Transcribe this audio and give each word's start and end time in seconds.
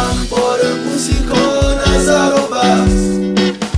اخبار 0.00 0.58
موزیک 0.86 1.34
و 1.34 1.90
نظر 1.90 2.32
و 2.34 2.54
بحث. 2.54 3.10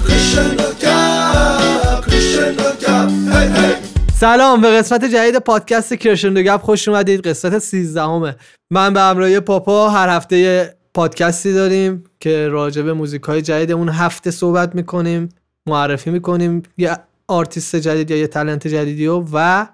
Crescendo 0.09 0.63
گپ 0.83 2.07
Crescendo 2.07 2.63
گپ 2.63 3.11
هی 3.35 3.47
هی 3.47 3.75
سلام 4.21 4.61
به 4.61 4.69
قسمت 4.69 5.05
جدید 5.05 5.39
پادکست 5.39 5.95
Crescendo 5.95 6.43
گپ 6.43 6.61
خوش 6.63 6.89
اومدید. 6.89 7.27
قسمت 7.27 7.59
13 7.59 8.03
همه 8.03 8.37
من 8.71 8.95
به 8.95 9.01
همراه 9.01 9.41
پاپا 9.41 9.89
هر 9.89 10.09
هفته 10.09 10.69
پادکستی 10.95 11.53
داریم 11.53 12.05
که 12.21 12.49
راجع 12.49 12.83
به 12.83 12.93
موزیک 12.93 13.23
های 13.23 13.43
جدید 13.43 13.73
اون 13.73 13.89
هفته 13.89 14.31
صحبت 14.31 14.75
می‌کنیم 14.75 15.29
معرفی 15.67 16.11
می‌کنیم 16.11 16.63
یه 16.79 16.97
آرتیست 17.29 17.77
جدید 17.77 18.11
یا 18.11 18.17
یه 18.17 18.27
talent 18.27 18.69
جدیدی 18.69 19.07
و 19.07 19.25
و 19.33 19.67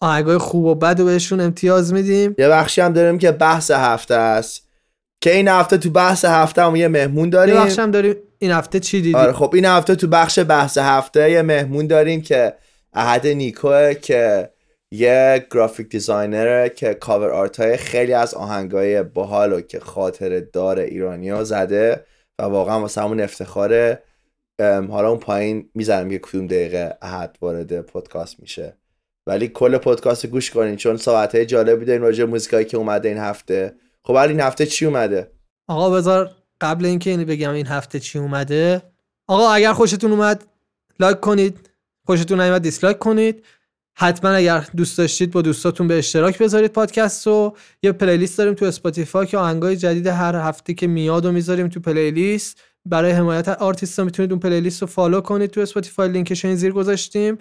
آهنگای 0.00 0.38
خوب 0.38 0.64
و 0.64 0.74
بد 0.74 1.00
رو 1.00 1.04
بهشون 1.06 1.40
امتیاز 1.40 1.92
میدیم. 1.92 2.34
یه 2.38 2.48
بخشی 2.48 2.80
هم 2.80 2.92
داریم 2.92 3.18
که 3.18 3.32
بحث 3.32 3.70
هفته 3.70 4.14
است. 4.14 4.63
که 5.24 5.34
این 5.34 5.48
هفته 5.48 5.78
تو 5.78 5.90
بحث 5.90 6.24
هفته 6.24 6.62
هم 6.62 6.76
یه 6.76 6.88
مهمون 6.88 7.30
داریم. 7.30 7.56
بخش 7.56 7.78
هم 7.78 7.90
داریم 7.90 8.16
این 8.38 8.50
هفته 8.50 8.80
چی 8.80 9.02
دیدی؟ 9.02 9.14
آره 9.14 9.32
خب 9.32 9.54
این 9.54 9.64
هفته 9.64 9.94
تو 9.94 10.06
بخش 10.06 10.38
بحث 10.48 10.78
هفته 10.78 11.30
یه 11.30 11.42
مهمون 11.42 11.86
داریم 11.86 12.22
که 12.22 12.54
احد 12.92 13.26
نیکوه 13.26 13.94
که 13.94 14.50
یه 14.94 15.46
گرافیک 15.50 15.88
دیزاینره 15.88 16.68
که 16.68 16.94
کاور 16.94 17.30
آرت 17.30 17.60
های 17.60 17.76
خیلی 17.76 18.12
از 18.12 18.34
آهنگای 18.34 19.02
باحال 19.02 19.52
و 19.52 19.60
که 19.60 19.80
خاطر 19.80 20.40
دار 20.40 20.78
ایرانی 20.78 21.30
ها 21.30 21.44
زده 21.44 22.04
و 22.40 22.42
واقعا 22.42 22.80
واسه 22.80 23.00
همون 23.00 23.20
افتخاره 23.20 24.02
حالا 24.60 25.08
اون 25.08 25.18
پایین 25.18 25.70
می‌زنم 25.74 26.10
که 26.10 26.18
کدوم 26.18 26.46
دقیقه 26.46 26.98
احد 27.02 27.38
وارد 27.40 27.80
پادکست 27.80 28.40
میشه. 28.40 28.76
ولی 29.28 29.48
کل 29.48 29.78
پادکست 29.78 30.26
گوش 30.26 30.50
کنین 30.50 30.76
چون 30.76 30.96
صحبت 30.96 31.34
های 31.34 31.46
جالبی 31.46 31.84
داریم 31.84 32.02
راجع 32.02 32.24
موزیکایی 32.24 32.64
که 32.64 32.76
اومده 32.76 33.08
این 33.08 33.18
هفته. 33.18 33.74
خب 34.06 34.16
این 34.16 34.40
هفته 34.40 34.66
چی 34.66 34.86
اومده؟ 34.86 35.30
آقا 35.68 35.90
بذار 35.90 36.30
قبل 36.60 36.84
اینکه 36.84 37.10
اینو 37.10 37.24
بگم 37.24 37.50
این 37.50 37.66
هفته 37.66 38.00
چی 38.00 38.18
اومده. 38.18 38.82
آقا 39.28 39.50
اگر 39.50 39.72
خوشتون 39.72 40.12
اومد 40.12 40.44
like 41.00 41.20
کنید. 41.20 41.70
خوشتون 42.06 42.40
نیومد 42.40 42.62
dislike 42.62 42.98
کنید. 42.98 43.44
حتما 43.96 44.30
اگر 44.30 44.68
دوست 44.76 44.98
داشتید 44.98 45.30
با 45.30 45.42
دوستاتون 45.42 45.88
به 45.88 45.98
اشتراک 45.98 46.38
بذارید 46.38 46.72
پادکست 46.72 47.26
رو. 47.26 47.56
یه 47.82 47.92
playlist 47.92 48.38
داریم 48.38 48.54
تو 48.54 48.64
Spotify 48.64 49.26
که 49.26 49.38
آهنگای 49.38 49.76
جدید 49.76 50.06
هر 50.06 50.36
هفته 50.36 50.74
که 50.74 50.86
میاد 50.86 51.24
و 51.24 51.32
می‌ذاریم 51.32 51.68
تو 51.68 51.80
playlist. 51.80 52.60
برای 52.86 53.12
حمایت 53.12 53.48
آرتیست 53.48 54.00
می‌تونید 54.00 54.32
اون 54.32 54.40
playlist 54.40 54.82
رو 54.82 54.88
follow 54.88 55.20
کنید 55.20 55.50
تو 55.50 55.60
Spotify. 55.60 56.08
لینکش 56.08 56.44
این 56.44 56.56
زیر 56.56 56.72
گذاشتیم. 56.72 57.38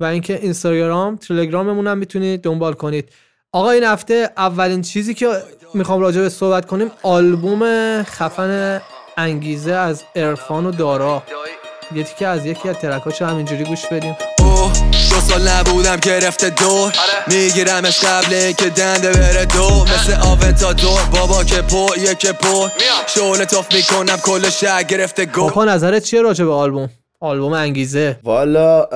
و 0.00 0.04
اینکه 0.04 0.36
اینستاگرام 0.42 1.16
تلگراممون 1.16 1.86
هم 1.86 1.98
می‌تونید 1.98 2.40
دنبال 2.40 2.72
کنید. 2.72 3.12
آقا 3.54 3.70
این 3.70 3.84
هفته 3.84 4.30
اولین 4.36 4.82
چیزی 4.82 5.14
که 5.14 5.28
می‌خوام 5.74 6.00
راجع 6.00 6.20
به 6.20 6.28
صحبت 6.28 6.66
کنیم 6.66 6.90
آلبوم 7.02 7.62
خفن 8.02 8.80
انگیزه 9.16 9.72
از 9.72 10.02
ارفان 10.14 10.66
و 10.66 10.70
دارا. 10.70 11.22
یه 11.94 12.04
تیکه 12.04 12.26
از 12.26 12.46
یکی 12.46 12.68
از 12.68 12.76
ترکاشو 12.76 13.24
همینجوری 13.24 13.64
گوش 13.64 13.86
بدیم. 13.86 14.16
اوه 14.38 14.72
دو 15.10 15.20
سال 15.20 15.48
نبودم 15.48 15.96
گرفته 15.96 16.50
دور. 16.50 16.92
میگیرمش 17.26 18.04
قبل 18.04 18.34
اینکه 18.34 18.68
دنده 18.68 19.12
بره 19.12 19.44
دور. 19.44 19.82
مثل 19.82 20.12
آونتادور 20.28 21.00
بابا 21.12 21.44
که 21.44 21.62
پر 21.62 21.98
یک 21.98 22.26
پر. 22.26 22.68
شعله 23.06 23.44
تاف 23.44 23.74
می‌کنم 23.74 24.16
کل 24.16 24.50
شهر 24.50 24.82
گرفته 24.82 25.26
گور. 25.26 25.48
پاپا 25.48 25.64
نظرت 25.64 26.02
چیه 26.02 26.22
راجع 26.22 26.44
به 26.44 26.52
آلبوم؟ 26.52 26.90
آلبوم 27.20 27.52
انگیزه. 27.52 28.18
والا 28.22 28.86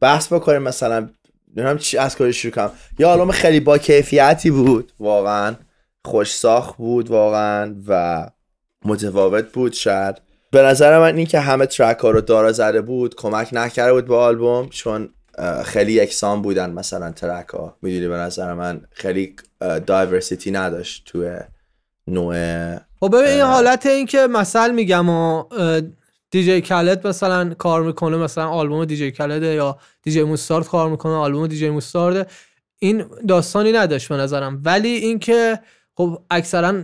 بحث 0.00 0.32
بکنیم 0.32 0.62
مثلا. 0.62 1.08
نمی‌دونم 1.56 1.78
چی 1.78 1.98
از 1.98 2.16
کاری 2.16 2.32
شروع 2.32 2.54
کنم. 2.54 2.70
یه 2.98 3.06
آلبوم 3.06 3.30
خیلی 3.30 3.60
با 3.60 3.78
کیفیتی 3.78 4.50
بود. 4.50 4.92
واقعا 5.00 5.54
خوش 6.04 6.34
ساخت 6.34 6.76
بود 6.76 7.10
واقعا 7.10 7.74
و 7.88 8.26
متفاوت 8.84 9.52
بود 9.52 9.72
شاید. 9.72 10.16
به 10.50 10.62
نظر 10.62 10.98
من 10.98 11.16
این 11.16 11.26
که 11.26 11.40
همه 11.40 11.66
ترک 11.66 11.98
ها 11.98 12.10
رو 12.10 12.20
دارا 12.20 12.52
زده 12.52 12.80
بود 12.80 13.14
کمک 13.14 13.48
نکرده 13.52 13.92
بود 13.92 14.06
به 14.06 14.16
آلبوم 14.16 14.68
چون 14.68 15.08
خیلی 15.64 15.92
یکسان 15.92 16.42
بودن 16.42 16.70
مثلا 16.70 17.12
ترک 17.12 17.48
ها 17.48 17.76
می‌دونی 17.82 18.08
به 18.08 18.16
نظر 18.16 18.54
من 18.54 18.80
خیلی 18.90 19.36
دایورسیتی 19.86 20.50
نداشت 20.50 21.04
توی 21.06 21.38
نوع 22.06 22.34
خب 23.00 23.08
ببین 23.08 23.28
این 23.28 23.40
حالت 23.40 23.86
این 23.86 24.06
که 24.06 24.26
مثل 24.26 24.70
میگم 24.70 25.08
و 25.08 25.44
دیجی 26.30 26.60
کلت 26.60 27.06
مثلا 27.06 27.54
کار 27.54 27.82
می‌کنه 27.82 28.16
مثلا 28.16 28.48
آلبوم 28.48 28.84
دیجی 28.84 29.10
کلده 29.10 29.46
یا 29.46 29.78
دیجی 30.02 30.22
موستارد 30.22 30.68
کار 30.68 30.90
می‌کنه 30.90 31.12
آلبوم 31.12 31.46
دیجی 31.46 31.70
موستارد 31.70 32.30
این 32.78 33.04
داستانی 33.28 33.72
نداشت 33.72 34.08
به 34.08 34.16
نظرم. 34.16 34.62
ولی 34.64 34.88
اینکه 34.88 35.60
خب 35.94 36.22
اکثرا 36.30 36.82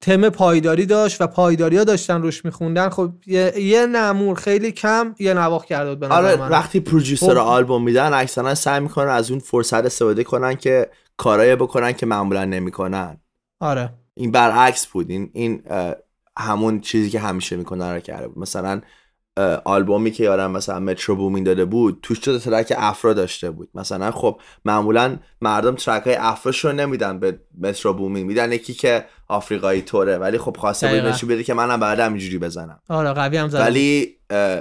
تم 0.00 0.28
پایداری 0.28 0.86
داشت 0.86 1.20
و 1.20 1.26
پایداری 1.26 1.76
ها 1.76 1.84
داشتن 1.84 2.22
روش 2.22 2.44
میخوندن 2.44 2.88
خب 2.88 3.12
یه, 3.26 3.60
یه 3.60 3.86
نمور 3.86 4.36
خیلی 4.36 4.72
کم 4.72 5.14
یه 5.18 5.34
نواخ 5.34 5.64
کرده 5.64 5.90
بود 5.90 6.00
به 6.00 6.06
نظر 6.06 6.16
آره 6.16 6.36
من. 6.36 6.48
وقتی 6.48 6.80
پروژیسر 6.80 7.34
خب. 7.34 7.38
آلبوم 7.38 7.82
میدن 7.82 8.14
اکثرا 8.14 8.54
سعی 8.54 8.80
می‌کنن 8.80 9.08
از 9.08 9.30
اون 9.30 9.40
فرصت 9.40 9.84
استفاده 9.84 10.24
کنن 10.24 10.54
که 10.54 10.90
کارایی 11.16 11.56
بکنن 11.56 11.92
که 11.92 12.06
معمولا 12.06 12.44
نمی‌کنن. 12.44 13.16
آره. 13.60 13.92
این 14.14 14.30
برعکس 14.30 14.86
بود. 14.86 15.10
این 15.10 15.30
این 15.32 15.62
همون 16.38 16.80
چیزی 16.80 17.10
که 17.10 17.20
همیشه 17.20 17.56
می‌کنن 17.56 17.94
رو 17.94 18.00
کرده 18.00 18.28
بود. 18.28 18.38
مثلا 18.38 18.80
آلبومی 19.64 20.10
که 20.10 20.24
یارم 20.24 20.50
مثلا 20.50 20.80
مترو 20.80 21.16
بومین 21.16 21.44
داده 21.44 21.64
بود 21.64 21.98
توش 22.02 22.18
تا 22.18 22.38
ترک 22.38 22.72
افرا 22.76 23.12
داشته 23.12 23.50
بود. 23.50 23.68
مثلا 23.74 24.10
خب 24.10 24.40
معمولا 24.64 25.16
مردم 25.40 25.74
ترک 25.74 26.02
های 26.02 26.14
افراش 26.14 26.64
رو 26.64 26.72
نمیدن 26.72 27.18
به 27.18 27.40
مترو 27.60 27.92
بومین 27.92 28.26
میدن 28.26 28.52
یکی 28.52 28.74
که 28.74 29.04
آفریقایی 29.28 29.82
توره. 29.82 30.18
ولی 30.18 30.38
خب 30.38 30.56
خواسته 30.56 30.88
بود. 30.88 30.96
نشون 30.96 31.28
بده 31.28 31.44
که 31.44 31.54
منم 31.54 31.80
بعد 31.80 32.00
اینجوری 32.00 32.38
بزنم. 32.38 32.80
آره 32.88 33.12
قوی 33.12 33.36
هم 33.36 33.46
بود. 33.46 33.54
ولی 33.54 34.16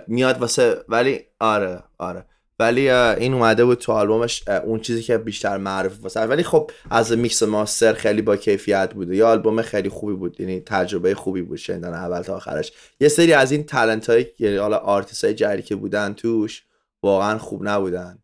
میاد 0.07 0.42
واسه 0.42 0.86
ولی 0.90 1.19
آره 1.40 1.84
آره. 1.97 2.25
ولی 2.59 2.89
این 2.89 3.33
اومده 3.33 3.66
بود 3.66 3.77
تو 3.77 3.91
آلبومش 3.91 4.47
اون 4.47 4.79
چیزی 4.79 5.03
که 5.03 5.17
بیشتر 5.17 5.57
معروف 5.57 6.03
واسه 6.03 6.21
ولی 6.21 6.43
خب 6.43 6.71
از 6.89 7.11
میکس 7.17 7.43
ماستر 7.43 7.93
خیلی 7.93 8.21
با 8.21 8.35
کیفیت 8.38 8.93
بود. 8.93 9.11
یه 9.11 9.25
آلبوم 9.25 9.61
خیلی 9.61 9.89
خوبی 9.89 10.13
بود. 10.13 10.41
یعنی 10.41 10.59
تجربه 10.59 11.15
خوبی 11.15 11.41
بود 11.41 11.57
شنیدن 11.57 11.94
اول 11.94 12.21
تا 12.21 12.35
آخرش. 12.35 12.71
یه 12.99 13.07
سری 13.07 13.33
از 13.33 13.51
این 13.51 13.63
talent 13.63 14.09
های 14.09 14.25
یعنی 14.39 14.57
حالا 14.57 14.77
آرتیست 14.77 15.23
های 15.23 15.33
جدیدی 15.33 15.63
که 15.63 15.75
بودن 15.75 16.13
توش 16.13 16.63
واقعا 17.03 17.38
خوب 17.38 17.67
نبودن. 17.67 18.19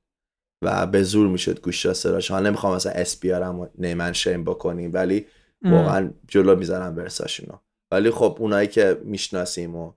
و 0.62 0.88
به 0.88 1.04
زور 1.04 1.28
می‌شد 1.28 1.62
گوش 1.62 1.86
داد 1.86 1.96
صداش. 1.96 2.32
حالا 2.32 2.50
نمی‌خوام 2.50 2.76
مثلا 2.76 2.92
اسم 2.92 3.20
بیارم 3.20 3.60
و 3.60 3.68
name 3.78 3.98
and 3.98 4.14
shame 4.14 4.44
بکنیم 4.44 4.92
ولی. 4.94 5.26
واقعا 5.64 6.10
جلو 6.28 6.56
می‌زنم 6.56 6.98
verse 6.98 7.23
اشونو. 7.23 7.54
ولی 7.92 8.12
خب 8.12 8.38
اونایی 8.40 8.68
که 8.68 9.02
می‌شناسیم 9.04 9.76
و 9.76 9.94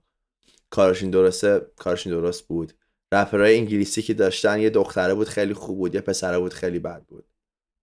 کارشون 0.69 1.09
درسته 1.09 1.61
کارشون 1.77 2.13
درست 2.13 2.47
بود. 2.47 2.73
رپرهای 3.13 3.57
انگلیسی 3.57 4.01
که 4.01 4.13
داشتن 4.13 4.59
یه 4.59 4.69
دختره 4.69 5.13
بود 5.13 5.27
خیلی 5.27 5.53
خوب 5.53 5.77
بود 5.77 5.95
یه 5.95 6.01
پسره 6.01 6.39
بود 6.39 6.53
خیلی 6.53 6.79
بد 6.79 7.01
بود. 7.07 7.25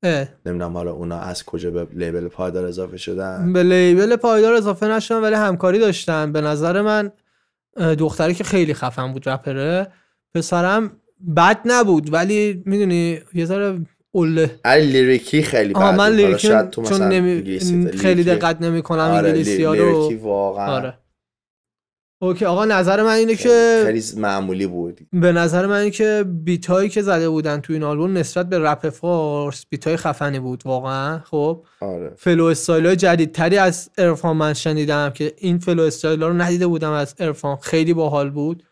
اه. 0.02 0.28
نمی‌دونم 0.46 0.76
حالا 0.76 0.92
اونا 0.92 1.18
از 1.18 1.44
کجا 1.44 1.70
به 1.70 1.86
label 1.92 2.28
پایدار 2.28 2.66
اضافه 2.66 2.96
شدن. 2.96 3.52
به 3.52 3.62
label 3.62 4.16
پایدار 4.16 4.54
اضافه 4.54 4.86
نشدن 4.86 5.20
ولی 5.20 5.34
همکاری 5.34 5.78
داشتن. 5.78 6.32
به 6.32 6.40
نظر 6.40 6.82
من 6.82 7.12
دختری 7.98 8.34
که 8.34 8.44
خیلی 8.44 8.74
خفن 8.74 9.12
بود 9.12 9.28
رپره 9.28 9.86
پسرم 10.34 10.92
بد 11.36 11.60
نبود 11.64 12.12
ولی 12.12 12.62
می‌دونی 12.66 13.20
یه 13.34 13.44
ذره 13.44 13.78
اوله. 14.10 14.60
ولی 14.64 14.86
lyric 14.86 15.33
ی 15.33 15.42
خیلی 15.42 15.74
بد 15.74 15.94
من 15.94 16.12
lyric 16.12 16.42
ی 16.42 16.48
چون 16.88 17.02
نمی... 17.02 17.58
خیلی 17.98 18.24
دقت 18.24 18.62
نمی 18.62 18.82
کنم 18.82 18.98
آره، 18.98 19.28
انگلیسی 19.28 19.64
ها 19.64 19.74
رو. 19.74 20.02
lyric 20.02 20.19
ی 20.19 20.22
واقعا 20.22 20.72
آره. 20.72 20.94
okay 22.22 22.44
آقا 22.44 22.64
نظر 22.64 23.02
من 23.02 23.12
اینه 23.12 23.34
که 23.34 23.82
خیلی 23.86 24.02
معمولی 24.16 24.66
بود. 24.66 25.00
به 25.12 25.32
نظر 25.32 25.66
من 25.66 25.76
اینه 25.76 25.90
که 25.90 26.24
beat 26.28 26.66
هایی 26.66 26.88
که 26.88 27.02
زده 27.02 27.28
بودن 27.28 27.60
تو 27.60 27.72
این 27.72 27.82
آلبوم 27.82 28.18
نسبت 28.18 28.48
به 28.48 28.58
رپ 28.58 28.88
فارس 28.88 29.64
beat 29.70 29.86
های 29.86 29.96
خفنی 29.96 30.38
بود 30.38 30.62
واقعا 30.64 31.18
خب؟ 31.18 31.64
آره. 31.80 32.12
flow 32.16 32.44
style 32.44 32.86
های 32.86 32.96
جدیدتری 32.96 33.58
از 33.58 33.90
عرفان 33.98 34.36
من 34.36 34.54
شنیدم 34.54 35.10
که 35.10 35.32
این 35.38 35.58
flow 35.58 35.82
style 35.82 36.22
ها 36.22 36.28
رو 36.28 36.34
ندیده 36.34 36.66
بودم 36.66 36.90
از 36.90 37.14
عرفان 37.18 37.56
خیلی 37.56 37.94
باحال 37.94 38.30
بود. 38.30 38.62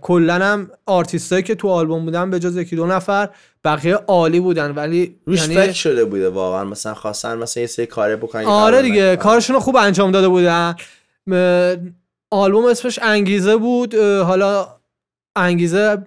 کلا 0.00 0.34
هم 0.34 0.70
آرتیستایی 0.86 1.42
که 1.42 1.54
تو 1.54 1.68
آلبوم 1.68 2.04
بودن 2.04 2.30
به 2.30 2.38
جز 2.38 2.56
یکی 2.56 2.76
دو 2.76 2.86
نفر 2.86 3.28
بقیه 3.64 3.94
عالی 3.94 4.40
بودن 4.40 4.70
ولی 4.70 5.16
روش 5.26 5.40
یعنی 5.40 5.54
فکر 5.54 5.72
شده 5.72 6.04
بوده 6.04 6.28
واقعا. 6.28 6.64
مثلا 6.64 6.94
خواستن 6.94 7.38
مثلا 7.38 7.60
یه 7.60 7.66
سری 7.66 7.86
کاره 7.86 8.16
بکنن 8.16 8.44
آره 8.44 8.76
کار 8.76 8.82
دیگه. 8.82 9.16
کارشون 9.16 9.54
رو 9.54 9.60
خوب 9.60 9.76
انجام 9.76 10.10
داده 10.10 10.28
بودن. 10.28 10.74
م- 11.26 11.74
آلبوم 12.34 12.64
اسمش 12.64 12.98
انگیزه 13.02 13.56
بود. 13.56 13.94
حالا 13.94 14.80
انگیزه 15.36 16.04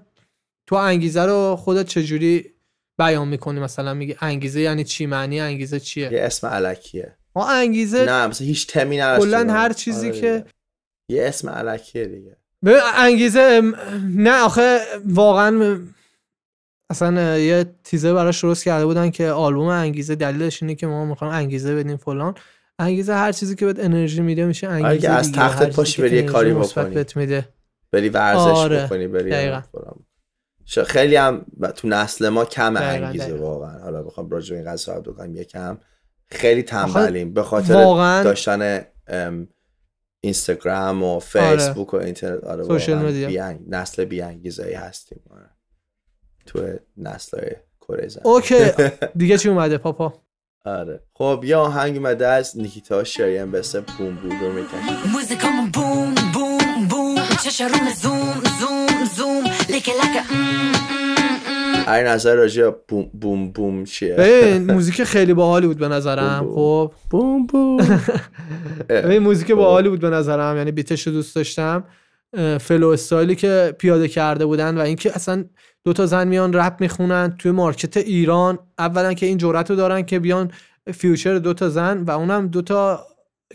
تو 0.67 0.75
انگیزه 0.75 1.25
رو 1.25 1.55
خودت 1.55 1.85
چجوری 1.85 2.53
بیان 2.99 3.27
می‌کنی؟ 3.27 3.59
مثلا 3.59 3.93
میگی 3.93 4.15
انگیزه 4.21 4.61
یعنی 4.61 4.83
چی؟ 4.83 5.05
معنی 5.05 5.39
انگیزه 5.39 5.79
چیه؟ 5.79 6.13
یه 6.13 6.21
اسم 6.23 6.47
علکیه. 6.47 7.15
ما 7.35 7.49
انگیزه 7.49 8.05
نه 8.05 8.27
مثلا 8.27 8.47
هیچ 8.47 8.67
تمی 8.67 8.97
نداشت 8.97 9.25
کلا. 9.25 9.53
هر 9.53 9.73
چیزی 9.73 10.09
آره 10.09 10.21
که. 10.21 10.45
یه 11.09 11.25
اسم 11.25 11.49
علکیه 11.49 12.05
دیگه. 12.05 12.37
به 12.63 12.81
انگیزه 12.95 13.61
نه 14.15 14.41
آخه 14.41 14.79
واقعا 15.05 15.79
اصلا 16.89 17.37
یه 17.37 17.65
تیزه 17.83 18.13
براش 18.13 18.43
درست 18.43 18.63
کرده 18.63 18.85
بودن 18.85 19.09
که 19.09 19.29
آلبوم 19.29 19.67
انگیزه 19.67 20.15
دلیلش 20.15 20.63
اینه 20.63 20.75
که 20.75 20.87
ما 20.87 21.05
می‌خوایم 21.05 21.33
انگیزه 21.33 21.75
بدیم 21.75 21.97
فلان. 21.97 22.35
انگیزه 22.79 23.13
هر 23.13 23.31
چیزی 23.31 23.55
که 23.55 23.65
بهت 23.65 23.79
انرژی 23.79 24.21
میده 24.21 24.45
میشه 24.45 24.67
انگیزه 24.67 24.87
آره 24.87 24.97
که 24.97 25.09
از 25.09 25.31
چیزی 25.31 25.65
پاشی 25.71 26.01
بری 26.01 26.15
یه 26.15 26.21
کاری 26.23 26.53
بکنی. 26.53 27.05
میده. 27.15 27.47
بری 27.91 28.09
ورزش 28.09 28.39
آره. 28.39 28.85
بکنی 28.85 29.07
بری 29.07 29.29
خیلی 30.83 31.15
هم 31.15 31.45
تو 31.75 31.87
نسل 31.87 32.29
ما 32.29 32.45
کم 32.45 32.77
انگیزه. 32.77 33.33
واقعا. 33.33 33.79
حالا 33.79 34.03
بخوام 34.03 34.29
راجع 34.29 34.49
به 34.55 34.55
این 34.61 34.71
قضیه 34.71 34.85
صحبت 34.85 35.03
بکنم 35.03 35.35
یکم. 35.35 35.77
خیلی 36.31 36.63
تنبلیم. 36.63 37.33
به 37.33 37.43
خاطر 37.43 37.73
واقعاً- 37.73 38.23
داشتن 38.23 38.81
ام، 39.07 39.47
اینستاگرام 40.21 41.03
و 41.03 41.19
فیسبوک 41.19 41.93
و 41.93 41.97
اینترنت. 41.97 42.43
آره 42.43 42.63
واقعاً. 42.63 42.77
بی‌انگ- 43.29 43.59
نسل 43.69 44.05
بی 44.05 44.21
انگیزه 44.21 44.77
هستیم. 44.77 45.19
آره. 45.29 45.49
تو 46.45 46.79
نسل 46.97 47.49
کره 47.81 48.07
زمین. 48.07 48.27
okay. 48.27 48.55
دیگه 49.17 49.37
چی 49.37 49.49
اومده 49.49 49.77
پاپا؟ 49.77 50.13
آره. 50.67 50.99
خب 51.13 51.43
یه 51.45 51.55
آهنگ 51.55 51.97
اومده 51.97 52.27
از 52.27 52.57
نیکیتا 52.57 53.03
شریان 53.03 53.51
به 53.51 53.59
اسم 53.59 53.83
بوم 53.97 54.15
بوم 54.15 54.39
رو 54.39 54.51
می‌کشیم 54.53 55.11
موزیکامون 55.13 55.69
بوم 55.73 56.15
بوم 56.33 56.87
بوم 56.89 57.15
چش 57.43 57.61
روم 57.61 57.89
زوم 58.01 58.43
زوم 58.59 59.05
زوم 59.17 59.43
لکه 59.69 59.91
لکه 59.91 60.21
هر 61.87 62.07
نظر 62.07 62.35
راجع 62.35 62.69
بوم 62.87 63.09
بوم 63.21 63.51
بوم 63.51 63.83
چیه؟ 63.83 64.13
ببین 64.13 64.65
موزیک 64.73 65.03
خیلی 65.03 65.33
باحالی 65.33 65.67
بود 65.67 65.77
به 65.77 65.87
نظرم 65.87 66.51
خب؟ 66.55 66.93
بوم 67.09 67.47
بوم. 67.47 67.77
ببین 68.89 69.19
موزیک 69.19 69.47
خب. 69.47 69.53
باحالی 69.53 69.89
بود 69.89 69.99
به 69.99 70.09
نظرم 70.09 70.57
یعنی 70.57 70.71
beat 70.71 70.95
ش 70.95 71.07
رو 71.07 71.13
دوست 71.13 71.35
داشتم. 71.35 71.83
flow 72.59 72.87
style 72.87 73.27
ی 73.27 73.35
که 73.35 73.75
پیاده 73.79 74.07
کرده 74.07 74.45
بودن 74.45 74.77
و 74.77 74.81
اینکه 74.81 75.15
اصلا 75.15 75.45
دو 75.87 75.93
تا 75.93 76.05
زن 76.05 76.27
میان 76.27 76.53
رپ 76.53 76.81
می‌خونن 76.81 77.35
توی 77.37 77.51
market 77.51 77.97
ایران. 77.97 78.59
اولا 78.79 79.13
که 79.13 79.25
این 79.25 79.37
جرأت 79.37 79.69
رو 79.69 79.75
دارن 79.75 80.01
که 80.01 80.19
بیان 80.19 80.51
feature 80.93 81.37
دو 81.37 81.53
تا 81.53 81.69
زن 81.69 82.03
و 82.03 82.11
اونم 82.11 82.47
دو 82.47 82.61
تا 82.61 83.07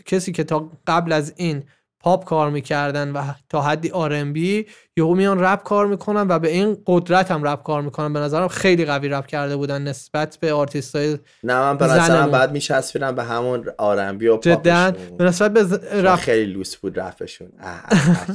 کسی 0.05 0.31
که 0.31 0.43
تا 0.43 0.71
قبل 0.87 1.11
از 1.11 1.33
این 1.35 1.63
پاپ 2.03 2.25
کار 2.25 2.49
می‌کردن 2.49 3.11
و 3.11 3.23
تا 3.49 3.61
حدی 3.61 3.89
R&B 3.91 4.65
یهو 4.97 5.15
میان 5.15 5.39
رپ 5.39 5.63
کار 5.63 5.87
می‌کنن 5.87 6.27
و 6.29 6.39
به 6.39 6.49
این 6.49 6.77
قدرت 6.87 7.31
هم 7.31 7.47
رپ 7.47 7.63
کار 7.63 7.81
می‌کنن 7.81 8.13
به 8.13 8.19
نظرم 8.19 8.47
خیلی 8.47 8.85
قوی 8.85 9.09
رپ 9.09 9.25
کرده 9.25 9.55
بودن 9.55 9.81
نسبت 9.81 10.37
به 10.41 10.53
آرتیست 10.53 10.95
های 10.95 11.17
نه 11.43 11.53
من 11.59 11.77
به. 11.77 11.85
نظرم 11.85 12.31
بعد 12.31 12.51
میچسبیدم 12.51 13.15
به 13.15 13.23
همون 13.23 13.65
R&B 13.77 14.27
و 14.27 14.37
جدا 14.37 14.55
پاپشون. 14.91 15.17
به 15.17 15.23
نسبت 15.23 15.53
به 15.53 15.63
ز- 15.63 15.73
رپ 15.73 16.15
خیلی 16.15 16.53
لوس 16.53 16.75
بود 16.75 16.99
اه، 16.99 17.13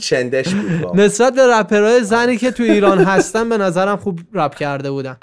چندش 0.00 0.54
بود. 0.54 1.00
نسبت 1.00 1.34
به 1.34 1.46
رپرهای 1.46 2.04
زنی 2.04 2.36
که 2.36 2.50
تو 2.50 2.62
ایران 2.62 2.98
هستن 2.98 3.48
به 3.48 3.58
نظرم 3.58 3.96
خوب 3.96 4.20
رپ 4.32 4.54
کرده 4.54 4.90
بودن 4.90 5.16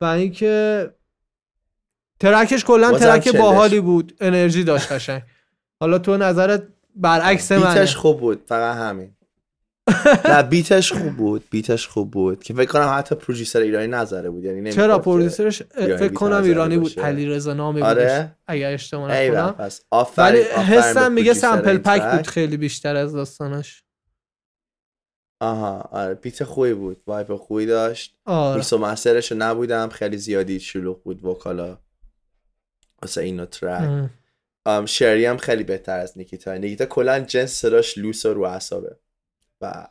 و 0.00 0.04
اینکه 0.04 0.90
trackش 2.20 2.64
کلا 2.64 2.98
track. 2.98 3.36
باحالی 3.36 3.80
بود 3.80 4.16
انرژی 4.20 4.64
داشت 4.64 4.92
قشنگ 4.92 5.22
حالا 5.80 5.98
تو 5.98 6.16
نظرت 6.16 6.62
برعکس 6.96 7.52
منه. 7.52 7.74
بیتش 7.74 7.96
خوب 7.96 8.20
بود 8.20 8.42
فقط 8.46 8.76
همین. 8.76 9.16
نه 10.30 10.42
بیتش 10.42 10.92
خوب 10.92 11.16
بود 11.16 11.44
بیتش 11.50 11.86
خوب 11.88 12.10
بود 12.10 12.44
که 12.44 12.54
فکر 12.54 12.72
کنم 12.72 12.94
حتی 12.98 13.14
پروژیسر 13.14 13.60
ایرانی 13.60 13.86
نظره 13.86 14.30
بود 14.30 14.44
یعنی 14.44 14.72
چرا 14.72 15.02
ایرانی 15.06 15.28
فکر 15.96 16.12
کنم 16.12 16.42
ایرانی 16.42 16.76
بود 16.78 16.94
باشه. 16.94 17.00
علی 17.00 17.26
رضا 17.26 17.54
نامی 17.54 17.82
آره؟ 17.82 18.36
اگر 18.46 18.72
اشتباه 18.72 19.12
نکنم. 19.12 19.54
پس 19.58 19.80
آفرین 19.90 20.44
ولی 20.56 20.62
حسم 20.62 21.12
میگه 21.12 21.34
سمپل 21.34 21.68
این 21.68 21.78
پک. 21.78 22.16
بود 22.16 22.26
خیلی 22.26 22.56
بیشتر 22.56 22.96
از 22.96 23.12
داستانش. 23.12 23.82
آها 25.40 25.88
آره 25.92 26.14
بیت 26.14 26.44
خوبی 26.44 26.74
بود 26.74 27.02
وایب 27.06 27.36
خوبی 27.36 27.66
داشت. 27.66 28.16
آره. 28.24 28.56
میکس 28.56 28.72
و 28.72 28.78
مسترش 28.78 29.32
نبودم 29.32 29.88
خیلی 29.88 30.16
زیادی 30.18 30.60
شلوغ 30.60 31.02
بود 31.02 31.24
وکالا. 31.24 31.78
واسه 33.02 33.20
اینو 33.22 33.46
ترک 33.46 34.10
شری 34.86 35.26
هم 35.26 35.36
خیلی 35.36 35.64
بهتر 35.64 35.98
از 35.98 36.18
نیکیتا. 36.18 36.54
نیکیتا 36.56 36.86
کلا 36.86 37.20
جنس 37.20 37.50
صداش 37.52 37.98
لوس 37.98 38.26
و 38.26 38.34
رو 38.34 38.42
اعصابه 38.42 38.96
و 39.60 39.86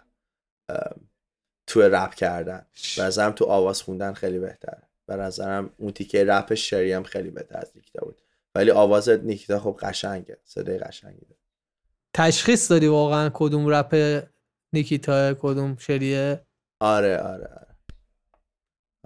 تو 1.68 1.81
رپ 1.81 2.13
کردن. 2.13 2.66
به 2.98 3.04
نظرم 3.04 3.31
تو 3.31 3.45
آواز 3.45 3.81
خوندن 3.81 4.13
خیلی 4.13 4.39
بهتر 4.39 4.77
به 5.07 5.16
نظرم 5.16 5.69
اون 5.77 5.92
تیکه 5.94 6.25
رپ 6.25 6.54
شری 6.54 6.94
هم 6.94 7.04
خیلی 7.04 7.30
بهتر 7.30 7.57
از 7.57 7.72
نیکیتا 7.75 8.06
بود. 8.06 8.22
ولی 8.56 8.72
آواز 8.72 9.10
نیکیتا 9.10 9.60
خب 9.60 9.77
قشنگه. 9.81 10.38
صدای 10.44 10.77
قشنگی 10.77 11.25
داره 11.25 11.39
تشخیص 12.13 12.72
دادی 12.72 12.88
واقعا 12.88 13.30
کدوم 13.33 13.68
رپ 13.68 14.24
نیکیتا 14.74 15.33
کدوم 15.33 15.77
شریه 15.80 16.42
آره 16.80 17.18
آره 17.18 17.48
آره. 17.48 17.75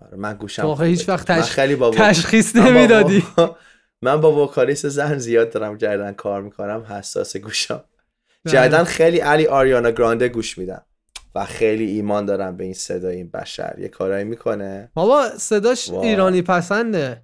آره 0.01 0.17
من 0.17 0.33
گوشم 0.33 0.63
واقعا. 0.63 0.87
هیچ 0.87 1.09
وقت 1.09 1.31
تش- 1.31 1.49
خیلی 1.49 1.75
با 1.75 1.91
تشخیص 1.91 2.55
نمی‌دادی. 2.55 3.23
من 4.01 4.21
با 4.21 4.43
وکالیست 4.43 4.87
زن 4.87 5.17
زیاد 5.17 5.51
دارم 5.51 5.77
جدیدن 5.77 6.13
کار 6.13 6.41
می‌کنم 6.41 6.85
حساس 6.89 7.37
گوشم 7.37 7.83
بله. 8.45 8.53
جدیدن 8.53 8.83
خیلی 8.83 9.19
علی 9.19 9.47
آریانا 9.47 9.91
گرانده 9.91 10.29
گوش 10.29 10.57
میدم 10.57 10.85
و 11.35 11.45
خیلی 11.45 11.85
ایمان 11.85 12.25
دارم 12.25 12.57
به 12.57 12.63
این 12.63 12.73
صدای 12.73 13.15
این 13.15 13.29
بشر. 13.29 13.75
یه 13.79 13.87
کارایی 13.87 14.25
می‌کنه. 14.25 14.91
بابا 14.93 15.29
صداش 15.37 15.89
وای. 15.89 16.07
ایرانی 16.09 16.41
پسنده. 16.41 17.21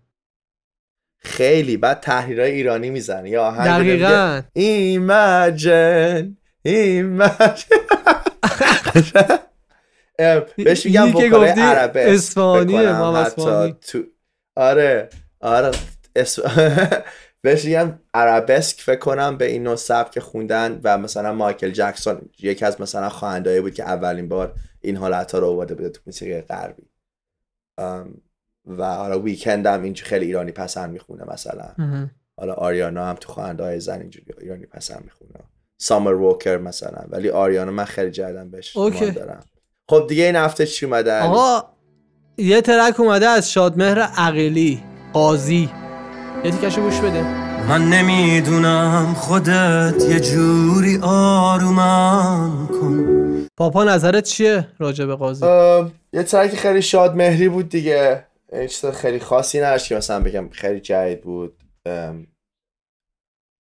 خیلی. 1.17 1.77
بعد 1.77 1.99
تحریرهای 1.99 2.51
ایرانی 2.51 2.89
می‌زنه. 2.89 3.29
یا 3.29 3.51
دقیقا. 3.51 4.41
ایمجن 4.53 6.37
ایمجن 6.61 7.65
بهش 10.57 10.85
میگم 10.85 11.15
وکالای 11.15 11.49
عربه. 11.49 12.13
اسفانیه، 12.13 12.79
اسفانی. 12.79 13.75
تو 13.81 14.03
آره 14.55 15.09
آره. 15.41 15.71
اس... 16.15 16.39
بهش 17.41 17.65
میگم 17.65 17.99
عربسک 18.13 18.81
فکر 18.81 18.99
کنم 18.99 19.37
به 19.37 19.45
این 19.45 19.63
نوع 19.63 19.75
سبک 19.75 20.19
خوندن 20.19 20.81
و 20.83 20.97
مثلا 20.97 21.33
مایکل 21.33 21.71
جکسون 21.71 22.29
یکی 22.39 22.65
از 22.65 22.81
مثلا 22.81 23.09
خواننده‌ای 23.09 23.61
بود 23.61 23.73
که 23.73 23.83
اولین 23.83 24.29
بار 24.29 24.53
این 24.81 24.97
حالت 24.97 25.31
ها 25.31 25.39
رو 25.39 25.47
آورده 25.47 25.75
بوده 25.75 25.89
تو 25.89 26.01
موسیقی 26.05 26.41
غربی 26.41 26.83
و 28.65 28.95
حالا 28.95 29.19
ویکند 29.19 29.65
هم 29.65 29.83
اینجوری 29.83 30.09
خیلی 30.09 30.25
ایرانی 30.25 30.51
پسند 30.51 30.91
می‌خونه 30.91 31.23
مثلا. 31.33 31.73
حالا 32.37 32.53
آریانا 32.53 33.05
هم 33.05 33.15
تو 33.15 33.33
خواننده 33.33 33.63
های 33.63 33.79
زن 33.79 34.01
اینجوری 34.01 34.25
ایرانی 34.41 34.65
پسند 34.65 35.03
می‌خونه 35.03 35.31
سامر 35.77 36.13
ووکر 36.13 36.57
مثلا 36.57 37.05
ولی 37.09 37.29
آریانا 37.29 37.71
من 37.71 37.85
خیلی 37.85 38.11
جدم 38.11 38.51
بهش 38.51 38.77
اوکی. 38.77 39.11
دارم 39.11 39.43
خب 39.89 40.05
دیگه 40.09 40.23
این 40.23 40.35
هفته 40.35 40.65
چی 40.65 40.85
اومده؟ 40.85 41.21
آقا 41.21 41.69
یه 42.37 42.61
ترک 42.61 42.99
اومده 42.99 43.27
از 43.27 43.51
شادمهر 43.51 43.99
عقیلی 43.99 44.83
قاضی 45.13 45.69
یه 46.43 46.51
تیکشو 46.51 46.81
گوش 46.81 46.99
بده. 46.99 47.23
من 47.69 47.89
نمی‌دونم 47.89 49.13
خودت 49.13 50.05
یه 50.09 50.19
جوری 50.19 50.99
آرومم 51.03 52.67
کن. 52.67 53.47
پاپا 53.57 53.83
نظرت 53.83 54.23
چیه 54.23 54.67
راجع 54.79 55.05
به 55.05 55.15
قاضی؟ 55.15 55.45
یه 56.13 56.23
ترک 56.23 56.55
خیلی 56.55 56.81
شاد 56.81 57.15
مهری 57.15 57.49
بود 57.49 57.69
دیگه. 57.69 58.25
چیز 58.51 58.85
خیلی 58.85 59.19
خاصی 59.19 59.59
نداشت 59.59 59.87
که 59.87 59.95
مثلا 59.95 60.19
بگم 60.19 60.49
خیلی 60.49 60.79
جدید 60.79 61.21
بود. 61.21 61.63
ام، 61.85 62.27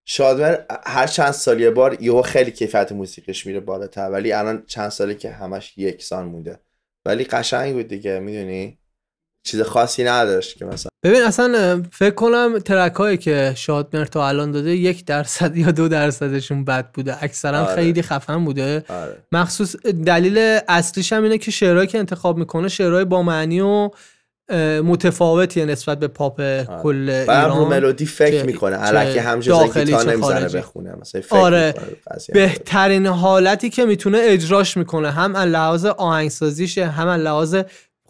شادمهر 0.07 0.65
هر 0.85 1.07
چند 1.07 1.31
سال 1.31 1.59
یه 1.61 1.69
بار 1.69 2.01
یهو 2.01 2.21
خیلی 2.21 2.51
کیفیت 2.51 2.91
موسیقیش 2.91 3.45
میره 3.45 3.59
بالاتر 3.59 4.09
ولی 4.09 4.33
الان 4.33 4.63
چند 4.67 4.89
ساله 4.89 5.15
که 5.15 5.31
همش 5.31 5.77
یکسان 5.77 6.25
مونده. 6.25 6.59
ولی 7.05 7.23
قشنگ 7.23 7.73
بود 7.73 7.87
دیگه 7.87 8.19
می‌دونی؟ 8.19 8.77
چیز 9.45 9.61
خاصی 9.61 10.03
نداشت 10.03 10.57
که 10.57 10.65
مثلا. 10.65 10.89
ببین 11.03 11.21
اصلا 11.21 11.83
فکر 11.91 12.13
کنم 12.13 12.59
ترک 12.59 12.93
هایی 12.93 13.17
که 13.17 13.53
شادمهر 13.55 14.05
تا 14.05 14.27
الان 14.27 14.51
داده 14.51 14.75
یک 14.75 15.05
درصد 15.05 15.57
یا 15.57 15.71
دو 15.71 15.87
درصدشون 15.87 16.65
بد 16.65 16.91
بوده. 16.91 17.23
اکثرا 17.23 17.59
آره. 17.65 17.75
خیلی 17.75 18.01
خفن 18.01 18.45
بوده. 18.45 18.85
آره. 18.89 19.17
مخصوص 19.31 19.75
دلیل 20.05 20.59
اصلیش 20.67 21.13
هم 21.13 21.23
اینه 21.23 21.37
که 21.37 21.51
شعرهایی 21.51 21.87
که 21.87 21.97
انتخاب 21.97 22.37
می‌کنه 22.37 22.67
شعرهای 22.67 23.05
با 23.05 23.23
معنی 23.23 23.61
و 23.61 23.89
اه، 24.49 24.81
متفاوتیه 24.81 25.65
نسبت 25.65 25.99
به 25.99 26.07
پاپ 26.07 26.41
کل 26.83 27.23
و 27.27 27.33
هم 27.33 27.45
رو 27.45 27.53
ایران 27.53 27.67
ملودی 27.67 28.05
فکر 28.05 28.45
می‌کنه. 28.45 28.77
داخلی، 28.77 29.85
گیتار 29.85 30.03
چه 30.03 30.11
نمی‌زنه. 30.11 30.49
بخونه 30.49 30.95
مثلا 31.01 31.21
فکر 31.21 31.35
آره. 31.35 31.73
بهترین 32.33 33.07
حالتی 33.07 33.69
که 33.69 33.85
می‌تونه 33.85 34.17
اجراش 34.21 34.77
می‌کنه 34.77 35.11
هم 35.11 35.35
از 35.35 35.47
لحاظ 35.47 35.85
آهنگسازیشه 35.85 36.85
هم 36.87 37.09
لحاظ 37.09 37.55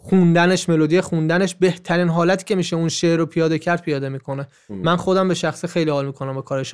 خوندنش 0.08 0.68
ملودی 0.68 1.00
خوندنش 1.00 1.54
بهترین 1.54 2.08
حالتی 2.08 2.44
که 2.44 2.54
میشه 2.54 2.76
اون 2.76 2.88
شعر 2.88 3.18
رو 3.18 3.26
پیاده 3.26 3.58
کرد 3.58 3.82
پیاده 3.82 4.08
می‌کنه. 4.08 4.48
من 4.68 4.96
خودم 4.96 5.28
به 5.28 5.34
شخص 5.34 5.64
خیلی 5.64 5.90
حال 5.90 6.06
می‌کنم 6.06 6.34
با 6.34 6.42
کار 6.42 6.66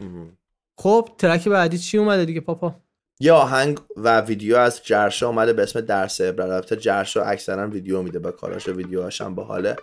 مهم. 0.00 0.38
خب 0.78 1.08
ترک 1.18 1.48
بعدی 1.48 1.78
چی 1.78 1.98
اومده 1.98 2.24
دیگه 2.24 2.40
پاپا؟ 2.40 2.74
یه 3.20 3.32
آهنگ 3.32 3.80
و 3.96 4.20
ویدیو 4.20 4.56
از 4.56 4.80
جرشا 4.84 5.28
اومده 5.28 5.52
به 5.52 5.62
اسم 5.62 5.80
درس 5.80 6.20
عبرت. 6.20 6.50
البته 6.50 6.76
جرشا 6.76 7.22
اکثرا 7.22 7.68
ویدیو 7.68 8.02
میده 8.02 8.18
با 8.18 8.30
کاراش 8.30 8.68
و 8.68 8.72
ویدیوهاش 8.72 9.20
هم 9.20 9.34
باحاله. 9.34 9.76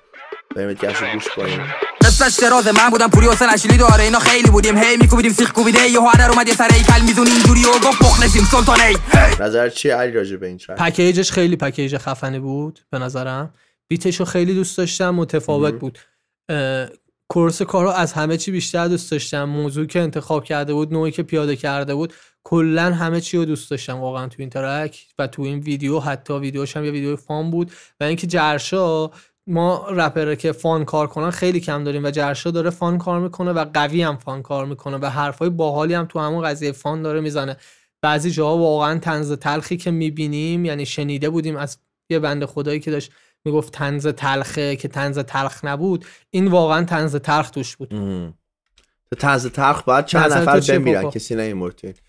بریم 0.55 0.73
گشت 0.73 1.13
گوش 1.13 1.27
کنیم. 1.35 1.61
قصهش 2.01 2.39
درازه 2.39 2.71
من 2.71 2.89
بودم 2.89 3.09
پوری 3.09 3.27
حسین 3.27 3.49
اشیلی 3.49 3.77
داره. 3.77 4.03
اینا 4.03 4.19
خیلی 4.19 4.49
بودیم. 4.49 4.77
هی 4.77 4.97
میکوبیدیم 4.97 5.31
سیخ 5.31 5.51
کوبیده. 5.51 5.89
یه 5.89 5.99
هادر 5.99 6.31
اومد 6.31 6.47
یه 6.47 6.53
سر 6.53 6.67
کل 6.67 7.01
میزون 7.01 7.27
اینجوری 7.27 7.65
و 7.65 7.71
گفت 7.71 8.01
مخلصیم 8.01 8.43
سلطانه 8.43 8.83
هی. 8.83 8.95
نظر 9.39 9.69
چی 9.69 9.89
علی 9.89 10.11
راجع 10.11 10.35
به 10.35 10.47
این 10.47 10.57
ترک 10.57 10.77
پکیجش 10.77 11.31
خیلی 11.31 11.55
پکیج 11.55 11.97
خفنی 11.97 12.39
بود 12.39 12.79
به 12.91 12.99
نظرم. 12.99 13.53
بیتش 13.87 14.19
رو 14.19 14.25
خیلی 14.25 14.53
دوست 14.53 14.77
داشتم 14.77 15.09
متفاوت. 15.09 15.73
بود. 15.73 15.99
کورس 17.27 17.61
کارو 17.61 17.89
از 17.89 18.13
همه 18.13 18.37
چی 18.37 18.51
بیشتر 18.51 18.87
دوست 18.87 19.11
داشتم. 19.11 19.43
موضوعی 19.43 19.87
که 19.87 19.99
انتخاب 19.99 20.43
کرده 20.43 20.73
بود 20.73 20.93
نوعی 20.93 21.11
که 21.11 21.23
پیاده 21.23 21.55
کرده 21.55 21.95
بود 21.95 22.13
کلا 22.43 22.93
همه 22.93 23.21
چی 23.21 23.37
رو 23.37 23.45
دوست 23.45 23.71
داشتم 23.71 23.99
واقعا 23.99 24.27
تو 24.27 24.35
این 24.39 24.49
ترک 24.49 25.05
و 25.19 25.27
تو 25.27 25.41
این 25.41 25.59
ویدیو. 25.59 25.99
حتی 25.99 26.33
ویدیوش 26.33 26.77
هم 26.77 26.85
یه 26.85 26.91
ویدیو 26.91 27.15
فان 27.15 27.51
بود. 27.51 27.71
و 27.99 28.03
اینکه 28.03 28.27
جرشا 28.27 29.11
ما 29.47 29.87
رپره 29.89 30.35
که 30.35 30.51
فان 30.51 30.85
کار 30.85 31.07
کنن 31.07 31.29
خیلی 31.29 31.59
کم 31.59 31.83
داریم 31.83 32.05
و 32.05 32.11
جرشا 32.11 32.51
داره 32.51 32.69
فان 32.69 32.97
کار 32.97 33.19
می‌کنه 33.19 33.51
و 33.51 33.65
قوی 33.73 34.01
هم 34.01 34.17
فان 34.17 34.41
کار 34.41 34.65
می‌کنه 34.65 34.97
و 34.97 35.05
حرفای 35.05 35.49
باحالی 35.49 35.93
هم 35.93 36.05
تو 36.05 36.19
همون 36.19 36.43
قضیه 36.43 36.71
فان 36.71 37.01
داره 37.01 37.21
می‌زنه. 37.21 37.57
بعضی 38.01 38.31
جاها 38.31 38.57
واقعا 38.57 38.99
تنز 38.99 39.31
تلخی 39.31 39.77
که 39.77 39.91
می‌بینیم 39.91 40.65
یعنی 40.65 40.85
شنیده 40.85 41.29
بودیم 41.29 41.55
از 41.55 41.77
یه 42.09 42.19
بنده 42.19 42.45
خدایی 42.45 42.79
که 42.79 42.91
داشت 42.91 43.11
می‌گفت 43.45 43.73
تنز 43.73 44.07
تلخه 44.07 44.75
که 44.75 44.87
تنز 44.87 45.19
تلخ 45.19 45.65
نبود 45.65 46.05
این 46.29 46.47
واقعا 46.47 46.83
تنز 46.83 47.15
تلخ 47.15 47.49
توش 47.49 47.75
بود. 47.75 47.89
تو 49.09 49.15
طنز 49.19 49.47
تلخ 49.47 49.83
باید 49.83 50.05
چند 50.05 50.33
نفر 50.33 50.59
بمیرن؟ 50.59 51.09
کسی 51.09 51.35
نمیمرد 51.35 51.81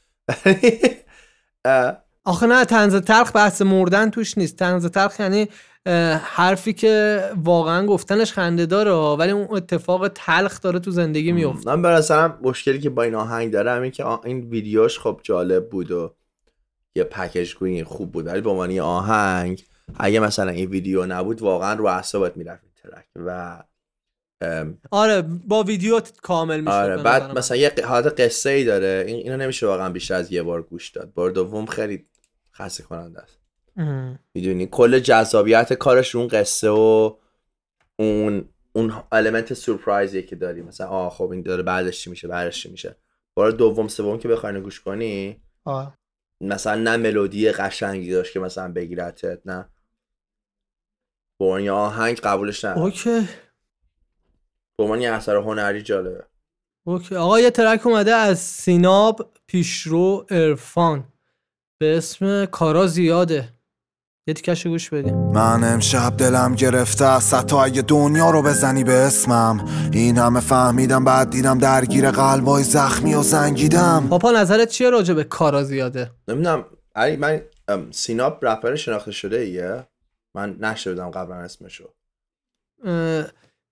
آخه 2.25 2.47
نه 2.47 2.65
تنز 2.65 2.95
تلخ 2.95 3.37
بحث 3.37 3.63
مردن 3.63 4.11
توش 4.11 4.39
نیست. 4.39 4.57
تنز 4.57 4.87
تلخ 4.87 5.21
یعنی 5.21 5.49
حرفی 6.23 6.73
که 6.73 7.23
واقعا 7.45 7.87
گفتنش 7.87 8.33
خنده 8.33 8.67
داره 8.67 8.93
ولی 8.93 9.31
اون 9.31 9.47
اتفاق 9.51 10.09
تلخ 10.09 10.61
داره 10.61 10.79
تو 10.79 10.91
زندگی 10.91 11.33
میفته. 11.33 11.71
من 11.71 11.83
به 11.83 11.89
نظرم 11.89 12.39
مشکلی 12.43 12.81
که 12.81 12.91
با 12.91 13.03
این 13.03 13.15
آهنگ 13.15 13.53
داره 13.53 13.71
همین 13.71 13.91
که 13.91 14.07
این 14.07 14.41
ویدیوش 14.41 14.99
خب 14.99 15.21
جالب 15.23 15.69
بود 15.69 15.91
و 15.91 16.15
یه 16.97 17.05
پکیج 17.05 17.55
گوینگ 17.55 17.85
خوب 17.85 18.13
بود 18.13 18.27
ولی 18.27 18.41
به 18.41 18.51
عنوان 18.51 18.79
آهنگ 18.79 19.65
اگه 19.99 20.21
مثلا 20.21 20.51
این 20.51 20.71
ویدیو 20.71 21.07
نبود 21.07 21.43
واقعا 21.43 21.75
رو 21.75 21.87
اعصابت 21.87 22.37
می‌رفت 22.37 22.63
این 22.63 22.73
ترک 22.83 23.07
و 23.17 23.63
آره 24.91 25.23
با 25.23 25.63
ویدیو 25.63 26.01
کامل 26.23 26.61
میشه 26.61 26.73
آره 26.73 26.97
بعد 26.97 27.39
مثلا 27.39 27.57
یه 27.57 27.73
حالت 27.85 28.21
قصه 28.21 28.51
ای 28.51 28.65
داره 28.65 29.05
این 29.07 29.17
اینو 29.17 29.37
نمیشه 29.37 29.67
واقعا 29.67 29.89
بیشتر 29.89 30.15
از 30.15 30.33
یه 30.33 30.43
بار 30.43 30.63
گوش 30.63 30.91
داد. 30.91 31.15
بار 31.15 31.31
دوم 31.31 31.67
خیلی 31.67 32.07
خسته 32.55 32.83
کننده 32.83 33.21
است. 33.21 33.46
می‌دونی؟ 34.35 34.67
کل 34.67 34.99
جذابیت 34.99 35.73
کارش 35.73 36.15
اون 36.15 36.29
قصه 36.29 36.71
و 36.71 37.17
اون 37.99 38.49
اون 38.73 39.03
element 39.13 39.55
surpriseیه 39.55 40.23
که 40.23 40.37
داری. 40.37 40.63
مثلا 40.63 40.87
آه 40.87 41.11
خب 41.11 41.31
این 41.31 41.43
داره 41.43 41.63
بعدش 41.63 42.01
چی 42.01 42.11
میشه 42.11 42.29
بعدش 42.29 42.63
چی 42.63 42.71
میشه. 42.71 42.97
بار 43.35 43.51
دوم 43.51 43.89
سوم 43.89 44.19
که 44.19 44.29
بخوای 44.29 44.61
گوش 44.61 44.81
کنی 44.81 45.43
مثلا 46.41 46.75
نه 46.75 46.97
ملودی 46.97 47.51
قشنگی 47.51 48.11
داشت 48.11 48.33
که 48.33 48.41
مثلا 48.41 48.73
بگیرتت 48.73 49.41
نه. 49.45 49.69
عنوان 51.41 51.63
یه 51.63 51.73
آهنگ 51.73 52.17
قبولش 52.17 52.65
نه 52.65 52.79
اوکی. 52.79 53.29
به 54.79 54.85
عنوان 54.85 55.01
یه 55.01 55.13
اثر 55.13 55.37
هنری 55.37 55.83
جالبه. 55.83 56.25
اوکی. 56.87 57.17
آقا 57.17 57.41
یه 57.41 57.51
track 57.51 57.87
اومده 57.87 58.15
از 58.15 58.39
سیناب 58.39 59.33
پیشرو 59.47 60.27
عرفان 60.31 61.13
به 61.79 61.97
اسم 61.97 62.47
کارا 62.47 62.87
زیاده. 62.87 63.56
یه 64.29 64.35
تیکش 64.35 64.67
گوش 64.67 64.91
بدیم. 64.91 65.17
من 65.17 65.65
امشب 65.65 66.17
دلم 66.17 66.55
گرفته 66.55 67.05
است. 67.05 67.35
حتی 67.35 67.57
اگه 67.57 67.83
دنیا 67.83 68.31
رو 68.31 68.43
بزنی 68.43 68.85
به 68.85 68.93
اسمم. 68.93 69.65
این 69.93 70.19
همه 70.19 70.41
فهمیدم 70.41 71.05
بعد 71.05 71.31
دیدم 71.31 71.59
درگیر 71.59 72.11
قلبای 72.11 72.63
زخمی 72.63 73.15
و 73.15 73.23
زنگیدم. 73.23 74.07
پاپا 74.11 74.31
نظرت 74.31 74.69
چیه 74.69 74.91
راجع 74.91 75.15
به 75.15 75.25
کارا 75.25 75.65
زیاده؟ 75.65 76.11
نمی‌دونم. 76.29 76.65
علی 76.95 77.17
من 77.17 77.41
سیناب 77.91 78.47
رپر 78.47 78.75
شناخته 78.75 79.13
شده 79.13 79.39
ایه. 79.39 79.87
من 80.35 80.57
نشنیدم 80.61 81.11
قبلا 81.11 81.37
اسمشو. 81.37 81.89
اه، 82.85 83.25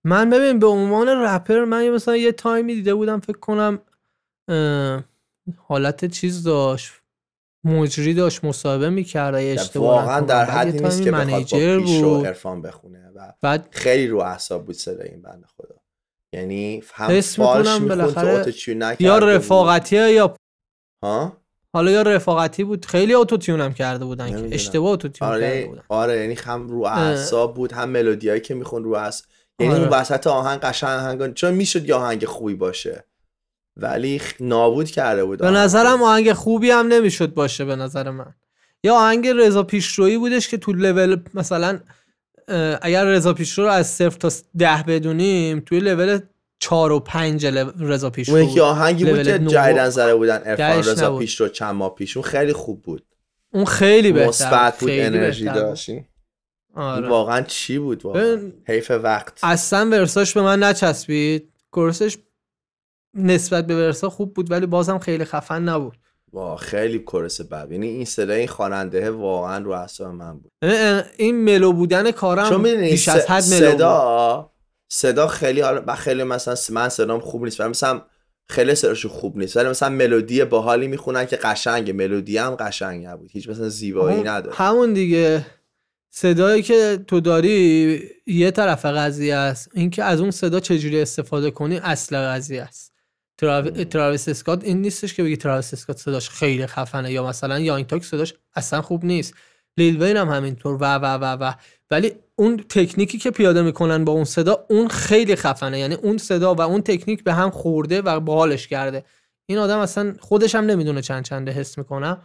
من 0.03 0.29
ببین 0.29 0.59
به 0.59 0.67
عنوان 0.67 1.07
رپر 1.09 1.63
من 1.65 1.83
یه 1.83 1.91
مثلا 1.91 2.15
یه 2.15 2.31
تایمی 2.31 2.75
دیده 2.75 2.93
بودم 2.93 3.19
فکر 3.19 3.39
کنم 3.39 3.79
اه، 4.47 5.03
حالت 5.57 6.05
چیز 6.05 6.43
داشت. 6.43 6.93
مجری 7.65 8.13
داشت 8.13 8.43
مصاحبه 8.43 8.89
می‌کرد 8.89 9.35
اشتباه 9.35 10.01
واقعا. 10.01 10.19
در 10.19 10.45
حدی 10.45 10.79
نیست 10.79 11.03
که 11.03 11.11
منیجر 11.11 11.79
با 11.79 11.85
پیشرو 11.85 12.17
بود. 12.17 12.27
عرفان 12.27 12.61
بخونه 12.61 13.11
و 13.15 13.33
بعد 13.41 13.67
خیلی 13.71 14.07
رو 14.07 14.19
اعصاب 14.19 14.65
بود 14.65 14.75
صدای 14.75 15.07
این 15.09 15.21
بنده 15.21 15.47
خدا. 15.57 15.75
یعنی 16.33 16.83
هم 16.93 17.21
فالش 17.21 17.79
بالاخره 17.79 18.53
یا. 18.99 19.17
رفاقتیه 19.17 20.11
یا 20.11 20.35
ها؟ 21.03 21.37
حالا 21.73 21.91
یا 21.91 22.01
رفاقتی 22.01 22.63
بود. 22.63 22.85
خیلی 22.85 23.13
اتوتیون 23.13 23.61
هم 23.61 23.73
کرده 23.73 24.05
بودن 24.05 24.29
که. 24.29 24.55
اشتباه 24.55 24.91
اتوتیون 24.91 25.31
کرده 25.31 25.45
آره 25.45 25.65
بودن. 25.67 25.81
آره 25.89 26.19
یعنی 26.19 26.33
هم 26.33 26.67
رو 26.67 26.83
اعصاب 26.83 27.53
بود 27.55 27.71
هم 27.71 27.89
ملودیایی 27.89 28.41
که 28.41 28.53
میخون 28.53 28.83
رو 28.83 28.93
اعصاب. 28.93 29.27
یعنی 29.59 29.73
آره. 29.73 29.81
اون 29.81 29.89
وسط 29.89 30.27
آهنگ 30.27 30.59
قشنگ 30.59 30.89
آهنگ 30.89 31.33
چون 31.33 31.53
می‌شد 31.53 31.89
یه 31.89 31.95
آهنگ 31.95 32.25
خوبی 32.25 32.53
باشه. 32.53 33.05
ولی 33.77 34.21
نابود 34.39 34.91
کرده 34.91 35.25
بود 35.25 35.39
به. 35.39 35.49
نظرم 35.51 36.03
آهنگ 36.03 36.33
خوبی 36.33 36.71
هم 36.71 36.87
نمی‌شد 36.87 37.33
باشه 37.33 37.65
به 37.65 37.75
نظر 37.75 38.09
من 38.09 38.33
یا 38.83 38.95
آهنگ 38.95 39.27
رضا 39.27 39.63
پیشرویی 39.63 40.17
بودش 40.17 40.47
که 40.47 40.57
تو 40.57 40.73
لول 40.73 41.17
مثلا 41.33 41.79
اگر 42.81 43.05
رضا 43.05 43.33
پیشرو 43.33 43.65
رو 43.65 43.71
از 43.71 43.87
صفر 43.87 44.17
تا 44.17 44.31
ده 44.57 44.83
بدونیم 44.87 45.59
توی 45.59 45.79
لول 45.79 46.19
چهار 46.59 46.91
و 46.91 46.99
پنج 46.99 47.45
رضا 47.79 48.09
پیشرو 48.09 48.35
اون 48.35 48.43
یکی. 48.43 48.59
آهنگی 48.59 49.05
بود 49.05 49.23
که. 49.23 49.39
جدیدن 49.39 49.89
زده 49.89 50.15
بودن 50.15 50.41
ارفان 50.45 50.91
رضا 50.91 51.07
نبود. 51.07 51.19
پیش 51.19 51.41
رو 51.41 51.47
چند 51.47 51.75
ماه 51.75 51.95
پیش 51.95 52.17
اون 52.17 52.25
خیلی 52.25 52.53
خوب 52.53 52.81
بود 52.81 53.05
اون 53.53 53.65
خیلی 53.65 54.11
بهتر 54.11 54.27
مثبت 54.27 54.79
بود 54.79 54.89
خیلی 54.89 55.01
انرژی 55.01 55.43
بهتر 55.43 55.59
بود. 55.59 55.69
داشت 55.69 55.89
این 55.89 56.05
آره. 56.75 57.09
واقعا 57.09 57.41
چی 57.41 57.79
بود 57.79 58.05
واقعا 58.05 58.51
حیف 58.67 58.91
وقت 58.91 59.39
اصلا 59.43 59.89
ورساش 59.89 60.33
به 60.33 60.41
من 60.41 60.63
نچسبید 60.63 61.51
کورسش 61.71 62.17
نسبت 63.15 63.67
به 63.67 63.75
ورسا 63.75 64.09
خوب 64.09 64.33
بود 64.33 64.51
ولی 64.51 64.65
بازم 64.65 64.99
خیلی 64.99 65.25
خفن 65.25 65.61
نبود. 65.61 65.97
وا 66.33 66.55
خیلی 66.55 66.99
کورس 66.99 67.41
بد. 67.41 67.67
یعنی 67.71 67.87
این 67.87 68.05
صدای 68.05 68.39
این 68.39 68.47
خواننده 68.47 69.11
واقعا 69.11 69.57
رو 69.57 69.71
اعصاب 69.71 70.07
من 70.07 70.39
بود. 70.39 70.51
این 71.17 71.35
ملو 71.35 71.73
بودن 71.73 72.11
کارم 72.11 72.49
چون 72.49 72.63
بیش 72.63 73.07
از 73.07 73.25
حد 73.25 73.43
ملو 73.43 73.69
بود. 73.71 73.77
صدا 73.77 74.51
صدا 74.89 75.27
خیلی 75.27 75.61
حالا 75.61 75.95
خیلی 75.95 76.23
مثلا 76.23 76.55
من 76.69 76.89
صدام 76.89 77.19
خوب 77.19 77.43
نیست 77.43 77.59
ولی 77.59 77.69
مثلا 77.69 78.01
خیلی 78.49 78.75
صداشون 78.75 79.11
خوب 79.11 79.37
نیست. 79.37 79.57
ولی 79.57 79.69
مثلا 79.69 79.89
ملودی 79.89 80.43
باحالی 80.43 80.87
می‌خونن 80.87 81.25
که 81.25 81.35
قشنگه. 81.35 81.93
ملودی 81.93 82.37
هم 82.37 82.55
قشنگ 82.55 83.05
نبود. 83.05 83.29
هیچ 83.31 83.49
مثلا 83.49 83.69
زیبایی 83.69 84.15
همون- 84.15 84.27
نداره 84.27 84.55
همون 84.55 84.93
دیگه. 84.93 85.45
صدایی 86.09 86.61
که 86.61 86.99
تو 87.07 87.19
داری 87.19 88.01
یه 88.27 88.51
طرف 88.51 88.85
قضیه 88.85 89.35
است. 89.35 89.69
اینکه 89.73 90.03
از 90.03 90.21
اون 90.21 90.31
صدا 90.31 90.59
چجوری 90.59 91.01
استفاده 91.01 91.51
کنی 91.51 91.77
اصل 91.77 92.17
قضیه 92.17 92.61
است. 92.61 92.94
تراویس 93.37 94.29
اسکات 94.29 94.63
این 94.63 94.81
نیستش 94.81 95.13
که 95.13 95.23
بگی 95.23 95.37
تراویس 95.37 95.73
اسکات 95.73 95.97
صداش 95.97 96.29
خیلی 96.29 96.67
خفنه 96.67 97.11
یا 97.11 97.27
مثلا 97.27 97.59
یانگ 97.59 97.87
تاگ 97.87 98.03
صداش 98.03 98.33
اصلا 98.55 98.81
خوب 98.81 99.05
نیست. 99.05 99.33
لیل 99.77 100.01
وین 100.03 100.17
هم 100.17 100.29
همینطور. 100.29 100.75
و 100.75 100.95
و 100.95 101.05
و 101.05 101.37
و. 101.41 101.53
ولی 101.91 102.11
اون 102.35 102.57
تکنیکی 102.57 103.17
که 103.17 103.31
پیاده 103.31 103.61
می‌کنن 103.61 104.05
با 104.05 104.13
اون 104.13 104.23
صدا 104.23 104.65
اون 104.69 104.87
خیلی 104.87 105.35
خفنه. 105.35 105.79
یعنی 105.79 105.95
اون 105.95 106.17
صدا 106.17 106.55
و 106.55 106.61
اون 106.61 106.81
تکنیک 106.81 107.23
به 107.23 107.33
هم 107.33 107.49
خورده 107.49 108.01
و 108.01 108.19
باحالش 108.19 108.67
کرده. 108.67 109.03
این 109.45 109.57
آدم 109.57 109.79
اصلا 109.79 110.15
خودش 110.19 110.55
هم 110.55 110.65
نمی‌دونه 110.65 111.01
چند 111.01 111.23
چنده 111.23 111.51
حس 111.51 111.77
می‌کنم 111.77 112.21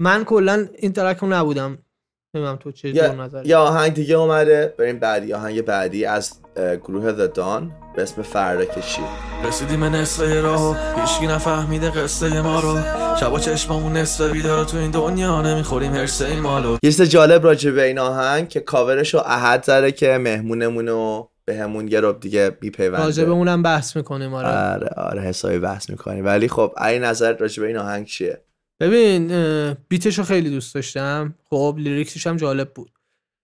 من 0.00 0.24
کلا 0.24 0.68
این 0.78 0.92
ترک 0.92 1.24
نبودم. 1.24 1.78
نمی‌دونم 2.34 2.56
تو 2.56 2.72
چه 2.72 2.92
جور 2.92 3.04
یا 3.04 3.14
نظری 3.14 3.48
یا 3.48 3.60
آهنگ 3.60 3.94
دیگه 3.94 4.14
اومده 4.14 4.74
بریم 4.78 4.98
بعدی. 4.98 5.32
آهنگ 5.32 5.62
بعدی 5.64 6.04
از 6.04 6.32
گروه 6.56 7.12
The 7.12 7.30
Dawn 7.30 7.62
به 7.96 8.02
اسم 8.02 8.22
فردا 8.22 8.64
کشی. 8.64 9.02
رسیدیم 9.48 9.84
نصف 9.84 10.20
راه 10.20 10.76
هیچکی 11.00 11.26
نفهمیده 11.26 11.90
قصه 11.90 12.42
ما 12.42 12.60
رو. 12.60 12.78
شبا 13.20 13.38
چشمامون 13.38 13.92
نصف 13.92 14.32
بیدار 14.32 14.64
تو 14.64 14.76
این 14.76 14.90
دنیا 14.90 15.42
نمی‌خوریم 15.42 15.94
هرسه 15.94 16.26
این 16.26 16.40
مالو 16.40 16.72
یه 16.72 16.78
چیز 16.92 17.02
جالب 17.02 17.44
راجع 17.44 17.70
به 17.70 17.82
این 17.82 17.98
آهنگ 17.98 18.48
که 18.48 18.60
کاورش 18.60 19.14
رو 19.14 19.20
احد 19.20 19.64
زده 19.64 19.92
که 19.92 20.18
مهمونمون 20.18 20.88
رو 20.88 21.30
به 21.44 21.56
همون 21.56 21.88
یه 21.88 22.00
رب 22.00 22.20
دیگه 22.20 22.50
بیپیونده. 22.50 23.04
راجع 23.04 23.24
به 23.24 23.30
اونم 23.30 23.62
بحث 23.62 23.96
می‌کنیم 23.96 24.34
آره. 24.34 24.48
آره 24.48 24.88
آره 24.96 25.22
حسابی 25.22 25.58
بحث 25.58 25.90
می‌کنیم. 25.90 26.26
ولی 26.26 26.48
خب 26.48 26.74
این 26.86 27.04
نظر 27.04 27.36
راجع 27.36 27.62
به 27.62 27.66
این 27.66 27.76
آهنگ 27.76 28.06
چیه؟ 28.06 28.40
ببین 28.80 29.28
beatش 29.88 30.18
رو 30.18 30.24
خیلی 30.24 30.50
دوست 30.50 30.74
داشتم. 30.74 31.34
خب 31.44 31.76
lyricsش 31.78 32.26
هم 32.26 32.36
جالب 32.36 32.74
بود. 32.74 32.90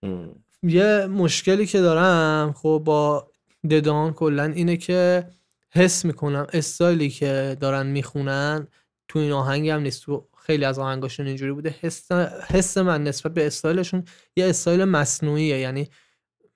ام. 0.02 0.44
یه 0.62 1.06
مشکلی 1.06 1.66
که 1.66 1.80
دارم 1.80 2.52
خب 2.52 2.82
با 2.84 3.30
ددون 3.70 4.12
کلا 4.12 4.44
اینه 4.44 4.76
که 4.76 5.28
حس 5.70 6.04
می‌کنم 6.04 6.46
styleی 6.52 7.10
که 7.10 7.56
دارن 7.60 7.86
می‌خونن 7.86 8.66
تو 9.08 9.18
این 9.18 9.32
آهنگ 9.32 9.68
هم 9.68 9.80
نیست. 9.80 10.02
تو 10.02 10.28
خیلی 10.38 10.64
از 10.64 10.78
آهنگاشون 10.78 11.26
اینجوری 11.26 11.52
بوده. 11.52 11.74
حس, 11.80 12.12
حس 12.50 12.78
من 12.78 13.04
نسبت 13.04 13.34
به 13.34 13.46
styleشون 13.46 14.04
یه 14.36 14.48
استایل 14.48 14.84
مصنوعیه. 14.84 15.58
یعنی 15.58 15.88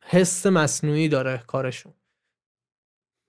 حس 0.05 0.47
مصنوعی 0.47 1.09
داره 1.09 1.43
کارشون. 1.47 1.93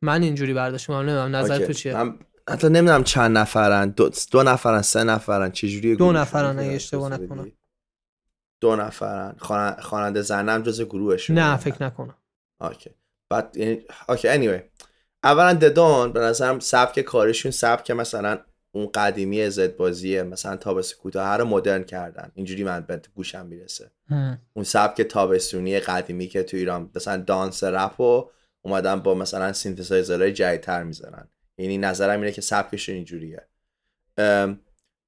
من 0.01 0.23
اینجوری 0.23 0.53
برداشتم 0.53 0.93
نمی‌دونم 0.93 1.35
نظر. 1.35 1.65
تو 1.65 1.73
چیه؟ 1.73 1.93
من 1.93 2.19
حتی 2.49 2.69
نمی‌دونم 2.69 3.03
چند 3.03 3.37
نفرن 3.37 3.89
دو, 3.89 4.11
دو 4.31 4.43
نفرن 4.43 4.81
سه 4.81 5.03
نفرن 5.03 5.51
چجوری 5.51 5.95
دو 5.95 6.11
نفرن 6.11 6.59
اگه 6.59 6.71
اشتباه 6.71 7.09
نکنم. 7.09 7.51
دو 8.61 8.75
نفرن. 8.75 9.35
خوان- 9.37 9.81
خواننده 9.81 10.21
زنم 10.21 10.63
جز 10.63 10.81
گروهشون. 10.81 11.37
نه 11.37 11.57
فکر 11.57 11.83
نکنم. 11.83 12.15
OK. 12.61 12.89
بعد 13.29 13.57
یعنی 13.57 13.85
OK 14.09 14.27
anyway. 14.27 14.61
اولا 15.23 15.53
ددون 15.53 16.11
به 16.13 16.19
نظرم 16.19 16.59
سبک 16.59 16.99
کارشون 16.99 17.51
سبک 17.51 17.91
مثلا 17.91 18.39
اون 18.71 18.89
قدیمی 18.93 19.49
زدبازیه 19.49 20.23
مثلا 20.23 20.57
تابستون 20.57 20.93
کوتاهه 20.93 21.37
رو 21.37 21.45
مدرن 21.45 21.83
کردن. 21.83 22.31
اینجوری 22.35 22.63
من 22.63 22.81
به 22.81 23.01
گوشم 23.15 23.45
می‌رسه. 23.45 23.91
اون 24.53 24.65
سبک 24.65 25.01
تابستونی 25.01 25.79
قدیمی 25.79 26.27
که 26.27 26.43
تو 26.43 26.57
ایران 26.57 26.91
مثلا 26.95 27.17
dance 27.17 27.63
rap 27.63 27.99
و 27.99 28.29
اومدن 28.61 28.99
با 28.99 29.13
مثلا 29.13 29.53
synthesizerهای 29.53 30.33
جدیدتر 30.33 30.83
می‌زنن 30.83 31.27
یعنی 31.61 31.77
نظرم 31.77 32.19
اینه 32.19 32.31
که 32.31 32.41
سبکشون 32.41 32.95
اینجوریه. 32.95 33.47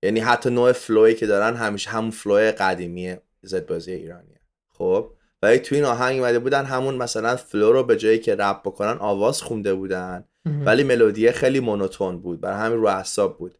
یعنی 0.03 0.19
حتی 0.19 0.49
نوع 0.49 0.71
flowی 0.71 1.13
که 1.13 1.27
دارن 1.27 1.55
همیشه 1.55 1.89
همون 1.89 2.11
flowی 2.11 2.51
قدیمی 2.51 3.15
زدبازی 3.41 3.91
ایرانیه. 3.91 4.39
خب؟ 4.69 5.13
ولی 5.41 5.59
تو 5.59 5.75
این 5.75 5.83
آهنگ 5.83 6.19
اومده 6.19 6.39
بودن 6.39 6.65
همون 6.65 6.95
مثلا 6.95 7.35
flow 7.35 7.71
رو 7.71 7.83
به 7.83 7.97
جایی 7.97 8.19
که 8.19 8.35
رپ 8.35 8.61
بکنن 8.61 8.97
آواز 8.99 9.41
خونده 9.41 9.73
بودن. 9.73 10.25
ولی 10.45 10.83
ملودیه 10.83 11.31
خیلی 11.31 11.59
monotone 11.59 12.19
بود 12.19 12.41
برای 12.41 12.57
همین 12.57 12.77
رو 12.77 12.87
اعصاب 12.87 13.37
بود. 13.37 13.57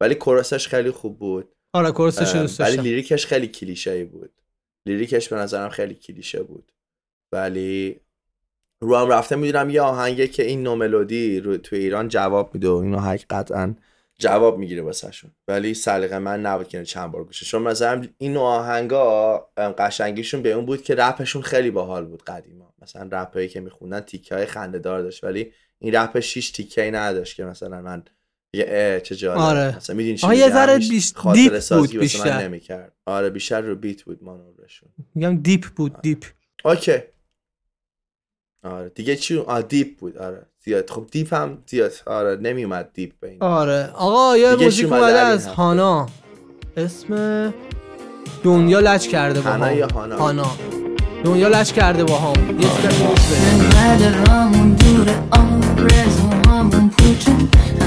ولی 0.00 0.14
chorusش 0.14 0.68
خیلی 0.68 0.90
خوب 0.90 1.18
بود. 1.18 1.54
آره 1.72 1.92
chorusش 1.92 2.34
دوست 2.34 2.60
ولی 2.60 2.76
lyricش 2.76 3.26
خیلی 3.26 3.48
کلیشه 3.48 3.90
ای 3.90 4.04
بود. 4.04 4.32
لیریکش 4.86 5.28
به 5.28 5.36
نظرم 5.36 5.68
خیلی 5.68 5.94
کلیشه 5.94 6.42
بود. 6.42 6.72
ولی 7.32 8.00
رو 8.82 8.96
هم 8.96 9.08
رفته 9.08 9.36
می‌دونم 9.36 9.70
یه 9.70 9.80
آهنگه 9.82 10.28
که 10.28 10.42
این 10.42 10.62
نو 10.62 10.76
ملودی 10.76 11.40
رو 11.40 11.56
تو 11.56 11.76
ایران 11.76 12.08
جواب 12.08 12.54
میده 12.54 12.68
و 12.68 12.74
این 12.74 12.94
آهنگ 12.94 13.24
قطعا 13.30 13.74
جواب 14.18 14.58
می‌گیره 14.58 14.82
واسهشون. 14.82 15.30
ولی 15.48 15.74
سلیقه 15.74 16.18
من 16.18 16.40
نبود 16.40 16.68
که 16.68 16.78
اینو 16.78 16.84
چند 16.84 17.12
بار 17.12 17.24
گوشه. 17.24 17.46
چون 17.46 17.62
مثلا 17.62 18.02
این 18.18 18.32
نوع 18.32 18.42
آهنگا 18.42 19.38
قشنگیشون 19.78 20.42
به 20.42 20.52
اون 20.52 20.66
بود 20.66 20.82
که 20.82 20.94
رپشون 20.94 21.42
خیلی 21.42 21.70
باحال 21.70 22.04
بود 22.04 22.22
قدیما. 22.22 22.74
مثلا 22.82 23.08
رپایی 23.12 23.48
که 23.48 23.60
میخوندن 23.60 24.00
تیکه 24.00 24.34
های 24.34 24.46
خنده 24.46 24.78
دار 24.78 25.02
داشت 25.02 25.24
ولی 25.24 25.52
این 25.78 25.94
رپ 25.94 26.20
شیش 26.20 26.50
تیکه 26.50 26.82
ای 26.82 26.90
نداشت 26.90 27.36
که 27.36 27.44
مثلا 27.44 27.82
من 27.82 28.02
یه 28.54 28.64
اه، 28.68 29.00
چه 29.00 29.16
جالب. 29.16 29.38
آره. 29.38 29.76
مثلا 29.76 29.96
می‌دونی 29.96 30.16
چی 30.16 30.36
یه؟ 30.36 30.50
ذره 30.50 30.78
بیش- 30.78 31.14
دیپ 31.32 31.68
بود 31.70 31.90
بیشتر. 31.90 32.42
نمی‌کرد. 32.42 32.92
آره 33.06 33.30
بیشتر 33.30 33.60
رو 33.60 33.74
بیت 33.74 34.02
بود 34.02 34.18
مانورشون. 34.22 34.88
میگم 35.14 35.36
deep 35.36 35.64
بود 35.64 36.00
deep. 36.02 36.24
OK. 36.64 36.98
آره. 38.64 38.88
دیگه 38.88 39.16
چی؟ 39.16 39.38
آه 39.38 39.62
deep 39.62 39.98
بود. 39.98 40.18
آره. 40.18 40.46
زیاد. 40.64 40.90
خب 40.90 41.06
deep 41.10 41.34
هم 41.34 41.58
زیاد. 41.66 41.92
آره 42.06 42.36
نمیومد 42.36 42.88
deep 42.94 43.12
به 43.20 43.28
این. 43.28 43.42
آره. 43.42 43.90
آقا 43.94 44.36
یه 44.36 44.54
موزیک 44.54 44.92
اومده 44.92 45.18
از؟ 45.18 45.46
هانا. 45.46 46.06
اسم 46.76 47.54
دنیا 48.44 48.80
لچ 48.80 49.06
کرده 49.08 49.40
با 49.40 49.50
هانا 49.50 49.66
هم 49.66 49.90
هانا؟ 49.94 50.16
هانا. 50.16 50.46
دنیا 51.24 51.48
لچ 51.48 51.72
کرده 51.72 52.04
با 52.04 52.18
هم 52.18 52.60
یه 52.60 52.68
چیز 52.68 53.32
دوره 54.78 55.22
آرزوهامون 55.30 56.90
پوچه. 56.90 57.32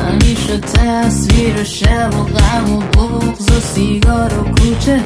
همیشه 0.05 0.57
تصویر 0.59 1.63
شب 1.63 2.09
و 2.13 2.24
غم 2.24 2.74
و 2.74 2.79
بغض 2.79 3.51
و 3.51 3.59
سیگار 3.59 4.39
و 4.39 4.43
کوچه. 4.43 5.03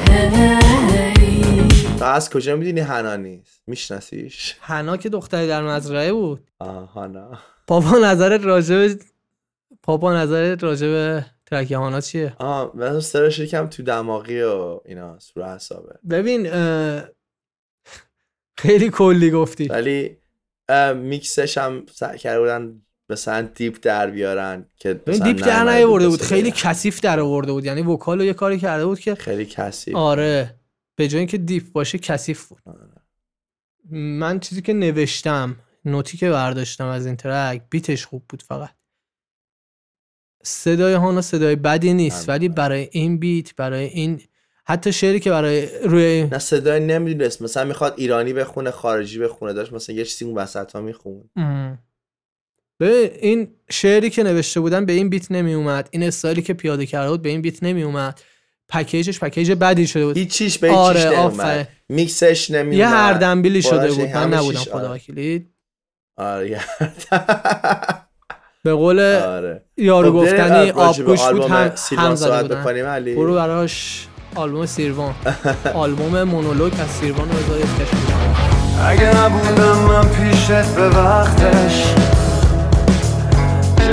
هی 1.18 1.68
تو 1.98 2.04
از 2.04 2.30
کجا 2.30 2.56
می‌دونی 2.56 2.80
هنا 2.80 3.16
نیست؟ 3.16 3.62
میشناسیش؟ 3.66 4.56
هنا 4.60 4.96
که 4.96 5.08
دختری 5.08 5.48
در 5.48 5.62
مزرعه 5.62 6.12
بود. 6.12 6.50
آه 6.58 6.92
هانا 6.92 7.38
پاپا 7.66 7.98
نظرت 7.98 8.44
راجب 8.44 9.00
پاپا 9.82 10.14
نظرت 10.14 10.64
راجب 10.64 11.24
track 11.46 11.72
هانا 11.72 12.00
چیه؟ 12.00 12.36
آه 12.38 12.72
من 12.74 13.00
سرش 13.00 13.38
یکم 13.38 13.66
تو 13.66 13.82
دماغی 13.82 14.42
و 14.42 14.80
اینا 14.84 15.18
رو 15.34 15.44
حسابه 15.44 15.98
ببین 16.10 16.52
اه، 16.52 17.02
خیلی 18.56 18.90
کلی 18.90 19.30
گفتی. 19.30 19.68
ولی 19.68 20.16
mixش 20.94 21.58
هم 21.58 21.86
سعی 21.92 22.18
کرده 22.18 22.40
بودن 22.40 22.82
مثلا 23.10 23.42
deep 23.54 23.78
در 23.82 24.10
بیارن 24.10 24.66
که 24.76 25.00
مثلا 25.06 25.32
deep 25.32 25.46
در 25.46 25.64
نیاورده 25.64 26.08
بود. 26.08 26.22
خیلی. 26.22 26.50
کثیف 26.50 27.00
در 27.00 27.20
آورده 27.20 27.52
بود. 27.52 27.64
یعنی 27.64 27.82
vocal 27.82 28.18
رو 28.18 28.24
یه 28.24 28.34
کاری 28.34 28.58
کرده 28.58 28.86
بود 28.86 29.00
که 29.00 29.14
خیلی 29.14 29.46
کثیف 29.46 29.92
آره 29.92 30.54
به 30.96 31.08
جای 31.08 31.18
اینکه 31.18 31.38
deep 31.38 31.72
باشه 31.72 31.98
کثیف 31.98 32.46
بود. 32.46 32.62
من 33.90 34.40
چیزی 34.40 34.62
که 34.62 34.72
نوشتم 34.72 35.56
noteی 35.84 36.18
که 36.18 36.30
برداشتم 36.30 36.86
از 36.86 37.06
این 37.06 37.16
track 37.16 37.62
beatش 37.70 38.06
خوب 38.06 38.24
بود 38.28 38.42
فقط. 38.42 38.70
صدای 40.42 40.94
هانا 40.94 41.20
صدای 41.20 41.56
بدی 41.56 41.94
نیست 41.94 42.28
آره. 42.28 42.38
ولی 42.38 42.48
برای 42.48 42.88
این 42.92 43.18
beat 43.18 43.56
برای 43.56 43.84
این 43.84 44.20
حتی 44.64 44.92
شعری 44.92 45.20
که 45.20 45.30
برای 45.30 45.78
روی 45.78 46.24
نه 46.32 46.38
صدای 46.38 46.80
نمی‌دونست. 46.80 47.42
مثلا 47.42 47.64
می‌خواد 47.64 47.94
ایرانی 47.96 48.32
بخونه 48.32 48.70
خارجی 48.70 49.18
بخونه. 49.18 49.52
داشت 49.52 49.72
مثلا 49.72 49.96
یه 49.96 50.04
چیزی 50.04 50.24
اون 50.24 50.34
وسط 50.34 50.72
ها 50.72 50.80
میخون 50.80 51.30
ام. 51.36 51.78
ببین 52.80 53.10
این 53.20 53.48
شعری 53.70 54.10
که 54.10 54.22
نوشته 54.22 54.60
بودن 54.60 54.84
به 54.86 54.92
این 54.92 55.08
بیت 55.08 55.30
نمی 55.32 55.54
اومد 55.54 55.88
این 55.90 56.02
استایلی 56.02 56.42
که 56.42 56.54
پیاده 56.54 56.86
کرده 56.86 57.10
بود 57.10 57.22
به 57.22 57.28
این 57.28 57.42
بیت 57.42 57.62
نمی 57.62 57.82
اومد 57.82 58.20
پکیجش 58.68 59.20
پکیج 59.20 59.52
بدی 59.52 59.86
شده 59.86 60.06
بود. 60.06 60.16
هیچیش 60.16 60.58
به 60.58 60.70
آره، 60.72 61.08
آفرین. 61.08 61.48
نمیومد 61.50 61.68
میکسش 61.88 62.50
نمیومد. 62.50 62.78
یه 62.78 62.88
هردنبیلی 62.88 63.62
شده 63.62 63.78
بلنش 63.78 63.94
بود. 63.94 64.08
من 64.08 64.34
نبودم 64.34 64.58
چیش- 64.58 64.68
خدا 64.68 64.78
آره. 64.78 64.88
وکیلی 64.90 65.46
آره 66.16 66.50
یه- 66.50 66.60
به 68.64 68.74
قول 68.74 69.00
آره. 69.36 69.62
یارو 69.76 70.08
خب، 70.12 70.16
گفتنی 70.26 70.72
به 70.72 70.80
آبگوش 70.80 71.00
بود 71.00 71.18
آلبوم 71.20 71.52
هم 71.52 71.72
هم 71.98 72.14
زده 72.14 72.42
بودن. 72.42 72.60
بکنیم. 72.60 72.86
علی. 72.86 73.14
برو 73.14 73.34
براش 73.34 74.06
آلبوم 74.34 74.66
سیروان. 74.66 75.14
آلبوم 75.74 76.22
مونولوگ 76.22 76.72
از 76.80 76.88
سیروان 76.90 77.28
رو 77.30 77.36
بذار 77.38 77.58
اسمش 77.58 77.94
می‌ذارم. 78.00 78.36
اگه 78.86 79.16
نبودم 79.24 79.78
من 79.78 80.08
پیشت 80.08 80.74
به 80.74 80.88
وقتش 80.88 81.84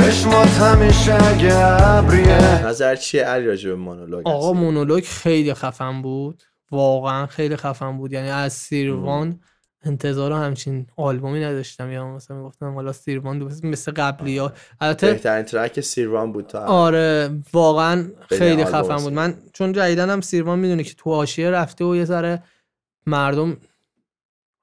چشمات 0.08 0.48
همیشه 0.48 1.24
اگه 1.24 1.56
ابریه 1.98 2.68
نظر 2.68 2.96
چیه 2.96 3.24
علی 3.24 3.46
راجع 3.46 3.70
به 3.70 3.76
مونولوگ 3.76 4.28
آقا؟ 4.28 4.54
مونولوگ 4.54 5.04
خیلی 5.04 5.54
خفن 5.54 6.02
بود 6.02 6.44
واقعا 6.72 7.26
خیلی 7.26 7.56
خفن 7.56 7.98
بود 7.98 8.14
یعنی 8.14 8.30
از 8.30 8.54
سیروان 8.54 9.40
انتظار 9.84 10.32
همچین 10.32 10.88
آلبومی 10.98 11.40
نداشتم 11.40 11.92
یا 11.92 12.08
مثلا 12.08 12.38
می‌گفتم 12.38 12.74
حالا 12.74 12.94
سیروان 12.94 13.40
دوست 13.40 13.66
مثل 13.66 13.92
قبلی 13.92 14.38
ها 14.38 14.54
البته 14.82 15.12
بهترین 15.12 15.46
ترک 15.46 15.82
سیروان 15.82 16.32
بود 16.32 16.48
تا. 16.48 16.60
آره 16.66 17.30
واقعا 17.54 18.08
خیلی 18.30 18.66
خفن 18.66 18.98
بود. 18.98 19.14
من 19.14 19.34
چون 19.54 19.74
جدیدن 19.74 20.10
هم 20.10 20.22
سیروان 20.22 20.60
می‌دونه 20.60 20.84
که 20.84 20.94
تو 20.98 21.10
حاشیه 21.10 21.50
رفته 21.50 21.86
و 21.86 21.96
یه 21.96 22.06
ذره 22.06 22.44
مردم 23.06 23.58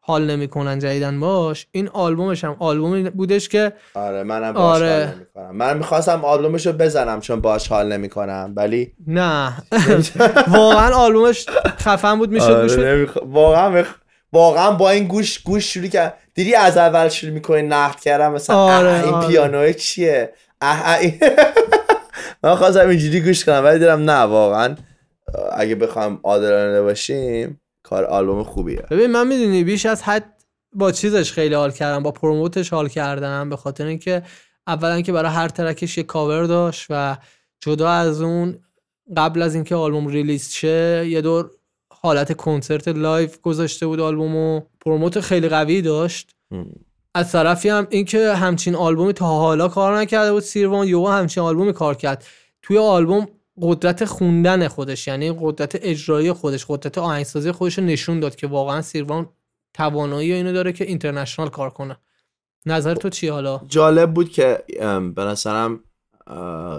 حال 0.06 0.30
نمی‌کنن 0.30 0.78
جدیدن 0.78 1.20
باش 1.20 1.66
این 1.70 1.88
آلبومش 1.88 2.44
هم 2.44 2.56
آلبومی 2.58 3.10
بودش 3.10 3.48
که 3.48 3.72
آره 3.94 4.22
منم 4.22 4.52
باش 4.52 4.62
آره. 4.82 4.88
حال 5.06 5.14
نمی‌کنم. 5.14 5.56
من 5.56 5.76
می‌خواستم 5.78 6.24
آلبومشو 6.24 6.72
بزنم 6.72 7.20
چون 7.20 7.40
باش 7.40 7.68
حال 7.68 7.92
نمی‌کنم 7.92 8.52
ولی 8.56 8.92
نه. 9.06 9.52
واقعا 10.48 10.94
آلبومش 10.96 11.46
خفن 11.78 12.18
بود 12.18 12.30
می‌شد 12.30 12.50
آره 12.50 12.94
نمیخ... 12.94 13.18
واقعا 13.26 13.68
مخ... 13.70 13.86
واقعا 14.32 14.70
با 14.70 14.90
این 14.90 15.04
گوش 15.04 15.38
گوش 15.38 15.72
شروع 15.74 15.86
کرد. 15.88 16.18
دیدی 16.34 16.54
از 16.54 16.76
اول 16.76 17.08
شروع 17.08 17.32
می‌کنی 17.32 17.62
نقد 17.62 18.00
کردم 18.00 18.32
مثلا 18.32 18.56
آره، 18.56 18.88
اه 18.88 19.04
این 19.04 19.14
آره. 19.14 19.26
پیانو 19.28 19.72
چیه؟ 19.72 20.32
اه 20.62 20.82
اه 20.88 20.98
این- 20.98 21.18
من 22.42 22.54
خواستم 22.54 22.88
اینجوری 22.88 23.20
گوش 23.20 23.44
کنم 23.44 23.64
ولی 23.64 23.78
دیدم 23.78 24.10
نه 24.10 24.20
واقعا 24.20 24.74
اگه 25.52 25.74
بخوام 25.74 26.20
عادلانه 26.24 26.82
باشیم 26.82 27.60
کار 27.84 28.04
آلبوم 28.04 28.42
خوبیه. 28.42 28.84
ببین 28.90 29.06
من 29.06 29.28
می‌دونی 29.28 29.64
بیش 29.64 29.86
از 29.86 30.02
حد 30.02 30.44
با 30.72 30.92
چیزش 30.92 31.32
خیلی 31.32 31.54
حال 31.54 31.70
کردم 31.70 32.02
با 32.02 32.10
promoteش 32.10 32.70
حال 32.70 32.88
کردم 32.88 33.50
به 33.50 33.56
خاطر 33.56 33.86
اینکه 33.86 34.22
اولا 34.66 35.00
که 35.00 35.12
برای 35.12 35.32
هر 35.32 35.48
trackش 35.48 35.98
یه 35.98 36.04
کاور 36.04 36.44
داشت 36.44 36.86
و 36.90 37.16
جدا 37.60 37.90
از 37.90 38.22
اون 38.22 38.58
قبل 39.16 39.42
از 39.42 39.54
اینکه 39.54 39.74
آلبوم 39.74 40.06
release 40.06 40.50
شه 40.50 41.08
یه 41.08 41.20
دور 41.20 41.50
حالت 41.92 42.36
کنسرت 42.36 42.88
live 42.88 43.40
گذاشته 43.40 43.86
بود 43.86 44.00
آلبومو. 44.00 44.60
promote 44.80 45.20
خیلی 45.20 45.48
قوی 45.48 45.82
داشت. 45.82 46.30
از 47.14 47.32
طرفی 47.32 47.68
هم 47.68 47.86
اینکه 47.90 48.34
همچین 48.34 48.74
آلبومی 48.74 49.12
تا 49.12 49.26
حالا 49.26 49.68
کار 49.68 49.98
نکرده 49.98 50.32
بود 50.32 50.42
سیروان 50.42 50.88
یهو 50.88 51.08
همچین 51.08 51.42
آلبومی 51.42 51.72
کار 51.72 51.94
کرد. 51.94 52.24
توی 52.62 52.78
آلبوم 52.78 53.28
قدرت 53.62 54.04
خوندن 54.04 54.68
خودش 54.68 55.06
یعنی 55.06 55.36
قدرت 55.40 55.78
اجرایی 55.82 56.32
خودش 56.32 56.64
قدرت 56.68 56.98
آهنگسازی 56.98 57.52
خودش 57.52 57.78
رو 57.78 57.84
نشون 57.84 58.20
داد 58.20 58.36
که 58.36 58.46
واقعا 58.46 58.82
سیروان 58.82 59.28
توانایی 59.74 60.32
اینو 60.32 60.52
داره 60.52 60.72
که 60.72 60.84
اینترنشنال 60.84 61.48
کار 61.48 61.70
کنه. 61.70 61.96
نظر 62.66 62.94
تو 62.94 63.08
چی 63.08 63.28
حالا؟ 63.28 63.60
جالب 63.68 64.14
بود 64.14 64.30
که 64.30 64.64
به 65.14 65.24
نظرم 65.24 65.80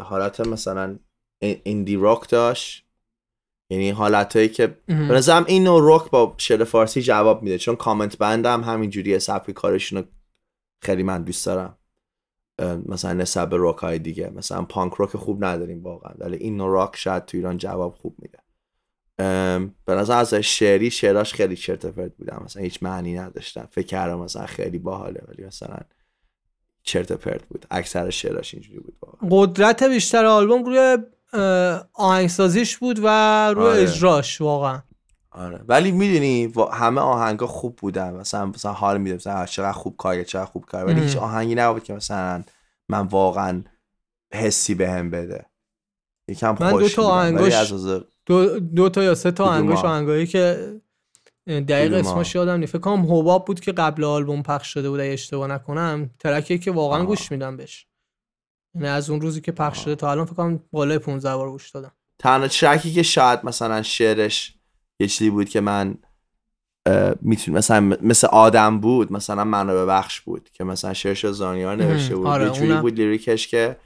حالت 0.03 0.39
مثلا 0.39 0.99
این- 1.39 1.61
ایندی 1.63 1.95
راک 1.95 2.29
داشت. 2.29 2.85
یعنی 3.69 3.89
حالتهایی 3.89 4.49
که 4.49 4.77
ام. 4.87 5.07
به 5.07 5.13
نظرم 5.13 5.45
این 5.47 5.63
نوع 5.63 5.81
راک 5.83 6.09
با 6.11 6.33
شعر 6.37 6.63
فارسی 6.63 7.01
جواب 7.01 7.43
میده 7.43 7.57
چون 7.57 7.75
کامنت 7.75 8.17
بندم 8.17 8.63
همینجوری 8.63 9.19
سبک 9.19 9.51
کارشون 9.51 10.03
خیلی 10.83 11.03
من 11.03 11.23
دوست 11.23 11.45
دارم. 11.45 11.77
مثلا 12.85 13.13
نسبت 13.13 13.49
به 13.49 13.57
راک 13.57 13.77
های 13.77 13.99
دیگه. 13.99 14.29
مثلا 14.35 14.61
پانک 14.61 14.93
راک 14.93 15.17
خوب 15.17 15.45
نداریم 15.45 15.83
واقعا 15.83 16.13
ولی 16.17 16.37
این 16.37 16.59
راک 16.59 16.95
شاید 16.95 17.25
تو 17.25 17.37
ایران 17.37 17.57
جواب 17.57 17.95
خوب 17.95 18.15
میده. 18.19 18.39
به 19.85 19.95
نظر 19.95 20.17
از 20.17 20.33
شعری 20.33 20.91
شعراش 20.91 21.33
خیلی 21.33 21.55
چرت 21.55 21.85
پرت 21.85 22.15
بودم 22.15 22.41
مثلا 22.45 22.63
هیچ 22.63 22.83
معنی 22.83 23.17
نداشتم 23.17 23.67
فکر 23.71 23.85
کردم 23.85 24.19
مثلا 24.19 24.45
خیلی 24.45 24.79
باحاله 24.79 25.21
ولی 25.27 25.45
مثلا 25.45 25.77
چرت 26.83 27.11
پرت 27.11 27.45
بود. 27.45 27.65
اکثر 27.71 28.09
شعراش 28.09 28.53
اینجوری 28.53 28.79
بود 28.79 28.97
واقعا. 29.01 29.29
قدرت 29.31 29.83
بیشتر 29.83 30.25
آلبوم 30.25 30.63
روی 30.65 30.97
آهنگسازیش 31.93 32.77
بود 32.77 32.99
و 33.03 33.07
روی 33.53 33.65
آره. 33.65 33.81
اجراش 33.81 34.41
واقعا. 34.41 34.81
آره. 35.35 35.61
ولی 35.67 35.91
می‌دونی 35.91 36.53
همه 36.71 37.01
آهنگا 37.01 37.47
خوب 37.47 37.75
بودن. 37.75 38.13
مثلا 38.13 38.45
مثلا 38.45 38.73
حال 38.73 38.97
میده 39.01 39.15
مثلا 39.15 39.45
چقدر 39.45 39.71
خوب 39.71 39.97
کار 39.97 40.15
کرد، 40.15 40.25
چقدر 40.25 40.45
خوب 40.45 40.65
کار 40.65 40.85
ولی. 40.85 41.01
هیچ 41.01 41.17
آهنگی 41.17 41.55
نبود 41.55 41.83
که 41.83 41.93
مثلا 41.93 42.43
من 42.89 43.07
واقعا 43.07 43.63
حسی 44.33 44.75
بهم 44.75 45.09
بده. 45.09 45.45
یکم 46.27 46.57
من 46.59 46.71
دو 46.71 46.89
تا 46.89 47.03
آهنگاش 47.03 47.53
از 47.53 47.71
لحاظ 47.71 48.01
دو, 48.25 48.59
دو 48.59 48.89
تا 48.89 49.03
یا 49.03 49.15
سه 49.15 49.31
تا؟ 49.31 49.45
آهنگاش 49.45 49.79
آهنگایی 49.85 50.27
که 50.27 50.73
دقیق؟ 51.47 51.93
اسمش 51.93 52.35
یادم 52.35 52.59
نیست. 52.59 52.71
فکر 52.71 52.81
کنم 52.81 53.05
حباب 53.05 53.45
بود 53.45 53.59
که 53.59 53.71
قبل 53.71 54.03
آلبوم 54.03 54.43
پخش 54.43 54.73
شده 54.73 54.89
بود 54.89 54.99
اگه 54.99 55.13
اشتباه 55.13 55.47
نکنم. 55.47 56.09
ترکیه 56.19 56.57
که 56.57 56.71
واقعا 56.71 56.99
آه. 56.99 57.05
گوش 57.05 57.31
میدم 57.31 57.57
بهش. 57.57 57.87
یعنی 58.75 58.87
از 58.87 59.09
اون 59.09 59.21
روزی 59.21 59.41
که 59.41 59.51
پخش 59.51 59.83
شده 59.83 59.95
تا 59.95 60.11
الان 60.11 60.25
فکر 60.25 60.35
کنم 60.35 60.59
بالای 60.71 60.97
15 60.97 61.35
بار 61.35 61.51
گوش 61.51 61.69
دادم. 61.69 61.91
تنها 62.19 62.47
ترکی 62.47 62.93
که 62.93 63.03
شاید 63.03 63.39
مثلا 63.43 63.81
شعرش 63.81 64.54
یه 64.99 65.07
چیزی 65.07 65.29
بود 65.29 65.49
که 65.49 65.61
من 65.61 65.97
میتون 67.21 67.53
مثلا 67.57 67.79
مثل 68.01 68.27
آدم 68.27 68.79
بود 68.79 69.11
مثلا 69.11 69.43
منو 69.43 69.73
ببخش 69.73 70.21
بود 70.21 70.49
که 70.53 70.63
مثلا 70.63 70.93
شعرش 70.93 71.25
زانیار 71.25 71.75
نوشته 71.75 72.15
بود. 72.15 72.27
آره، 72.27 72.49
جوری. 72.49 72.73
بود 72.73 72.93
لیریکش 72.93 73.47
که 73.47 73.77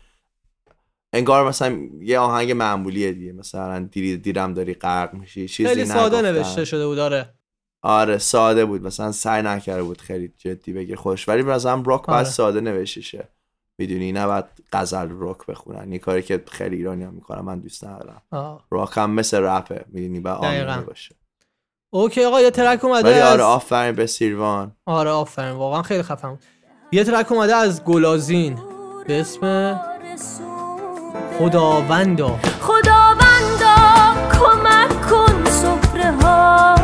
انگار 1.14 1.48
مثلا 1.48 1.80
یه 2.02 2.20
آهنگ 2.20 2.52
معمولیه 2.52 3.12
دیگه. 3.12 3.32
مثلا 3.32 3.80
دیری 3.92 4.18
دیرم 4.18 4.54
داری 4.54 4.74
غرق 4.74 5.14
میشی 5.14 5.48
چیزی 5.48 5.70
خیلی 5.70 5.86
ساده. 5.86 6.22
نوشته 6.22 6.66
شده 6.66 6.88
بود 6.88 7.00
آره. 7.00 7.34
آره 7.82 8.18
ساده 8.18 8.66
بود. 8.66 8.82
مثلا 8.84 9.12
سعی 9.12 9.44
نکرده 9.44 9.84
بود 9.84 10.02
خیلی 10.02 10.34
جدی 10.38 10.74
بگیر 10.74 10.96
خوش. 10.96 11.30
ولی 11.30 11.44
به 11.44 11.52
نظرم 11.52 11.84
راک 11.84 12.10
آره. 12.10 12.24
ساده 12.24 12.62
نوشته 12.62 13.02
شه 13.02 13.28
می‌دونی 13.80 14.12
نه 14.12 14.28
باید 14.28 14.46
غزل 14.74 15.10
راک 15.10 15.46
بخونن. 15.46 15.92
یه 15.92 16.00
کاری 16.00 16.22
که 16.22 16.44
خیلی 16.52 16.76
ایرانی 16.76 17.04
هم 17.04 17.14
می‌کنن 17.14 17.42
من 17.42 17.60
دوست 17.60 17.86
ندارم. 17.86 18.22
راک 18.72 18.98
هم 18.98 19.12
مثل 19.12 19.38
رپه 19.38 19.86
می‌دونی 19.88 20.20
دقیقاً. 20.20 20.48
آمینه 20.48 20.82
باشه. 20.82 21.16
اوکی 21.94 22.24
آقا 22.24 22.42
یه 22.42 22.52
ترک 22.52 22.86
اومده 22.86 23.10
ولی 23.10 23.20
از... 23.20 23.32
آره 23.32 23.44
آفرین 23.44 23.96
به 23.96 24.06
سیروان. 24.06 24.72
آره 24.86 25.10
آفرین. 25.10 25.52
واقعا 25.52 25.82
خیلی 25.82 26.04
بود. 26.04 26.40
یه 26.92 27.04
ترک 27.04 27.32
اومده 27.32 27.56
از 27.56 27.84
گلازین. 27.84 28.60
به 29.08 29.20
اسم 29.20 29.82
خداوندا 31.40 32.40
خداوندا 32.62 33.76
کمک 34.40 35.02
کن 35.10 35.46
سفره 35.46 36.12
ها 36.12 36.76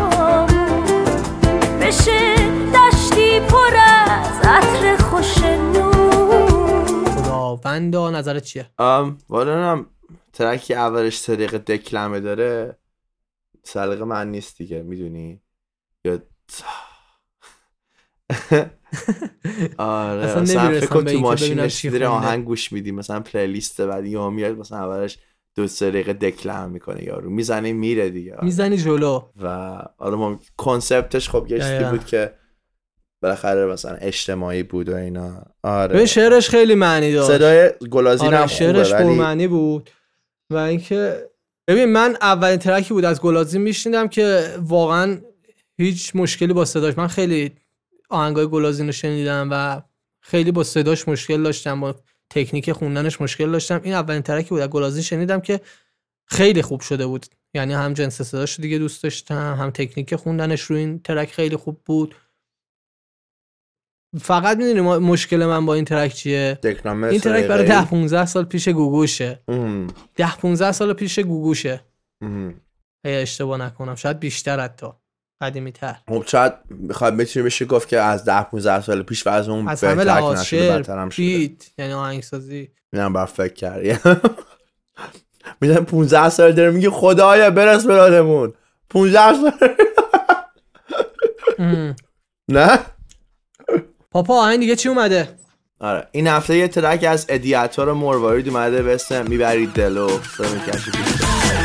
بشه 1.81 2.35
دشتی 2.71 3.39
پر 3.39 3.75
از 3.75 4.39
عطر 4.43 4.97
خوش 4.97 5.43
نور 5.43 5.84
خداوندا 7.45 8.11
نظرت 8.11 8.43
چیه؟ 8.43 8.69
ام 8.79 9.17
والا 9.29 9.85
ترکی 10.33 10.73
اولش 10.73 11.25
طریق 11.25 11.57
دکلمه 11.57 12.19
داره. 12.19 12.77
سلیقه 13.63 14.03
من 14.03 14.31
نیست 14.31 14.57
دیگه 14.57 14.81
می‌دونی؟ 14.83 15.41
یا 16.05 16.19
آره 19.77 20.21
اصلا 20.23 20.41
مثلا 20.41 20.63
نمی‌رسم 20.63 20.85
فکر 20.85 20.93
کن 20.93 21.05
تو 21.05 21.19
ماشین 21.19 21.67
خونده. 21.67 22.07
آهنگ 22.07 22.45
گوش 22.45 22.71
میدی 22.71 22.91
مثلا 22.91 23.19
پلیلیست 23.19 23.81
بعد 23.81 24.05
یا 24.05 24.29
میاد 24.29 24.57
مثلا 24.57 24.77
اولش 24.77 25.19
دو 25.55 25.67
سه 25.67 25.89
دقیقه 25.91 26.13
دکلم 26.13 26.69
می‌کنه 26.69 27.03
یارو. 27.03 27.29
می‌زنه 27.29 27.73
میره 27.73 28.09
دیگه. 28.09 28.37
می‌زنی 28.41 28.77
جلو. 28.77 29.29
و 29.41 29.47
آره 29.97 30.15
ما 30.15 30.39
کنسپتش 30.57 31.29
خب 31.29 31.47
یه 31.49 31.59
چیزی. 31.59 31.83
بود 31.83 32.05
که 32.05 32.33
بالاخره 33.21 33.65
مثلا 33.65 33.95
اجتماعی 33.95 34.63
بود 34.63 34.89
و 34.89 34.95
اینا. 34.95 35.45
به 35.61 35.69
آره 35.69 36.05
شعرش 36.05 36.49
خیلی 36.49 36.75
معنی 36.75 37.13
داشت. 37.13 37.27
صدای 37.27 37.71
گلازین 37.91 38.27
آره 38.27 38.37
هم 38.37 38.47
شعرش 38.47 38.91
خوبه 38.91 39.03
ولی 39.03 39.15
پرمعنی 39.15 39.47
بود. 39.47 39.89
و 40.49 40.55
اینکه 40.57 41.29
ببین 41.67 41.85
من 41.85 42.17
اولین 42.21 42.59
ترکی 42.59 42.93
بود 42.93 43.05
از 43.05 43.21
گلازین 43.21 43.61
میشنیدم 43.61 44.07
که 44.07 44.55
واقعا 44.59 45.17
هیچ 45.77 46.15
مشکلی 46.15 46.53
با 46.53 46.65
صداش 46.65 46.97
من 46.97 47.07
خیلی 47.07 47.51
آهنگای 48.09 48.47
گلازین 48.47 48.85
رو 48.85 48.91
شنیدم 48.91 49.47
و 49.51 49.81
خیلی 50.21 50.51
با 50.51 50.63
صداش 50.63 51.07
مشکل 51.07 51.43
داشتم 51.43 51.81
با 51.81 51.95
تکنیک 52.29 52.71
خوندنش 52.71 53.21
مشکل 53.21 53.51
داشتم. 53.51 53.81
این 53.83 53.93
اولین 53.93 54.21
ترکی 54.21 54.49
بود 54.49 54.59
از 54.59 54.69
گلازین 54.69 55.03
شنیدم 55.03 55.39
که 55.39 55.61
خیلی 56.25 56.61
خوب 56.61 56.81
شده 56.81 57.05
بود. 57.05 57.25
یعنی 57.53 57.73
هم 57.73 57.93
جنس 57.93 58.21
صداش 58.21 58.59
دیگه 58.59 58.77
دوست 58.77 59.03
داشتم 59.03 59.55
هم 59.59 59.69
تکنیک 59.69 60.15
خوندنش 60.15 60.61
رو 60.61 60.75
این 60.75 60.99
ترک 60.99 61.31
خیلی 61.31 61.55
خوب 61.55 61.81
بود. 61.85 62.15
فقط 64.21 64.57
می‌دونی 64.57 64.81
مشکل 64.81 65.45
من 65.45 65.65
با 65.65 65.73
این 65.73 65.85
ترک 65.85 66.13
چیه 66.13 66.59
این 66.63 66.73
ترک 66.73 66.83
برای 66.83 67.19
صدای 67.19 67.67
10 67.67 67.85
15 67.85 68.25
سال 68.25 68.45
پیش 68.45 68.69
گوگوشه. 68.69 69.39
ام، 69.47 69.87
10 70.15 70.35
15 70.35 70.71
سال 70.71 70.93
پیش 70.93 71.19
گوگوشه. 71.19 71.81
اگه 73.03 73.17
اشتباه 73.17 73.57
نکنم. 73.57 73.95
شاید 73.95 74.19
بیشتر 74.19 74.59
حتی. 74.59 74.87
قدیمی 75.41 75.71
تر 75.71 75.95
خب 76.09 76.23
شاید 76.27 76.53
بخواد 76.89 77.13
می‌تونی 77.13 77.45
بشه 77.45 77.65
گفت 77.65 77.87
که 77.87 77.99
از 77.99 78.25
10 78.25 78.43
15 78.43 78.81
سال 78.81 79.03
پیش 79.03 79.27
و 79.27 79.29
از 79.29 79.49
اون 79.49 79.67
از 79.67 79.83
همه 79.83 80.03
لحاظ 80.03 80.43
شعر 80.43 81.07
بیت 81.17 81.71
یعنی 81.77 81.93
آهنگسازی. 81.93 82.71
اینم 82.93 83.13
بر 83.13 83.25
فکر 83.25 83.53
کردی. 83.53 83.97
می‌دونم 85.61 85.85
15 85.85 86.29
سال 86.29 86.51
داره 86.51 86.71
میگه 86.71 86.89
خدایا 86.89 87.49
برس 87.49 87.85
به 87.85 87.93
یادمون. 87.93 88.53
15 88.89 89.33
سال. 89.33 89.51
نه؟ 92.51 92.79
پاپا 94.15 94.41
آهنگ 94.41 94.59
دیگه 94.59 94.75
چی 94.75 94.89
اومده؟ 94.89 95.29
آره 95.79 96.07
این 96.11 96.27
هفته 96.27 96.57
یه 96.57 96.67
ترک 96.67 97.03
از 97.03 97.25
ادیاتور 97.29 97.93
مروارید 97.93 98.49
اومده 98.49 98.83
به 98.83 98.93
اسم 98.95 99.25
می‌برید 99.27 99.73
دلو. 99.73 100.09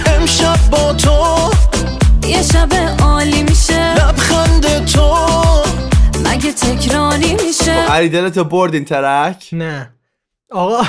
امشب 0.06 0.56
با 0.70 0.92
تو 0.92 1.50
یه 2.28 2.42
شب 2.42 2.68
عالی 3.02 3.42
میشه. 3.42 3.94
لبخند 3.94 4.84
تو 4.84 5.16
مگه 6.24 6.52
تکراری 6.52 7.36
میشه؟ 7.46 7.72
علی 7.72 8.08
دلتو 8.08 8.44
برد 8.44 8.74
این 8.74 8.84
ترک؟ 8.84 9.48
نه. 9.52 9.94
آقا. 10.50 10.82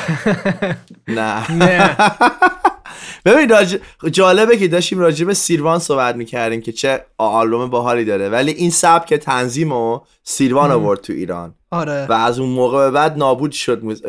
نه. 1.08 1.52
نه. 1.52 1.96
ببین 3.26 3.50
راج... 3.50 3.78
جالبه 4.12 4.58
که 4.58 4.68
داشتیم 4.68 5.00
راجع 5.00 5.26
به 5.26 5.34
سیروان 5.34 5.80
صحبت 5.80 6.16
می‌کردیم 6.16 6.62
که 6.62 6.72
چه 6.72 7.06
آلبوم 7.18 7.70
باحالی 7.70 8.06
داره. 8.06 8.30
ولی 8.30 8.52
این 8.52 8.70
سبک 8.70 9.14
تنظیم 9.14 9.74
رو 9.74 10.06
سیروان 10.24 10.72
آورد 10.72 11.02
تو 11.02 11.14
ایران. 11.14 11.56
آره. 11.72 12.08
و 12.10 12.14
از 12.14 12.40
اون 12.40 12.50
موقع 12.50 12.86
به 12.86 12.92
بعد 12.92 13.18
نابود 13.18 13.52
شد 13.52 13.84
موز... 13.84 14.04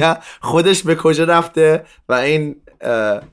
خودش 0.40 0.82
به 0.82 0.94
کجا 0.94 1.24
رفته 1.24 1.84
و 2.08 2.12
این 2.12 2.56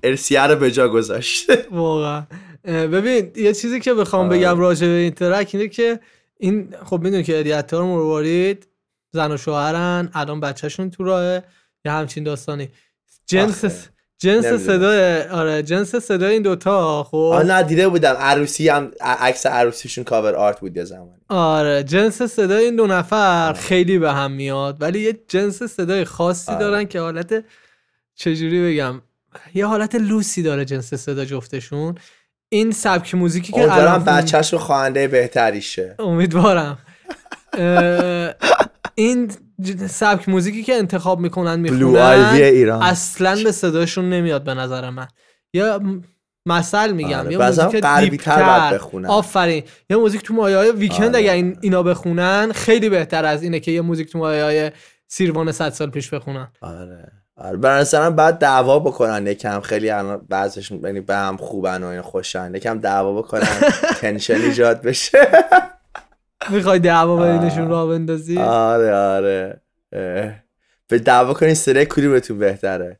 ارسیه 0.03 0.41
رو 0.41 0.55
به 0.55 0.71
جا 0.71 0.89
گذاشته 0.89 1.67
واقعا. 1.71 2.23
ببین 2.65 3.31
یه 3.35 3.53
چیزی 3.53 3.79
که 3.79 3.93
بخوام 3.93 4.27
آره. 4.27 4.37
بگم 4.37 4.59
راجع 4.59 4.87
به 4.87 4.93
این 4.93 5.11
ترک 5.11 5.49
اینه 5.53 5.67
که 5.67 5.99
این 6.39 6.75
خب 6.85 7.01
می‌دونی 7.01 7.23
که 7.23 7.39
ادیاتور 7.39 7.83
مروارید 7.83 8.67
زن 9.11 9.31
و 9.31 9.37
شوهرن 9.37 10.09
الان 10.13 10.39
بچهشون 10.39 10.89
تو 10.89 11.03
راهه 11.03 11.43
یه 11.85 11.91
همچین 11.91 12.23
داستانی. 12.23 12.69
جنس 13.25 13.65
آخه. 13.65 13.75
جنس. 14.19 14.45
صدای 14.45 15.21
آره 15.23 15.63
جنس 15.63 15.95
صدای 15.95 16.33
این 16.33 16.41
دوتا 16.41 17.03
خب. 17.03 17.15
آه 17.17 17.43
نه 17.43 17.63
دیده 17.63 17.87
بودم. 17.87 18.13
عروسی 18.19 18.69
هم 18.69 18.91
عکس 19.01 19.45
عروسیشون 19.45 20.03
کاور 20.03 20.35
آرت 20.35 20.59
بود 20.59 20.77
یه 20.77 20.83
زمانی. 20.83 21.21
آره 21.29 21.83
جنس 21.83 22.21
صدای 22.21 22.65
این 22.65 22.75
دو 22.75 22.87
نفر 22.87 23.53
خیلی 23.53 23.99
به 23.99 24.13
هم 24.13 24.31
میاد 24.31 24.81
ولی 24.81 24.99
یه 24.99 25.19
جنس 25.27 25.63
صدای 25.63 26.05
خاصی 26.05 26.51
آره. 26.51 26.59
دارن 26.59 26.85
که 26.85 26.99
حالت 26.99 27.43
چجوری 28.15 28.73
بگم 28.73 29.01
یه 29.53 29.65
حالت 29.65 29.95
لوسی 29.95 30.43
داره 30.43 30.65
جنس 30.65 30.93
صدا 30.93 31.25
جفتشون. 31.25 31.95
این 32.49 32.71
سبک 32.71 33.15
موزیکی 33.15 33.53
که 33.53 33.59
امیدوارم 33.59 33.91
الان 33.91 34.03
بچهش 34.03 34.53
رو 34.53 34.59
خواننده 34.59 35.07
بهتری 35.07 35.61
شه 35.61 35.95
امیدوارم 35.99 36.77
این 38.95 39.31
سبک 39.89 40.29
موزیکی 40.29 40.63
که 40.63 40.75
انتخاب 40.75 41.19
می‌کنن 41.19 41.59
می‌خونن 41.59 42.31
ایران. 42.33 42.81
اصلا 42.81 43.37
به 43.43 43.51
صداشون 43.51 44.09
نمیاد 44.09 44.43
به 44.43 44.53
نظر 44.53 44.89
من. 44.89 45.07
یا 45.53 45.81
مثل 46.45 46.91
میگم 46.91 47.19
آره، 47.19 47.31
یه 47.31 47.37
موزیک 47.37 47.85
دیپتر. 48.09 48.73
بخونن. 48.73 49.09
آفرین. 49.09 49.63
یه 49.89 49.97
موزیک 49.97 50.21
تو 50.21 50.33
مایه 50.33 50.57
های 50.57 50.71
ویکند 50.71 51.07
آره. 51.07 51.17
اگر 51.17 51.33
این 51.33 51.57
اینا 51.61 51.83
بخونن 51.83 52.51
خیلی 52.51 52.89
بهتر 52.89 53.25
از 53.25 53.43
اینه 53.43 53.59
که 53.59 53.71
یه 53.71 53.81
موزیک 53.81 54.11
تو 54.11 54.19
مایه 54.19 54.43
های 54.43 54.71
سیروان 55.07 55.51
100 55.51 55.69
سال 55.69 55.89
پیش 55.89 56.09
بخونن. 56.09 56.47
آره. 56.61 57.11
آره 57.37 57.57
نظرم 57.57 58.15
بعد 58.15 58.37
دعوا 58.37 58.79
بکنن. 58.79 59.27
یکم 59.27 59.59
خیلی 59.59 59.89
الان 59.89 60.25
بعضشون 60.29 60.79
یعنی 60.83 61.01
به 61.01 61.15
هم 61.15 61.37
خوبن 61.37 61.83
و 61.83 61.87
این 61.87 62.01
خوشن. 62.01 62.55
یکم 62.55 62.79
دعوا 62.79 63.13
بکنن 63.13 63.47
tension 64.01 64.35
ایجاد 64.35 64.81
بشه. 64.81 65.27
می‌خوای 66.49 66.79
دعوا 66.79 67.37
بینشون 67.37 67.69
راه 67.69 67.89
بندازی؟ 67.89 68.37
آره 68.37 68.95
آره. 68.95 69.61
به 70.87 70.99
دعوا 70.99 71.33
کنین 71.33 71.53
صدای 71.53 71.85
کدومتون 71.85 72.39
بهتره؟ 72.39 72.99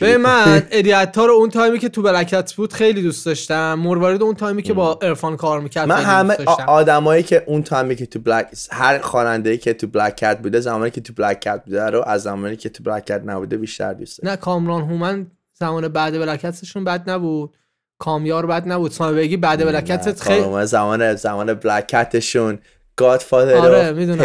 به 0.00 0.16
من 0.16 0.62
آدیتار 0.70 1.30
اون 1.30 1.50
تایمی 1.50 1.78
که 1.78 1.88
تو 1.88 2.02
بلکت 2.02 2.52
بود 2.54 2.72
خیلی 2.72 3.02
دوست 3.02 3.26
داشتم. 3.26 3.74
مروارید 3.74 4.22
اون 4.22 4.34
تایمی 4.34 4.62
که 4.62 4.72
با 4.72 4.98
عرفان 5.02 5.36
کار 5.36 5.60
می‌کرد 5.60 5.88
من 5.88 6.02
همه 6.02 6.36
آدمایی 6.66 7.22
که 7.22 7.44
اون 7.46 7.62
تایمی 7.62 7.96
که 7.96 8.06
تو 8.06 8.18
بلک 8.18 8.46
هر 8.70 8.98
خواننده 8.98 9.56
که 9.56 9.74
تو 9.74 9.86
بلک 9.86 10.16
کت 10.16 10.38
بوده 10.38 10.60
زمانی 10.60 10.90
که 10.90 11.00
تو 11.00 11.12
بلک 11.12 11.40
کت 11.40 11.62
بوده 11.64 11.90
رو 11.90 12.02
از 12.06 12.22
زمانی 12.22 12.56
که 12.56 12.68
تو 12.68 12.84
بلک 12.84 13.04
کت 13.04 13.22
نبوده 13.24 13.56
بیشتر 13.56 13.92
دوست 13.92 14.24
نه 14.24 14.36
کامران 14.36 14.82
هومن 14.82 15.26
زمان 15.54 15.88
بعد 15.88 16.18
بلکتشون 16.18 16.84
بد 16.84 17.10
نبود. 17.10 17.56
کامیار 17.98 18.46
بد 18.46 18.68
نبود. 18.68 18.90
سامی 18.90 19.16
بگی 19.16 19.36
بعد 19.36 19.64
بلکتت 19.64 20.20
خیلی 20.20 20.42
خیلی 20.42 20.66
زمان 20.66 21.14
زمان 21.14 21.54
بلک 21.54 21.88
کتشون 21.88 22.58
گادفادر 22.96 23.54
آره، 23.56 23.92
می‌دونم، 23.92 24.24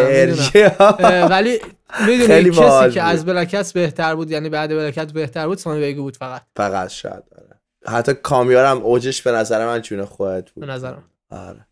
ولی 1.29 1.59
می‌دونی 2.07 2.49
کسی 2.59 2.89
که. 2.91 3.03
از 3.03 3.25
بلکت 3.25 3.73
بهتر 3.73 4.15
بود 4.15 4.31
یعنی 4.31 4.49
بعد 4.49 4.69
بلکت 4.69 5.11
بهتر 5.11 5.47
بود 5.47 5.57
سامی 5.57 5.81
بگی 5.81 5.99
بود 5.99 6.17
فقط. 6.17 6.41
فقط 6.55 6.89
شاید 6.89 7.23
آره. 7.37 7.59
حتی 7.97 8.13
کامیارم 8.13 8.77
اوجش 8.77 9.21
به 9.21 9.31
نظر 9.31 9.65
من 9.65 9.81
جون 9.81 10.05
خودت 10.05 10.45
به 10.45 10.51
بود 10.55 10.69
نظرم. 10.69 11.03
آره. 11.31 11.65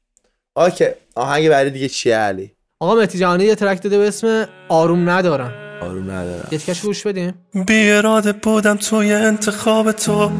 اوکی 0.57 0.85
آهنگ 1.15 1.49
بعدی 1.49 1.69
دیگه 1.69 1.87
چیه 1.89 2.15
علی؟ 2.17 2.51
آقا 2.79 2.95
مهدی 2.95 3.17
جهانی 3.19 3.43
یه 3.43 3.55
ترک 3.55 3.83
داده 3.83 3.97
به 3.97 4.07
اسم 4.07 4.47
آروم 4.69 5.09
ندارم. 5.09 5.53
آروم 5.81 6.11
ندارم. 6.11 6.47
یه 6.51 6.57
تیکش 6.57 6.81
گوش 6.81 7.07
بدیم. 7.07 7.33
بی 7.67 7.91
اراده 7.91 8.31
بودم 8.31 8.75
توی 8.75 9.13
انتخاب 9.13 9.91
تو. 9.91 10.31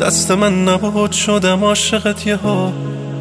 دست 0.00 0.30
من 0.30 0.64
نبود 0.68 1.12
شدم 1.12 1.64
عاشقت 1.64 2.26
یه 2.26 2.36
ها 2.36 2.72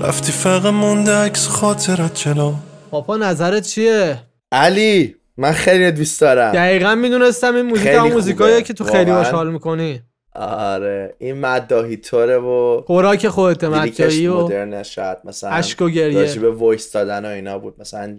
رفتی 0.02 0.32
فقط 0.32 0.66
مونده 0.66 1.12
عکس 1.12 1.48
خاطرت 1.48 2.16
جلو. 2.16 2.54
پاپا 2.92 3.18
نظرت 3.18 3.64
چیه؟ 3.64 4.20
علی 4.52 5.16
من 5.38 5.52
خیلی 5.52 5.92
دوست 5.92 6.22
دارم. 6.22 6.52
دقیقا 6.52 6.96
می‌دونستم 6.96 7.56
این 7.56 7.66
موزیک 7.66 7.88
هم 7.88 8.08
موزیکاییه 8.08 8.56
خوبه. 8.56 8.68
که 8.68 8.74
تو 8.74 8.84
خیلی. 8.84 9.12
باش 9.12 9.28
حال 9.28 9.52
می‌کنی. 9.52 10.02
آره 10.36 11.16
این 11.20 11.40
مداهی 11.40 11.98
طوره 11.98 12.38
و 12.38 12.82
خوراک 12.88 13.28
خودت 13.28 13.64
مجایی 13.64 14.28
و 14.28 14.44
مدرن 14.44 14.84
شاید 14.84 15.18
مثلا 15.24 15.50
اشک 15.50 15.82
و 15.82 15.90
گریه. 15.90 16.20
راجب 16.20 16.62
وایس 16.62 16.92
دادن 16.92 17.26
و 17.26 17.28
اینا 17.28 17.60
بود. 17.60 17.76
مثلا 17.80 18.18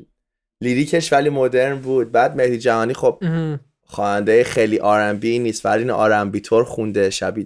لیریکش 0.60 1.12
ولی 1.12 1.30
مدرن 1.30 1.78
بود. 1.78 2.12
بعد 2.12 2.36
مهدی 2.36 2.58
جهانی 2.58 2.94
خب. 2.94 3.22
خواننده 3.86 4.44
خیلی 4.44 4.78
آرنبی 4.78 5.38
نیست 5.38 5.66
ولی 5.66 5.82
این 5.82 5.90
آرنبی 5.90 6.40
طور 6.40 6.64
خونده 6.64 7.10
شبیه 7.10 7.44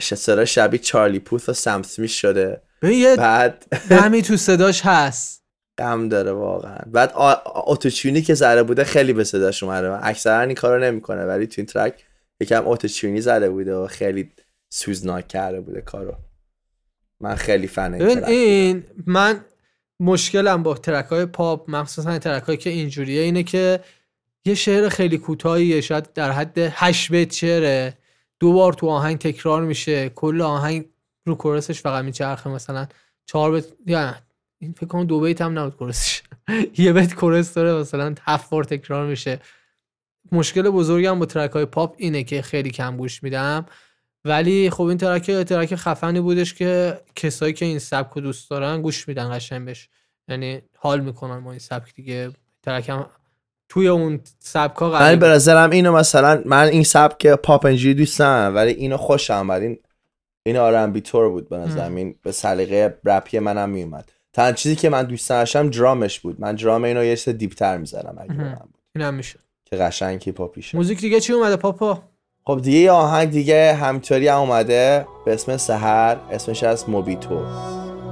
سرا 0.00 0.44
شبیه 0.44 0.80
چارلی 0.80 1.18
پوث 1.18 1.48
و 1.48 1.52
سم 1.52 1.80
اسمیت 1.80 2.10
شده. 2.10 2.62
یه 2.82 3.16
بعد 3.16 3.66
دمی 3.90 4.22
تو 4.22 4.36
صداش 4.36 4.80
هست. 4.84 5.42
غم 5.78 6.08
داره 6.08 6.32
واقعا. 6.32 6.78
بعد 6.86 7.12
اتوچیونی 7.66 8.22
که 8.22 8.34
زده 8.34 8.62
بوده 8.62 8.84
خیلی 8.84 9.12
به 9.12 9.24
صداش 9.24 9.62
اومده. 9.62 10.06
اکثرا 10.06 10.40
این 10.40 10.54
کارو 10.54 10.84
نمی‌کنه 10.84 11.24
ولی 11.24 11.46
تو 11.46 11.54
این 11.56 11.66
ترک 11.66 12.04
یکم 12.40 12.68
اتوچیونی 12.68 13.20
زده 13.20 13.50
بوده 13.50 13.74
و 13.74 13.86
خیلی 13.86 14.32
سوزناک 14.68 15.28
کرده 15.28 15.60
بوده 15.60 15.80
کارو. 15.80 16.14
من 17.20 17.34
خیلی 17.34 17.66
فن 17.66 17.94
این. 17.94 18.24
این 18.24 18.84
من 19.06 19.40
مشکلم 20.00 20.62
با 20.62 20.74
ترک 20.74 21.04
های 21.04 21.26
پاپ 21.26 21.70
مخصوصا 21.70 22.18
ترک 22.18 22.42
هایی 22.42 22.58
که 22.58 22.70
اینجوریه 22.70 23.22
اینه 23.22 23.42
که 23.42 23.80
یه 24.44 24.54
شعر 24.54 24.88
خیلی 24.88 25.18
کوتاهیه 25.18 25.80
شاید 25.80 26.12
در 26.12 26.30
حد 26.30 26.58
8 26.58 27.10
بیت 27.10 27.32
شعره. 27.32 27.98
دو 28.40 28.52
بار 28.52 28.72
تو 28.72 28.88
آهنگ 28.88 29.18
تکرار 29.18 29.62
میشه 29.62 30.08
کل 30.08 30.42
آهنگ 30.42 30.84
رو 31.26 31.34
کورسش 31.34 31.80
فقط 31.80 32.04
میچرخه 32.04 32.50
مثلا. 32.50 32.86
چهار 33.26 33.52
بیت 33.52 33.66
یا 33.86 34.14
این 34.58 34.72
فکر 34.72 34.86
کنم 34.86 35.04
دو 35.04 35.20
بیت 35.20 35.40
هم 35.40 35.58
نبود 35.58 35.76
کورسش. 35.76 36.22
یه 36.78 36.92
بیت 36.92 37.14
کورس 37.14 37.54
داره 37.54 37.72
مثلا 37.74 38.14
هفت 38.22 38.50
بار 38.50 38.64
تکرار 38.64 39.06
میشه. 39.06 39.40
مشکل 40.32 40.70
بزرگم 40.70 41.18
با 41.18 41.26
track 41.26 41.50
های 41.50 41.64
پاپ 41.64 41.94
اینه 41.98 42.24
که 42.24 42.42
خیلی 42.42 42.70
کم 42.70 42.96
گوش 42.96 43.22
میدم. 43.22 43.66
ولی 44.24 44.70
خب 44.70 44.82
این 44.82 44.98
track 44.98 45.30
track 45.30 45.74
خفنی 45.74 46.20
بودش 46.20 46.54
که 46.54 47.00
کسایی 47.14 47.52
که 47.52 47.64
این 47.64 47.78
سبک 47.78 48.12
رو 48.12 48.20
دوست 48.20 48.50
دارن 48.50 48.82
گوش 48.82 49.08
میدن 49.08 49.36
قشنگ 49.36 49.64
بهش 49.64 49.88
یعنی 50.28 50.62
حال 50.78 51.00
می‌کنن 51.00 51.44
با 51.44 51.50
این 51.50 51.60
سبک 51.60 51.94
دیگه. 51.94 52.30
track 52.62 52.88
هم 52.88 53.06
توی 53.68 53.88
اون 53.88 54.20
سبک 54.38 54.76
ها 54.76 54.88
من 54.90 54.98
قرار 54.98 55.16
به 55.16 55.28
نظرم 55.28 55.70
اینو 55.70 55.92
مثلا 55.92 56.42
من 56.44 56.66
این 56.66 56.82
سبک 56.82 57.26
پاپ 57.26 57.66
اینجوری 57.66 57.94
دوست 57.94 58.20
ندارم 58.20 58.54
ولی 58.54 58.72
اینو 58.72 58.96
خوشم 58.96 59.46
ولی 59.48 59.66
این 59.66 59.78
این 60.46 60.56
R&B 60.56 61.00
طور 61.00 61.28
بود 61.28 61.48
به 61.48 61.56
نظرم. 61.56 61.94
این 61.94 62.14
به 62.22 62.32
سلیقه 62.32 62.98
رپی 63.04 63.38
منم 63.38 63.68
میومد 63.68 64.12
تنها 64.32 64.52
چیزی 64.52 64.76
که 64.76 64.88
من 64.88 65.02
دوست 65.02 65.28
داشتم 65.28 65.70
درامش 65.70 66.20
بود. 66.20 66.40
من 66.40 66.54
درام 66.54 66.84
اینو 66.84 67.04
یه 67.04 67.16
چیز 67.16 67.34
deep 67.34 67.63
تر 67.63 67.78
می‌زدم 67.78 68.16
اگه 68.20 68.32
مهم. 68.32 68.52
بخوام. 68.52 68.68
این 68.94 69.04
هم 69.04 69.14
میشه 69.14 69.38
که 69.64 69.76
قشنگ 69.76 70.22
هیپاپیشه 70.24 70.76
موزیک 70.76 71.00
دیگه 71.00 71.20
چی 71.20 71.32
اومده 71.32 71.56
پاپا؟ 71.56 72.02
خب 72.44 72.60
دیگه 72.62 72.78
یه 72.78 72.90
آهنگ 72.90 73.30
دیگه 73.30 73.74
همینطوری 73.74 74.28
هم 74.28 74.38
اومده. 74.38 75.06
به 75.24 75.34
اسم 75.34 75.56
سهر 75.56 76.16
اسمش 76.30 76.62
از 76.62 76.90
موبیتو. 76.90 77.44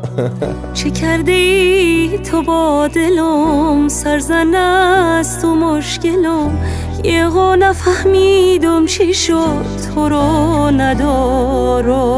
چه 0.74 0.90
کرده 0.90 1.32
ای 1.32 2.18
تو 2.18 2.42
با 2.42 2.88
دلم؟ 2.88 3.88
سرزن 3.88 4.54
است 4.54 5.42
تو 5.42 5.54
مشکلم. 5.54 6.58
یه 7.04 7.28
ها 7.28 7.54
نفهمیدم 7.54 8.86
چی 8.86 9.14
شد 9.14 9.64
تو 9.94 10.08
رو 10.08 10.22
ندارم. 10.70 12.14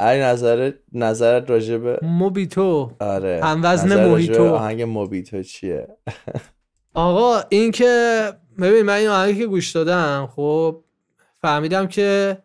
علی 0.00 0.20
نظرت 0.20 0.74
نظرت 0.92 1.50
راجع 1.50 1.76
به 1.76 1.98
موبیتو 2.02 2.90
آره. 3.00 3.40
هم 3.42 3.60
وزن 3.64 4.06
موهیتو. 4.06 4.54
آهنگ 4.54 4.82
موبیتو 4.82 5.42
چیه؟ 5.42 5.88
آقا 6.94 7.40
این 7.48 7.70
که 7.70 8.22
ببین 8.60 8.82
من 8.82 8.94
این 8.94 9.08
آهنگی 9.08 9.38
که 9.38 9.46
گوش 9.46 9.72
دادم 9.72 10.28
خب 10.36 10.84
فهمیدم 11.42 11.86
که 11.86 12.38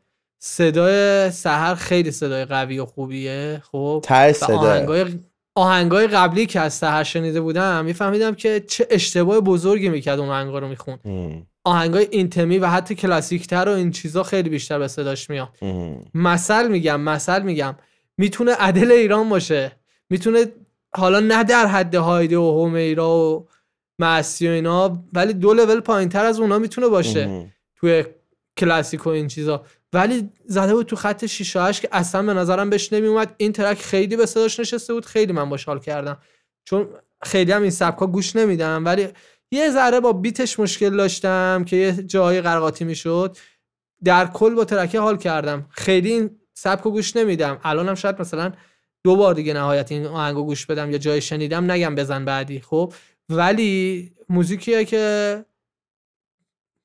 صدای 0.46 1.32
سحر 1.32 1.76
خیلی 1.76 2.12
صدای 2.12 2.46
قوی 2.46 2.80
و 2.80 2.86
خوبیه 2.86 3.62
خب؟ 3.72 4.02
ته 4.04 4.34
صدا. 4.34 4.58
آهنگای 4.58 5.06
آهنگای 5.56 6.08
قبلی 6.08 6.46
که 6.46 6.60
از 6.60 6.74
سحر 6.74 7.04
شنیده 7.04 7.42
بودم 7.42 7.86
میفهمیدم 7.86 8.36
که 8.36 8.64
چه 8.68 8.88
اشتباه 8.90 9.40
بزرگی 9.40 9.90
می‌کرد 9.90 10.20
اون 10.20 10.30
آهنگا 10.30 10.60
رو 10.60 10.68
میخون 10.68 11.00
ام، 11.06 11.48
آهنگای 11.64 12.08
اینتمی 12.12 12.58
و 12.58 12.68
حتی 12.68 12.96
کلاسیکتر 12.96 13.70
و 13.70 13.72
این 13.72 13.92
چیزا 13.92 14.24
خیلی 14.24 14.50
بیشتر 14.50 14.80
به 14.80 14.88
صداش 14.88 15.30
میاد. 15.30 15.50
مثل 16.14 16.68
میگم 16.68 17.02
مثل 17.02 17.42
میگم. 17.42 17.76
می‌تونه 18.18 18.54
عدل 18.54 18.92
ایران 18.92 19.30
باشه. 19.30 19.72
می‌تونه 20.10 20.46
حالا 20.96 21.20
نه 21.20 21.44
در 21.44 21.66
حد 21.66 21.96
هایده 21.96 22.38
و 22.38 22.66
همیرا 22.68 23.10
و 23.10 23.48
معسی 24.00 24.48
و 24.48 24.52
اینا 24.52 25.04
ولی 25.14 25.34
دو 25.34 25.54
لول 25.54 25.80
پایین 25.80 26.10
تر 26.10 26.26
از 26.26 26.40
اونا 26.40 26.60
می‌تونه 26.60 26.88
باشه. 26.88 27.22
ام. 27.22 27.52
توی 27.76 28.06
کلاسیک 28.58 29.08
و 29.08 29.10
این 29.10 29.28
چیزا. 29.28 29.66
ولی 29.94 30.30
زده 30.46 30.74
بود 30.74 30.86
تو 30.86 30.96
خط 30.96 31.26
6 31.26 31.56
و 31.56 31.60
8 31.60 31.82
که 31.82 31.90
اصلا 31.92 32.24
به 32.24 32.34
نظرم 32.34 32.70
بهش 32.70 32.94
نمیومد 32.94 33.36
این 33.38 33.52
ترک 33.52 33.82
خیلی 33.82 34.16
به 34.16 34.26
صداش 34.26 34.60
نشسته 34.60 34.94
بود. 34.94 35.06
خیلی 35.06 35.34
من 35.34 35.50
باش 35.50 35.66
حال 35.66 35.80
کردم. 35.80 36.18
چون 36.66 36.90
خیلی 37.24 37.52
هم 37.52 37.62
این 37.62 37.72
سبکا 37.72 38.08
گوش 38.08 38.36
نمیدم. 38.36 38.86
ولی 38.86 39.08
یه 39.52 39.72
ذره 39.72 40.00
با 40.00 40.14
بیتش 40.14 40.60
مشکل 40.60 40.98
داشتم 40.98 41.64
که 41.68 41.76
یه 41.76 41.92
جایی 41.92 42.42
قرقاتی 42.42 42.86
می‌شد. 42.86 43.38
در 44.04 44.28
کل 44.28 44.56
با 44.56 44.66
ترکه 44.66 45.00
حال 45.00 45.18
کردم. 45.18 45.66
خیلی 45.70 46.12
این 46.12 46.40
سبکو 46.54 46.92
گوش 46.92 47.16
نمیدم. 47.16 47.60
الانم 47.64 47.96
شاید 47.96 48.22
مثلا 48.22 48.52
دو 49.04 49.16
بار 49.16 49.34
دیگه 49.34 49.54
نهایت 49.54 49.92
این 49.92 50.06
آهنگو 50.06 50.46
گوش 50.46 50.66
بدم 50.66 50.92
یا 50.92 50.98
جای 50.98 51.22
شنیدم 51.22 51.72
نگم 51.72 51.96
بزن 51.96 52.26
بعدی 52.26 52.60
خب. 52.60 52.94
ولی 53.30 54.12
موزیکیه 54.30 54.86
که 54.86 55.46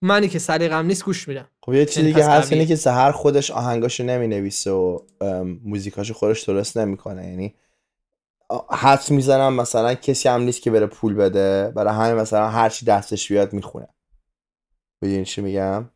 منی 0.03 0.29
که 0.29 0.39
سلیقم 0.39 0.87
نیست 0.87 1.05
گوش 1.05 1.29
میدم. 1.29 1.49
خب 1.63 1.75
یه 1.75 1.87
چیزی 1.87 2.01
یعنی 2.01 2.13
که 2.13 2.21
پس 2.21 2.29
هست. 2.29 2.53
اینه 2.53 2.67
که 2.67 2.77
سهر 2.77 3.13
خودش 3.13 3.51
آهنگاشو 3.51 4.05
نمی 4.05 4.29
نویسه 4.29 4.71
و 4.71 4.99
موزیکاشو 5.65 6.15
خودش 6.15 6.43
درست 6.43 6.77
نمی‌کنه. 6.77 7.29
یعنی 7.29 7.55
حدس 8.71 9.11
می‌زنم 9.11 9.55
مثلا 9.55 9.95
کسی 9.95 10.29
هم 10.29 10.43
نیست 10.43 10.63
که 10.63 10.71
بره 10.71 10.87
پول 10.87 11.15
بده 11.15 11.73
برای 11.77 11.95
همین 11.95 12.21
مثلا 12.21 12.49
هر 12.49 12.69
چی 12.69 12.87
دستش 12.87 13.29
بیاد 13.33 13.53
می‌خونه. 13.53 13.89
ببین 15.03 15.25
چی 15.25 15.41
میگم؟ 15.41 15.91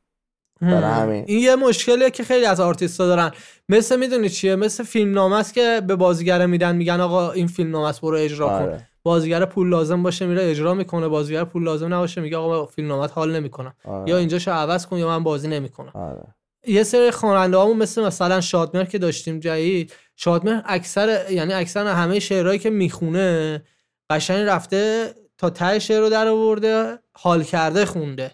برای 0.60 0.82
هم. 0.82 1.02
همین. 1.02 1.24
این 1.26 1.38
یه 1.38 1.56
مشکلیه 1.56 2.10
که 2.10 2.24
خیلی 2.24 2.46
از 2.46 2.60
آرتیستا 2.60 3.06
دارن. 3.06 3.30
مثل 3.68 3.98
می‌دونی 3.98 4.28
چیه؟ 4.28 4.56
مثل 4.56 4.84
فیلم 4.84 5.14
نامه 5.14 5.36
است 5.36 5.54
که 5.54 5.82
به 5.86 5.96
بازیگر 5.96 6.46
میدن 6.46 6.76
میگن 6.76 7.00
آقا 7.00 7.32
این 7.32 7.46
فیلم 7.46 7.70
نامه 7.70 7.88
است 7.88 8.00
برو 8.00 8.16
اجرا 8.16 8.48
کن. 8.48 8.54
آره. 8.54 8.88
بازیگر 9.02 9.44
پول 9.44 9.68
لازم 9.68 10.02
باشه 10.02 10.26
میره 10.26 10.50
اجرا 10.50 10.74
می‌کنه 10.74 11.08
بازیگر 11.08 11.44
پول 11.44 11.64
لازم 11.64 11.94
نباشه 11.94 12.20
میگه 12.20 12.36
آقا 12.36 12.66
فیلم 12.66 12.88
نامت 12.88 13.12
حال 13.12 13.36
نمی‌کنم. 13.36 13.74
آره. 13.84 14.10
یا 14.10 14.16
اینجاشو 14.16 14.50
عوض 14.50 14.86
کن 14.86 14.98
یا 14.98 15.08
من 15.08 15.22
بازی 15.22 15.48
نمی‌کنم. 15.48 15.90
آره. 15.94 16.22
یه 16.66 16.82
سری 16.82 17.10
خواننده 17.10 17.56
هامون 17.56 17.76
مثل 17.76 18.04
مثلا 18.04 18.40
شادمهر 18.40 18.84
که 18.84 18.98
داشتیم 18.98 19.40
جدید 19.40 19.92
شادمهر 20.16 20.62
اکثر 20.66 21.30
یعنی 21.30 21.52
اکثر 21.52 21.86
همه 21.86 22.18
شعرهایی 22.18 22.58
که 22.58 22.70
می‌خونه 22.70 23.62
قشنگ 24.10 24.48
رفته 24.48 25.10
تا 25.38 25.50
ته 25.50 25.78
شعر 25.78 26.00
رو 26.00 26.08
در 26.08 26.28
آورده 26.28 26.98
حال 27.12 27.42
کرده 27.42 27.84
خونده. 27.84 28.30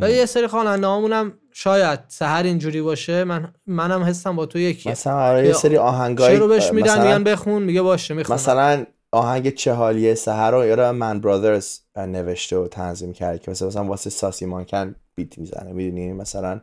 و 0.00 0.10
یه 0.10 0.26
سری 0.26 0.46
خواننده 0.46 0.86
هامون 0.86 1.12
هم 1.12 1.32
شاید 1.52 2.00
سهر 2.08 2.42
اینجوری 2.42 2.82
باشه 2.82 3.24
من 3.24 3.54
منم 3.66 4.02
حسم 4.02 4.36
با 4.36 4.46
تو 4.46 4.58
یکیه. 4.58 4.92
مثلا 4.92 5.20
آره 5.20 5.46
یه 5.46 5.52
سری 5.52 5.76
آهنگای 5.76 6.36
رو 6.36 6.48
بهش 6.48 6.72
میدن 6.72 7.06
میگن 7.06 7.24
بخون 7.24 7.62
میگه 7.62 7.82
باشه 7.82 8.14
می‌خونم. 8.14 8.34
مثلا 8.34 8.86
آهنگ 9.14 9.54
چهالیه 9.54 10.14
سهر 10.14 10.50
رو 10.50 10.66
یارو 10.66 10.92
من 10.92 11.20
برادرز 11.20 11.78
نوشته 11.96 12.56
و 12.56 12.68
تنظیم 12.68 13.12
کرد 13.12 13.42
که 13.42 13.50
مثلا 13.50 13.68
مثلا 13.68 13.84
واسه 13.84 14.10
ساسی 14.10 14.46
مانکن 14.46 14.94
بیت 15.14 15.38
می‌زنه 15.38 15.72
می‌دونی 15.72 16.12
مثلا 16.12 16.60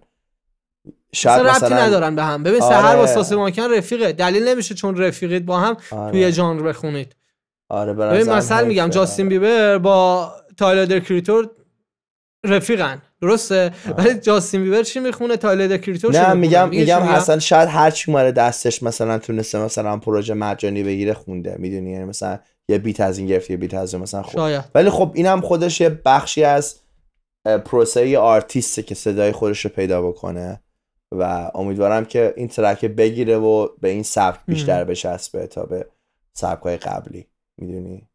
شاید 1.13 1.41
ربطی 1.41 1.65
مثلا 1.65 1.77
ندارن 1.77 2.15
به 2.15 2.23
هم 2.23 2.43
ببین 2.43 2.61
آره. 2.61 2.75
سهر 2.75 2.95
با 2.95 3.07
ساسه 3.07 3.35
ماکن 3.35 3.73
رفیقه 3.77 4.11
دلیل 4.11 4.47
نمیشه 4.47 4.75
چون 4.75 4.97
رفیقید 4.97 5.45
با 5.45 5.59
هم 5.59 5.77
آره. 5.91 6.11
توی 6.11 6.31
ژانر 6.31 6.63
بخونید 6.63 7.15
آره 7.69 7.93
ببین 7.93 8.29
مثلا 8.29 8.67
میگم. 8.67 8.87
جاستین 8.89 9.29
بیبر 9.29 9.77
با 9.77 10.31
تایلر 10.57 10.99
کریتور 10.99 11.49
رفیقن. 12.45 13.01
درسته؟ 13.21 13.71
ولی 13.97 14.13
جاستین 14.19 14.63
بیبر 14.63 14.83
چی 14.83 14.99
می‌خونه؟ 14.99 15.37
تایلر 15.37 15.77
چی 15.77 16.07
نه؟ 16.09 16.33
میگم 16.33 16.69
میگم 16.69 17.01
اصلا 17.01 17.39
شاید 17.39 17.69
هر 17.69 17.91
چی 17.91 18.11
اومده 18.11 18.31
دستش 18.31 18.83
مثلا 18.83 19.19
تونسته 19.19 19.59
مثلا 19.59 19.97
پروژه 19.97 20.33
مجانی 20.33 20.83
بگیره 20.83 21.13
خونده 21.13 21.55
می‌دونی؟ 21.59 21.91
یعنی 21.91 22.05
مثلا 22.05 22.39
یه 22.69 22.77
beat 22.77 22.99
از 22.99 23.17
این 23.17 23.27
گرفت 23.27 23.49
یه 23.49 23.57
بیت 23.57 23.73
از 23.73 23.93
اون 23.93 24.03
مثلا 24.03 24.23
خب 24.23 24.31
شاید. 24.31 24.63
ولی 24.75 24.89
خب 24.89 25.11
اینم 25.15 25.41
خودش 25.41 25.81
یه 25.81 25.89
بخشی 25.89 26.43
از 26.43 26.79
پروسه 27.65 28.17
آرتیسته 28.17 28.83
که 28.83 28.95
صدای 28.95 29.31
خودش 29.31 29.65
رو 29.65 29.71
پیدا 29.71 30.01
بکنه 30.01 30.61
و 31.11 31.51
امیدوارم 31.55 32.05
که 32.05 32.33
این 32.37 32.47
track 32.47 32.85
بگیره 32.85 33.37
و 33.37 33.67
به 33.81 33.89
این 33.89 34.03
سبک 34.03 34.39
بیشتر 34.47 34.83
بچسبه 34.83 35.47
تا 35.47 35.63
به 35.63 35.85
سبک 36.33 36.63
های 36.63 36.77
قبلی. 36.77 37.27
می‌دونی؟ 37.57 38.07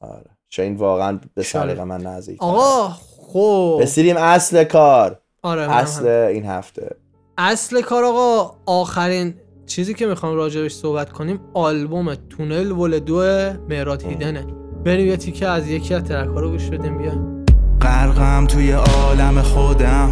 آره. 0.00 0.35
چون 0.48 0.64
این 0.64 0.76
واقعا 0.76 1.20
به. 1.34 1.42
سلیقه 1.42 1.84
من 1.84 2.00
نزدیک 2.00 2.42
آقا 2.42 2.88
خب 3.32 3.78
رسیدیم 3.82 4.16
اصل 4.16 4.64
کار. 4.64 5.18
آره 5.42 5.62
اصل 5.76 6.08
هم. 6.08 6.28
این 6.28 6.44
هفته. 6.46 6.96
اصل 7.38 7.80
کار 7.80 8.04
آقا 8.04 8.56
آخرین 8.66 9.34
چیزی 9.66 9.94
که 9.94 10.06
می‌خوام 10.06 10.34
راجبش 10.34 10.74
صحبت 10.74 11.12
کنیم 11.12 11.40
آلبوم 11.54 12.14
تونل 12.14 12.72
ول 12.72 12.98
دو 12.98 13.22
مهراد 13.68 14.02
هیدنه. 14.02 14.46
بریم 14.84 15.06
یه 15.06 15.16
تیکه 15.16 15.46
از 15.46 15.68
یکی 15.68 15.94
از 15.94 16.04
ترک 16.04 16.28
ها 16.28 16.40
رو 16.40 16.50
گوش 16.50 16.68
بدیم 16.68 16.98
بیایم. 16.98 17.44
غرقم 17.80 18.46
توی 18.46 18.72
عالم 18.72 19.42
خودم 19.42 20.10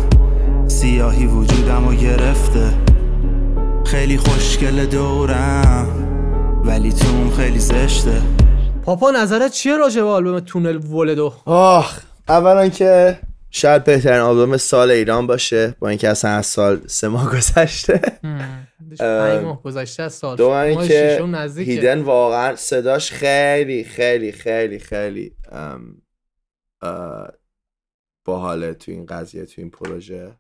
سیاهی 0.67 1.27
وجودم 1.27 1.89
رو 1.89 1.95
گرفته. 1.95 2.75
خیلی 3.85 4.17
خوشگل 4.17 4.87
دورم 4.87 5.89
ولی 6.65 6.93
تو 6.93 7.31
خیلی 7.37 7.59
زشته. 7.59 8.23
پاپا 8.85 9.11
نظرت 9.11 9.53
چیه 9.53 9.77
راجع 9.77 10.03
به 10.03 10.09
آلبوم 10.09 10.41
تونل 10.41 10.77
ول 10.77 11.15
دو 11.15 11.35
آخ 11.47 12.01
اولا 12.29 12.69
که 12.69 13.19
شاید 13.51 13.85
بهترین 13.85 14.21
آلبوم 14.21 14.57
سال 14.57 14.91
ایران 14.91 15.27
باشه 15.27 15.77
با 15.79 15.89
اینکه 15.89 16.09
اصلا 16.09 16.31
از 16.31 16.47
سال 16.47 16.87
سه 16.87 17.09
ماه 17.09 17.33
گذشته. 17.33 18.01
ماه 19.43 19.63
گذشته 19.63 20.03
از 20.03 20.13
سال. 20.13 20.37
دو 20.37 20.49
اینکه. 20.49 21.21
هیدن 21.57 22.03
واقعا 22.03 22.57
صداش 22.57 23.13
خیلی 23.13 23.85
خیلی 23.85 24.33
خیلی 24.33 24.79
خیلی 24.79 25.37
باحاله 28.25 28.75
تو 28.75 28.93
این 28.93 29.07
قضیه 29.07 29.47
تو 29.47 29.61
این 29.61 29.71
پروژه. 29.71 30.33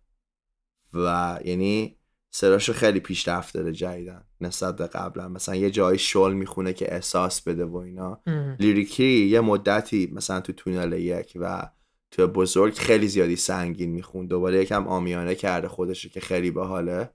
و 0.94 1.38
یعنی 1.44 1.96
صداشو 2.36 2.72
خیلی 2.72 3.00
پیشرفت 3.00 3.54
داره 3.54 3.72
جدیداً 3.72 4.22
نسبت 4.40 4.76
به 4.76 4.86
قبلا 4.86 5.28
مثلا 5.28 5.54
یه 5.54 5.70
جایی 5.70 5.98
شل 5.98 6.32
می‌خونه 6.32 6.72
که 6.72 6.94
احساس 6.94 7.40
بده 7.40 7.64
و 7.64 7.76
اینا. 7.76 8.20
ام. 8.26 8.56
lyric 8.60 9.15
ی 9.15 9.26
یه 9.26 9.40
مدتی 9.40 10.10
مثلا 10.14 10.40
تو 10.40 10.52
تونل 10.52 10.92
یک 10.92 11.32
و 11.40 11.68
تو 12.10 12.26
بزرگ 12.26 12.74
خیلی 12.74 13.08
زیادی 13.08 13.36
سنگین 13.36 13.90
میخوند 13.90 14.26
دوباره 14.26 14.62
یکم 14.62 14.88
عامیانه 14.88 15.34
کرده 15.34 15.68
خودشو 15.68 16.08
که 16.08 16.20
خیلی 16.20 16.50
باحاله. 16.50 17.10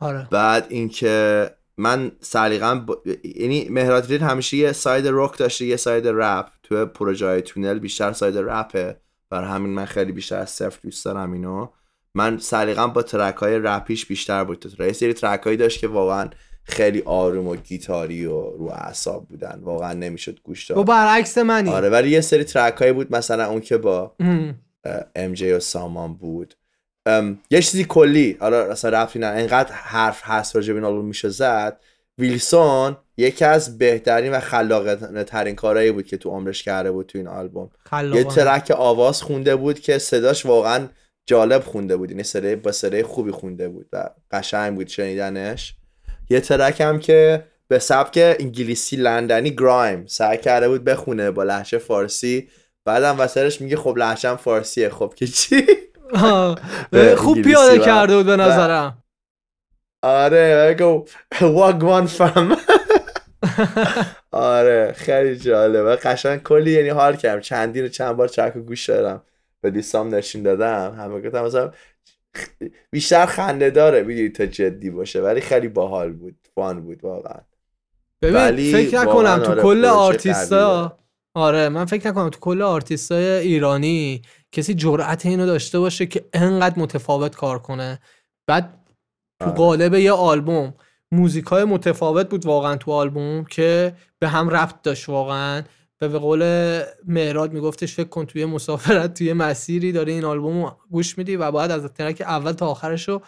آره. 0.00 0.28
بعد 0.30 0.66
اینکه 0.68 1.50
من 1.76 2.12
سلیقم 2.20 2.86
با... 2.86 3.02
یعنی 3.24 3.68
مهراد 3.68 4.12
رید 4.12 4.22
همیشه 4.22 4.56
یه 4.56 4.72
side 4.72 5.06
راک 5.06 5.38
داشته 5.38 5.64
یه 5.64 5.76
side 5.76 6.08
رپ. 6.08 6.48
تو 6.62 6.86
پروژه 6.86 7.26
های 7.26 7.42
تونل 7.42 7.78
بیشتر 7.78 8.12
side 8.12 8.38
رپه 8.38 9.00
برای 9.30 9.50
همین 9.50 9.70
من 9.74 9.84
خیلی 9.84 10.12
بیشتر 10.12 10.38
از 10.38 10.50
صفر 10.50 10.78
دوست 10.82 11.04
دارم 11.04 11.32
اینو. 11.32 11.68
من 12.14 12.38
سلیقم 12.38 12.86
با 12.86 13.02
track 13.02 13.36
های 13.36 13.58
رپیش 13.58 14.06
بیشتر 14.06 14.44
بود. 14.44 14.58
تو 14.58 14.86
یه 14.86 14.92
سری 14.92 15.12
track 15.12 15.42
هایی 15.42 15.56
داشت 15.56 15.80
که 15.80 15.88
واقعا 15.88 16.30
خیلی 16.64 17.02
آروم 17.06 17.48
و 17.48 17.56
گیتاری 17.56 18.26
و 18.26 18.40
رو 18.40 18.70
اعصاب 18.74 19.28
بودن. 19.28 19.60
واقعا 19.62 19.92
نمی‌شد 19.92 20.40
گوش 20.44 20.66
داد. 20.66 20.86
برعکس 20.86 21.38
منی. 21.38 21.70
آره 21.70 21.88
ولی 21.88 22.10
یه 22.10 22.20
سری 22.20 22.44
track 22.44 22.76
هایی 22.76 22.92
بود. 22.92 23.16
مثلا 23.16 23.46
اون 23.46 23.60
که 23.60 23.76
با 23.76 24.14
ام. 25.16 25.32
جی 25.34 25.52
و 25.52 25.60
سامان 25.60 26.14
بود. 26.14 26.54
ام، 27.06 27.38
یه 27.50 27.62
چیزی 27.62 27.84
کلی. 27.84 28.36
حالا 28.40 28.64
اصلا 28.64 28.90
رفتی 28.90 29.18
نه 29.18 29.26
انقدر 29.26 29.72
حرف 29.72 30.20
هست 30.24 30.56
راجع 30.56 30.72
به 30.72 30.78
این 30.78 30.84
آلبوم 30.84 31.04
میشه 31.04 31.28
زد. 31.28 31.80
ویلسون 32.18 32.96
یکی 33.16 33.44
از 33.44 33.78
بهترین 33.78 34.32
و 34.32 34.40
خلاقانه 34.40 35.24
ترین 35.24 35.54
کارهایی 35.54 35.92
بود 35.92 36.06
که 36.06 36.16
تو 36.16 36.30
عمرش 36.30 36.62
کرده 36.62 36.92
بود 36.92 37.06
تو 37.06 37.18
این 37.18 37.28
آلبوم. 37.28 37.64
یه 37.64 37.70
خلاقانه. 37.90 38.24
ترک 38.24 38.70
آواز 38.70 39.22
خونده 39.22 39.56
بود 39.56 39.80
که 39.80 39.98
صداش 39.98 40.46
واقعا 40.46 40.88
جالب 41.26 41.62
خونده 41.62 41.96
بود. 41.96 42.10
یعنی 42.10 42.22
صدای 42.22 42.56
با 42.56 42.72
صدای 42.72 43.02
خوبی 43.02 43.30
خونده 43.30 43.68
بود 43.68 43.86
و 43.92 44.10
قشنگ 44.30 44.74
بود 44.74 44.88
شنیدنش. 44.88 45.74
یه 46.30 46.40
ترک 46.40 46.80
هم 46.80 46.98
که 46.98 47.44
به 47.68 47.78
سبک 47.78 48.36
انگلیسی 48.40 48.96
لندنی 48.96 49.50
گرایم. 49.50 50.06
سعی 50.06 50.38
کرده 50.38 50.68
بود 50.68 50.84
بخونه 50.84 51.30
با 51.30 51.42
لحشه 51.42 51.78
فارسی. 51.78 52.48
بعدم 52.84 53.20
وسطش 53.20 53.60
میگه 53.60 53.76
خب 53.76 53.94
لحشم 53.98 54.36
فارسیه. 54.36 54.88
خب 54.88 55.12
که 55.16 55.26
چی؟ 55.26 55.66
خوب 57.16 57.42
پیاده 57.42 57.78
کرده 57.78 58.16
بود 58.16 58.26
به 58.26 58.36
نظرم. 58.36 59.02
آره 60.02 60.74
بگو 60.74 61.04
واگوان 61.40 62.06
فهم. 62.06 62.56
آره 64.30 64.92
خیلی 64.96 65.36
جالبه. 65.36 65.96
قشنگ 65.96 66.42
کلی 66.42 66.70
یعنی 66.70 66.88
حال 66.88 67.16
کردم. 67.16 67.40
چندین 67.40 67.84
و 67.84 67.88
چند 67.88 68.16
بار 68.16 68.28
track 68.28 68.56
گوش 68.56 68.90
دادم. 68.90 69.22
به 69.62 69.70
دوستام 69.70 70.14
نشون 70.14 70.42
دادم 70.42 70.94
همه 70.98 71.20
گفتم 71.20 71.44
مثلا 71.44 71.72
بیشتر 72.90 73.26
خنده 73.26 73.70
داره 73.70 74.02
می‌دونی 74.02 74.28
تا 74.28 74.46
جدی 74.46 74.90
باشه 74.90 75.20
ولی 75.20 75.40
خیلی 75.40 75.68
باحال 75.68 76.12
بود 76.12 76.36
fun 76.54 76.80
بود 76.80 77.04
واقعا. 77.04 77.40
ببین 78.22 78.72
فکر 78.72 79.00
نکنم 79.00 79.38
تو 79.38 79.50
آره، 79.50 79.62
کل 79.62 79.84
آرتیستا 79.84 80.98
آره 81.34 81.68
من 81.68 81.84
فکر 81.84 82.08
نکنم 82.08 82.28
تو 82.28 82.40
کل 82.40 82.62
آرتیستای 82.62 83.24
ایرانی 83.24 84.22
کسی 84.52 84.74
جرأت 84.74 85.26
اینو 85.26 85.46
داشته 85.46 85.78
باشه 85.78 86.06
که 86.06 86.24
انقدر 86.32 86.78
متفاوت 86.78 87.36
کار 87.36 87.58
کنه. 87.58 88.00
بعد 88.46 88.74
تو 89.40 89.46
آره. 89.46 89.54
قالب 89.54 89.94
یه 89.94 90.12
آلبوم 90.12 90.74
موزیکای 91.12 91.64
متفاوت 91.64 92.28
بود 92.28 92.46
واقعا 92.46 92.76
تو 92.76 92.92
آلبوم 92.92 93.44
که 93.44 93.96
به 94.18 94.28
هم 94.28 94.50
ربط 94.50 94.82
داشت 94.82 95.08
واقعا. 95.08 95.62
و 96.02 96.08
به 96.08 96.18
قول 96.18 96.42
مهراد 97.06 97.52
میگفتش 97.52 97.94
فکر 97.94 98.08
کن 98.08 98.26
توی 98.26 98.44
مسافرت 98.44 99.14
توی 99.14 99.32
مسیری 99.32 99.92
داره 99.92 100.12
این 100.12 100.24
آلبوم 100.24 100.64
رو 100.64 100.76
گوش 100.90 101.18
میدی 101.18 101.36
و 101.36 101.50
باید 101.50 101.70
از 101.70 101.84
ترک 101.84 102.20
اول 102.20 102.52
تا 102.52 102.66
آخرش 102.66 103.08
رو 103.08 103.22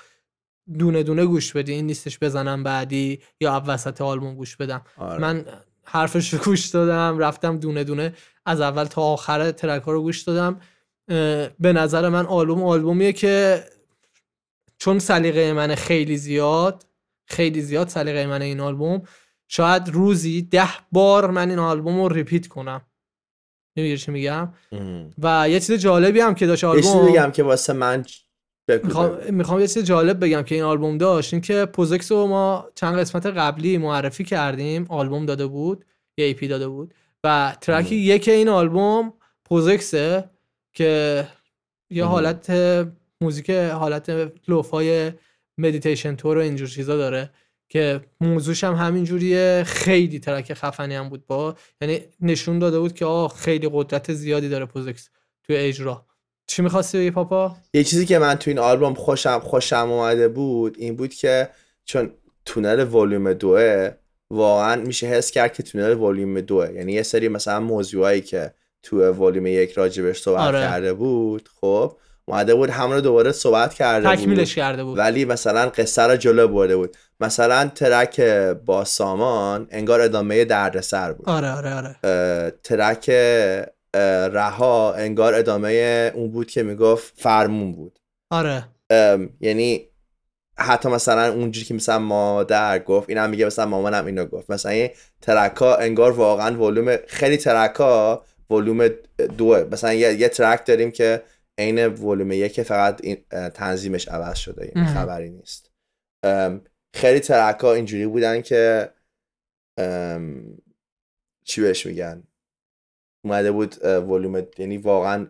دونه 0.79 1.03
دونه 1.03 1.25
گوش 1.25 1.53
بدی. 1.53 1.73
این 1.73 1.87
نیستش 1.87 2.19
بزنم 2.19 2.63
بعدی 2.63 3.21
یا 3.41 3.63
وسط 3.67 4.01
آلبوم 4.01 4.35
گوش 4.35 4.57
بدم. 4.57 4.83
آره. 4.97 5.21
من 5.21 5.45
حرفش 5.85 6.35
رو 6.35 6.41
گوش 6.45 6.67
دادم 6.67 7.19
رفتم 7.19 7.59
دونه 7.59 7.85
دونه 7.85 8.15
از 8.47 8.61
اول 8.61 8.85
تا 8.85 9.03
آخر 9.03 9.51
ترک 9.51 9.83
ها 9.83 9.93
رو 9.93 10.03
گوش 10.03 10.23
دادم. 10.23 10.61
به 11.61 11.73
نظر 11.73 12.09
من 12.09 12.27
آلبوم 12.27 12.63
آلبومیه 12.63 13.13
که 13.13 13.65
چون 14.79 14.99
سلیقه 14.99 15.53
من 15.53 15.75
خیلی 15.75 16.17
زیاد 16.17 16.87
خیلی 17.27 17.61
زیاد 17.61 17.89
سلیقه 17.89 18.27
من 18.27 18.43
این 18.43 18.61
آلبوم 18.61 19.03
شاید 19.49 19.89
روزی 19.89 20.43
ده 20.43 20.69
بار 20.93 21.31
من 21.31 21.51
این 21.51 21.59
آلبوم 21.59 22.01
رو 22.01 22.09
repeat 22.09 22.47
کنم. 22.47 22.81
میگی 23.77 23.99
چی 23.99 24.11
میگم؟ 24.11 24.53
ام. 24.73 25.11
و 25.19 25.49
یه 25.49 25.61
چیز 25.61 25.73
جالبی 25.73 26.21
هم 26.21 26.35
که 26.35 26.47
داشت 26.47 26.65
آلبوم 26.65 27.07
بگم 27.07 27.31
که 27.31 27.43
واسه 27.43 27.73
من 27.73 28.05
می‌خوام 29.31 29.61
یه 29.61 29.67
چیز 29.67 29.85
جالب 29.85 30.25
بگم 30.25 30.43
که 30.43 30.55
این 30.55 30.65
آلبوم 30.65 30.99
داشت. 30.99 31.35
این 31.35 31.43
که 31.43 31.65
پوزکس 31.65 32.13
رو 32.13 32.27
ما 32.27 32.71
چند 32.75 32.99
قسمت 32.99 33.27
قبلی 33.27 33.79
معرفی 33.79 34.25
کردیم. 34.25 34.87
آلبوم 34.89 35.27
داده 35.27 35.47
بود 35.47 35.85
یه 36.19 36.25
EP 36.25 36.49
داده 36.49 36.69
بود. 36.69 36.95
و 37.25 37.57
track. 37.61 37.93
یک 37.93 38.29
این 38.29 38.49
آلبوم 38.49 39.13
پوزکسه 39.45 40.31
که 40.73 41.29
یه. 41.91 42.05
حالت 42.05 42.53
موزیک 43.21 43.51
حالت 43.51 44.33
lo-fi 44.49 45.13
meditation 45.59 46.17
طور 46.17 46.39
و 46.39 46.41
اینجور 46.41 46.69
چیزا 46.69 46.97
داره. 46.97 47.31
که 47.75 48.01
موضوعش 48.21 48.65
هم 48.65 48.75
همین 48.75 49.05
جوریه 49.05 49.63
خیلی 49.67 50.19
track 50.19 50.55
خفنی 50.55 50.95
هم 50.95 51.09
بود 51.09 51.27
با. 51.27 51.55
یعنی 51.81 52.01
نشون 52.21 52.59
داده 52.59 52.79
بود 52.79 52.95
که 52.95 53.05
آه 53.05 53.35
خیلی 53.35 53.71
قدرت 53.73 54.13
زیادی 54.13 54.49
داره 54.49 54.67
پوزکس 54.67 55.09
توی 55.43 55.57
اجرا. 55.57 56.07
چی 56.47 56.63
می‌خواستی 56.63 56.99
بگی 56.99 57.11
پاپا؟ 57.11 57.57
یه 57.75 57.85
چیزی 57.85 58.07
که 58.07 58.19
من 58.19 58.35
تو 58.35 58.51
این 58.51 58.59
آلبوم 58.59 58.95
خوشم 58.95 59.39
خوشم 59.39 59.91
اومده 59.91 60.29
بود 60.29 60.77
این 60.79 60.97
بود 60.97 61.15
که 61.15 61.49
چون 61.85 62.11
تونل 62.45 62.95
ولیوم 62.95 63.33
دوه 63.33 63.91
واقعا 64.31 64.83
میشه 64.83 65.07
حس 65.07 65.31
کرد 65.31 65.53
که 65.53 65.63
تونل 65.63 65.95
ولیوم 65.95 66.41
دوه. 66.41 66.73
یعنی 66.73 66.93
یه 66.93 67.03
سری 67.03 67.29
مثلا 67.29 67.61
موضوعایی 67.61 68.21
که 68.21 68.55
تو 68.83 69.11
ولیوم 69.11 69.47
یک 69.47 69.73
راجبش 69.73 70.21
صحبت 70.21 70.41
آره. 70.41 70.61
کرده 70.61 70.93
بود 70.93 71.49
خب 71.61 71.97
اومده 72.29 72.55
بود 72.55 72.71
همون 72.71 72.95
رو 72.95 73.01
دوباره 73.01 73.33
صحبت 73.33 73.75
کرده 73.75 74.09
بود. 74.09 74.17
تکمیلش 74.17 74.55
کرده 74.55 74.85
بود. 74.85 74.99
ولی 74.99 75.25
مثلا 75.25 75.69
قصه 75.69 76.03
رو 76.03 76.17
جلو 76.17 76.49
برده 76.49 76.77
بود. 76.77 76.97
مثلا 77.21 77.71
ترک 77.75 78.21
با 78.67 78.85
سامان 78.85 79.69
انگار 79.71 80.01
ادامه 80.01 80.45
دردسر 80.45 81.13
بود. 81.13 81.29
آره 81.29 81.51
آره 81.51 81.75
آره. 81.75 81.97
اه، 82.05 82.51
ترک 82.51 83.11
اه، 83.95 84.29
رها 84.29 84.95
انگار 84.95 85.35
ادامه 85.35 86.13
اون 86.15 86.31
بود 86.31 86.47
که 86.51 86.63
می‌گفت 86.63 87.13
فرمون 87.17 87.73
بود. 87.73 87.99
آره. 88.31 88.65
یعنی 89.41 89.89
حتی 90.59 90.89
مثلا 90.89 91.33
اونجوری 91.33 91.67
که 91.67 91.75
مثلا 91.75 91.99
مادر 91.99 92.79
گفت 92.79 93.09
اینم 93.09 93.31
میگه 93.31 93.47
مثلا 93.47 93.67
مامانم 93.67 94.07
اینو 94.07 94.25
گفت. 94.25 94.51
مثلا 94.51 94.73
این 94.73 94.91
ترکا 95.21 95.75
انگار 95.75 96.13
واقعا 96.13 96.63
ولوم 96.63 96.97
خیلی 97.07 97.37
ترکا 97.37 98.25
ولوم 98.51 98.89
دوه 99.39 99.65
مثلا 99.73 99.93
یه, 99.93 100.15
یه 100.15 100.29
ترک 100.29 100.67
داریم 100.67 100.91
که 100.91 101.23
عین 101.59 101.87
ولوم 101.87 102.33
یک 102.33 102.63
فقط 102.63 103.01
این 103.03 103.17
تنظیمش 103.51 104.09
عوض 104.09 104.37
شده 104.37 104.73
یعنی. 104.77 104.89
خبری 104.89 105.31
نیست 105.31 105.71
خیلی 106.95 107.21
ترکا 107.21 107.73
اینجوری 107.73 108.07
بودن 108.07 108.43
که 108.43 108.91
چی 111.45 111.61
بهش 111.61 111.87
میگن 111.87 112.23
اومده 113.25 113.53
بود 113.53 113.85
ولوم 113.85 114.47
یعنی 114.59 114.79
واقعا 114.79 115.27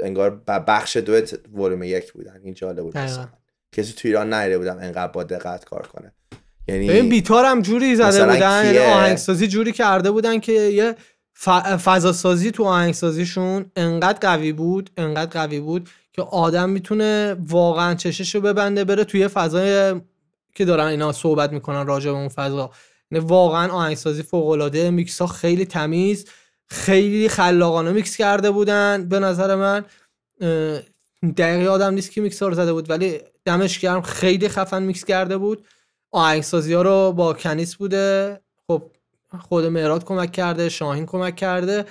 انگار 0.00 0.30
بخش 0.46 0.96
دو 0.96 1.20
ولوم 1.52 1.82
یک 1.82 2.12
بودن 2.12 2.40
این 2.44 2.54
جالب 2.54 2.82
بود. 2.82 2.94
کسی 3.72 3.92
تو 3.92 4.08
ایران 4.08 4.34
نیده 4.34 4.58
بودم 4.58 4.78
انقدر 4.78 5.12
با 5.12 5.24
دقت 5.24 5.64
کار 5.64 5.86
کنه 5.86 6.12
یعنی 6.68 7.02
بیتار 7.02 7.44
هم 7.44 7.62
جوری 7.62 7.96
زده 7.96 8.26
بودن 8.26 8.64
یعنی؟ 8.64 8.78
آهنگسازی 8.78 9.48
جوری 9.48 9.72
کرده 9.72 10.10
بودن 10.10 10.40
که 10.40 10.52
یه 10.52 10.94
فضا 11.84 12.12
سازی 12.12 12.50
تو 12.50 12.64
آهنگسازیشون 12.64 13.70
انقدر 13.76 14.18
قوی 14.18 14.52
بود 14.52 14.90
انقدر 14.96 15.30
قوی 15.30 15.60
بود 15.60 15.88
که 16.12 16.22
آدم 16.22 16.70
می‌تونه 16.70 17.36
واقعا 17.48 17.94
چشش 17.94 18.34
رو 18.34 18.40
ببنده 18.40 18.84
بره 18.84 19.04
توی 19.04 19.28
فضای 19.28 20.00
که 20.54 20.64
دارن 20.64 20.86
اینا 20.86 21.12
صحبت 21.12 21.52
می‌کنن 21.52 21.86
راجع 21.86 22.10
به 22.10 22.16
اون 22.16 22.28
فضا. 22.28 22.70
یعنی 23.10 23.24
واقعا 23.24 23.72
آهنگسازی 23.72 24.22
فوق 24.22 24.48
العاده 24.48 24.90
میکس 24.90 25.20
ها 25.20 25.26
خیلی 25.26 25.64
تمیز 25.64 26.26
خیلی 26.66 27.28
خلاقانه 27.28 27.92
میکس 27.92 28.16
کرده 28.16 28.50
بودن. 28.50 29.08
به 29.08 29.18
نظر 29.18 29.54
من 29.54 29.84
اه، 30.40 30.80
دقیق 31.36 31.62
یادم 31.62 31.94
نیست 31.94 32.10
که 32.12 32.20
میکس 32.20 32.42
ها 32.42 32.48
رو 32.48 32.54
زده 32.54 32.72
بود 32.72 32.90
ولی 32.90 33.20
دمش 33.44 33.78
گرم 33.78 34.02
خیلی 34.02 34.48
خفن 34.48 34.82
میکس 34.82 35.04
کرده 35.04 35.36
بود. 35.38 35.66
آهنگسازی 36.10 36.72
ها 36.72 36.82
رو 36.82 37.12
با 37.12 37.32
کنیس 37.32 37.76
بوده. 37.76 38.40
خود 39.40 39.64
مهراد 39.64 40.04
کمک 40.04 40.32
کرده 40.32 40.68
شاهین 40.68 41.06
کمک 41.06 41.36
کرده. 41.36 41.84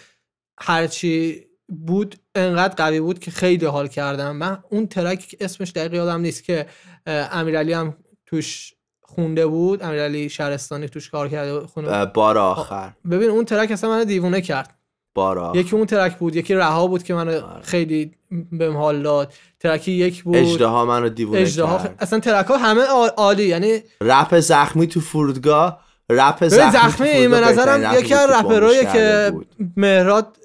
هرچی 0.60 1.44
بود 1.70 2.16
انقدر 2.36 2.74
قوی 2.76 3.00
بود 3.00 3.20
که 3.20 3.32
خیلی 3.32 3.66
حال 3.66 3.88
کردم. 3.88 4.36
من 4.36 4.58
اون 4.70 4.88
track 4.88 5.36
اسمش 5.40 5.72
دقیق 5.72 5.94
یادم 5.94 6.22
نیست 6.22 6.44
که 6.44 6.66
امیرعلی 7.08 7.74
هم 7.74 7.98
توش 8.26 8.74
خونده 9.02 9.48
بود. 9.48 9.84
امیرعلی 9.84 10.30
شهرستانی 10.30 10.90
توش 10.90 11.10
کار 11.10 11.30
کرده 11.30 11.60
خونده 11.68 12.06
بار 12.06 12.38
آخر. 12.38 12.94
ببین 13.12 13.30
اون 13.30 13.46
track 13.46 13.72
اصلا 13.72 13.90
من 13.90 14.04
دیوونه 14.04 14.42
کرد. 14.42 14.74
بار 15.16 15.40
آخر. 15.40 15.60
یکی 15.60 15.76
اون 15.76 15.86
ترک 15.86 16.18
بود 16.18 16.36
یکی 16.36 16.54
رها 16.56 16.88
بود 16.88 17.04
که 17.04 17.14
من 17.14 17.42
خیلی 17.62 18.12
بهم 18.52 18.78
حال 18.78 19.02
داد. 19.04 19.34
ترکی 19.60 19.92
یک 19.92 20.24
بود. 20.24 20.36
اجدها 20.36 20.86
منو 20.86 21.10
دیوونه 21.10 21.40
اجدها 21.42 21.78
کرد. 21.78 21.96
اصلا 22.00 22.20
ترک 22.20 22.46
ها 22.46 22.58
همه 22.58 22.82
عا- 22.82 23.14
عالی 23.18 23.44
یعنی 23.44 23.80
رپ 24.02 24.40
زخمی 24.40 24.88
تو 24.88 25.00
فرودگاه 25.00 25.87
رپ 26.10 26.48
زخمی, 26.48 26.72
زخمی 26.72 27.28
به 27.28 27.40
نظرم 27.40 28.00
یکی 28.00 28.14
از 28.14 28.28
که 28.28 28.34
رپرایی 28.34 28.86
که. 28.86 29.34
مهراد 29.78 30.38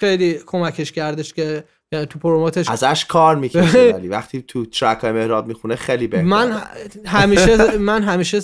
خیلی 0.00 0.40
کمکش 0.46 0.92
کردش 0.92 1.34
که 1.34 1.64
یعنی 1.92 2.06
تو 2.06 2.18
پروموتش 2.18 2.70
ازش 2.70 3.04
کار 3.04 3.36
می‌کشه 3.36 3.92
ولی 3.96 4.08
وقتی 4.08 4.42
تو 4.42 4.66
ترک 4.66 4.98
های 4.98 5.12
مهراد 5.12 5.46
می‌خونه 5.46 5.76
خیلی 5.76 6.06
بهتره. 6.06 6.26
من 6.26 6.62
همیشه 7.06 7.56
من 7.90 8.02
همیشه 8.02 8.40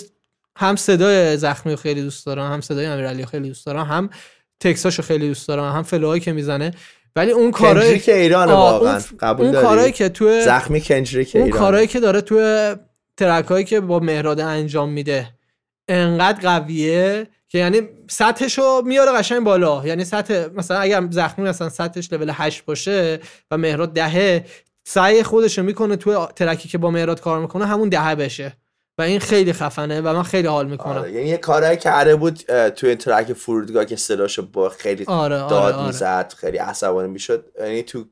هم 0.57 0.75
صدای 0.75 1.37
زخمی 1.37 1.71
رو 1.71 1.77
خیلی 1.77 2.01
دوست 2.01 2.25
دارم 2.25 2.51
هم 2.53 2.61
صدای 2.61 2.85
امیرعلی 2.85 3.21
رو 3.21 3.27
خیلی 3.27 3.47
دوست 3.47 3.65
دارم 3.65 3.85
هم 3.85 4.09
تکساشو 4.59 5.03
خیلی 5.03 5.27
دوست 5.27 5.47
دارم 5.47 5.75
هم 5.75 5.83
فلوهایی 5.83 6.21
که 6.21 6.33
می‌زنه. 6.33 6.71
ولی 7.15 7.31
اون 7.31 7.51
کارهای 7.51 7.87
کندریک 7.87 8.09
ایرانه 8.09 8.51
آه، 8.51 8.73
واقعا. 8.73 8.93
اون, 8.93 9.03
قبول 9.19 9.45
اون 9.45 9.61
کارهایی 9.61 9.91
که 9.91 10.09
تو 10.09 10.41
زخمی 10.41 10.81
کندریک 10.81 11.31
اون 11.35 11.43
ایرانه. 11.43 11.61
کارهایی 11.61 11.87
که 11.87 11.99
داره 11.99 12.21
تو 12.21 12.75
ترک 13.17 13.65
که 13.65 13.79
با 13.79 13.99
مهراد 13.99 14.39
انجام 14.39 14.89
میده. 14.89 15.36
انقدر 15.87 16.49
قویه 16.49 17.27
که 17.49 17.57
یعنی 17.57 17.81
سطحشو 18.09 18.81
میاره 18.85 19.11
قشنگ 19.11 19.43
بالا 19.43 19.81
یعنی 19.85 20.05
سطح 20.05 20.47
مثلا 20.55 20.79
اگر 20.79 21.07
زخمی 21.11 21.45
مثلا 21.49 21.69
سطحش 21.69 22.13
لول 22.13 22.31
8 22.33 22.65
باشه 22.65 23.19
و 23.51 23.57
مهراد 23.57 23.93
دهه 23.93 24.45
سعی 24.87 25.23
خودشو 25.23 25.63
می‌کنه 25.63 25.95
تو 25.95 26.25
ترکی 26.25 26.69
که 26.69 26.77
با 26.77 26.91
مهراد 26.91 27.21
کار 27.21 27.39
می‌کنه 27.39 27.65
همون 27.65 27.89
دهه 27.89 28.15
بشه 28.15 28.53
و 28.97 29.01
این 29.01 29.19
خیلی 29.19 29.53
خفنه 29.53 30.01
و 30.01 30.13
من 30.13 30.23
خیلی 30.23 30.47
حال 30.47 30.67
می‌کنم 30.67 30.97
آره. 30.97 31.11
یعنی 31.11 31.29
یه 31.29 31.37
کارهایی 31.37 31.77
کرده 31.77 32.15
بود 32.15 32.43
اه، 32.49 32.69
توی 32.69 32.95
ترک 32.95 33.33
فرودگاه 33.33 33.85
که 33.85 33.95
صداشو 33.95 34.47
با 34.53 34.69
خیلی 34.69 35.05
آره، 35.07 35.35
آره، 35.35 35.49
داد 35.49 35.73
آره. 35.73 35.87
می‌زد 35.87 36.33
خیلی 36.37 36.57
عصبانی 36.57 37.07
می‌شد 37.07 37.45
یعنی 37.59 37.83
تو 37.83 38.05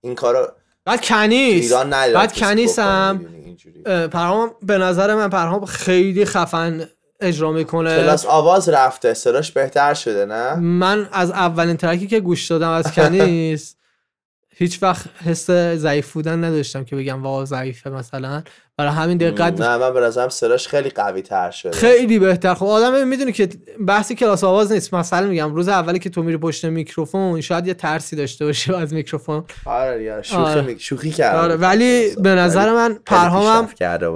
این 0.00 0.14
کارا 0.14 0.56
بعد 0.84 1.00
تو 1.00 1.14
کنیس 1.14 1.72
بعد 1.72 2.32
کسی 2.32 2.40
کنیس 2.40 2.72
بکنه، 2.72 2.84
هم 2.84 3.16
می‌دونی، 3.16 3.44
اینجوری. 3.44 3.82
اه، 3.86 4.06
پرهام 4.06 4.54
به 4.62 4.78
نظر 4.78 5.14
من 5.14 5.30
پرهام 5.30 5.64
خیلی 5.64 6.24
خفن 6.24 6.88
اجرا 7.20 7.52
می‌کنه. 7.52 7.96
کلاس 7.96 8.26
آواز 8.26 8.68
رفته 8.68 9.14
صداش 9.14 9.52
بهتر 9.52 9.94
شده 9.94 10.26
نه؟ 10.26 10.54
من 10.54 11.08
از 11.12 11.30
اولین 11.30 11.76
ترکی 11.76 12.06
که 12.06 12.20
گوش 12.20 12.46
دادم 12.46 12.70
از 12.70 12.92
کنیس 12.92 13.74
هیچ 14.58 14.82
وقت 14.82 15.06
حس 15.24 15.50
ضعیف 15.74 16.12
بودن 16.12 16.44
نداشتم 16.44 16.84
که 16.84 16.96
بگم 16.96 17.22
واو 17.22 17.44
ضعیفه 17.44 17.90
مثلا. 17.90 18.42
برای 18.78 18.92
همین 18.92 19.18
دقت 19.18 19.60
نه 19.60 19.76
من 19.76 19.94
به 19.94 20.00
نظرم 20.00 20.28
صداش 20.28 20.68
خیلی 20.68 20.90
قوی 20.90 21.22
تر 21.22 21.50
شده 21.50 21.72
خیلی 21.72 22.18
بهتر 22.18 22.54
خب 22.54 22.66
آدم 22.66 23.08
می‌دونی 23.08 23.32
که 23.32 23.48
بحثی 23.86 24.14
کلاس 24.14 24.44
آواز 24.44 24.72
نیست 24.72 24.94
مثلا 24.94 25.26
میگم 25.26 25.54
روز 25.54 25.68
اولی 25.68 25.98
که 25.98 26.10
تو 26.10 26.22
میری 26.22 26.38
پشت 26.38 26.64
میکروفون 26.64 27.40
شاید 27.40 27.66
یه 27.66 27.74
ترسی 27.74 28.16
داشته 28.16 28.44
باشی 28.44 28.74
از 28.74 28.92
میکروفون 28.92 29.44
آره 29.64 30.02
یار 30.02 30.22
شوخی, 30.22 30.42
آره. 30.42 30.62
می- 30.62 30.78
شوخی 30.80 31.10
کردم 31.10 31.38
آره 31.38 31.56
ولی 31.56 32.16
به 32.16 32.34
نظر 32.34 32.72
من 32.72 32.98
پرهامم. 33.06 33.68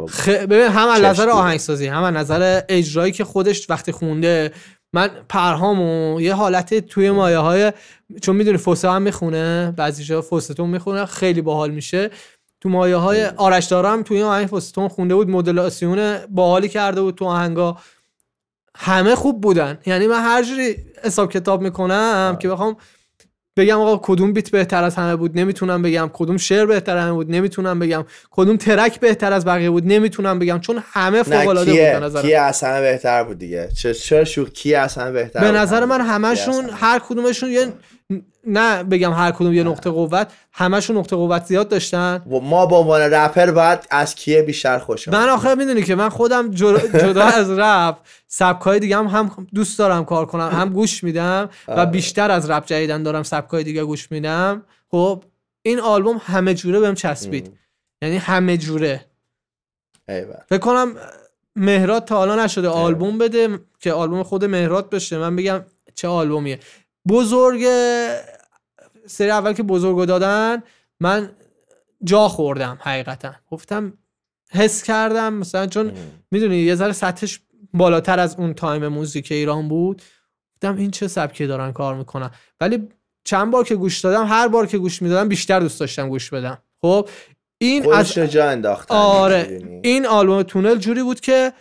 خ... 0.08 0.28
ببین 0.28 0.66
هم 0.66 0.88
از 0.88 1.02
نظر. 1.02 1.28
آهنگسازی 1.28 1.86
هم 1.86 2.02
از 2.02 2.14
نظر 2.14 2.60
اجرایی 2.68 3.12
که 3.12 3.24
خودش 3.24 3.70
وقتی 3.70 3.92
خونده 3.92 4.52
من 4.94 5.10
پرهامو 5.28 6.20
یه 6.20 6.34
حالت 6.34 6.74
توی 6.74 7.10
مایه 7.10 7.38
های 7.38 7.72
چون 8.22 8.36
می‌دونی 8.36 8.58
فوسه 8.58 8.90
هم 8.90 9.02
می‌خونه 9.02 9.74
بعضی 9.76 10.04
جا 10.04 10.22
فوستون 10.22 10.70
می‌خونه 10.70 11.06
خیلی 11.06 11.42
باحال 11.42 11.70
میشه 11.70 12.10
تو 12.62 12.68
مایه 12.68 12.96
های 12.96 13.24
آرش 13.24 13.64
دارم 13.64 14.02
توی 14.02 14.16
این 14.16 14.26
آهنگ 14.26 14.46
فوستون 14.46 14.88
خونده 14.88 15.14
بود 15.14 15.30
مدلاسیون 15.30 16.18
باحالی 16.30 16.68
کرده 16.68 17.00
بود 17.00 17.14
تو 17.14 17.24
آهنگا. 17.24 17.76
همه 18.76 19.14
خوب 19.14 19.40
بودن. 19.40 19.78
یعنی 19.86 20.06
من 20.06 20.20
هر 20.20 20.42
جوری 20.42 20.76
حساب 21.04 21.32
کتاب 21.32 21.62
می‌کنم 21.62 22.38
که 22.40 22.48
بخوام 22.48 22.76
بگم 23.56 23.80
آقا 23.80 24.00
کدوم 24.02 24.32
بیت 24.32 24.50
بهتر 24.50 24.84
از 24.84 24.94
همه 24.94 25.16
بود 25.16 25.38
نمی‌تونم 25.38 25.82
بگم. 25.82 26.10
کدوم 26.12 26.36
شعر 26.36 26.66
بهتر 26.66 26.96
از 26.96 27.02
همه 27.02 27.12
بود 27.12 27.30
نمی‌تونم 27.30 27.78
بگم. 27.78 28.04
کدوم 28.30 28.56
ترک 28.56 29.00
بهتر 29.00 29.32
از 29.32 29.44
بقیه 29.44 29.70
بود 29.70 29.86
نمی‌تونم 29.86 30.38
بگم. 30.38 30.60
چون 30.60 30.82
همه 30.92 31.22
فوق 31.22 31.48
العاده 31.48 31.70
بود 31.70 31.80
کیه 31.80 31.92
به 31.92 32.00
نظر 32.00 32.22
کیه 32.22 32.38
از 32.40 32.64
همه 32.64 32.80
بهتر 32.80 33.24
بود 33.24 33.38
دیگه؟ 33.38 33.68
چه- 33.76 33.94
چرا 33.94 34.24
شوخ 34.24 34.48
کیه 34.48 34.78
از 34.78 34.94
همه 34.94 35.10
بهتر 35.10 35.40
به؟ 35.40 35.50
نظر 35.58 35.84
من 35.84 36.00
همشون؟ 36.00 36.70
هر 36.70 36.98
کدومشون 36.98 37.50
یه 37.50 37.72
نه 38.46 38.82
بگم 38.82 39.12
هر 39.12 39.30
کدوم 39.30 39.52
یه 39.52 39.62
نقطه 39.62 39.90
قوت 39.90 40.32
همشون 40.52 40.96
نقطه 40.96 41.16
قوت 41.16 41.44
زیاد 41.44 41.68
داشتن. 41.68 42.22
و 42.30 42.40
ما 42.40 42.66
به 42.66 42.76
عنوان 42.76 43.00
رپر 43.00 43.50
باید 43.50 43.78
از 43.90 44.14
کیه 44.14 44.42
بیشتر 44.42 44.78
خوشم 44.78 45.10
من 45.10 45.28
آخه 45.28 45.54
می‌دونی 45.54 45.82
که 45.82 45.94
من 45.94 46.08
خودم 46.08 46.50
جدا, 47.00 47.24
از 47.24 47.50
رپ 47.50 47.96
سبکای 48.26 48.80
دیگه 48.80 48.96
هم, 48.96 49.06
هم 49.06 49.46
دوست 49.54 49.78
دارم 49.78 50.04
کار 50.04 50.26
کنم 50.26 50.48
هم 50.52 50.68
گوش 50.68 51.04
میدم 51.04 51.50
و 51.68 51.72
آره. 51.72 51.90
بیشتر 51.90 52.30
از 52.30 52.50
رپ 52.50 52.66
جدیدن 52.66 53.02
دارم 53.02 53.22
سبکای 53.22 53.64
دیگه 53.64 53.84
گوش 53.84 54.12
میدم. 54.12 54.62
خب 54.90 55.24
این 55.62 55.80
آلبوم 55.80 56.20
همه 56.24 56.54
جوره 56.54 56.80
بهم 56.80 56.94
چسبید. 56.94 57.52
یعنی 58.02 58.16
همه 58.16 58.56
جوره. 58.56 59.04
فکر 60.48 60.58
کنم 60.58 60.94
مهراد 61.56 62.04
تا 62.04 62.16
حالا 62.16 62.44
نشده 62.44 62.68
آلبوم 62.68 63.18
بده 63.18 63.58
که 63.78 63.92
آلبوم 63.92 64.22
خود 64.22 64.44
مهراد 64.44 64.90
بشه. 64.90 65.18
من 65.18 65.36
بگم 65.36 65.64
چه 65.94 66.08
آلبومیه. 66.08 66.58
بزرگ 67.08 67.66
سری 69.06 69.30
اول 69.30 69.52
که 69.52 69.62
بزرگو 69.62 70.06
دادن 70.06 70.62
من 71.00 71.30
جا 72.04 72.28
خوردم 72.28 72.78
حقیقتا. 72.80 73.32
گفتم 73.50 73.98
حس 74.50 74.82
کردم 74.82 75.32
مثلا 75.32 75.66
چون 75.66 75.92
می‌دونی 76.30 76.56
یه 76.56 76.74
ذره 76.74 76.92
سطحش 76.92 77.40
بالاتر 77.74 78.20
از 78.20 78.36
اون 78.36 78.54
تایم 78.54 78.88
موزیک 78.88 79.32
ایران 79.32 79.68
بود. 79.68 80.02
گفتم 80.54 80.76
این 80.76 80.90
چه 80.90 81.08
سبکی 81.08 81.46
دارن 81.46 81.72
کار 81.72 81.94
می‌کنن. 81.94 82.30
ولی 82.60 82.88
چند 83.24 83.50
بار 83.50 83.64
که 83.64 83.74
گوش 83.76 84.00
دادم 84.00 84.26
هر 84.26 84.48
بار 84.48 84.66
که 84.66 84.78
گوش 84.78 85.02
می‌دادم 85.02 85.28
بیشتر 85.28 85.60
دوست 85.60 85.80
داشتم 85.80 86.08
گوش 86.08 86.30
بدم. 86.30 86.58
خب 86.80 87.08
این 87.58 87.92
از 87.92 88.14
جا 88.14 88.50
انداختن 88.50 88.94
آره؟ 88.94 89.60
این 89.82 90.06
آلبوم 90.06 90.42
تونل 90.42 90.76
جوری 90.76 91.02
بود 91.02 91.20
که 91.20 91.52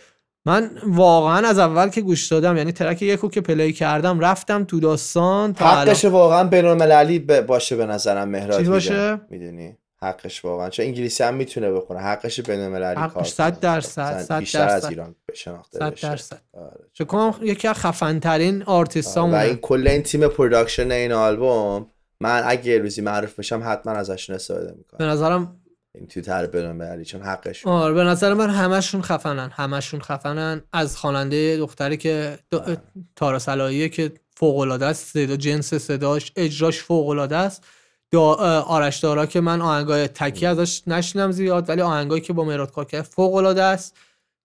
من 0.44 0.70
واقعا 0.86 1.48
از 1.48 1.58
اول 1.58 1.88
که 1.88 2.00
گوش 2.00 2.28
دادم 2.28 2.56
یعنی 2.56 2.72
track 2.72 3.02
یکو 3.02 3.28
که 3.28 3.40
play 3.40 3.72
کردم 3.72 4.20
رفتم 4.20 4.64
تو 4.64 4.80
داستان 4.80 5.52
تا 5.52 5.66
حقش 5.66 6.04
الان. 6.04 6.14
واقعا 6.14 6.44
بین 6.44 6.64
المللی 6.64 7.18
باشه 7.18 7.76
به 7.76 7.86
نظرم 7.86 8.28
مهراد 8.28 8.62
چی 8.62 8.68
باشه؟ 8.68 9.20
می‌دونی 9.30 9.76
حقش 10.02 10.44
واقعا 10.44 10.70
چون 10.70 10.86
انگلیسی 10.86 11.24
هم 11.24 11.34
می‌تونه 11.34 11.72
بخونه 11.72 12.00
حقش 12.00 12.40
بین 12.40 12.60
المللی 12.60 13.00
حقش 13.00 13.12
کار 13.14 13.24
صد 13.24 13.50
کنه. 13.50 13.60
درصد، 13.60 14.00
مثلا 14.00 14.22
صد 14.22 14.38
بیشتر 14.38 14.68
از 14.68 14.72
درصد. 14.72 14.88
ایران 14.88 15.14
شناخته 15.34 15.78
صد 15.78 15.92
بشه 15.92 16.08
درصد 16.08 16.40
آره. 16.52 16.80
فکر 16.94 17.04
کنم 17.04 17.34
یکی 17.42 17.68
از 17.68 17.76
خفن 17.76 18.18
ترین 18.18 18.62
آرتیست 18.62 19.18
و 19.18 19.34
این 19.34 19.56
کل 19.56 19.88
این 19.88 20.02
تیم 20.02 20.28
production 20.28 20.90
این 20.90 21.12
آلبوم 21.12 21.86
من 22.20 22.42
اگه 22.46 22.78
روزی 22.78 23.00
معروف 23.00 23.38
بشم 23.38 23.62
حتما 23.64 23.92
ازشون 23.92 24.36
استفاده 24.36 24.66
به 24.66 24.74
می‌کنم 24.78 25.08
نظرم 25.08 25.56
این 25.94 26.06
تو 26.06 26.20
تر 26.20 26.46
بین 26.46 27.04
چون 27.04 27.22
حقشون. 27.22 27.72
آره 27.72 27.94
به 27.94 28.04
نظر 28.04 28.34
من 28.34 28.50
همشون 28.50 29.02
خفنن. 29.02 29.50
همشون 29.52 30.00
خفنن. 30.00 30.62
از 30.72 30.96
خواننده 30.96 31.56
دختری 31.56 31.96
که 31.96 32.38
د- 32.54 32.76
تارا 33.16 33.38
سلاییه 33.38 33.88
که 33.88 34.12
فوق 34.36 34.58
العاده 34.58 34.86
است. 34.86 35.06
صدا 35.06 35.36
جنس 35.36 35.74
صداش 35.74 36.32
اجراش 36.36 36.82
فوق 36.82 37.08
العاده 37.08 37.36
است. 37.36 37.64
دا 38.10 38.22
آرش 38.62 38.98
دارا 38.98 39.26
که 39.26 39.40
من 39.40 39.60
آهنگای 39.60 40.08
تکی 40.08 40.46
ازش 40.46 40.82
نشنم 40.86 41.30
زیاد 41.32 41.68
ولی 41.68 41.82
آهنگایی 41.82 42.20
که 42.20 42.32
با 42.32 42.44
مراد 42.44 42.72
کاکر 42.72 43.02
فوق 43.02 43.34
العاده 43.34 43.62
است. 43.62 43.96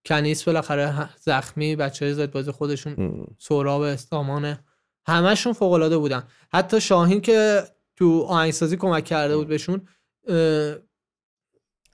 کنیس 0.06 0.44
بالاخره 0.44 1.10
زخمی 1.20 1.76
بچه 1.76 2.14
زد 2.14 2.32
بازی 2.32 2.52
خودشون 2.52 3.26
سهراب 3.40 3.82
استامانه 3.82 4.60
همشون 5.08 5.54
فوق 5.54 5.72
العاده 5.72 5.98
بودن. 5.98 6.24
حتی 6.54 6.82
شاهین 6.82 7.22
که 7.22 7.64
تو 7.96 8.22
آهنگسازی 8.22 8.78
کمک 8.78 9.06
کرده 9.06 9.38
بود 9.38 9.48
بهشون 9.48 9.88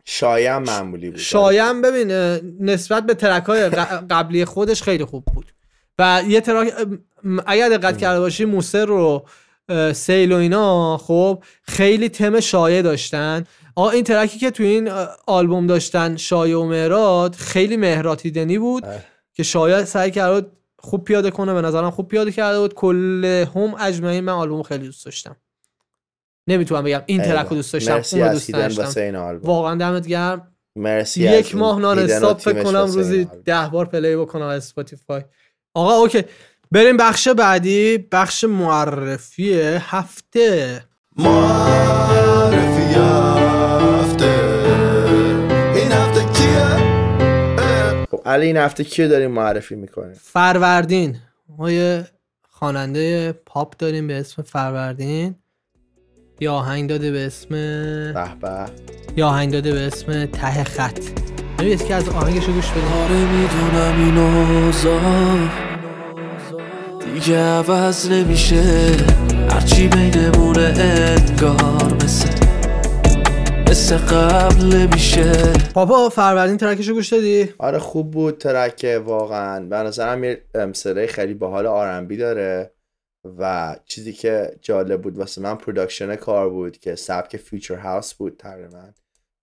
شایم 0.06 0.62
معمولی 0.62 1.10
بود. 1.10 1.20
شایم 1.20 1.82
ببین 1.82 2.12
اه، 2.12 2.40
نسبت 2.60 3.06
به 3.06 3.14
ترک 3.14 3.44
های 3.44 3.70
قبلی 4.12 4.46
خودش 4.46 4.84
خیلی 4.84 5.06
خوب 5.06 5.26
بود. 5.34 5.54
و 6.00 6.24
یه 6.28 6.42
ترک 6.42 6.74
اگر 7.46 7.70
دقت 7.70 7.98
کرده 7.98 8.20
باشی 8.20 8.46
موسر 8.46 8.86
رو 8.86 9.26
اه، 9.70 9.94
سیل 9.94 10.32
و 10.32 10.36
اینا 10.36 10.98
خب 10.98 11.44
خیلی 11.64 12.10
تم 12.10 12.40
شایع 12.40 12.82
داشتن. 12.82 13.44
آقا 13.76 13.90
این 13.90 14.04
ترکی 14.04 14.40
که 14.40 14.52
تو 14.52 14.64
این 14.64 14.88
اه، 14.92 15.10
آلبوم 15.28 15.68
داشتن 15.68 16.18
شایع 16.18 16.58
و 16.58 16.64
مهرات 16.64 17.36
خیلی 17.36 17.78
مهراتی 17.78 18.32
دنی 18.32 18.58
بود 18.58 18.84
که 19.34 19.44
شایع 19.44 19.84
سعی 19.84 20.12
کرده 20.12 20.42
بود 20.42 20.52
خوب 20.80 21.04
پیاده 21.04 21.32
کنه 21.32 21.54
به 21.54 21.62
نظرم 21.62 21.92
خوب 21.92 22.08
پیاده 22.08 22.32
کرده 22.32 22.60
بود. 22.60 22.74
کلهم 22.74 23.76
اجمعین 23.80 24.24
من 24.24 24.34
آلبوم 24.34 24.64
خیلی 24.64 24.86
دوست 24.86 25.06
داشتم. 25.06 25.36
نمی‌تونم 26.48 26.84
بگم. 26.84 27.02
این 27.06 27.22
track 27.22 27.48
رو 27.48 27.56
دوست 27.56 27.74
داشتم 27.74 27.94
مرسی 27.94 28.16
اون 28.16 28.26
رو 28.26 28.32
از 28.32 28.76
دوست 28.76 28.98
آلبوم. 28.98 29.50
واقعا 29.50 29.76
دمت 29.76 30.08
گرم. 30.08 30.48
مرسی 30.76 31.24
یک 31.24 31.56
ماه 31.56 31.80
non-stop 31.80 32.40
فکر 32.40 32.64
کنم 32.64 32.80
روزی. 32.80 33.28
ده 33.46 33.70
بار 33.72 33.86
play 33.86 34.16
بکنم 34.16 34.46
از 34.46 34.64
اسپاتیفای 34.64 35.24
آقا 35.74 35.94
okay. 35.94 36.24
بریم 36.72 36.98
بخش 36.98 37.28
بعدی. 37.28 37.98
بخش 38.12 38.44
معرفی 38.44 39.54
هفته. 39.80 40.84
معرفی 41.18 42.94
هفته. 42.96 44.34
این 45.76 45.92
هفته 45.92 46.22
کیه؟ 46.34 48.06
خب 48.12 48.22
علی 48.26 48.46
این 48.46 48.58
هفته 48.58 48.84
کیو 48.84 49.08
داریم 49.08 49.32
معرفی 49.32 49.76
می‌کنیم؟ 49.76 50.16
فروردین. 50.22 51.20
ما 51.58 51.72
یه 51.72 52.08
خواننده 52.50 53.32
پاپ 53.32 53.78
داریم 53.78 54.08
به 54.08 54.20
اسم 54.20 54.42
فروردین. 54.42 55.36
یه 56.40 56.50
آهنگ 56.50 56.90
داده 56.90 57.12
به 57.12 57.26
اسم 57.26 57.50
به 57.50 58.14
به. 58.42 58.66
یه 59.18 59.26
آهنگ 59.26 59.52
داده 59.52 59.72
به 59.72 59.80
اسم 59.88 60.26
ته 60.26 60.64
خط. 60.64 61.00
ببین 61.60 61.78
که 61.78 61.96
از 61.96 62.10
آهنگش 62.10 62.46
رو 62.46 62.54
گوش 62.54 62.70
بدیم 62.72 62.84
آره 62.84 63.16
می‌دونم 63.16 64.06
این 64.06 64.18
اوضاع 64.66 65.02
دیگه 67.14 67.38
عوض 67.38 68.10
نمیشه. 68.10 68.64
هرچی 69.50 69.88
بینمونه 69.88 70.74
انگار 70.78 71.94
مثل 72.04 72.30
مثل 73.70 73.98
قبل 73.98 74.76
نمیشه. 74.76 75.32
پاپا 75.74 76.10
فروردین 76.10 76.58
track 76.58 76.79
ش 76.79 76.88
رو 76.88 76.96
گوش 76.96 77.14
دادی؟ 77.14 77.50
آره 77.58 77.80
خوب 77.80 78.12
بود 78.12 78.38
track 78.38 79.02
واقعا. 79.06 79.60
به 79.66 79.76
نظرم 79.76 80.24
یه 80.24 80.42
خیلی 81.08 81.34
باحال 81.34 81.66
R&B 81.66 82.18
داره. 82.18 82.72
و 83.24 83.76
چیزی 83.86 84.14
که 84.14 84.58
جالب 84.62 85.02
بود 85.02 85.18
واسه 85.18 85.42
من 85.42 85.56
production 85.56 86.16
کار 86.16 86.50
بود 86.50 86.78
که 86.78 86.96
سبک 86.96 87.38
future 87.38 87.76
house 87.76 88.14
بود 88.14 88.38
تقریبا 88.38 88.94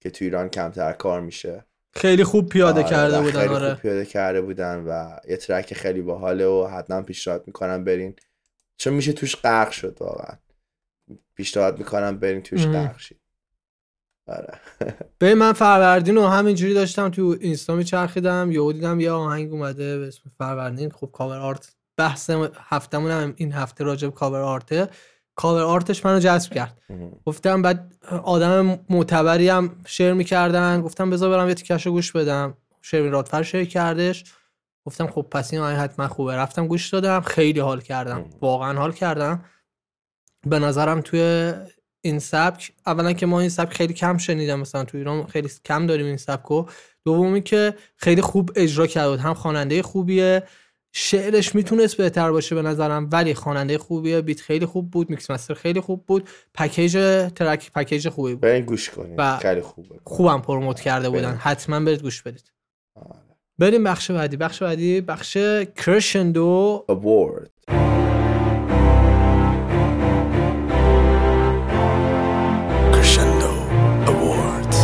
که 0.00 0.10
تو 0.10 0.24
ایران 0.24 0.48
کمتر 0.48 0.92
کار 0.92 1.20
میشه. 1.20 1.64
خیلی 1.92 2.24
خوب 2.24 2.48
پیاده 2.48 2.80
آره، 2.80 2.90
کرده 2.90 3.20
بودن 3.20 3.40
خیلی 3.40 3.54
آره. 3.54 3.68
خوب 3.68 3.82
پیاده 3.82 4.04
کرده 4.04 4.40
بودن 4.40 4.84
و 4.84 5.16
یه 5.28 5.36
track 5.36 5.74
خیلی 5.74 6.02
باحاله 6.02 6.46
و 6.46 6.66
حتما 6.66 7.02
پیشنهاد 7.02 7.44
می‌کنم 7.46 7.84
برین. 7.84 8.16
چون 8.76 8.92
میشه 8.94 9.12
توش 9.12 9.36
غرق 9.36 9.70
شد 9.70 9.96
واقعا. 10.00 10.36
پیشنهاد 11.34 11.78
می‌کنم 11.78 12.18
برین 12.18 12.42
توش. 12.42 12.66
غرق 12.66 12.98
شید. 12.98 13.20
آره. 14.26 14.60
به 15.18 15.34
من 15.34 15.52
فروردین 15.52 16.14
رو 16.14 16.26
همینجوری 16.26 16.74
داشتم 16.74 17.08
تو 17.08 17.36
اینستا 17.40 17.74
میچرخیدم 17.74 18.50
یهو 18.52 18.72
دیدم 18.72 19.00
یه 19.00 19.10
آهنگ 19.10 19.52
اومده 19.52 19.98
به 19.98 20.06
اسم 20.06 20.30
فروردین. 20.38 20.90
خب 20.90 21.10
cover 21.12 21.38
art 21.38 21.76
بحث 22.01 22.30
هفتمون 22.68 23.11
هم 23.11 23.34
این 23.36 23.53
هفته 23.53 23.84
راجع 23.84 24.09
به 24.09 24.14
cover 24.14 24.40
art 24.40 24.76
ه 24.76 24.88
cover 25.34 25.62
art 25.62 25.89
ش 25.89 26.06
منو 26.07 26.18
جذب 26.18 26.53
کرد. 26.53 26.80
گفتم 27.26 27.62
بعد 27.62 27.94
آدم 28.24 28.78
معتبری 28.88 29.48
هم 29.48 29.76
share 29.86 30.12
می‌کردن. 30.12 30.82
گفتم 30.82 31.11
بذار 31.11 31.30
برم 31.30 31.48
یه 31.48 31.55
تیکش 31.55 31.86
رو 31.86 31.92
گوش 31.92 32.12
بدم. 32.12 32.55
شیرین 32.82 33.12
رادفر 33.12 33.42
share 33.42 33.64
کردش. 33.64 34.24
گفتم 34.86 35.07
خب 35.07 35.26
پس 35.30 35.53
این 35.53 35.62
آهنگ 35.62 35.78
حتما 35.78 36.09
خوبه. 36.09 36.36
رفتم 36.36 36.66
گوش 36.66 36.88
دادم. 36.88 37.20
خیلی 37.20 37.61
حال 37.61 37.80
کردم. 37.80 38.24
واقعا 38.40 38.78
حال 38.78 38.92
کردم. 38.92 39.44
به 40.46 40.59
نظرم 40.59 41.01
توی 41.01 41.53
این 42.01 42.18
سبک 42.18 42.72
اولا 42.86 43.12
که 43.12 43.26
ما 43.26 43.40
این 43.40 43.48
سبک 43.48 43.74
خیلی 43.74 43.94
کم 43.94 44.18
شنیدم. 44.18 44.61
مثلا 44.61 44.84
تو 44.84 44.98
ایران 44.98 45.26
خیلی 45.26 45.51
کم 45.64 45.86
داریم 45.86 46.07
این 46.07 46.16
سبکو. 46.16 46.66
دومی 47.05 47.42
که 47.42 47.74
خیلی 47.96 48.22
خوب 48.22 48.51
اجرا 48.57 48.86
کرده 48.86 49.11
بود 49.11 49.20
هم 49.20 49.34
خواننده 49.34 49.82
خوبیه. 49.82 50.42
شعرش 50.93 51.55
می‌تونست 51.55 51.97
بهتر 51.97 52.30
باشه 52.32 52.55
به 52.55 52.62
نظرم 52.62 53.09
ولی 53.12 53.34
خواننده 53.34 53.78
خوبیه 53.78 54.20
beat 54.20 54.40
خیلی 54.41 54.66
خوب 54.66 54.91
بود 54.91 55.11
mix 55.11 55.30
master 55.30 55.54
خیلی 55.55 55.80
خوب 55.80 56.07
بود 56.07 56.28
package 56.54 56.92
track 57.36 57.72
package 57.72 58.08
خوبی 58.09 58.32
بود. 58.32 58.41
برین 58.41 58.64
گوش 58.64 58.91
کنید 58.91 59.14
و 59.18 59.38
خیلی 59.38 59.61
خوبه 59.61 59.88
خوبم 60.05 60.41
promote 60.40 60.80
کرده 60.80 61.11
بودن. 61.11 61.22
بریم. 61.22 61.41
حتما 61.43 61.80
برید 61.80 62.03
گوش 62.03 62.22
بدید. 62.22 62.53
بریم 63.59 63.84
بخش 63.84 64.11
بعدی. 64.11 64.36
بخش 64.36 64.62
بعدی 64.62 65.01
بخش 65.01 65.36
Crescendo 65.76 66.84
award. 66.88 67.51
Crescendo 72.93 73.53
Awards 74.11 74.78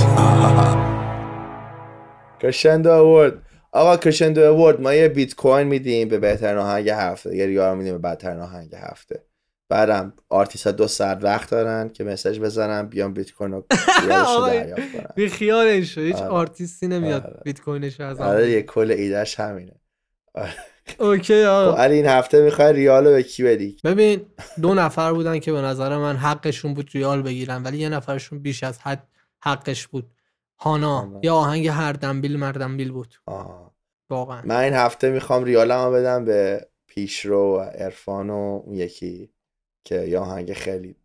Crescendo 2.41 2.91
Award 2.91 3.43
آقا 3.77 3.97
Crescendo 3.97 4.41
Award 4.41 4.81
ما 4.81 4.95
یه 4.95 5.09
بیت 5.09 5.35
کوین 5.35 5.67
میدیم 5.67 6.09
به 6.09 6.19
بهترین 6.19 6.59
آهنگ 6.59 6.89
هفته. 6.89 7.37
یه 7.37 7.47
ریال 7.47 7.77
میدیم 7.79 7.93
به 7.93 7.99
بدترین 7.99 8.41
آهنگ 8.41 8.75
هفته. 8.75 9.23
بعدم 9.69 10.13
آرتیست 10.29 10.67
ها 10.67 10.73
دو 10.73 10.89
ساعت 10.89 11.19
وقت 11.25 11.51
دارن 11.51 11.89
که 11.89 12.05
message 12.05 12.41
بزنن 12.41 12.87
بیان 12.87 13.13
بیت 13.13 13.33
کوین 13.33 13.53
رو 13.53 13.67
دریافت 14.09 14.93
کنن. 14.93 15.07
بی 15.15 15.29
خیال 15.29 15.67
این 15.67 15.85
شد 15.85 16.01
هیچ 16.01 16.17
آره. 16.17 16.27
آرتیستی 16.27 16.89
نمیاد 16.89 17.23
آره. 17.27 17.41
بیت 17.45 17.61
کوینش 17.61 18.01
از 18.01 18.21
آره 18.21 18.51
یه 18.51 18.63
کل 18.63 18.91
ایدهش 18.91 19.41
همینه. 19.41 19.81
اوکی 20.99 21.43
خب 21.45 21.49
آقا 21.49 21.77
علی 21.77 21.95
این 21.95 22.07
هفته 22.07 22.43
می‌خوای 22.43 22.73
ریال 22.73 23.07
رو 23.07 23.13
به 23.13 23.23
کی 23.23 23.43
بدی؟ 23.43 23.77
ببین 23.85 24.21
دو 24.63 24.75
نفر 24.75 25.13
بودن 25.13 25.39
که 25.39 25.53
به 25.53 25.61
نظر 25.61 25.97
من 25.97 26.17
حقشون 26.17 26.75
بود 26.75 26.91
ریال 26.93 27.23
بگیرن 27.23 27.63
ولی 27.63 27.79
یه 27.79 27.89
نفرشون 27.89 28.39
بیش 28.39 28.63
از 28.65 28.79
حد 28.79 29.09
حقش 29.41 29.87
بود. 29.87 30.11
هانا. 30.59 31.21
یا 31.23 31.35
آهنگ 31.35 31.69
هر 31.69 31.93
دنبیل 31.93 32.37
مردنبیل 32.39 32.93
بود. 32.93 33.15
آها. 33.27 33.66
واقعا. 34.11 34.43
من 34.45 34.57
این 34.57 34.73
هفته 34.73 35.11
می‌خوام 35.11 35.45
ریالمو 35.45 35.91
بدم 35.91 36.25
به 36.25 36.67
پیشرو 36.87 37.57
و 37.57 37.61
عرفان 37.61 38.31
و 38.31 38.63
اون 38.65 38.75
یکی 38.75 39.31
که 39.85 40.01
یه 40.01 40.19
آهنگ 40.19 40.53
خیلی 40.53 40.97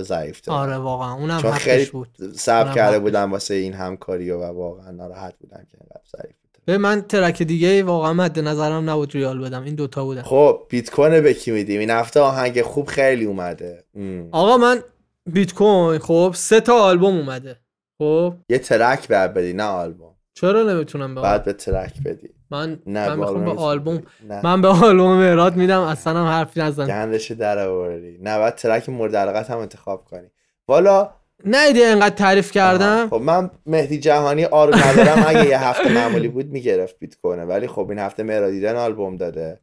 ضعیف 0.00 0.40
داره. 0.40 0.60
آره 0.60 0.76
واقعا. 0.76 1.14
اونم 1.14 1.40
چون 1.42 1.52
خیلی 1.52 1.90
بود. 1.90 2.08
اونم 2.48 2.74
کرده 2.74 2.98
بودم 2.98 3.32
واسه 3.32 3.54
این 3.54 3.72
همکاری 3.72 4.30
و 4.30 4.52
واقعا 4.52 4.90
ناراحت 4.90 5.34
بودم 5.38 5.66
که 5.70 5.78
اینقدر 5.80 6.02
ضعیف 6.16 6.36
به 6.64 6.78
من 6.78 7.02
ترک 7.02 7.42
دیگه 7.42 7.82
واقعا 7.82 8.12
مد 8.12 8.38
نظرم 8.38 8.90
نبود 8.90 9.14
ریال 9.14 9.40
بدم. 9.40 9.62
این 9.62 9.74
دوتا 9.74 10.04
بودن. 10.04 10.22
خب 10.22 10.66
بیت 10.68 10.90
کوین 10.90 11.20
به 11.20 11.34
کی 11.34 11.50
میدیم؟ 11.50 11.80
این 11.80 11.90
هفته 11.90 12.20
آهنگ 12.20 12.62
خوب 12.62 12.86
خیلی 12.86 13.24
اومده. 13.24 13.84
ام. 13.94 14.28
آقا 14.32 14.56
من 14.56 14.82
بیت 15.26 15.54
کوین 15.54 15.98
خب 15.98 16.32
سه 16.34 16.60
تا 16.60 16.82
آلبوم 16.82 17.16
اومده. 17.16 17.56
خب؟ 17.98 18.34
یه 18.48 18.58
ترک 18.58 19.08
بعد 19.08 19.34
بدی 19.34 19.52
نه 19.52 19.64
آلبوم. 19.64 20.15
چرا 20.40 20.62
نمی‌تونم 20.62 21.14
به 21.14 21.20
بعد 21.20 21.44
به 21.44 21.52
ترک 21.52 22.02
بدی. 22.04 22.28
من 22.50 22.78
نه 22.86 23.08
من 23.08 23.18
می‌خوام 23.18 23.44
به 23.44 23.50
آلبوم. 23.50 24.02
نه. 24.28 24.40
من 24.44 24.62
به 24.62 24.68
آلبوم 24.68 25.18
مهرات 25.18 25.52
میدم 25.52 25.80
اصلا 25.80 26.20
هم 26.20 26.26
حرفی 26.26 26.60
نزن. 26.60 26.86
گندش 26.86 27.32
در 27.32 27.68
آوردی 27.68 28.18
نه 28.22 28.38
بعد 28.38 28.54
ترک 28.54 28.88
مورد 28.88 29.16
علاقت 29.16 29.50
هم 29.50 29.58
انتخاب 29.58 30.04
کنی. 30.04 30.28
والا 30.68 31.10
نه 31.44 31.58
ایده 31.58 31.86
انقدر 31.86 32.14
تعریف 32.14 32.50
کردم. 32.50 33.08
خب 33.08 33.16
من 33.16 33.50
مهدی 33.66 33.98
جهانی 33.98 34.44
آروم 34.44 34.78
ندارم. 34.78 35.24
اگه 35.26 35.48
یه 35.48 35.64
هفته 35.64 35.92
معمولی 35.92 36.28
بود 36.28 36.46
می‌گرفت 36.46 36.98
بیت 36.98 37.14
کنه 37.14 37.44
ولی 37.44 37.66
خب 37.66 37.86
این 37.90 37.98
هفته 37.98 38.22
مهرادیدن 38.22 38.76
آلبوم 38.76 39.16
داده. 39.16 39.60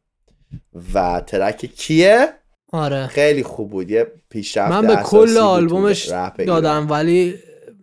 و 0.93 1.21
ترک 1.28 1.57
کیه؟ 1.57 2.28
آره. 2.71 3.07
خیلی 3.07 3.43
خوب 3.43 3.69
بود. 3.69 3.91
یه 3.91 4.07
پیشرفت 4.30 4.71
من 4.71 4.88
به 4.88 4.95
کل 4.95 5.38
آلبومش. 5.38 6.11
دادم 6.47 6.88
ولی 6.89 7.39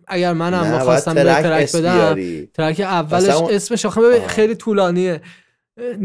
اگر 0.07 0.33
منم 0.33 0.77
بخواستم 0.77 1.13
به 1.13 1.23
ترک 1.23 1.75
بدم. 1.75 2.15
ترک 2.53 2.79
اولش 2.79 3.35
اسمش 3.51 3.85
آخه 3.85 4.01
ببین. 4.01 4.27
خیلی 4.27 4.55
طولانیه. 4.55 5.21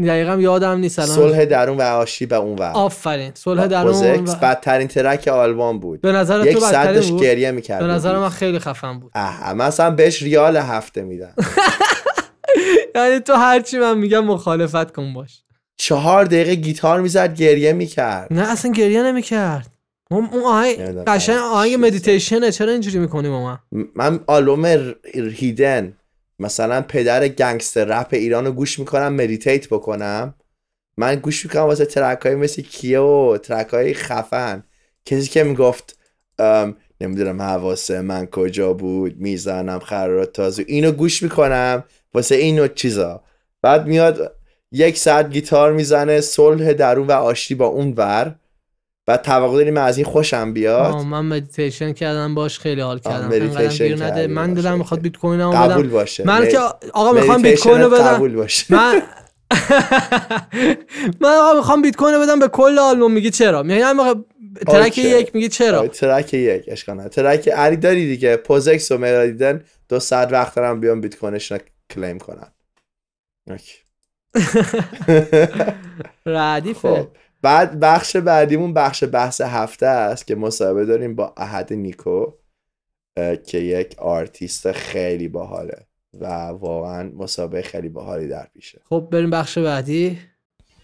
دقیقا 0.07 0.35
یادم 0.35 0.77
نیست 0.79 0.99
الان. 0.99 1.15
صلح 1.15 1.45
درون 1.45 1.77
و 1.77 1.81
آشتی 1.81 2.25
به 2.25 2.35
اون 2.35 2.55
ور. 2.57 2.71
آفرین. 2.71 3.31
صلح 3.33 3.67
درون 3.67 4.25
و- 4.27 4.35
بدترین 4.35 4.87
track 4.87 5.27
آلبوم 5.27 5.79
بود. 5.79 6.01
به 6.01 6.11
نظر 6.11 6.45
یک 6.45 6.57
تو 6.57 6.65
بدترین 6.65 7.09
بود؟ 7.09 7.21
گریه 7.21 7.51
می‌کرد 7.51 7.79
به 7.79 7.87
نظر 7.87 8.17
من 8.17 8.29
خیلی 8.29 8.59
خفن 8.59 8.99
بود. 8.99 9.11
اه 9.15 9.53
مثلا 9.53 9.91
بهش 9.91 10.21
ریال 10.21 10.57
هفته 10.57 11.01
میدن 11.01 11.33
یعنی 12.95 13.19
تو 13.19 13.33
هرچی 13.33 13.77
من 13.77 13.97
میگم 13.97 14.25
مخالفت 14.25 14.91
کن 14.91 15.13
باش. 15.13 15.43
چهار 15.77 16.25
دقیقه 16.25 16.55
گیتار 16.55 17.01
می‌زد 17.01 17.35
گریه 17.35 17.73
می‌کرد. 17.73 18.27
نه 18.31 18.51
اصلا 18.51 18.71
گریه 18.71 19.03
نمی‌کرد. 19.03 19.76
اون 20.11 20.43
آهنگ 20.45 20.79
نمی‌دونم. 20.79 21.03
قشنگ 21.07 21.37
آهنگ 21.37 21.73
مدیتیشنه 21.79 22.51
چرا 22.51 22.71
اینجوری 22.71 22.99
می‌کنی 22.99 23.29
با 23.29 23.43
من 23.43 23.87
من 23.95 24.19
آلبوم 24.27 24.93
هیدن 25.13 25.97
مثلا 26.39 26.81
پدر 26.81 27.27
gangster 27.27 27.85
rap 27.85 28.07
ایران 28.11 28.45
رو 28.45 28.51
گوش 28.51 28.79
می‌کنم 28.79 29.13
meditate 29.13 29.67
بکنم. 29.67 30.33
من 30.97 31.15
گوش 31.15 31.45
می‌کنم 31.45 31.61
واسه 31.61 31.85
ترک 31.85 32.21
های 32.21 32.35
مثل 32.35 32.61
کیه 32.61 32.99
و 32.99 33.37
ترک 33.43 33.67
های 33.67 33.93
خفن. 33.93 34.63
کسی 35.05 35.27
که 35.27 35.43
می‌گفت 35.43 35.99
نمی‌دونم 37.01 37.41
حواسه 37.41 38.01
من 38.01 38.25
کجا 38.25 38.73
بود 38.73 39.17
می‌زنم 39.17 39.79
خرارات 39.79 40.33
تازه 40.33 40.65
اینو 40.67 40.91
گوش 40.91 41.23
می‌کنم 41.23 41.83
واسه 42.13 42.35
اینو 42.35 42.67
چیزا. 42.67 43.23
بعد 43.61 43.87
میاد 43.87 44.35
یک 44.71 44.97
ساعت 44.97 45.29
گیتار 45.29 45.73
می‌زنه 45.73 46.21
صلح 46.21 46.73
درون 46.73 47.07
و 47.07 47.11
آشتی 47.11 47.55
با 47.55 47.65
اون 47.65 47.93
ور. 47.97 48.35
بعد 49.07 49.21
توقع 49.21 49.57
داریم 49.57 49.77
از 49.77 49.97
این 49.97 50.05
خوشم 50.05 50.53
بیاد. 50.53 50.91
آه، 50.93 51.07
من 51.07 51.25
مدیتیشن 51.25 51.93
کردم 51.93 52.35
باش 52.35 52.59
خیلی 52.59 52.81
حال 52.81 52.99
کردم. 52.99 53.27
مدیتیشن 53.27 54.03
نده. 54.03 54.27
من 54.27 54.53
دلم 54.53 54.77
می‌خواد 54.77 55.01
بیت 55.01 55.17
کوین 55.17 55.51
قبول 55.51 55.87
باشه. 55.87 56.27
من 56.27 56.41
مد- 56.41 56.51
که 56.51 56.59
آقا 56.93 57.11
می‌خوام 57.11 57.41
بیت 57.41 57.59
کوین 57.59 57.81
رو 57.81 57.89
بدم. 57.89 58.03
قبول 58.03 58.35
باشه. 58.35 58.75
من 58.75 59.01
من 61.21 61.29
آقا 61.29 61.53
می‌خوام 61.57 61.81
بیت 61.81 61.95
کوین 61.95 62.13
رو 62.15 62.21
بدم 62.21 62.39
به 62.39 62.47
کل 62.47 62.79
آلبوم. 62.79 63.11
میگی 63.11 63.29
چرا؟ 63.29 63.59
هم 63.59 63.99
آقا 63.99 64.23
ترک. 64.67 64.97
یک 64.97 65.35
میگی 65.35 65.49
چرا؟ 65.49 65.87
ترک 65.87 66.33
یک 66.33 66.63
اشکال 66.67 66.95
نداره. 66.95 67.09
ترک 67.09 67.47
علی 67.47 67.77
داری 67.77 68.07
دیگه. 68.07 68.37
پوزکس 68.37 68.91
و 68.91 68.97
مرادیدن 68.97 69.63
دو 69.89 69.99
ساعت 69.99 70.31
وقت 70.31 70.55
دارم 70.55 70.79
بیام 70.79 71.01
بیت 71.01 71.15
کوینش 71.15 71.51
رو 71.51 71.57
کلیم 71.89 72.19
کنم. 72.19 72.51
اوکی. 73.49 73.73
ردیفه. 76.25 76.89
خب. 76.89 77.07
بعد 77.41 77.79
بخش 77.79 78.15
بعدیمون 78.15 78.73
بخش 78.73 79.03
بحث 79.11 79.41
هفته 79.41 79.85
است 79.85 80.27
که 80.27 80.35
مصاحبه 80.35 80.85
داریم 80.85 81.15
با 81.15 81.33
احد 81.37 81.73
نیکو 81.73 82.31
که 83.45 83.57
یک 83.57 83.95
آرتیست 83.99 84.71
خیلی 84.71 85.27
باحاله 85.27 85.87
و 86.13 86.25
واقعا 86.47 87.11
مسابقه 87.15 87.61
خیلی 87.61 87.89
باحالی 87.89 88.27
در 88.27 88.47
پیشه. 88.53 88.81
خب 88.89 89.07
بریم 89.11 89.29
بخش 89.29 89.57
بعدی. 89.57 90.19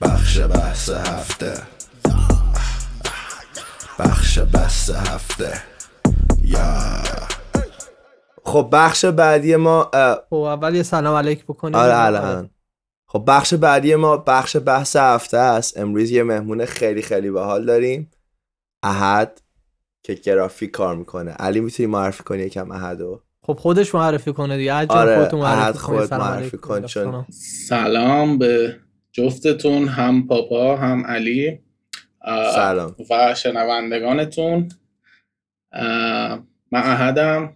بخش 0.01 0.39
بحث 0.39 0.89
هفته. 0.89 1.54
بخش 3.99 4.39
بحث 4.39 4.89
هفته. 4.89 5.62
یا. 6.43 6.64
خب 8.45 8.70
بخش 8.72 9.06
بعدی 9.06 9.56
ما 9.56 9.91
خب 10.30 10.36
اول 10.36 10.76
یه 10.76 10.84
سلام 10.84 11.16
علیک 11.16 11.43
بکنیم. 11.43 11.76
آره 11.76 11.97
الان. 11.97 12.49
خب 13.14 13.24
بخش 13.28 13.53
بعدی 13.53 13.95
ما 13.95 14.18
بخش 14.18 14.57
بحث 14.66 14.95
هفته 14.95 15.38
است. 15.38 15.78
امروز 15.80 16.11
یه 16.11 16.24
مهمون 16.24 16.66
خیلی 16.66 17.01
خیلی 17.01 17.30
باحال 17.32 17.66
داریم. 17.66 18.11
احد 18.84 19.41
که 20.03 20.14
گرافیک 20.14 20.72
کار 20.72 20.95
می‌کنه. 20.95 21.32
علی 21.32 21.59
می‌تونی 21.59 21.88
معرفی 21.88 22.24
کنی 22.24 22.41
یکم 22.43 22.72
احدو؟ 22.72 23.22
خب 23.43 23.53
خودش 23.53 23.95
معرفی 23.95 24.34
کنه 24.34 24.57
دیگه. 24.57 24.74
عجب 24.74 24.91
آره، 24.91 25.16
خودتون 25.18 25.39
معرفی. 25.39 25.80
خودت 25.80 26.05
سلام 26.05 26.22
معرفی. 26.28 26.57
کن، 26.57 26.86
چون- 26.86 27.26
سلام. 27.70 28.38
به 28.38 28.80
جفتتون 29.11 29.88
هم 29.88 30.28
پاپا 30.28 30.76
هم 30.76 31.05
علی. 31.05 31.59
سلام. 32.55 32.95
و 33.09 33.36
شنوندگانتون. 33.36 34.70
من 36.72 36.84
احدم. 36.84 37.55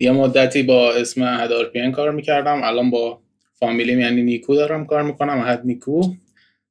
یه 0.00 0.12
مدتی 0.12 0.62
با 0.62 0.92
اسم 0.92 1.22
احد 1.22 1.52
آرپین 1.52 1.92
کار 1.92 2.10
می‌کردم. 2.10 2.60
الان 2.62 2.90
با 2.90 3.21
فامیلیم 3.62 4.00
یعنی 4.00 4.22
نیکو 4.22 4.54
دارم 4.54 4.86
کار 4.86 5.02
می‌کنم 5.02 5.38
احد 5.38 5.60
نیکو 5.64 6.14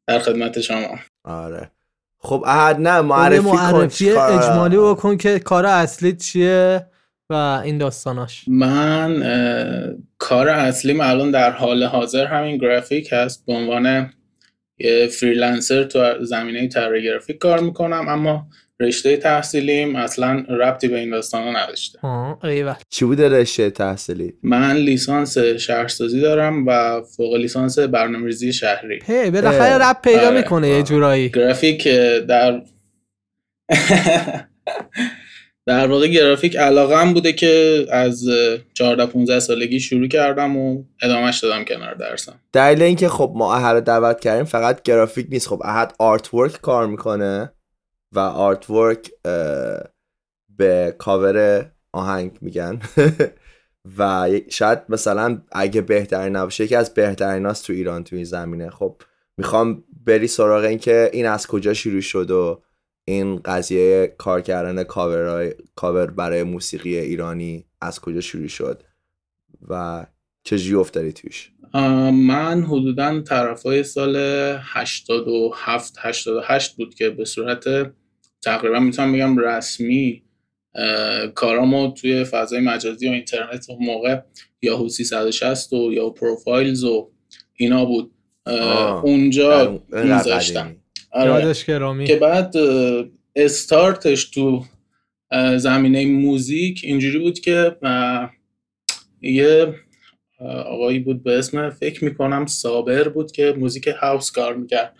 در 0.07 0.19
خدمت 0.19 0.61
شما. 0.61 0.99
آره. 1.23 1.71
خب 2.19 2.43
احد 2.47 2.79
نه 2.79 2.97
خب، 2.97 3.05
معرفی 3.05 3.43
کن 3.43 3.55
معرفی 3.55 4.05
چیکار- 4.05 4.31
اجمالی 4.31 4.77
بکن 4.77 5.17
که 5.17 5.39
کار 5.39 5.65
اصلی 5.65 6.13
چیه 6.13 6.85
و 7.29 7.33
این 7.33 7.77
داستاناش. 7.77 8.45
من 8.47 9.23
اه، 9.23 9.93
کار 10.17 10.49
اصلیم 10.49 11.01
الان 11.01 11.31
در 11.31 11.51
حال 11.51 11.83
حاضر 11.83 12.25
همین 12.25 12.57
گرافیک 12.57 13.09
هست. 13.11 13.45
به 13.45 13.53
عنوان 13.53 14.13
یه 14.79 15.07
فریلنسر 15.07 15.83
تو 15.83 16.25
زمینه 16.25 16.67
طراحی 16.67 17.03
گرافیک 17.03 17.37
کار 17.37 17.59
می‌کنم 17.59 18.05
اما 18.09 18.47
رشته 18.81 19.17
تحصیلیم 19.17 19.95
اصلا 19.95 20.45
ربطی 20.49 20.87
به 20.87 20.99
این 20.99 21.09
داستانا 21.09 21.51
نداشته. 21.51 21.99
چی 22.89 23.05
بوده 23.05 23.29
رشته 23.29 23.69
تحصیلی؟ 23.69 24.33
من 24.43 24.75
لیسانس 24.75 25.37
شهرسازی 25.37 26.21
دارم 26.21 26.67
و 26.67 27.01
فوق 27.17 27.35
لیسانس 27.35 27.79
برنامه‌ریزی 27.79 28.53
شهری. 28.53 28.99
هی 29.05 29.31
بالاخره 29.31 29.89
رپ 29.89 30.01
پیدا 30.01 30.27
آره. 30.27 30.37
می‌کنه 30.37 30.69
یه 30.69 30.83
جورایی. 30.83 31.29
گرافیک 31.29 31.87
در 32.27 32.61
در 35.65 35.87
واقع 35.87 36.07
گرافیک 36.07 36.57
علاقم 36.57 37.13
بوده 37.13 37.33
که 37.33 37.85
از 37.91 38.23
14 38.73 39.05
15 39.05 39.39
سالگی 39.39 39.79
شروع 39.79 40.07
کردم 40.07 40.57
و 40.57 40.83
ادامهش 41.01 41.39
دادم 41.39 41.63
کنار 41.63 41.93
درسم. 41.93 42.39
دلیل 42.53 42.81
اینکه 42.81 43.09
خب 43.09 43.33
ما 43.35 43.55
احد 43.55 43.75
رو 43.75 43.81
دعوت 43.81 44.19
کردیم 44.19 44.45
فقط 44.45 44.81
گرافیک 44.81 45.27
نیست. 45.29 45.47
خب 45.47 45.61
احد 45.65 45.93
آرت 45.99 46.33
ورک 46.33 46.61
کار 46.61 46.87
می‌کنه. 46.87 47.51
و 48.11 48.19
آرت 48.19 48.69
ورک 48.69 49.11
به 50.57 50.95
کاور 50.97 51.65
آهنگ 51.93 52.37
میگن. 52.41 52.79
و 53.97 54.29
شاید 54.49 54.79
مثلا 54.89 55.41
اگه 55.51 55.81
بهترین 55.81 56.35
نباشه 56.35 56.63
یکی 56.63 56.75
از 56.75 56.93
بهترین 56.93 57.45
هاست 57.45 57.67
تو 57.67 57.73
ایران 57.73 58.03
تو 58.03 58.15
این 58.15 58.25
زمینه. 58.25 58.69
خب 58.69 59.01
می‌خوام 59.37 59.83
بری 60.05 60.27
سراغ 60.27 60.63
این 60.63 60.79
که 60.79 61.09
این 61.13 61.25
از 61.25 61.47
کجا 61.47 61.73
شروع 61.73 62.01
شد 62.01 62.31
و 62.31 62.61
این 63.05 63.41
قضیه 63.45 64.15
کار 64.17 64.41
کردن 64.41 64.83
کاور 65.75 66.11
برای 66.11 66.43
موسیقی 66.43 66.97
ایرانی 66.97 67.65
از 67.81 67.99
کجا 67.99 68.21
شروع 68.21 68.47
شد 68.47 68.83
و 69.69 70.05
چجوری 70.43 70.75
افتادی 70.75 71.13
توش؟ 71.13 71.51
من 72.13 72.63
حدودا 72.63 73.21
طرفای 73.21 73.83
سال 73.83 74.15
87 74.61 75.95
88 75.99 76.75
بود 76.75 76.95
که 76.95 77.09
به 77.09 77.25
صورت 77.25 77.63
تقریبا 78.41 78.79
می‌تونم 78.79 79.13
بگم 79.13 79.37
رسمی 79.37 80.23
کارامو 81.35 81.91
توی 81.91 82.23
فضای 82.23 82.59
مجازی 82.59 83.07
و 83.07 83.11
اینترنت 83.11 83.69
اون 83.69 83.85
موقع 83.85 84.19
یاهو 84.61 84.89
360 84.89 85.73
و 85.73 85.93
یا 85.93 86.09
پروفایلز 86.09 86.83
و 86.83 87.11
اینا 87.55 87.85
بود. 87.85 88.11
اونجا 89.03 89.81
میذاشتم. 89.91 90.75
آره. 91.11 91.29
یادش 91.29 91.65
گرامی 91.65 92.05
که 92.05 92.15
بعد 92.15 92.55
استارتش 93.35 94.25
تو 94.29 94.65
زمینه 95.57 96.05
موزیک 96.05 96.81
اینجوری 96.83 97.19
بود 97.19 97.39
که 97.39 97.77
یه 99.21 99.75
آقایی 100.65 100.99
بود 100.99 101.23
به 101.23 101.37
اسم 101.37 101.69
فکر 101.69 102.03
می‌کنم 102.03 102.45
صابر 102.45 103.07
بود 103.07 103.31
که 103.31 103.55
موزیک 103.57 103.87
هاوس 103.87 104.31
کار 104.31 104.55
می‌کرد 104.55 104.95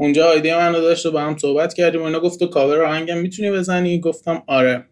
اونجا 0.00 0.28
آیدی 0.28 0.52
من 0.52 0.74
رو 0.74 0.80
داشت 0.80 1.06
و 1.06 1.10
با 1.10 1.20
هم 1.20 1.38
صحبت 1.38 1.74
کردیم 1.74 2.00
و 2.02 2.04
اینا 2.04 2.20
گفت 2.20 2.38
تو 2.38 2.46
کاور 2.46 2.82
آهنگم 2.82 3.18
می‌تونی 3.18 3.50
بزنی؟ 3.50 4.00
گفتم 4.00 4.42
آره. 4.46 4.86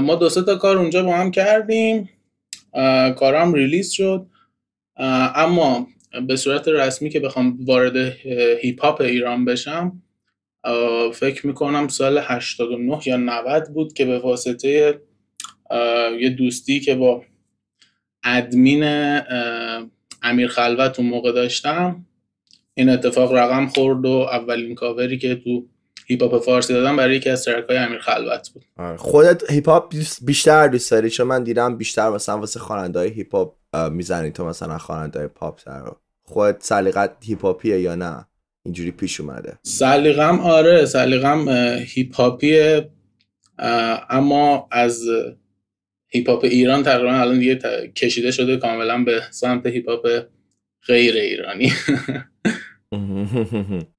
ما 0.00 0.14
دو 0.14 0.28
سه 0.28 0.42
تا 0.42 0.56
کار 0.56 0.78
اونجا 0.78 1.02
با 1.02 1.16
هم 1.16 1.30
کردیم. 1.30 2.10
کارم 3.16 3.52
release 3.52 3.90
شد. 3.90 4.26
اما 4.96 5.86
به 6.26 6.36
صورت 6.36 6.68
رسمی 6.68 7.10
که 7.10 7.20
بخوام 7.20 7.58
وارد 7.64 7.96
hip 8.62 8.84
hop 8.84 9.00
ایران 9.00 9.44
بشم 9.44 10.02
فکر 11.14 11.46
می‌کنم 11.46 11.88
سال 11.88 12.18
89 12.18 13.00
یا 13.06 13.16
90 13.16 13.68
بود 13.74 13.92
که 13.92 14.04
به 14.04 14.18
واسطه 14.18 15.00
یه 16.20 16.30
دوستی 16.30 16.80
که 16.80 16.94
با 16.94 17.24
ادمین 18.24 18.82
امیر 20.22 20.48
خلوت 20.48 20.98
اون 20.98 21.08
موقع 21.08 21.32
داشتم 21.32 22.04
این 22.78 22.88
اتفاق 22.88 23.32
رقم 23.34 23.66
خورد 23.66 24.06
و 24.06 24.08
اولین 24.32 24.74
کاوری 24.74 25.18
که 25.18 25.34
تو 25.34 25.66
hip 26.06 26.22
hop 26.22 26.44
فارسی 26.44 26.72
دادم 26.72 26.96
برای 26.96 27.16
یکی 27.16 27.30
از 27.30 27.44
track 27.44 27.64
های 27.68 27.78
امیر 27.78 27.98
خلوت 27.98 28.50
بود. 28.54 28.64
آره. 28.76 28.96
خودت 28.96 29.50
hip 29.50 29.68
hop 29.68 29.94
بیشتر 30.22 30.68
دوست 30.68 30.90
داری؟ 30.90 31.10
چون 31.10 31.26
من 31.26 31.44
دیدم 31.44 31.76
بیشتر 31.76 32.10
مثلا 32.10 32.38
واسه 32.38 32.60
خواننده 32.60 32.98
های 32.98 33.08
hip 33.08 33.34
hop 33.34 33.54
می‌زنی 33.90 34.30
تو 34.30 34.44
مثلا 34.44 34.78
خواننده 34.78 35.18
های 35.18 35.28
پاپ 35.28 35.58
تر 35.58 35.82
رو. 35.82 35.96
خودت 36.22 36.62
سلیقت 36.62 37.16
hip 37.24 37.44
hop 37.44 37.66
یه 37.66 37.80
یا 37.80 37.94
نه؟ 37.94 38.26
اینجوری 38.64 38.90
پیش 38.90 39.20
اومده. 39.20 39.58
سلیقم 39.62 40.40
آره 40.40 40.84
سلیقم 40.84 41.48
hip 41.86 42.14
hop 42.14 42.52
یه. 42.52 42.90
اما 44.10 44.68
از 44.70 45.02
hip 46.08 46.30
hop 46.30 46.44
ایران 46.44 46.82
تقریبا 46.82 47.12
الان 47.12 47.38
دیگه 47.38 47.58
کشیده 47.96 48.30
شده 48.30 48.56
کاملا 48.56 49.04
به 49.04 49.22
سمت 49.30 49.66
hip 49.66 49.88
hop 49.88 50.08
غیر 50.86 51.16
ایرانی. 51.16 51.72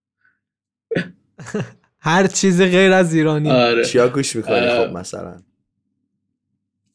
هر 1.99 2.27
چیز 2.27 2.61
غیر 2.61 2.91
از 2.91 3.13
ایرانی 3.13 3.51
آره 3.51 3.85
چیا 3.85 4.09
گوش 4.09 4.35
می‌کنی 4.35 4.55
اه، 4.55 4.87
خب 4.87 4.93
مثلا 4.93 5.41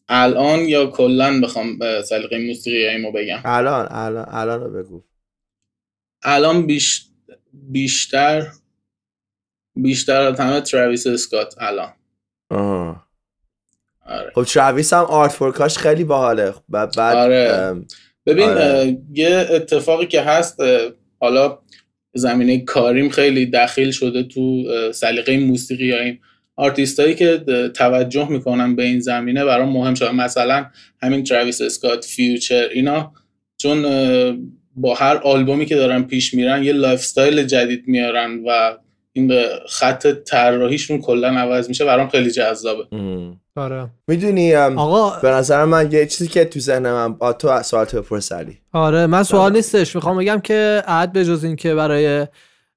الان 0.08 0.60
یا 0.60 0.86
کلا 0.86 1.40
بخوام 1.40 1.78
سلیقه 2.02 2.46
موسیقی 2.46 3.10
بگم 3.12 3.40
الان 3.44 3.86
الان 3.90 4.26
الان 4.28 4.60
رو 4.60 4.70
بگو 4.70 5.04
الان 6.22 6.66
بیش... 6.66 7.06
بیشتر 7.52 8.46
بیشتر 9.76 10.20
از 10.20 10.40
همه 10.40 10.60
ترویس 10.60 11.06
اسکات 11.06 11.54
الان 11.58 11.92
آه. 12.50 13.06
آره. 14.06 14.32
خب 14.34 14.44
ترویس 14.44 14.92
هم 14.92 15.04
artwork 15.04 15.32
هاش 15.32 15.78
خیلی 15.78 16.04
باحاله 16.04 16.54
بعد 16.68 16.96
بعد 16.96 17.16
آره. 17.16 17.74
ببین 18.26 18.48
آره. 18.48 18.62
اه، 18.62 18.86
یه 19.12 19.46
اتفاقی 19.50 20.06
که 20.06 20.22
هست 20.22 20.60
حالا 21.20 21.58
زمینه 22.14 22.58
کاریم 22.58 23.08
خیلی 23.08 23.46
دخیل 23.46 23.90
شده 23.90 24.22
تو 24.22 24.64
سلیقه 24.92 25.36
موسیقی 25.36 25.86
یا 25.86 26.00
این 26.00 26.18
آرتیستایی 26.56 27.14
که 27.14 27.44
توجه 27.74 28.28
می‌کنن 28.28 28.76
به 28.76 28.82
این 28.82 29.00
زمینه 29.00 29.44
برام 29.44 29.68
مهم 29.68 29.94
شده. 29.94 30.12
مثلا 30.12 30.66
همین 31.02 31.24
ترویس 31.24 31.60
اسکات 31.60 32.04
فیوچر 32.04 32.68
اینا. 32.74 33.12
چون 33.56 33.82
با 34.76 34.94
هر 34.94 35.16
آلبومی 35.16 35.66
که 35.66 35.74
دارن 35.74 36.02
پیش 36.02 36.34
میرن 36.34 36.64
یه 36.64 36.72
lifestyle 36.72 37.42
جدید 37.42 37.84
میارن 37.86 38.40
و 38.46 38.76
این 39.12 39.26
به 39.26 39.48
خط 39.68 40.06
طراحیشون 40.06 41.00
کلا 41.00 41.28
عوض 41.28 41.68
میشه. 41.68 41.84
برام 41.84 42.08
خیلی 42.08 42.30
جذابه. 42.30 42.84
آره. 43.56 43.90
می‌دونی 44.08 44.54
آقا 44.56 45.20
به 45.20 45.30
نظر 45.30 45.64
من 45.64 45.92
یه 45.92 46.06
چیزی 46.06 46.28
که 46.28 46.44
تو 46.44 46.60
ذهن 46.60 46.92
من 46.92 47.12
با 47.12 47.32
تو 47.32 47.62
سوال 47.62 47.84
تو 47.84 48.02
بپرس 48.02 48.32
علی. 48.32 48.58
آره 48.72 49.06
من 49.06 49.22
سوال 49.22 49.52
نیستش. 49.52 49.94
می‌خوام 49.94 50.18
بگم 50.18 50.40
که 50.40 50.82
عد 50.86 51.12
به 51.12 51.24
جز 51.24 51.44
این 51.44 51.56
که 51.56 51.74
برای 51.74 52.26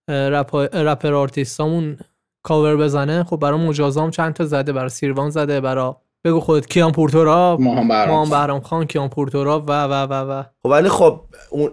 رپ 0.10 0.56
رپر 0.74 1.14
آرتیستامون 1.14 1.98
کاور 2.44 2.78
بزنه 2.78 3.24
خب 3.24 3.38
برای 3.38 3.60
مجازام 3.60 4.12
چند 4.12 4.34
تا 4.34 4.46
زده 4.46 4.74
برای 4.74 4.90
سیروان 4.90 5.30
زده 5.30 5.62
برای 5.62 5.94
بگو 6.24 6.40
خودت 6.40 6.68
کیان 6.68 6.92
پورتورا 6.92 7.58
ماهان 7.60 8.30
بهرام 8.30 8.62
خان. 8.62 8.86
کیان 8.86 9.10
پورتورا 9.10 9.60
و 9.60 9.72
و 9.72 9.94
و 9.94 10.14
و. 10.14 10.44
خب 10.64 10.70
ولی 10.70 10.90
خب 10.90 11.22
اون 11.50 11.72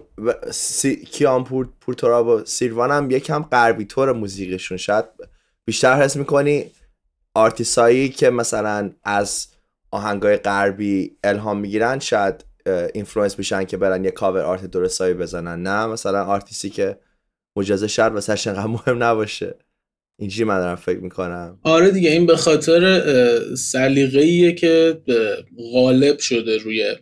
سی... 0.51 0.95
کیان 0.95 1.43
پور... 1.43 1.69
پورتورا 1.81 2.25
و 2.25 2.45
سیروان 2.45 2.91
هم 2.91 3.11
یکم 3.11 3.43
غربی 3.43 3.85
طور 3.85 4.11
موزیکشون 4.11 4.77
شاید 4.77 5.05
بیشتر 5.65 5.93
حس 6.03 6.15
می‌کنی 6.15 6.65
آرتیسایی 7.35 8.09
که 8.09 8.29
مثلا 8.29 8.91
از 9.03 9.47
آهنگای 9.91 10.37
غربی 10.37 11.17
الهام 11.23 11.59
می‌گیرن 11.59 11.99
شاید 11.99 12.45
اینفلوئنس 12.93 13.37
میشن 13.39 13.63
که 13.63 13.77
برن 13.77 14.03
یه 14.05 14.11
کاور 14.11 14.41
آرت 14.41 14.65
درستایی 14.65 15.13
بزنن. 15.13 15.63
نه 15.63 15.85
مثلا 15.85 16.25
آرتیستی 16.25 16.69
که 16.69 16.97
مجازه 17.55 17.87
شاید 17.87 18.13
واسه 18.13 18.49
انقدر 18.49 18.67
مهم 18.67 19.03
نباشه. 19.03 19.55
اینجوری 20.19 20.43
من 20.43 20.57
دارم 20.57 20.75
فکر 20.75 20.99
می‌کنم. 20.99 21.59
آره 21.63 21.91
دیگه 21.91 22.09
این 22.09 22.25
به 22.25 22.35
خاطر 22.35 23.55
سلیقه‌ایه 23.55 24.51
که 24.51 25.01
غالب 25.73 26.19
شده 26.19 26.57
روی 26.57 26.95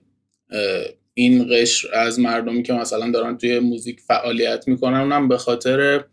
این 1.14 1.48
قشر. 1.52 1.88
از 1.94 2.20
مردمی 2.20 2.64
که 2.64 2.74
مثلا 2.74 3.12
دارن 3.12 3.38
توی 3.38 3.60
موزیک 3.60 4.00
فعالیت 4.00 4.68
می‌کنن 4.68 5.00
اونم 5.00 5.28
به 5.28 5.38
خاطر 5.38 6.04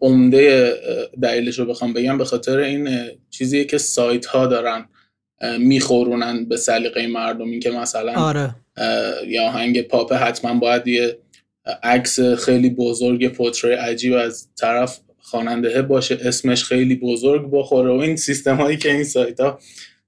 عمده 0.00 0.74
دلیلش 1.22 1.58
رو 1.58 1.66
بخوام 1.66 1.92
بگم 1.92 2.18
به 2.18 2.24
خاطر 2.24 2.58
این 2.58 2.88
چیزیه 3.30 3.64
که 3.64 3.78
سایت 3.78 4.26
ها 4.26 4.46
دارن 4.46 4.88
میخورونن 5.58 6.44
به 6.44 6.56
سلیقه 6.56 7.06
مردم 7.06 7.50
این 7.50 7.60
که 7.60 7.70
مثلا 7.70 8.12
آره 8.12 8.54
اه، 8.76 9.28
یه 9.28 9.40
آهنگ 9.40 9.82
پاپ 9.82 10.12
حتما 10.12 10.54
باید 10.54 10.86
یه 10.86 11.18
عکس 11.82 12.20
خیلی 12.20 12.70
بزرگ 12.70 13.28
پورتری 13.28 13.72
عجیب 13.72 14.14
از 14.14 14.48
طرف 14.56 15.00
خواننده 15.18 15.82
باشه 15.82 16.18
اسمش 16.22 16.64
خیلی 16.64 16.94
بزرگ 16.94 17.48
بخوره 17.52 17.90
و 17.90 18.00
این 18.00 18.16
سیستم 18.16 18.56
هایی 18.56 18.76
که 18.76 18.92
این 18.92 19.04
سایت 19.04 19.40
ها 19.40 19.58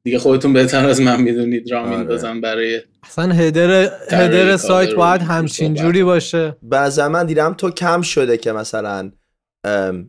دیگه 0.03 0.19
خودتون 0.19 0.53
بهتر 0.53 0.87
از 0.87 1.01
من 1.01 1.23
می‌دونید 1.23 1.73
را 1.73 1.81
آره. 1.81 1.97
میندازن 1.97 2.41
برای 2.41 2.81
اصلا 3.03 3.33
هدر 3.33 3.91
هدر 4.11 4.57
سایت 4.57 4.95
باید 4.95 5.23
همچین. 5.23 5.75
جوری 5.75 6.05
باشه 6.05 6.57
نظر 6.73 7.09
من 7.09 7.27
دیدم 7.27 7.55
تو 7.55 7.71
کم 7.71 8.03
شده 8.03 8.37
که 8.37 8.53
مثلا 8.53 9.13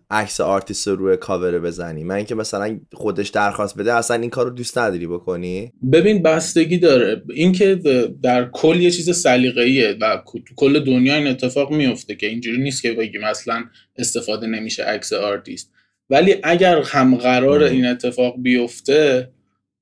عکس 0.09 0.41
آرتیست 0.41 0.87
رو 0.87 0.95
روی 0.95 1.17
کاور 1.17 1.59
بزنی. 1.59 2.03
من 2.03 2.15
اینکه 2.15 2.35
مثلا 2.35 2.79
خودش 2.93 3.29
درخواست 3.29 3.77
بده 3.77 3.93
اصلا 3.93 4.21
این 4.21 4.29
کار 4.29 4.45
رو 4.45 4.51
دوست 4.51 4.77
نداری 4.77 5.07
بکنی؟ 5.07 5.71
ببین 5.91 6.21
بستگی 6.21 6.77
داره. 6.77 7.23
اینکه 7.29 7.81
در 8.23 8.49
کل 8.49 8.81
یه 8.81 8.91
چیز 8.91 9.17
سلیقه‌ایه 9.17 9.97
و 10.01 10.21
کل 10.55 10.79
دنیا 10.83 11.15
این 11.15 11.27
اتفاق 11.27 11.71
میفته 11.71 12.15
که 12.15 12.27
اینجوری 12.27 12.61
نیست 12.61 12.81
که 12.81 12.93
بگیم 12.93 13.23
اصلا 13.23 13.63
استفاده 13.97 14.47
نمیشه 14.47 14.83
عکس 14.83 15.13
آرتیست. 15.13 15.71
ولی 16.09 16.35
اگر 16.43 16.81
هم 16.81 17.15
قرار 17.15 17.63
این 17.63 17.85
اتفاق 17.85 18.35
بیفته 18.37 19.29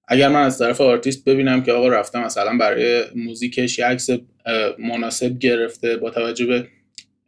اگر 0.07 0.29
من 0.29 0.43
از 0.43 0.57
طرف 0.57 0.81
آرتیست 0.81 1.25
ببینم 1.25 1.63
که 1.63 1.71
آقا 1.71 1.87
رفته 1.87 2.25
مثلا 2.25 2.57
برای 2.57 3.03
موزیکش 3.15 3.79
یه 3.79 3.85
عکس 3.85 4.09
مناسب 4.79 5.39
گرفته 5.39 5.97
با 5.97 6.09
توجه 6.09 6.45
به 6.45 6.67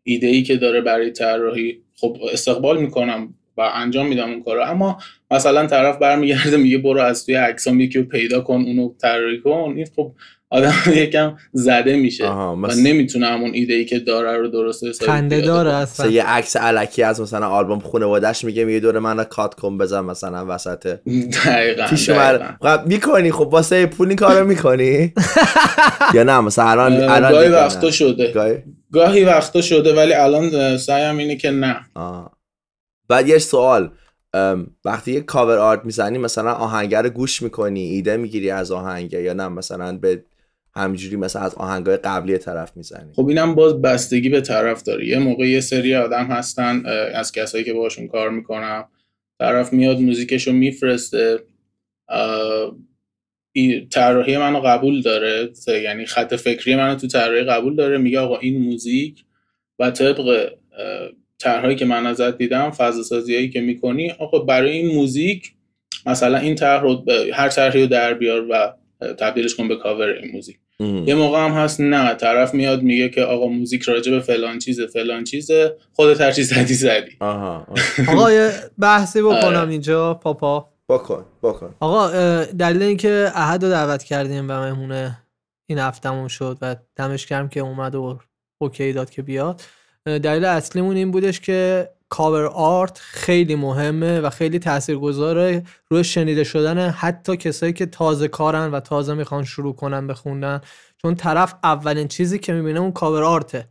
ایده 0.04 0.28
ای 0.28 0.44
که 0.44 0.58
داره 0.58 0.82
برای 0.82 1.12
طراحی 1.12 1.82
خب 2.02 2.18
استقبال 2.34 2.82
می‌کنم 2.82 3.34
و 3.58 3.62
انجام 3.76 4.08
میدم 4.08 4.30
اون 4.30 4.44
کارو. 4.44 4.62
اما 4.64 4.98
مثلا 5.32 5.68
طرف 5.68 5.98
برمیگرده 5.98 6.58
میگه 6.58 6.78
برو 6.78 7.02
از 7.02 7.26
توی 7.26 7.36
عکسام 7.36 7.80
یکی 7.80 8.00
رو 8.00 8.06
پیدا 8.06 8.42
کن 8.42 8.54
اونو 8.68 8.94
طراحی 9.02 9.40
کن. 9.42 9.74
این 9.76 9.88
خب 9.96 10.12
آدم 10.52 10.74
یکم 10.96 11.38
زده 11.54 11.96
میشه 11.96 12.30
و 12.30 12.56
مثل- 12.56 12.82
نمی‌تونه 12.82 13.28
همون 13.28 13.52
ایده 13.54 13.74
ای 13.74 13.86
که 13.86 14.00
داره 14.00 14.38
رو 14.38 14.48
درست 14.48 14.84
حسابی 14.84 15.12
خنده 15.12 15.42
داره 15.42 15.74
اصلا. 15.74 16.08
یه 16.12 16.24
عکس 16.24 16.58
علکی 16.58 17.04
از 17.04 17.22
مثلا 17.22 17.48
آلبوم 17.48 17.80
خانواده‌اش 17.80 18.44
میگه 18.44 18.66
میگه 18.66 18.80
دور 18.80 19.00
من 19.00 19.24
کات 19.24 19.54
کن 19.54 19.78
بزن 19.78 20.00
مثلا 20.02 20.46
وسط. 20.50 20.88
دقیقاً 21.46 21.86
پیش 21.90 22.10
می‌کنی 22.86 23.32
خب 23.32 23.48
واسه 23.52 23.86
پول 23.86 24.08
این 24.08 24.18
کارو 24.18 24.48
می‌کنی؟ 24.48 25.14
یا 26.16 26.24
نه 26.24 26.40
مثلا 26.40 26.66
الان 26.72 26.94
اه، 27.04 27.16
الان 27.16 27.32
گاهی. 27.32 27.50
وقتا 27.50 27.92
شده. 27.92 28.64
گاهی 28.92 29.24
وقتا 29.24 29.62
شده 29.62 29.96
ولی 29.96 30.14
الان 30.14 30.78
سعیم 30.78 31.18
اینه 31.18 31.36
که 31.36 31.52
نه. 31.52 31.86
آه. 31.96 32.38
بعد 33.08 33.28
یه 33.28 33.38
سوال. 33.38 33.92
وقتی 34.86 35.12
یه 35.12 35.22
کاور 35.22 35.58
آرت 35.58 35.86
می‌زنی 35.86 36.18
مثلا 36.18 36.52
آهنگر 36.54 37.02
رو 37.02 37.10
گوش 37.10 37.42
می‌کنی 37.42 37.82
ایده 37.82 38.18
می‌گیری 38.18 38.52
از 38.52 38.72
آهنگه 38.72 39.22
یا 39.22 39.34
نه؟ 39.34 39.48
مثلا 39.48 39.98
به 39.98 40.24
همجوری 40.76 41.16
مثلا 41.16 41.42
از 41.42 41.56
آهنگای 41.56 41.98
قبلی 41.98 42.38
طرف 42.38 42.78
می‌زنی. 42.78 43.14
خب 43.16 43.28
اینم 43.28 43.56
باز 43.56 43.82
بستگی 43.82 44.30
به 44.30 44.42
طرف 44.42 44.84
داره. 44.84 45.08
یه 45.08 45.20
موقع 45.20 45.48
یه 45.48 45.62
سری 45.62 45.96
آدم 45.96 46.26
هستن 46.26 46.86
از 47.16 47.32
کسایی 47.32 47.64
که 47.64 47.74
باشون 47.74 48.08
کار 48.08 48.30
می‌کنم 48.30 48.86
طرف 49.40 49.74
میاد 49.74 50.00
موزیکش 50.00 50.48
رو 50.48 50.54
میفرسته 50.54 51.40
طراحی 53.92 54.38
منو 54.38 54.60
قبول 54.60 55.02
داره 55.02 55.50
یعنی 55.84 56.06
خط 56.06 56.36
فکری 56.36 56.76
منو 56.76 56.96
تو 56.96 57.08
طراحی 57.08 57.44
قبول 57.44 57.76
داره 57.76 57.98
میگه 57.98 58.20
آقا 58.20 58.38
این 58.38 58.62
موزیک 58.62 59.24
و 59.80 59.92
طبق 59.92 60.50
طرحهایی 61.40 61.76
که 61.76 61.86
من 61.86 62.06
ازت 62.06 62.38
دیدم 62.38 62.72
فضا 62.72 63.04
سازیایی 63.04 63.50
که 63.50 63.62
می‌کنی 63.62 64.12
آقا 64.12 64.40
برای 64.40 64.72
این 64.72 64.96
موزیک 64.96 65.52
مثلا 66.06 66.38
این 66.38 66.56
طرح 66.56 66.82
رو 66.82 67.06
هر 67.34 67.50
طرحی 67.50 67.82
رو 67.82 67.88
در 67.88 68.14
بیار 68.14 68.48
و 68.50 68.74
تبدیلش 69.02 69.56
کن 69.56 69.68
به 69.68 69.76
کاور 69.76 70.08
این 70.08 70.32
موزیک. 70.32 70.58
یه 70.80 71.16
موقع 71.16 71.46
هم 71.46 71.52
هست 71.52 71.82
نه 71.82 72.14
طرف 72.14 72.54
میاد 72.54 72.82
میگه 72.82 73.10
که 73.10 73.22
آقا 73.22 73.48
موزیک 73.48 73.82
راجع 73.82 74.12
به 74.12 74.20
فلان 74.20 74.60
چیزه 74.60 74.88
فلان 74.88 75.24
چیزه 75.24 75.76
خودت 75.94 76.22
هر 76.22 76.32
چی 76.32 76.44
زدی 76.44 76.74
زدی. 76.74 77.12
آها. 77.20 77.68
آقا 78.12 78.32
یه 78.32 78.52
بحثی 78.80 79.22
بکنم 79.22 79.34
آره. 79.34 79.70
اینجا 79.70 80.14
پاپا. 80.14 80.70
بکن 80.90 81.26
بکن 81.44 81.76
آقا 81.80 82.10
دلیل 82.44 82.82
اینکه 82.82 83.32
احد 83.36 83.64
رو 83.64 83.70
دعوت 83.70 84.04
کردیم 84.04 84.46
و 84.50 84.54
مهمونه 84.54 85.18
این 85.66 85.80
هفتمون 85.80 86.28
شد 86.28 86.58
و 86.62 86.76
دمش 86.96 87.26
گرم 87.26 87.50
که 87.50 87.60
اومد 87.60 87.96
و 87.96 88.20
اوکی 88.58 88.94
داد 88.94 89.10
که 89.10 89.22
بیاد. 89.22 89.62
دلیل 90.06 90.46
اصلیمون 90.46 90.96
این 90.96 91.12
بودش 91.12 91.40
که 91.40 91.90
cover 92.10 92.46
art 92.46 92.98
خیلی 92.98 93.56
مهمه 93.56 94.20
و 94.20 94.30
خیلی 94.30 94.60
تاثیرگذاره 94.60 95.64
روی 95.90 96.04
شنیده 96.04 96.44
شدن 96.44 96.90
حتی 96.90 97.38
کسایی 97.38 97.74
که 97.74 97.86
تازه 97.86 98.28
کارن 98.28 98.72
و 98.72 98.80
تازه 98.80 99.14
می‌خوان 99.14 99.44
شروع 99.44 99.76
کنن 99.76 100.08
بخوندن 100.08 100.62
چون 100.98 101.16
طرف 101.16 101.56
اولین 101.64 102.08
چیزی 102.08 102.40
که 102.40 102.54
می‌بینه 102.54 102.80
اون 102.80 102.92
cover 102.92 103.24
art 103.24 103.50
ـه. 103.50 103.68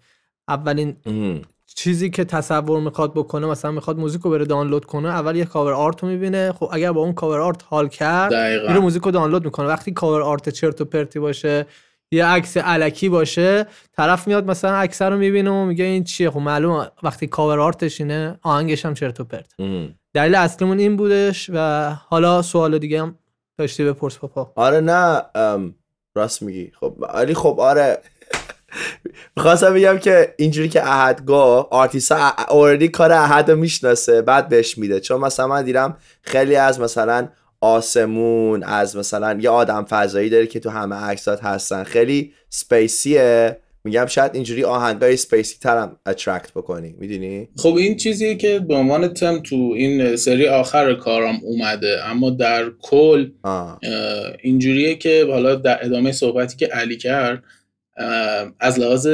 اولین 0.48 0.96
ام. 1.06 1.42
چیزی 1.78 2.10
که 2.10 2.24
تصور 2.24 2.80
می‌خواد 2.80 3.14
بکنه 3.14 3.46
مثلا 3.46 3.70
می‌خواد 3.70 3.98
موزیک 3.98 4.22
رو 4.22 4.30
بره 4.30 4.44
دانلود 4.44 4.84
کنه 4.84 5.08
اول 5.08 5.36
یه 5.36 5.44
cover 5.44 5.72
art 5.72 6.02
رو 6.02 6.08
می‌بینه. 6.08 6.52
خب 6.52 6.68
اگر 6.72 6.92
با 6.92 7.00
اون 7.00 7.12
cover 7.12 7.40
art 7.40 7.62
حال 7.64 7.88
کرد 7.88 8.32
دقیقاً. 8.32 8.68
میره 8.68 8.80
موزیک 8.80 9.02
رو 9.02 9.10
دانلود 9.10 9.44
می‌کنه. 9.44 9.66
وقتی 9.66 9.92
cover 9.92 10.22
art 10.22 10.48
چرت 10.48 10.80
و 10.80 10.84
پرتی 10.84 11.18
باشه 11.18 11.66
یه 12.12 12.26
عکس 12.26 12.56
الکی 12.56 13.08
باشه 13.08 13.66
طرف 13.96 14.28
میاد 14.28 14.50
مثلا 14.50 14.76
عکس 14.76 15.02
رو 15.02 15.16
می‌بینه 15.16 15.50
و 15.50 15.64
میگه 15.64 15.84
این 15.84 16.04
چیه؟ 16.04 16.30
خب 16.30 16.40
معلومه 16.40 16.90
وقتی 17.02 17.26
cover 17.26 17.60
art 17.60 17.84
ش 17.84 18.00
اینه 18.00 18.38
آهنگش 18.42 18.86
هم 18.86 18.94
چرت 18.94 19.20
و 19.20 19.24
پرت. 19.24 19.54
ام. 19.58 19.94
دلیل 20.14 20.34
اصلیمون 20.34 20.78
این 20.78 20.96
بودش 20.96 21.50
و 21.54 21.90
حالا 22.08 22.42
سوال 22.42 22.78
دیگه 22.78 23.02
هم 23.02 23.18
داشتی 23.58 23.84
بپرس 23.84 24.18
پاپا. 24.18 24.52
آره 24.56 24.80
نه 24.80 25.22
راست 26.16 26.42
میگی. 26.42 26.72
خب 26.80 26.94
ولی 27.14 27.34
خب 27.34 27.60
آره. 27.60 27.98
می‌خواستم 29.36 29.74
بگم 29.74 29.98
که 29.98 30.34
اینجوری 30.36 30.68
که 30.68 30.88
احد 30.88 31.24
گفت 31.24 31.68
artist 31.70 32.32
ا 32.50 32.55
already 32.55 32.88
کار 32.88 33.12
احد 33.12 33.50
رو 33.50 33.56
می‌شناسه 33.56 34.22
بعد 34.22 34.48
بهش 34.48 34.78
میده. 34.78 35.00
چون 35.00 35.20
مثلا 35.20 35.46
من 35.46 35.64
دیدم 35.64 35.96
خیلی 36.22 36.56
از 36.56 36.80
مثلا 36.80 37.28
astronaut 37.60 38.96
مثلا 38.96 39.38
یه 39.40 39.50
آدم 39.50 39.84
فضایی 39.84 40.30
داره 40.30 40.46
که 40.46 40.60
تو 40.60 40.70
همه 40.70 40.96
عکسات 40.96 41.44
هستن. 41.44 41.84
خیلی 41.84 42.32
spacey 42.50 43.41
ه 43.41 43.56
میگم 43.84 44.06
شاید 44.06 44.34
اینجوری 44.34 44.64
آهنگای 44.64 45.16
spacey 45.16 45.56
ترم 45.60 45.96
attract 46.06 46.50
بکنی. 46.52 46.94
می‌دونی؟ 46.98 47.48
خب 47.56 47.74
این 47.74 47.96
چیزیه 47.96 48.34
که 48.34 48.58
به 48.58 48.74
عنوان 48.74 49.08
تم 49.08 49.40
تو 49.42 49.72
این 49.76 50.16
سری 50.16 50.48
آخر 50.48 50.94
کارم 50.94 51.40
اومده. 51.42 52.00
اما 52.04 52.30
در 52.30 52.64
کل 52.82 53.30
اینجوریه 54.42 54.94
که 54.94 55.26
حالا 55.30 55.54
در 55.54 55.84
ادامه 55.84 56.12
صحبتی 56.12 56.56
که 56.56 56.66
علی 56.66 56.96
کرد 56.96 57.42
از 58.60 58.78
لحاظ 58.78 59.08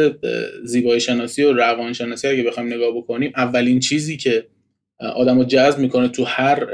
زیبایی 0.64 1.00
شناسی 1.00 1.42
و 1.42 1.52
روان 1.52 1.92
شناسی 1.92 2.28
اگه 2.28 2.42
بخوایم 2.42 2.74
نگاه 2.74 2.96
بکنیم 2.96 3.32
اولین 3.36 3.80
چیزی 3.80 4.16
که 4.16 4.46
آدم 5.14 5.38
رو 5.38 5.44
جذب 5.44 5.78
می‌کنه 5.78 6.08
تو 6.08 6.24
هر 6.24 6.66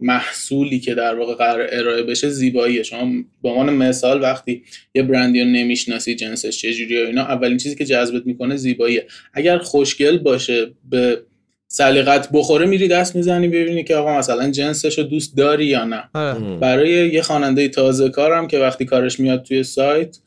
محصولی 0.00 0.80
که 0.80 0.94
در 0.94 1.14
واقع 1.14 1.34
قرار 1.34 1.68
ارائه 1.72 2.02
بشه 2.02 2.28
زیباییه. 2.28 2.82
شما 2.82 3.12
به 3.42 3.48
عنوان 3.48 3.72
مثال 3.72 4.22
وقتی 4.22 4.62
یه 4.94 5.02
برندی 5.02 5.40
رو 5.40 5.46
نمی‌شناسی 5.46 6.14
جنسش 6.14 6.58
چجوریه 6.58 7.06
اینا 7.06 7.22
اولین 7.22 7.56
چیزی 7.56 7.76
که 7.76 7.84
جذبت 7.84 8.26
می‌کنه 8.26 8.56
زیباییه. 8.56 9.06
اگر 9.34 9.58
خوشگل 9.58 10.18
باشه 10.18 10.66
به 10.90 11.22
سلیقت 11.68 12.28
بخوره 12.32 12.66
میری 12.66 12.88
دست 12.88 13.16
می‌زنی 13.16 13.48
ببینی 13.48 13.84
که 13.84 13.96
آقا 13.96 14.18
مثلا 14.18 14.50
جنسش 14.50 14.98
رو 14.98 15.04
دوست 15.04 15.36
داری 15.36 15.66
یا 15.66 15.84
نه. 15.84 16.02
آره. 16.14 16.56
برای 16.56 16.90
یه 16.90 17.22
خواننده 17.22 17.68
تازه 17.68 18.08
کارم 18.08 18.48
که 18.48 18.58
وقتی 18.58 18.84
کارش 18.84 19.20
میاد 19.20 19.42
توی 19.42 19.62
سایت 19.62 20.18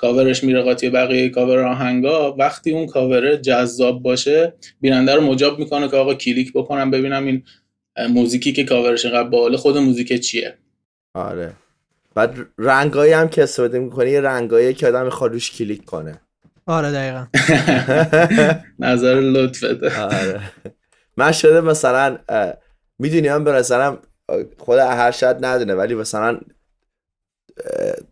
کاورش 0.00 0.44
میره 0.44 0.62
قاطی 0.62 0.90
بقیه 0.90 1.28
کاور 1.28 1.58
آهنگا. 1.58 2.36
وقتی 2.38 2.70
اون 2.70 2.86
کاور 2.86 3.36
جذاب 3.36 4.02
باشه 4.02 4.54
بیننده 4.80 5.14
رو 5.14 5.20
مجاب 5.20 5.58
می‌کنه 5.58 5.88
که 5.88 5.96
آقا 5.96 6.14
کلیک 6.14 6.52
بکنم 6.52 6.90
ببینم 6.90 7.26
این 7.26 7.42
موزیکی 8.10 8.52
که 8.52 8.64
کاورش 8.64 9.04
اینقدر 9.04 9.28
باحاله 9.28 9.56
خود 9.56 9.78
موزیک 9.78 10.20
چیه. 10.20 10.54
آره. 11.14 11.52
بعد 12.14 12.36
رنگایی 12.58 13.12
هم 13.12 13.28
که 13.28 13.42
استفاده 13.42 13.78
می‌کنی 13.78 14.10
یه 14.10 14.20
رنگایی 14.20 14.74
که 14.74 14.86
آدم 14.86 15.04
می‌خواد 15.04 15.32
روش 15.32 15.50
کلیک 15.50 15.84
کنه. 15.84 16.20
آره 16.66 16.92
دقیقا. 16.92 17.26
نظر 18.88 19.14
لطفت. 19.14 19.82
آره. 19.98 20.40
من 21.16 21.32
شده 21.32 21.60
مثلا 21.60 22.18
می‌دونی 22.98 23.28
من 23.28 23.44
به 23.44 23.62
خود 24.58 24.78
هر 24.78 25.10
شاید 25.10 25.44
ندونه 25.44 25.74
ولی 25.74 25.94
مثلا 25.94 26.40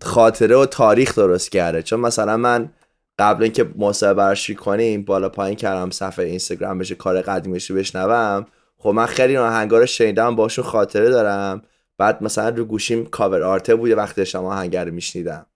خاطره 0.03 0.57
و 0.57 0.67
تاریخ 0.67 1.15
درست 1.19 1.53
کرده. 1.53 1.83
چون 1.83 2.01
مثلا 2.01 2.37
من 2.37 2.71
قبل 3.19 3.43
اینکه 3.43 3.69
مصاحبه 3.77 4.15
برش 4.15 4.51
کنیم 4.51 5.03
بالا 5.03 5.29
پایین 5.29 5.57
کردم 5.57 5.91
صفحه 5.91 6.25
اینستاگرام 6.25 6.79
بشه 6.79 6.95
کار 6.95 7.21
قدیمیش 7.21 7.71
رو 7.71 7.77
بشنوم. 7.77 8.47
خب 8.79 8.89
من 8.89 9.07
خیلی 9.07 9.37
این 9.37 9.47
آهنگا 9.47 9.79
رو 9.79 9.87
شنیدم 9.87 10.37
باشون 10.37 10.65
خاطره 10.65 11.11
دارم. 11.11 11.63
بعد 11.99 12.23
مثلا 12.23 12.49
رو 12.49 12.65
گوشیم 12.65 13.07
cover 13.07 13.43
art 13.43 13.67
ـه 13.67 13.75
بوده 13.75 13.97
وقتی 13.97 14.21
داشتم 14.21 14.45
آهنگ 14.45 14.85
رو 14.85 14.93
میشنیدم. 14.93 15.47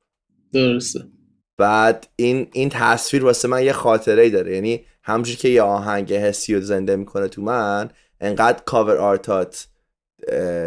درسته. 0.53 1.01
بعد 1.59 2.07
این 2.17 2.49
این 2.53 2.69
تصویر 2.69 3.25
واسه 3.25 3.49
من 3.49 3.65
یه 3.65 3.73
خاطره 3.73 4.23
ای 4.23 4.31
داره. 4.31 4.55
یعنی 4.55 4.85
همونجوری 5.03 5.37
که 5.37 5.49
یه 5.49 5.63
آهنگ 5.63 6.13
حسی 6.13 6.55
رو 6.55 6.61
زنده 6.61 6.97
می‌کنه 6.97 7.29
تو 7.29 7.43
من 7.43 7.91
انقدر 8.21 8.63
cover 8.65 8.97
art 8.97 9.49
ات 9.49 9.67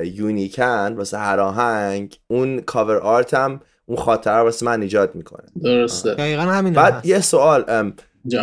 یونیکن 0.04 0.94
واسه 0.94 1.18
هر 1.18 1.40
آهنگ 1.40 2.16
اون 2.28 2.62
cover 2.62 2.98
art 2.98 3.34
هم 3.34 3.62
اون 3.86 3.98
خاطره 3.98 4.34
واسه 4.34 4.66
من 4.66 4.82
ایجاد 4.82 5.16
می‌کنه. 5.16 5.46
درسته. 5.64 6.14
دقیقا 6.14 6.42
همین 6.42 6.74
بعد 6.74 7.06
یه 7.06 7.20
سوال. 7.20 7.92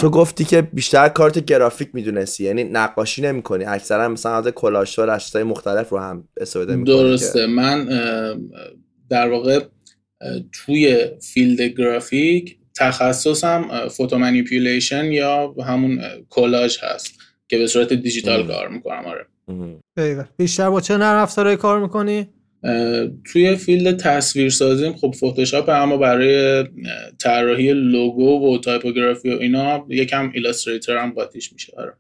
تو 0.00 0.10
گفتی 0.10 0.44
که 0.44 0.62
بیشتر 0.62 1.08
کارت 1.08 1.38
گرافیک 1.38 1.88
می‌دونستی 1.92 2.44
یعنی 2.44 2.64
نقاشی 2.64 3.22
نمی‌کنی 3.22 3.64
اکثرا 3.64 4.08
مثلا 4.08 4.36
از 4.36 4.48
کلاژ 4.48 4.98
و 4.98 5.02
رشته‌های 5.02 5.48
مختلف 5.48 5.88
رو 5.88 5.98
هم 5.98 6.28
استفاده 6.36 6.76
می‌کنی 6.76 6.94
درسته. 6.94 7.46
من 7.46 7.88
اه، 7.92 8.36
در 9.10 9.30
واقع 9.30 9.60
توی 10.52 11.06
field 11.20 11.60
گرافیک 11.60 12.58
تخصصم 12.74 13.88
photo 13.88 14.18
manipulation 14.18 15.04
یا 15.04 15.54
همون 15.66 16.00
کلاژ 16.28 16.78
هست 16.82 17.18
که 17.48 17.58
به 17.58 17.66
صورت 17.66 17.92
دیجیتال 17.92 18.46
کار 18.46 18.68
می‌کنم. 18.68 19.04
آره. 19.06 19.26
دقیقا. 19.96 20.24
بیشتر 20.36 20.70
با 20.70 20.80
چه 20.80 20.96
نرم 20.96 21.22
افزارهایی 21.22 21.56
کار 21.56 21.80
می‌کنی؟ 21.80 22.28
توی 23.32 23.56
field 23.56 23.96
تصویر 23.96 24.50
سازیم 24.50 24.92
خب 24.92 25.14
فتوشاپ 25.16 25.68
اما 25.68 25.96
برای 25.96 26.64
طراحی 27.18 27.72
لوگو 27.72 28.54
و 28.54 28.58
تایپوگرافی 28.58 29.34
و 29.34 29.38
اینا 29.38 29.86
یکم 29.88 30.30
Illustrator 30.34 30.96
هم 30.96 31.10
قاطیش 31.10 31.52
میشه 31.52 31.72
آره. 31.76 31.94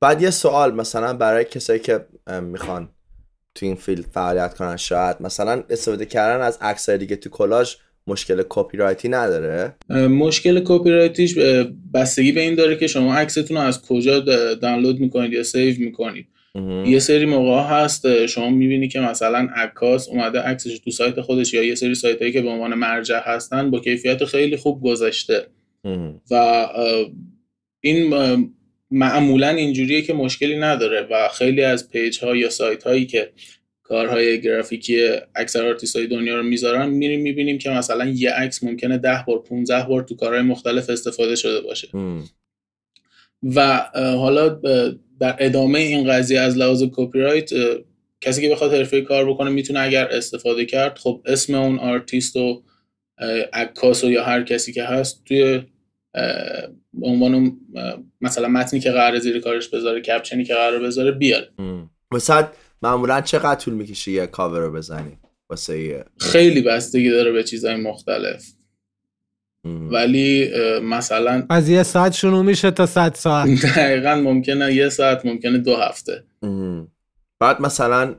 بعد 0.00 0.22
یه 0.22 0.30
سوال 0.30 0.74
مثلا 0.74 1.12
برای 1.12 1.44
کسایی 1.44 1.80
که 1.80 2.06
می‌خوان 2.42 2.88
تو 3.54 3.66
این 3.66 3.74
field 3.74 4.04
فعالیت 4.04 4.54
کنن 4.54 4.76
شاید 4.76 5.16
مثلا 5.20 5.62
استفاده 5.70 6.06
کردن 6.06 6.44
از 6.44 6.58
عکسای 6.60 6.98
دیگه 6.98 7.16
تو 7.16 7.30
کلاژ 7.30 7.74
مشکل 8.10 8.42
کپی 8.48 8.76
رایتی 8.76 9.08
نداره 9.08 9.74
مشکل 10.08 10.60
کپی 10.64 10.90
رایتیش 10.90 11.38
بستگی 11.94 12.32
به 12.32 12.40
این 12.40 12.54
داره 12.54 12.76
که 12.76 12.86
شما 12.86 13.14
عکستون 13.14 13.56
رو 13.56 13.62
از 13.62 13.82
کجا 13.82 14.20
دانلود 14.54 15.00
می‌کنید 15.00 15.32
یا 15.32 15.42
save 15.42 15.74
می‌کنید. 15.78 16.26
یه 16.86 16.98
سری 16.98 17.24
موقع 17.24 17.62
هست 17.62 18.26
شما 18.26 18.50
می‌بینی 18.50 18.88
که 18.88 19.00
مثلا 19.00 19.48
عکاس 19.56 20.08
اومده 20.08 20.38
عکسش 20.40 20.78
تو 20.78 20.90
سایت 20.90 21.20
خودش 21.20 21.54
یا 21.54 21.62
یه 21.62 21.74
سری 21.74 21.94
سایت 21.94 22.18
هایی 22.18 22.32
که 22.32 22.42
به 22.42 22.48
عنوان 22.48 22.74
مرجع 22.74 23.20
هستن 23.24 23.70
با 23.70 23.80
کیفیت 23.80 24.24
خیلی 24.24 24.56
خوب 24.56 24.82
گذاشته 24.82 25.46
و 26.30 26.66
این 27.80 28.14
معمولا 28.90 29.48
اینجوریه 29.48 30.02
که 30.02 30.14
مشکلی 30.14 30.58
نداره 30.58 31.08
و 31.10 31.28
خیلی 31.28 31.62
از 31.62 31.90
پیج 31.90 32.18
ها 32.18 32.36
یا 32.36 32.50
سایت 32.50 32.82
هایی 32.82 33.06
که 33.06 33.30
کارهای 33.90 34.40
گرافیکی 34.40 35.08
اکثر 35.34 35.66
آرتیست 35.66 35.96
های 35.96 36.06
دنیا 36.06 36.36
رو 36.36 36.42
می‌ذارن. 36.42 36.88
میریم 36.88 37.20
می‌بینیم 37.20 37.58
که 37.58 37.70
مثلا 37.70 38.06
یه 38.06 38.30
عکس 38.30 38.64
ممکنه 38.64 38.98
ده 38.98 39.24
بار 39.26 39.38
15 39.38 39.86
بار 39.88 40.02
تو 40.02 40.16
کارهای 40.16 40.42
مختلف 40.42 40.90
استفاده 40.90 41.36
شده 41.36 41.60
باشه. 41.60 41.88
و 43.54 43.76
حالا 43.94 44.48
در 45.20 45.36
ادامه 45.38 45.78
این 45.78 46.10
قضیه 46.12 46.40
از 46.40 46.56
لحاظ 46.56 46.84
کپی 46.92 47.18
رایت 47.18 47.50
کسی 48.20 48.42
که 48.42 48.48
بخواد 48.48 48.74
حرفه 48.74 49.00
کار 49.00 49.30
بکنه 49.30 49.50
می‌تونه 49.50 49.80
اگر 49.80 50.08
استفاده 50.08 50.64
کرد 50.64 50.98
خب 50.98 51.22
اسم 51.26 51.54
اون 51.54 51.78
آرتیست 51.78 52.36
و 52.36 52.62
عکاس 53.52 54.04
و 54.04 54.10
یا 54.10 54.24
هر 54.24 54.42
کسی 54.42 54.72
که 54.72 54.84
هست 54.84 55.24
توی 55.24 55.62
به 56.92 57.06
عنوان 57.06 57.60
مثلا 58.20 58.48
متنی 58.48 58.80
که 58.80 58.90
قرار 58.90 59.18
زیر 59.18 59.40
کارش 59.40 59.68
بذاره 59.68 60.00
caption 60.00 60.39
ی 60.39 60.44
که 60.44 60.54
قرار 60.54 60.78
بذاره 60.78 61.10
بیاره. 61.10 61.48
مثلا 62.12 62.48
معمولا 62.82 63.20
چقدر 63.20 63.60
طول 63.60 63.74
می‌کشه 63.74 64.10
یه 64.10 64.26
کاور 64.26 64.60
رو 64.60 64.72
بزنی 64.72 65.18
واسه 65.50 65.80
یه 65.80 66.04
خیلی 66.18 66.62
بستگی 66.62 67.10
داره 67.10 67.32
به 67.32 67.42
چیزهای 67.42 67.76
مختلف. 67.76 68.44
ولی 69.64 70.50
اه، 70.54 70.80
مثلا 70.80 71.46
از 71.48 71.68
یه 71.68 71.82
ساعت 71.82 72.12
شروع 72.12 72.42
میشه 72.42 72.70
تا 72.70 72.86
صد 72.86 73.14
ساعت. 73.14 73.48
دقیقا 73.76 74.14
ممکنه 74.14 74.74
یه 74.74 74.88
ساعت 74.88 75.26
ممکنه 75.26 75.58
دو 75.58 75.76
هفته. 75.76 76.24
مهم. 76.42 76.88
بعد 77.38 77.60
مثلا 77.60 78.14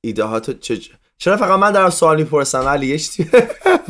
ایده 0.00 0.24
ها 0.24 0.40
تو 0.40 0.52
چه 0.52 0.78
چرا 1.22 1.36
فقط 1.36 1.58
من 1.58 1.72
دارم 1.72 1.90
سوال 1.90 2.16
می‌پرسم؟ 2.16 2.58
علی 2.58 2.86
یه 2.86 2.98
چیزی 2.98 3.30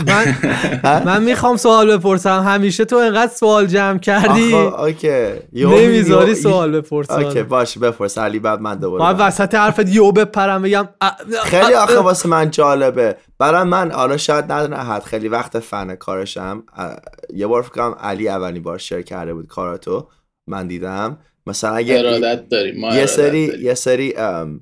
من 0.06 1.02
من 1.04 1.22
می‌خوام 1.22 1.56
سوال 1.56 1.96
بپرسم. 1.96 2.42
همیشه 2.46 2.84
تو 2.84 2.96
انقدر 2.96 3.32
سوال 3.32 3.66
جمع 3.66 3.98
کردی. 3.98 4.54
اوکی. 4.54 5.28
یهو 5.52 5.78
نمی‌ذاری 5.78 6.34
سوال 6.34 6.80
بپرس 6.80 7.10
اوکی 7.10 7.42
باشه 7.42 7.80
بپرس. 7.80 8.18
علی 8.18 8.38
بعد 8.38 8.60
من 8.60 8.74
دوباره 8.74 9.02
باید 9.02 9.16
وسط 9.28 9.54
حرفت 9.54 9.88
یو 9.88 10.12
بپرم 10.12 10.62
بگم 10.62 10.88
خیلی 11.44 11.74
آخه 11.74 11.98
واسه 11.98 12.28
من 12.28 12.50
جالبه. 12.50 13.16
برای 13.38 13.62
من 13.62 13.90
حالا 13.92 14.16
شاید 14.16 14.52
ندونه 14.52 14.76
احد 14.76 15.02
خیلی 15.02 15.28
وقت 15.28 15.58
فن 15.58 15.94
کارشم. 15.94 16.62
یه 17.34 17.46
بار 17.46 17.62
فکر 17.62 17.72
کنم 17.72 17.94
علی 18.00 18.28
اولین 18.28 18.62
بار 18.62 18.78
share 18.78 19.02
کرده 19.02 19.34
بود 19.34 19.46
کاراتو. 19.46 20.08
من 20.46 20.66
دیدم. 20.66 21.18
مثلا 21.46 21.74
اگه 21.74 21.98
ارادت 21.98 22.48
داریم 22.48 22.80
ما 22.80 22.94
یه 22.94 23.06
سری. 23.06 23.52
یه 23.60 23.74
سری 23.74 24.16
ام، 24.16 24.60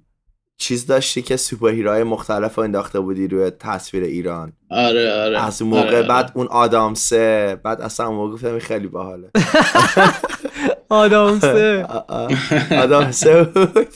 چیز 0.59 0.86
داشتی 0.86 1.22
که 1.22 1.36
superhero 1.36 1.70
های 1.70 2.03
مختلف 2.02 2.54
رو 2.54 2.62
انداخته 2.62 3.00
بودی 3.00 3.28
روی 3.28 3.50
تصویر 3.50 4.04
ایران؟ 4.04 4.52
آره 4.70 5.12
آره. 5.12 5.44
از 5.44 5.62
اون 5.62 5.70
موقع 5.70 5.96
آره، 5.98 6.02
بعد 6.02 6.32
اون 6.34 6.46
آدام 6.46 6.94
سه 6.94 7.56
بعد 7.62 7.80
اصلا 7.80 8.06
اون 8.06 8.16
موقع 8.16 8.32
گفتم 8.32 8.48
این 8.50 8.59
خیلی 8.59 8.86
باحاله. 8.86 9.30
آدم 10.88 11.38
سه. 11.38 11.86
آدام 12.70 13.11
سه 13.11 13.42
بود. 13.42 13.88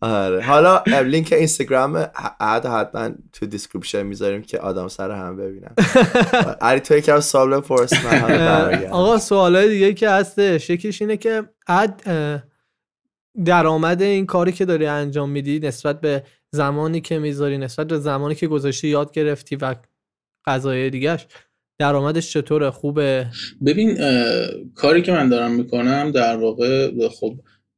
آره. 0.00 0.42
حالا 0.42 0.82
لینک 0.86 1.32
اینستاگرام 1.32 1.96
احد 2.40 2.66
حتما 2.66 3.10
تو 3.32 3.46
description 3.46 4.02
می‌ذاریم 4.02 4.42
که 4.42 4.58
آدم 4.58 4.88
سر 4.88 5.10
هم 5.10 5.36
ببینم. 5.36 5.74
علی 6.60 6.80
تو 6.80 6.96
یکم 6.96 7.20
سوال 7.20 7.60
بپرس 7.60 8.04
من. 8.04 8.84
آقا 8.90 9.18
سوالای 9.18 9.68
دیگه 9.68 9.94
که 9.94 10.10
هستش 10.10 10.70
یکیش 10.70 11.02
اینه 11.02 11.16
که 11.16 11.42
احد 11.68 12.02
اه، 12.06 12.42
درآمد 13.44 14.02
این 14.02 14.26
کاری 14.26 14.52
که 14.52 14.64
داری 14.64 14.86
انجام 14.86 15.30
میدی 15.30 15.58
نسبت 15.58 16.00
به 16.00 16.22
زمانی 16.50 17.00
که 17.00 17.18
می‌ذاری 17.18 17.58
نسبت 17.58 17.86
به 17.86 17.98
زمانی 17.98 18.34
که 18.34 18.46
گذاشتی 18.46 18.88
یاد 18.88 19.12
گرفتی 19.12 19.56
و 19.56 19.74
قضایای 20.46 20.90
دیگهش 20.90 21.26
درآمدش 21.78 22.32
چطوره؟ 22.32 22.70
خوبه؟ 22.70 23.26
ببین 23.66 23.98
کاری 24.74 25.02
که 25.02 25.12
من 25.12 25.28
دارم 25.28 25.50
می‌کنم 25.54 26.10
در 26.10 26.36
واقع 26.36 26.90
خب 27.08 27.34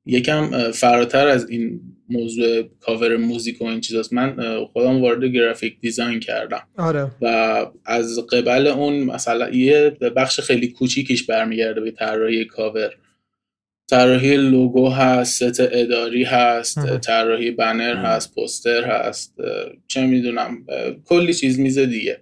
یکم 0.07 0.71
فراتر 0.71 1.27
از 1.27 1.51
این 1.51 1.81
موضوع 2.09 2.63
کاور 2.81 3.17
موزیک 3.17 3.63
و 3.63 3.65
این 3.65 3.81
چیزاست. 3.81 4.13
من 4.13 4.37
خودم 4.73 5.03
وارد 5.03 5.25
گرافیک 5.25 5.81
دیزاین 5.81 6.21
کردم. 6.21 6.63
آره. 6.79 7.11
و 7.23 7.27
از 7.85 8.19
قبل 8.19 8.67
اون 8.67 9.05
مثلا 9.05 9.51
یه 9.51 9.91
بخش 10.17 10.41
خیلی 10.41 10.69
کوچیکیش 10.69 11.27
برمیگرده 11.27 11.81
به 11.81 11.91
طراحی 11.91 12.45
کاور. 12.45 12.91
طراحی 13.91 14.37
لوگو 14.37 14.89
هست 14.89 15.53
ست 15.53 15.61
اداری 15.61 16.25
هست. 16.25 16.79
طراحی 16.97 17.51
بنر 17.51 17.97
هست 17.97 18.35
پوستر 18.35 18.85
هست 18.85 19.35
چه 19.89 20.07
می‌دونم 20.07 20.67
کلی 21.05 21.35
چیز 21.35 21.61
میزه 21.61 21.87
دیگه. 21.87 22.21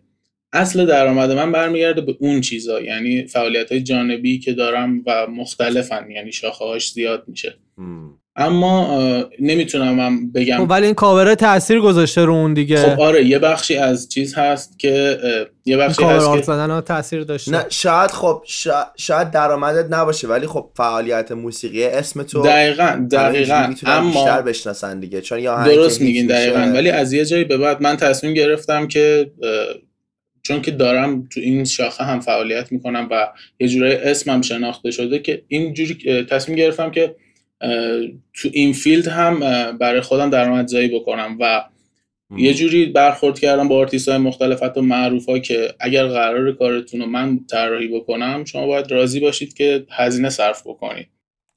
اصل 0.53 0.87
درآمد 0.87 1.31
من 1.31 1.53
برمیگرده 1.53 2.01
به 2.01 2.17
اون 2.21 2.41
چیزا 2.41 2.81
یعنی 2.81 3.27
فعالیت 3.27 3.73
های 3.73 3.83
جانبی 3.83 4.39
که 4.39 4.53
دارم 4.53 5.03
و 5.07 5.27
مختلفن 5.27 6.11
یعنی 6.11 6.33
شاخه 6.33 6.65
هاش 6.65 6.93
زیاد 6.93 7.25
میشه. 7.27 7.55
اما 8.37 8.99
نمی‌تونم 9.41 9.95
من 9.95 10.33
بگم. 10.33 10.59
خب 10.59 10.71
ولی 10.71 10.87
این 10.87 10.95
کاوره 10.95 11.35
تاثیر 11.35 11.81
گذاشته 11.81 12.25
رو 12.25 12.33
اون 12.33 12.55
دیگه. 12.55 12.77
خب 12.77 13.01
آره 13.01 13.25
یه 13.25 13.39
بخشی 13.39 13.77
از 13.77 14.09
چیز 14.09 14.35
هست 14.35 14.79
که 14.79 14.89
یه 14.89 15.47
این 15.65 15.79
بخشی 15.79 16.03
کاور 16.03 16.17
هست 16.17 16.37
که 16.37 16.43
زدن 16.43 16.71
ها 16.71 16.81
تاثیر 16.81 17.25
داشته. 17.25 17.51
نه 17.53 17.65
شاید 17.69 18.11
خب 18.11 18.43
شا- 18.47 18.91
شاید 18.97 19.31
درآمدت 19.31 19.87
نباشه 19.93 20.29
ولی 20.29 20.47
خب 20.47 20.71
فعالیت 20.77 21.33
موسیقی 21.33 21.85
اسم 21.85 22.23
تو 22.23 22.43
دقیقاً 22.43 23.07
دقیقاً. 23.13 23.75
اما 23.87 24.11
بیشتر 24.11 24.43
بشناسن 24.43 25.01
دیگه 25.01 25.21
چون 25.21 25.39
یا 25.39 25.65
درست 25.65 26.01
میگین 26.01 26.27
میشه- 26.27 26.35
دقیقا. 26.51 26.73
ولی 26.73 26.91
از 26.91 27.13
یه 27.13 27.25
جایی 27.25 27.45
به 27.45 27.57
بعد 27.59 27.83
من 27.83 27.97
تصمیم 27.97 28.35
گرفتم 28.35 28.89
که 28.89 29.31
چون 30.43 30.63
که 30.63 30.71
دارم 30.71 31.29
تو 31.31 31.41
این 31.41 31.65
شاخه 31.65 32.05
هم 32.05 32.21
فعالیت 32.21 32.73
می‌کنم 32.73 33.09
و 33.11 33.29
یه 33.61 33.69
جورای 33.69 33.97
اسمم 33.97 34.43
شناخته 34.43 34.91
شده 34.91 35.19
که 35.19 35.43
اینجوری 35.49 35.99
اه، 36.07 36.23
تصمیم 36.23 36.57
گرفتم 36.59 36.91
که 36.91 37.15
تو 38.35 38.49
این 38.53 38.73
field 38.73 39.09
هم 39.09 39.41
برای 39.79 40.01
خودم 40.01 40.31
درآمدزایی 40.31 40.89
بکنم 40.89 41.37
و 41.41 41.65
یه 42.37 42.55
جوری 42.55 42.87
برخورد 42.87 43.39
کردم 43.39 43.69
با 43.69 43.77
آرتیست 43.77 44.09
های 44.09 44.19
مختلف 44.19 44.63
حتی 44.63 44.81
معروف 44.81 45.29
ها 45.29 45.39
که 45.39 45.75
اگر 45.81 46.07
قرار 46.07 46.53
کارتون 46.53 47.01
رو 47.01 47.07
من 47.07 47.41
طراحی 47.51 47.89
بکنم 47.89 48.45
شما 48.45 48.67
باید 48.67 48.91
راضی 48.91 49.21
باشید 49.21 49.55
که 49.55 49.87
هزینه 49.91 50.31
صرف 50.31 50.67
بکنید. 50.67 51.07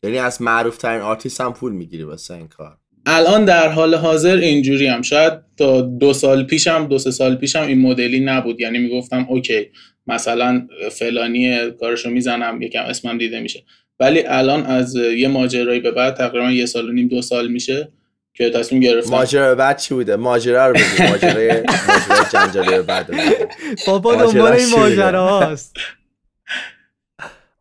یعنی 0.03 0.17
از 0.17 0.41
معروف 0.41 0.77
ترین 0.77 1.01
آرتیست 1.01 1.41
هم 1.41 1.53
پول 1.53 1.71
می‌گیری 1.71 2.03
واسه 2.03 2.33
این 2.33 2.47
کار. 2.47 2.77
الان 3.05 3.45
در 3.45 3.69
حال 3.69 3.95
حاضر 3.95 4.35
اینجوری 4.35 4.87
هم. 4.87 5.01
شاید 5.01 5.33
تا 5.57 5.81
دو 5.81 6.13
سال 6.13 6.43
پیشم 6.43 6.87
دو 6.87 6.97
سه 6.97 7.11
سال 7.11 7.35
پیشم 7.35 7.61
این 7.61 7.81
مدلی 7.81 8.19
نبود. 8.19 8.61
یعنی 8.61 8.77
می‌گفتم 8.77 9.25
اوکی 9.29 9.69
مثلا 10.07 10.67
فلانی 10.91 11.71
کارشو 11.71 12.09
می‌زنم 12.09 12.61
یکم 12.61 12.83
اسمم 12.83 13.17
دیده 13.17 13.39
میشه. 13.39 13.63
ولی 13.99 14.23
الان 14.27 14.65
از 14.65 14.95
یه 14.95 15.27
ماجرایی 15.27 15.79
به 15.79 15.91
بعد 15.91 16.15
تقریبا 16.15 16.51
یه 16.51 16.65
سال 16.65 16.89
و 16.89 16.91
نیم 16.91 17.07
دو 17.07 17.21
سال 17.21 17.47
میشه 17.47 17.91
که 18.33 18.49
تصمیم 18.49 18.81
گرفتم. 18.81 19.11
ماجرا 19.11 19.55
بعد 19.55 19.77
چی 19.77 19.93
بوده؟ 19.93 20.15
ماجرا 20.15 20.67
رو 20.67 20.73
بگو. 20.73 21.09
ماجرای 21.09 21.47
ماجرای 21.87 22.25
جنجالی 22.33 22.81
بعد. 22.81 23.11
بابا 23.87 24.15
ماجرا 24.15 24.31
دنبال 24.31 24.53
این؟ 24.53 24.69
ماجرا 24.69 25.39
هست. 25.39 25.75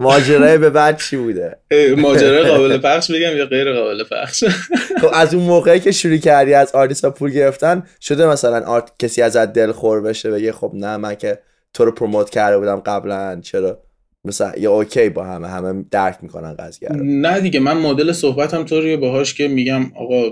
ماجرای 0.01 0.59
به 0.59 0.71
بعد 0.71 0.99
چی 0.99 1.17
بوده؟ 1.17 1.57
ماجرا 1.97 2.45
قابل 2.45 2.79
پخش 2.79 3.11
بگم 3.11 3.37
یا 3.37 3.47
غیر 3.47 3.73
قابل 3.73 4.05
پخش؟ 4.05 4.45
خب 5.01 5.11
از 5.13 5.35
اون 5.35 5.45
موقعی 5.45 5.81
که 5.81 5.93
شروع 5.93 6.17
کردی 6.17 6.55
از 6.55 6.75
آرتیست 6.75 7.07
پول 7.07 7.31
گرفتن 7.31 7.83
شده 8.01 8.27
مثلا 8.27 8.67
art... 8.67 8.93
کسی 8.99 9.23
ازت 9.23 9.53
دلخور 9.53 10.01
بشه 10.01 10.31
بگه 10.31 10.53
خب 10.53 10.71
نه 10.75 10.97
من 10.97 11.15
که 11.15 11.39
تو 11.75 11.85
رو 11.85 11.93
promote 11.93 12.31
کرده 12.31 12.59
بودم 12.59 12.77
قبلا 12.77 13.41
چرا؟ 13.41 13.83
مثلا 14.25 14.53
یا 14.59 14.73
okay 14.73 15.09
با 15.09 15.25
همه 15.25 15.49
همه 15.49 15.85
درک 15.91 16.19
می‌کنن 16.23 16.55
قضیه 16.55 16.89
رو. 16.89 17.05
نه 17.05 17.41
دیگه 17.41 17.61
من 17.61 17.77
مدل 17.77 18.13
صحبتم 18.13 18.65
طوریه. 18.65 18.97
باهاش 18.97 19.35
که 19.35 19.49
میگم 19.49 19.93
آقا 19.95 20.23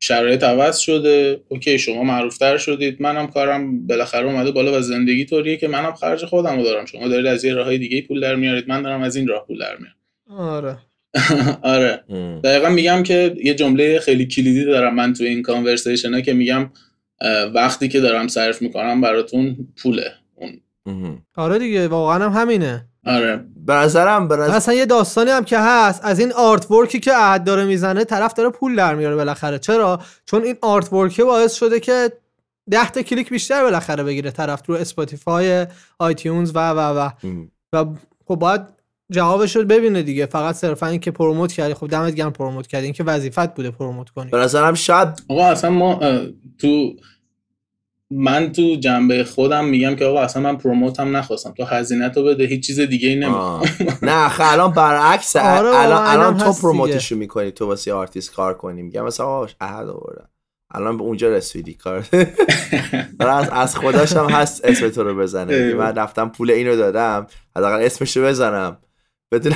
شرایط 0.00 0.44
عوض 0.44 0.78
شده. 0.78 1.40
okay 1.48 1.78
شما 1.78 2.02
معروفتر 2.02 2.56
شدید. 2.56 3.02
منم 3.02 3.26
کارم 3.26 3.86
بالاخره 3.86 4.26
اومده 4.26 4.50
بالا 4.50 4.78
و 4.78 4.80
زندگی 4.80 5.24
طوریه 5.24 5.56
که 5.56 5.68
منم 5.68 5.92
خرج 5.92 6.24
خودم 6.24 6.56
رو 6.56 6.62
دارم. 6.62 6.86
شما 6.86 7.08
دارید 7.08 7.26
از 7.26 7.44
یه 7.44 7.54
راههای 7.54 7.78
دیگه 7.78 8.02
پول 8.02 8.20
در 8.20 8.34
میارید. 8.34 8.68
من 8.68 8.82
دارم 8.82 9.02
از 9.02 9.16
این 9.16 9.28
راه 9.28 9.46
پول 9.46 9.58
در 9.58 9.76
میارم. 9.76 9.96
آره. 10.50 10.78
آره. 11.62 12.04
دقیقا 12.44 12.68
میگم 12.68 13.02
که 13.02 13.36
یه 13.44 13.54
جمله 13.54 13.98
خیلی 13.98 14.26
کلیدی 14.26 14.64
دارم 14.64 14.94
من 14.94 15.12
تو 15.12 15.24
این 15.24 15.42
conversation 15.42 16.14
ها 16.14 16.20
که 16.20 16.32
میگم 16.32 16.70
وقتی 17.54 17.88
که 17.88 18.00
دارم 18.00 18.28
صرف 18.28 18.62
می‌کنم 18.62 19.00
براتون 19.00 19.56
پوله. 19.82 20.12
اون. 20.34 21.18
آره 21.36 21.58
دیگه 21.58 21.88
واقعا 21.88 22.28
هم 22.28 22.40
همینه. 22.40 22.88
آره. 23.06 23.44
به 23.66 23.72
نظرم 23.72 24.28
به 24.28 24.36
نظر... 24.36 24.54
اصلا 24.54 24.74
یه 24.74 24.86
داستانی 24.86 25.30
هم 25.30 25.44
که 25.44 25.58
هست 25.58 26.00
از 26.04 26.18
این 26.18 26.32
artwork 26.32 26.70
ی 26.70 27.00
که 27.00 27.12
احد 27.14 27.44
داره 27.44 27.64
می‌زنه 27.64 28.04
طرف 28.04 28.34
داره 28.34 28.50
پول 28.50 28.76
در 28.76 28.94
میاره 28.94 29.16
بالاخره. 29.16 29.58
چرا؟ 29.58 30.00
چون 30.26 30.42
این 30.42 30.56
artwork 30.62 30.92
ه 30.92 31.24
باعث 31.24 31.54
شده 31.54 31.80
که 31.80 32.12
10 32.70 32.90
تا 32.90 33.02
کلیک 33.02 33.30
بیشتر 33.30 33.62
بالاخره 33.62 34.02
بگیره 34.04 34.30
طرف 34.30 34.62
رو 34.66 34.74
Spotify 34.74 35.66
iTunes 35.98 36.50
و 36.54 36.70
و 36.70 36.78
و. 36.78 37.10
و 37.72 37.84
خب 38.28 38.36
باید 38.36 38.60
جوابش 39.10 39.56
رو 39.56 39.64
ببینه 39.64 40.02
دیگه. 40.02 40.26
فقط 40.26 40.54
صرفا 40.54 40.86
این 40.86 41.00
که 41.00 41.10
promote 41.10 41.52
کردی. 41.52 41.74
خب 41.74 41.86
دمت 41.86 42.14
گرم 42.14 42.32
promote 42.32 42.66
کردی. 42.66 42.84
این 42.84 42.94
که 42.94 43.04
وظیفت 43.04 43.54
بوده 43.54 43.70
promote 43.70 44.10
کنی. 44.10 44.30
به 44.30 44.38
نظرم 44.38 44.74
شاید 44.74 45.08
آقا 45.28 45.46
اصلا 45.46 45.70
ما 45.70 45.98
اه، 45.98 46.20
تو 46.58 46.94
من 48.14 48.52
تو 48.52 48.76
جنبه 48.80 49.24
خودم 49.24 49.64
میگم 49.64 49.96
که 49.96 50.04
آقا 50.04 50.20
اصلا 50.20 50.42
من 50.42 50.56
promote 50.56 51.00
هم 51.00 51.16
نخواستم. 51.16 51.54
تو 51.56 51.64
هزینه 51.64 52.08
تو 52.08 52.24
بده 52.24 52.44
هیچ 52.44 52.66
چیز 52.66 52.80
دیگه 52.80 53.08
ای 53.08 53.16
نمی‌خوام. 53.16 53.62
نه 54.02 54.28
خب 54.28 54.42
الان 54.46 54.72
برعکس 54.72 55.36
آره 55.36 55.68
الان 55.68 56.06
الان 56.06 56.36
تو 56.36 56.52
promote 56.52 56.97
شو 56.97 57.16
می‌کنی 57.16 57.50
تو 57.50 57.66
واسه 57.66 57.92
آرتیست 57.92 58.32
کار 58.32 58.54
کنی. 58.54 58.82
میگم 58.82 59.04
مثلا 59.04 59.26
آقا 59.26 59.48
احد 59.60 59.88
آوردم 59.88 60.28
الان 60.74 60.96
به 60.96 61.02
اونجا 61.02 61.28
رسیدی 61.28 61.74
کار. 61.74 62.04
از, 63.20 63.48
از 63.52 63.76
خداش 63.76 64.12
هم 64.12 64.26
هست 64.26 64.64
اسم 64.64 64.88
تو 64.88 65.02
رو 65.02 65.14
بزنه. 65.14 65.74
من 65.74 65.94
رفتم 65.94 66.28
پول 66.28 66.50
اینو 66.50 66.76
دادم 66.76 67.26
حداقل 67.56 67.82
اسمش 67.82 68.16
رو 68.16 68.24
بزنم. 68.24 68.76
بدون 69.32 69.52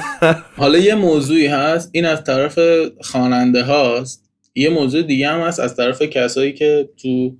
حالا 0.56 0.78
یه 0.78 0.94
موضوعی 0.94 1.46
هست 1.46 1.90
این 1.92 2.04
از 2.04 2.24
طرف 2.24 2.58
خواننده 3.00 3.62
هاست. 3.62 4.30
یه 4.54 4.70
موضوع 4.70 5.02
دیگه 5.02 5.28
هم 5.28 5.40
هست 5.40 5.60
از 5.60 5.76
طرف 5.76 6.02
کسایی 6.02 6.52
که 6.52 6.88
تو 7.02 7.36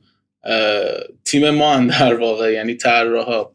تیم 1.24 1.51
ما 1.51 1.74
هن 1.74 1.86
در 1.86 2.14
واقع 2.14 2.53
یعنی 2.53 2.74
طراحا. 2.74 3.47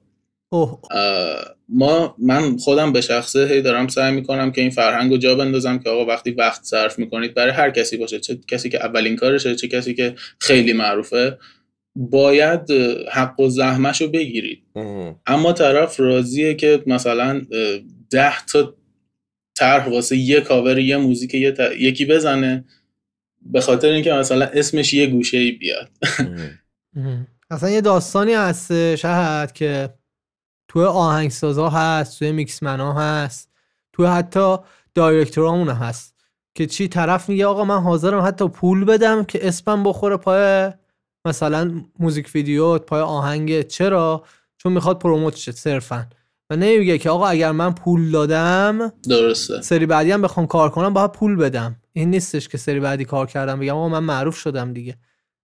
اه، 0.91 1.55
ما 1.69 2.15
من 2.19 2.57
خودم 2.57 2.93
به 2.93 3.01
شخصه 3.01 3.45
هی 3.47 3.61
دارم 3.61 3.87
سعی 3.87 4.11
می‌کنم 4.11 4.51
که 4.51 4.61
این 4.61 4.69
فرهنگ 4.69 5.11
رو 5.11 5.17
جا 5.17 5.35
بندازم 5.35 5.79
که 5.79 5.89
آقا 5.89 6.05
وقتی 6.05 6.31
وقت 6.31 6.63
صرف 6.63 6.99
می‌کنید 6.99 7.33
برای 7.33 7.51
هر 7.51 7.69
کسی 7.71 7.97
باشه 7.97 8.19
چه 8.19 8.39
کسی 8.47 8.69
که 8.69 8.85
اولین 8.85 9.15
کارشه 9.15 9.55
چه 9.55 9.67
کسی 9.67 9.93
که 9.93 10.15
خیلی 10.39 10.73
معروفه 10.73 11.37
باید 11.95 12.71
اه، 12.71 12.95
حق 13.11 13.39
و 13.39 13.49
زحمش 13.49 14.01
رو 14.01 14.07
بگیرید 14.07 14.63
اما 15.27 15.53
طرف 15.53 15.99
راضیه 15.99 16.53
که 16.53 16.83
مثلا 16.87 17.41
اه، 17.51 17.79
ده 18.09 18.45
تا 18.45 18.73
طرح 19.57 19.89
واسه 19.89 20.17
یه 20.17 20.41
کاور 20.41 20.79
یه 20.79 20.97
موزیک 20.97 21.33
یه 21.33 21.51
ت- 21.51 21.71
یکی 21.79 22.05
بزنه 22.05 22.65
به 23.45 23.61
خاطر 23.61 23.87
اینکه 23.89 24.11
مثلا 24.13 24.45
اسمش 24.45 24.93
یه 24.93 25.07
گوشه 25.07 25.37
ای 25.37 25.51
بیاد 25.51 25.89
اصلا 27.49 27.69
یه 27.69 27.81
داستانی 27.81 28.33
هست 28.33 28.95
شهد 28.95 29.51
که 29.51 29.93
توی 30.67 30.83
آهنگسازا 30.83 31.69
هست 31.69 32.19
توی 32.19 32.31
میکسمنا 32.31 32.93
هست 32.93 33.49
توی 33.93 34.05
حتی 34.05 34.57
دایرکتورامون 34.95 35.69
هست 35.69 36.15
که 36.55 36.65
چی 36.65 36.87
طرف 36.87 37.29
میگه 37.29 37.45
آقا 37.45 37.65
من 37.65 37.81
حاضرم 37.81 38.27
حتی 38.27 38.47
پول 38.47 38.85
بدم 38.85 39.23
که 39.23 39.47
اسمم 39.47 39.83
بخوره 39.83 40.17
پای 40.17 40.71
مثلا 41.25 41.71
موزیک 41.99 42.31
ویدیو 42.35 42.79
پای 42.79 43.01
آهنگ 43.01 43.61
چرا؟ 43.61 44.23
چون 44.57 44.73
می‌خواد 44.73 44.99
پروموت 44.99 45.35
شه 45.35 45.51
صرفا. 45.51 46.07
و 46.49 46.55
نمیگه 46.55 46.97
که 46.97 47.09
آقا 47.09 47.27
اگر 47.27 47.51
من 47.51 47.73
پول 47.73 48.11
دادم 48.11 48.93
درسته. 49.09 49.61
سری 49.61 49.85
بعدی 49.85 50.11
هم 50.11 50.21
بخوام 50.21 50.47
کار 50.47 50.69
کنم 50.69 50.93
باید 50.93 51.11
پول 51.11 51.35
بدم. 51.35 51.75
این 51.93 52.09
نیستش 52.09 52.47
که 52.47 52.57
سری 52.57 52.79
بعدی 52.79 53.05
کار 53.05 53.27
کردم 53.27 53.59
بگم 53.59 53.75
آقا 53.75 53.89
من 53.89 54.03
معروف 54.03 54.37
شدم 54.37 54.73
دیگه. 54.73 54.97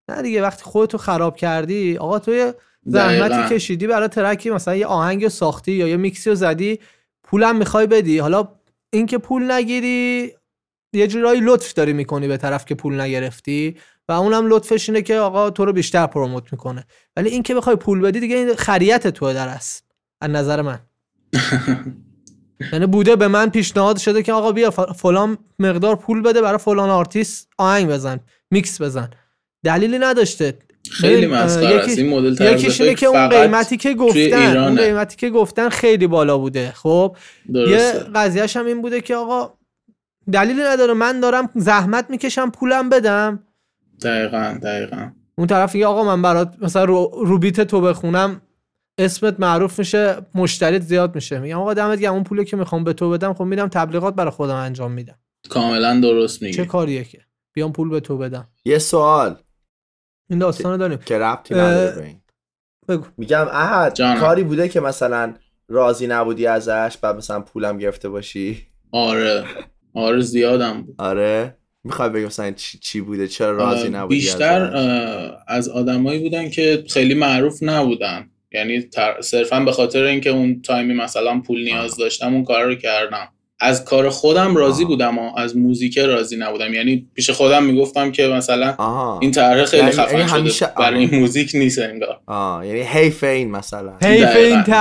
نه 0.10 0.22
دیگه 0.22 0.42
وقتی 0.42 0.64
خودتو 0.64 0.98
خراب 0.98 1.36
کردی 1.36 1.98
آقا 1.98 2.20
تو 2.20 2.34
یه 2.34 2.54
زحمتی 2.86 3.30
دقیقاً. 3.30 3.50
کشیدی 3.50 3.88
برای 3.88 4.08
ترکی 4.08 4.50
مثلا 4.50 4.76
یه 4.76 4.86
آهنگ 4.86 5.28
ساختی 5.28 5.72
یا 5.72 5.88
یه 5.88 5.98
میکسی 5.98 6.30
رو 6.30 6.36
زدی 6.36 6.80
پولم 7.24 7.56
می‌خوای 7.56 7.88
بدی. 7.88 8.20
حالا 8.20 8.48
اینکه 8.94 9.18
پول 9.18 9.52
نگیری 9.52 10.32
یه 10.94 11.08
جورایی 11.08 11.42
لطف 11.42 11.74
داری 11.74 11.94
می‌کنی 11.94 12.28
به 12.28 12.38
طرف 12.38 12.66
که 12.66 12.76
پول 12.76 13.02
نگرفتی 13.02 13.78
و 14.10 14.12
اونم 14.12 14.48
لطفش 14.48 14.90
اینه 14.90 15.02
که 15.02 15.16
آقا 15.16 15.50
تو 15.50 15.66
رو 15.66 15.74
بیشتر 15.74 16.08
promote 16.08 16.44
می‌کنه. 16.52 16.86
ولی 17.18 17.30
اینکه 17.30 17.56
بخوای 17.56 17.76
پول 17.76 18.02
بدی 18.02 18.20
دیگه 18.20 18.36
این 18.36 18.56
خریت 18.56 19.08
تو 19.08 19.34
در 19.34 19.48
است 19.48 19.86
از 20.22 20.30
نظر 20.30 20.62
من. 20.62 20.80
یعنی 22.74 22.86
بوده 22.86 23.16
به 23.16 23.28
من 23.28 23.50
پیشنهاد 23.50 23.98
شده 23.98 24.24
که 24.24 24.34
آقا 24.34 24.52
بیا 24.52 24.72
فلان 24.72 25.38
مقدار 25.60 25.96
پول 25.96 26.22
بده 26.22 26.42
برای 26.42 26.58
فلان 26.58 26.90
آرتیست 26.90 27.50
آهنگ 27.58 27.90
بزن 27.90 28.20
میکس 28.52 28.82
بزن. 28.82 29.10
دلیلی 29.64 30.00
نداشته. 30.00 30.58
خیلی 30.92 31.28
مسخره 31.28 31.76
است. 31.76 31.90
یکی- 31.90 32.02
این 32.02 32.10
مدل 32.14 32.36
طرز 32.36 32.62
یکیش 32.64 32.82
اینه 32.82 32.96
که 32.96 33.06
اون 33.06 33.28
قیمتی 33.28 33.78
که 33.78 33.94
گفتن 33.94 34.58
اون. 34.58 34.76
قیمتی 34.76 35.16
که 35.16 35.30
گفتن 35.30 35.70
خیلی 35.70 36.08
بالا 36.08 36.38
بوده. 36.38 36.72
خب؟ 36.72 37.18
یه 37.50 37.54
درسته. 37.54 38.00
قضیهش 38.16 38.58
هم 38.58 38.66
این 38.66 38.82
بوده 38.82 39.02
که 39.02 39.16
آقا 39.16 39.54
دلیلی 40.32 40.62
نداره. 40.62 40.94
من 40.94 41.20
دارم 41.20 41.50
زحمت 41.56 42.10
می‌کشم 42.10 42.52
پولم 42.52 42.90
بدم. 42.90 43.44
دقیقا 44.04 44.60
دقیقا. 44.64 45.12
اون 45.38 45.48
طرف 45.48 45.76
میگه 45.76 45.86
آقا 45.88 46.04
من 46.04 46.22
برات 46.22 46.54
مثلا 46.62 46.84
رو, 46.84 47.12
رو 47.26 47.38
بیت 47.38 47.62
تو 47.62 47.82
بخونم 47.82 48.42
اسمت 48.98 49.40
معروف 49.40 49.80
میشه 49.80 50.16
مشتریت 50.36 50.82
زیاد 50.82 51.16
میشه. 51.16 51.40
میگم 51.40 51.60
آقا 51.60 51.74
دمت 51.74 52.00
گرم. 52.00 52.14
اون 52.14 52.24
پولی 52.24 52.46
که 52.46 52.58
می‌خوام 52.58 52.84
به 52.84 52.94
تو 52.94 53.10
بدم 53.10 53.34
خب 53.34 53.44
میرم 53.44 53.68
تبلیغات 53.68 54.16
برای 54.16 54.32
خودم 54.32 54.56
انجام 54.56 54.92
میدم. 54.92 55.16
کاملا 55.50 56.00
درست 56.00 56.40
چه 56.40 56.46
میگی 56.46 56.66
کاریه 56.66 57.04
که؟ 57.04 57.20
بیام 57.54 57.72
پول 57.72 57.90
به 57.90 58.00
تو 58.00 58.18
بدم. 58.18 58.48
یه 58.66 58.80
سوال. 58.80 59.36
این 60.30 60.40
داستانو 60.40 60.78
داریم. 60.78 60.98
که 60.98 61.18
ربطی 61.18 61.54
نداره 61.54 61.96
به 61.96 62.06
این. 62.06 62.22
بگو. 62.88 63.06
میگم 63.18 63.48
احد. 63.52 64.20
کاری 64.20 64.44
بوده 64.44 64.70
که 64.70 64.80
مثلا 64.80 65.34
راضی 65.68 66.08
نبودی 66.08 66.48
ازش 66.48 66.98
بعد 67.02 67.16
مثلا 67.16 67.42
پولم 67.42 67.78
گرفته 67.78 68.10
باشی؟ 68.10 68.68
آره. 68.92 69.46
آره 69.94 70.22
زیادم 70.22 70.82
بود. 70.82 70.96
آره. 70.98 71.58
می‌خوای 71.84 72.10
بگم 72.10 72.26
مثلا 72.26 72.52
چی, 72.52 72.78
چی 72.78 73.02
بوده؟ 73.02 73.28
چرا 73.28 73.52
راضی 73.52 73.90
نبودی 73.90 74.16
بیشتر 74.16 74.62
ازش؟ 74.62 75.34
از 75.48 75.70
آدمایی 75.70 76.20
بودن 76.20 76.50
که 76.50 76.84
خیلی 76.90 77.14
معروف 77.14 77.64
نبودن. 77.64 78.30
یعنی 78.52 78.82
تر... 78.82 79.22
صرفا 79.22 79.60
به 79.60 79.72
خاطر 79.72 80.04
اینکه 80.04 80.30
اون 80.30 80.62
تایمی 80.62 80.94
مثلا 80.94 81.40
پول 81.40 81.64
نیاز 81.64 81.98
داشتم 81.98 82.34
اون 82.34 82.44
کار 82.44 82.64
رو 82.64 82.76
کردم. 82.76 83.28
از 83.60 83.86
کار 83.86 84.10
خودم 84.10 84.56
راضی 84.56 84.86
بودم 84.86 85.18
و 85.18 85.38
از 85.38 85.58
موزیک 85.58 85.98
راضی 86.00 86.38
نبودم. 86.38 86.74
یعنی 86.74 87.08
پیش 87.14 87.30
خودم 87.30 87.64
می‌گفتم 87.64 88.12
که 88.12 88.28
مثلا 88.28 88.76
آها. 88.78 89.20
این 89.22 89.32
طرح 89.32 89.66
خیلی 89.66 89.82
یعنی- 89.84 89.96
خفن 89.96 90.18
یعنی 90.18 90.28
شده 90.30 90.38
همیشه- 90.40 90.72
برای. 90.80 91.00
این 91.00 91.20
موزیک 91.20 91.52
نیست 91.54 91.80
انگار. 91.80 92.20
آه 92.28 92.68
یعنی 92.68 92.82
حیف 92.82 93.24
این 93.24 93.52
مثلا. 93.52 93.94
حیف 94.04 94.36
این. 94.36 94.62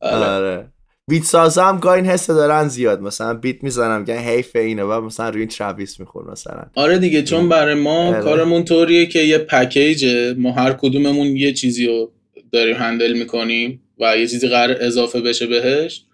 آره. 0.00 0.26
آره. 0.26 0.66
بیت 1.08 1.22
سازا 1.24 1.64
هم 1.64 1.78
گاهی 1.78 2.00
این 2.00 2.10
حس 2.10 2.30
دارن 2.30 2.68
زیاد. 2.68 3.00
مثلا 3.00 3.34
بیت 3.34 3.64
می‌زنم 3.64 4.04
که 4.04 4.14
حیف 4.14 4.56
اینه 4.56 4.82
و 4.84 5.00
مثلا 5.00 5.28
روی 5.28 5.40
این 5.40 5.48
تراویس 5.48 6.00
میخور 6.00 6.30
مثلا. 6.30 6.62
آره 6.74 6.98
دیگه 6.98 7.22
چون 7.22 7.48
برای 7.48 7.74
ما 7.74 8.06
آره. 8.06 8.20
کارمون 8.22 8.64
طوریه 8.64 9.06
که 9.06 9.18
یه 9.18 9.38
پکیجه. 9.38 10.34
ما 10.38 10.52
هر 10.52 10.72
کدوممون 10.72 11.26
یه 11.26 11.52
چیزی 11.52 11.86
رو 11.86 12.12
داریم 12.52 12.76
هندل 12.76 13.12
می‌کنیم. 13.12 13.80
و 14.02 14.16
یه 14.16 14.26
چیزی 14.26 14.48
قرار 14.48 14.76
اضافه 14.80 15.20
بشه 15.20 15.46
بهش 15.46 16.04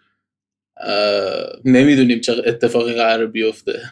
نمی‌دونیم 1.64 2.20
چه 2.20 2.42
اتفاقی 2.46 2.94
قرار 2.94 3.26
بیفته. 3.26 3.82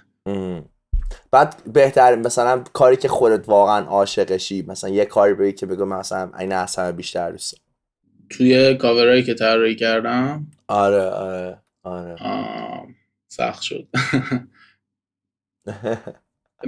بعد 1.30 1.72
بهتر 1.72 2.16
مثلا 2.16 2.64
کاری 2.72 2.97
که 2.97 3.09
خودت 3.09 3.49
واقعا 3.49 3.84
عاشقشی 3.84 4.62
مثلا 4.62 4.90
یه 4.90 5.05
کاری 5.05 5.34
بری 5.34 5.53
که 5.53 5.66
بگو 5.66 5.84
من 5.84 5.99
مثلا 5.99 6.30
این 6.38 6.53
همه 6.53 6.92
بیشتر 6.92 7.30
دوست. 7.30 7.61
توی 8.30 8.74
کاورایی 8.74 9.22
که 9.22 9.34
طراحی 9.34 9.74
کردم 9.74 10.47
آره 10.68 11.03
آره 11.03 11.62
آره 11.82 12.16
سخت 13.28 13.62
شد 13.62 13.88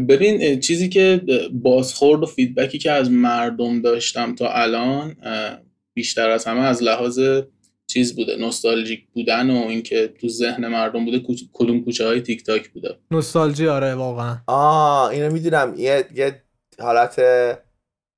ببین 0.09 0.61
چیزی 0.61 0.89
که 0.89 1.23
بازخورد 1.53 2.23
و 2.23 2.27
فیدبکی 2.27 2.79
که 2.79 2.93
از 2.93 3.11
مردم 3.11 3.83
داشتم 3.83 4.35
تا 4.35 4.53
الان 4.53 5.17
بیشتر 5.99 6.31
از 6.31 6.45
همه 6.45 6.61
از 6.61 6.83
لحاظ 6.83 7.21
چیز 7.87 8.17
بوده 8.17 8.37
نوستالژیک 8.37 9.07
بودن 9.15 9.51
و 9.51 9.67
اینکه 9.69 10.15
تو 10.21 10.29
ذهن 10.29 10.69
مردم 10.69 11.05
بوده 11.05 11.23
کاور 11.53 11.85
کوچه 11.85 12.07
های 12.07 12.21
تیک 12.21 12.45
تاک 12.47 12.69
بوده. 12.69 12.99
نوستالژی 13.11 13.69
آره 13.69 13.95
واقعا. 13.95 14.37
آه 14.47 15.09
اینو 15.11 15.33
می‌دونم. 15.33 15.75
یه 15.77 16.05
یه 16.15 16.43
حالت 16.81 17.21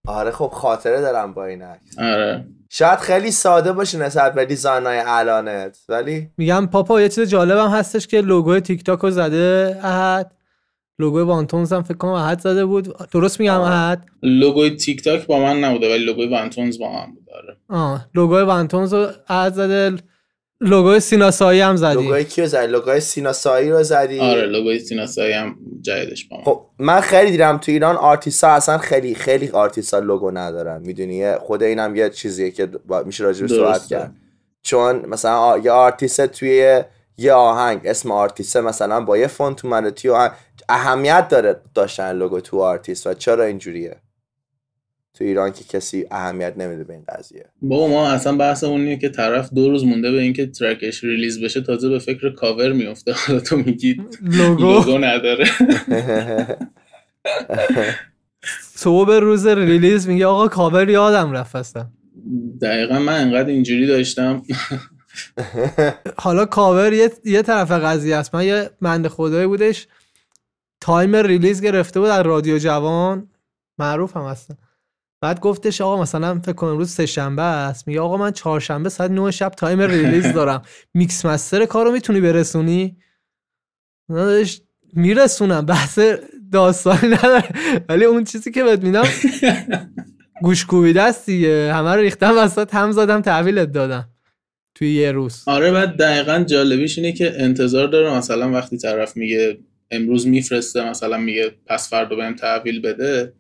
آره 0.07 0.31
خب 0.31 0.49
خاطره 0.49 1.01
دارم 1.01 1.35
با 1.35 1.47
این 1.47 1.63
عکس. 1.63 1.99
آره. 1.99 2.45
شاید 2.71 2.99
خیلی 2.99 3.31
ساده 3.31 3.73
باشه 3.73 3.99
نسبت 3.99 4.35
به 4.35 4.45
design 4.45 4.87
های 4.87 5.03
الانت 5.07 5.79
ولی 5.89 6.29
میگم 6.37 6.67
پاپا 6.67 7.01
یه 7.01 7.09
چیز 7.09 7.29
جالبم 7.29 7.69
هستش 7.69 8.07
که 8.07 8.21
لوگوی 8.21 8.61
تیک 8.61 8.85
تاک 8.85 8.99
رو 8.99 9.11
زده 9.11 9.79
احد. 9.83 10.33
لوگوی 11.01 11.23
Wantons 11.23 11.73
هم 11.73 11.83
فکر 11.83 11.97
کنم 11.97 12.11
احد 12.13 12.41
زده 12.41 12.65
بود. 12.65 12.97
درست 13.13 13.41
میگم 13.41 13.61
احد؟ 13.61 14.05
لوگوی 14.23 14.71
تیک 14.77 15.05
تاک 15.05 15.27
با 15.27 15.39
من 15.39 15.65
نبوده 15.65 15.91
ولی 15.95 16.05
لوگوی 16.05 16.27
Wantons 16.27 16.79
با 16.79 16.93
من 16.93 17.07
بود 17.15 17.27
آره. 17.35 17.57
آه 17.69 18.07
لوگوی 18.15 18.43
Wantons 18.43 18.95
رو 18.95 19.07
احد 19.29 19.53
زده 19.55 19.97
لوگوی 20.61 21.01
سیناسایی 21.01 21.61
هم 21.61 21.77
زدی. 21.77 21.95
لوگوی 21.95 22.25
کیو 22.25 22.47
زدی؟ 22.47 22.67
لوگوی 22.73 23.01
سیناسایی 23.01 23.71
رو 23.71 23.83
زدی؟ 23.83 24.19
آره 24.21 24.47
لوگوی 24.47 24.79
سیناسایی 24.79 25.33
هم 25.33 25.57
جدیدش 25.83 26.29
با 26.29 26.37
من. 26.37 26.43
خب 26.45 26.63
من 26.79 27.01
خیلی 27.01 27.31
دیدم 27.31 27.59
تو 27.59 27.73
ایران 27.73 27.97
آرتیستا 27.97 28.49
اصلا 28.49 28.79
خیلی 28.79 29.15
خیلی 29.15 29.49
آرتیستا 29.49 29.99
لوگو 29.99 30.31
ندارن. 30.31 30.83
می‌دونی؟ 30.83 31.33
خود 31.37 31.63
اینم 31.63 31.97
یه 31.97 32.11
چیزیه 32.11 32.51
که 32.51 32.67
با- 32.67 33.03
میشه 33.03 33.25
راجع 33.25 33.43
به 33.43 33.49
صحبت. 33.49 33.87
کرد. 33.87 34.13
چون 34.63 35.07
مثلا 35.09 35.37
آ- 35.37 35.57
یه 35.59 35.71
آرتیست 35.71 36.27
توی 36.27 36.83
یه 37.21 37.33
آهنگ 37.33 37.81
اسم 37.85 38.11
آرتیست 38.11 38.57
مثلا 38.57 39.01
با 39.01 39.19
یه 39.19 39.27
font 39.27 39.65
اومده 39.65 39.91
توی 39.91 40.11
آهنگ 40.11 40.33
اهمیت 40.69 41.29
داره 41.29 41.61
داشتن 41.75 42.13
لوگو 42.13 42.41
تو 42.41 42.61
آرتیست 42.61 43.07
و 43.07 43.15
چرا 43.15 43.45
اینجوریه؟ 43.45 43.97
تو 45.15 45.25
ایران 45.25 45.53
که 45.53 45.65
کسی 45.65 46.07
اهمیت 46.11 46.55
نمیده 46.57 46.85
به 46.85 46.93
این 46.93 47.05
قضیه. 47.09 47.45
بابا 47.63 47.89
ما 47.89 48.09
اصلا 48.09 48.37
بحثمون 48.37 48.81
اینه 48.81 48.97
که 48.97 49.09
طرف 49.09 49.53
دو 49.55 49.71
روز 49.71 49.85
مونده 49.85 50.13
به 50.13 50.21
اینکه 50.21 50.47
track 50.47 50.88
ش 50.88 51.05
release 51.05 51.45
بشه 51.45 51.61
تازه 51.61 51.89
به 51.89 51.99
فکر 51.99 52.35
کاور 52.35 52.73
میفته 52.73 53.13
حالا 53.13 53.41
تو 53.41 53.57
میگی 53.57 53.97
لوگو؟ 54.23 54.63
لوگو 54.63 54.99
نداره. 54.99 55.45
صبح 58.75 59.15
روز 59.15 59.47
release 59.47 60.09
میگه 60.09 60.27
آقا 60.27 60.49
کاور 60.49 60.91
یادم 60.91 61.33
رفت 61.33 61.57
اصلا. 61.57 61.87
دقیقا 62.63 62.99
من 62.99 63.21
انقدر 63.21 63.49
اینجوری 63.49 63.87
داشتم. 63.87 64.43
حالا 66.19 66.47
کاور 66.47 66.93
یه, 66.93 67.13
یه 67.25 67.43
طرف 67.43 67.71
قضیه 67.71 68.17
است. 68.17 68.35
من 68.35 68.45
یه 68.45 68.71
بنده 68.83 69.09
خدایی 69.09 69.47
بودش. 69.47 69.89
time 70.81 71.17
release 71.17 71.61
گرفته 71.63 72.01
بود 72.01 72.09
از 72.09 72.27
رادیو 72.27 72.59
جوان. 72.59 73.29
معروف 73.79 74.17
هم 74.17 74.25
هستن 74.25 74.55
بعد 75.23 75.41
گفتش 75.41 75.81
آقا 75.81 76.03
مثلا 76.03 76.41
فکر 76.41 76.53
کنم 76.53 76.79
روز 76.79 76.91
سه 76.91 77.07
شنبه 77.07 77.43
است. 77.43 77.89
میگه 77.89 78.01
آقا 78.01 78.17
من 78.17 78.31
چهارشنبه 78.31 78.89
ساعت 78.89 79.11
9 79.11 79.31
شب 79.31 79.49
time 79.49 79.81
release 79.81 80.33
دارم. 80.39 80.63
mix 80.95 81.27
master 81.27 81.67
کارو 81.67 81.93
می‌تونی 81.93 82.21
برسونی؟ 82.21 82.97
داداش 84.09 84.61
میرسونم. 84.93 85.67
بحث 85.67 85.99
داستانی 86.53 87.09
نداره 87.09 87.49
ولی 87.89 88.05
اون 88.05 88.25
چیزی 88.25 88.51
که 88.51 88.65
بهت 88.65 88.83
میدم 88.83 89.05
گوش 90.43 90.67
کوبیده 90.67 91.03
است 91.03 91.27
دیگه. 91.27 91.73
همه 91.75 91.95
رو 91.95 92.01
ریختم 92.01 92.35
وسط 92.39 92.75
هم 92.75 92.93
زدم 92.93 93.21
تحویلت 93.21 93.73
دادم. 93.73 94.09
توی 94.81 94.95
یه 94.95 95.13
روز. 95.13 95.43
آره 95.47 95.73
بعد 95.73 95.97
دقیقا 95.97 96.45
جالبیش 96.47 96.99
اینه 96.99 97.13
که 97.13 97.33
انتظار 97.37 97.87
داره 97.89 98.17
مثلا 98.17 98.51
وقتی 98.51 98.79
طرف 98.79 99.17
میگه 99.17 99.59
امروز 99.91 100.27
میفرسته 100.27 100.91
مثلا 100.91 101.17
میگه 101.19 101.51
پس 101.67 101.91
فردا 101.91 102.17
بهم 102.17 102.37
تحویل 102.37 102.81
بده. 102.81 103.33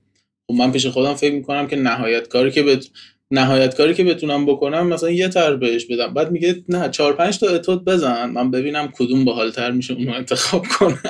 خب 0.47 0.55
من 0.55 0.73
پیش 0.73 0.87
خودم 0.87 1.15
فکر 1.15 1.35
می‌کنم 1.35 1.67
که 1.67 1.77
نهایت 1.77 2.29
کاری 2.29 2.51
که 2.51 2.63
بت... 2.63 2.87
نهایت 3.31 3.77
کاری 3.77 3.95
که 3.95 4.05
بتونم 4.05 4.47
بکنم 4.47 4.87
مثلا 4.87 5.11
یه 5.11 5.29
تر 5.29 5.57
بهش 5.57 5.87
بدم. 5.87 6.15
بعد 6.15 6.31
میگه 6.31 6.65
نه 6.69 6.89
چهار 6.89 7.13
پنج 7.13 7.39
تا 7.39 7.49
اتود 7.49 7.85
بزن. 7.85 8.31
من 8.31 8.51
ببینم 8.51 8.89
کدوم 8.99 9.25
باحالتر 9.25 9.71
میشه 9.71 9.95
اونو 9.95 10.13
انتخاب 10.13 10.67
کنم. 10.79 11.03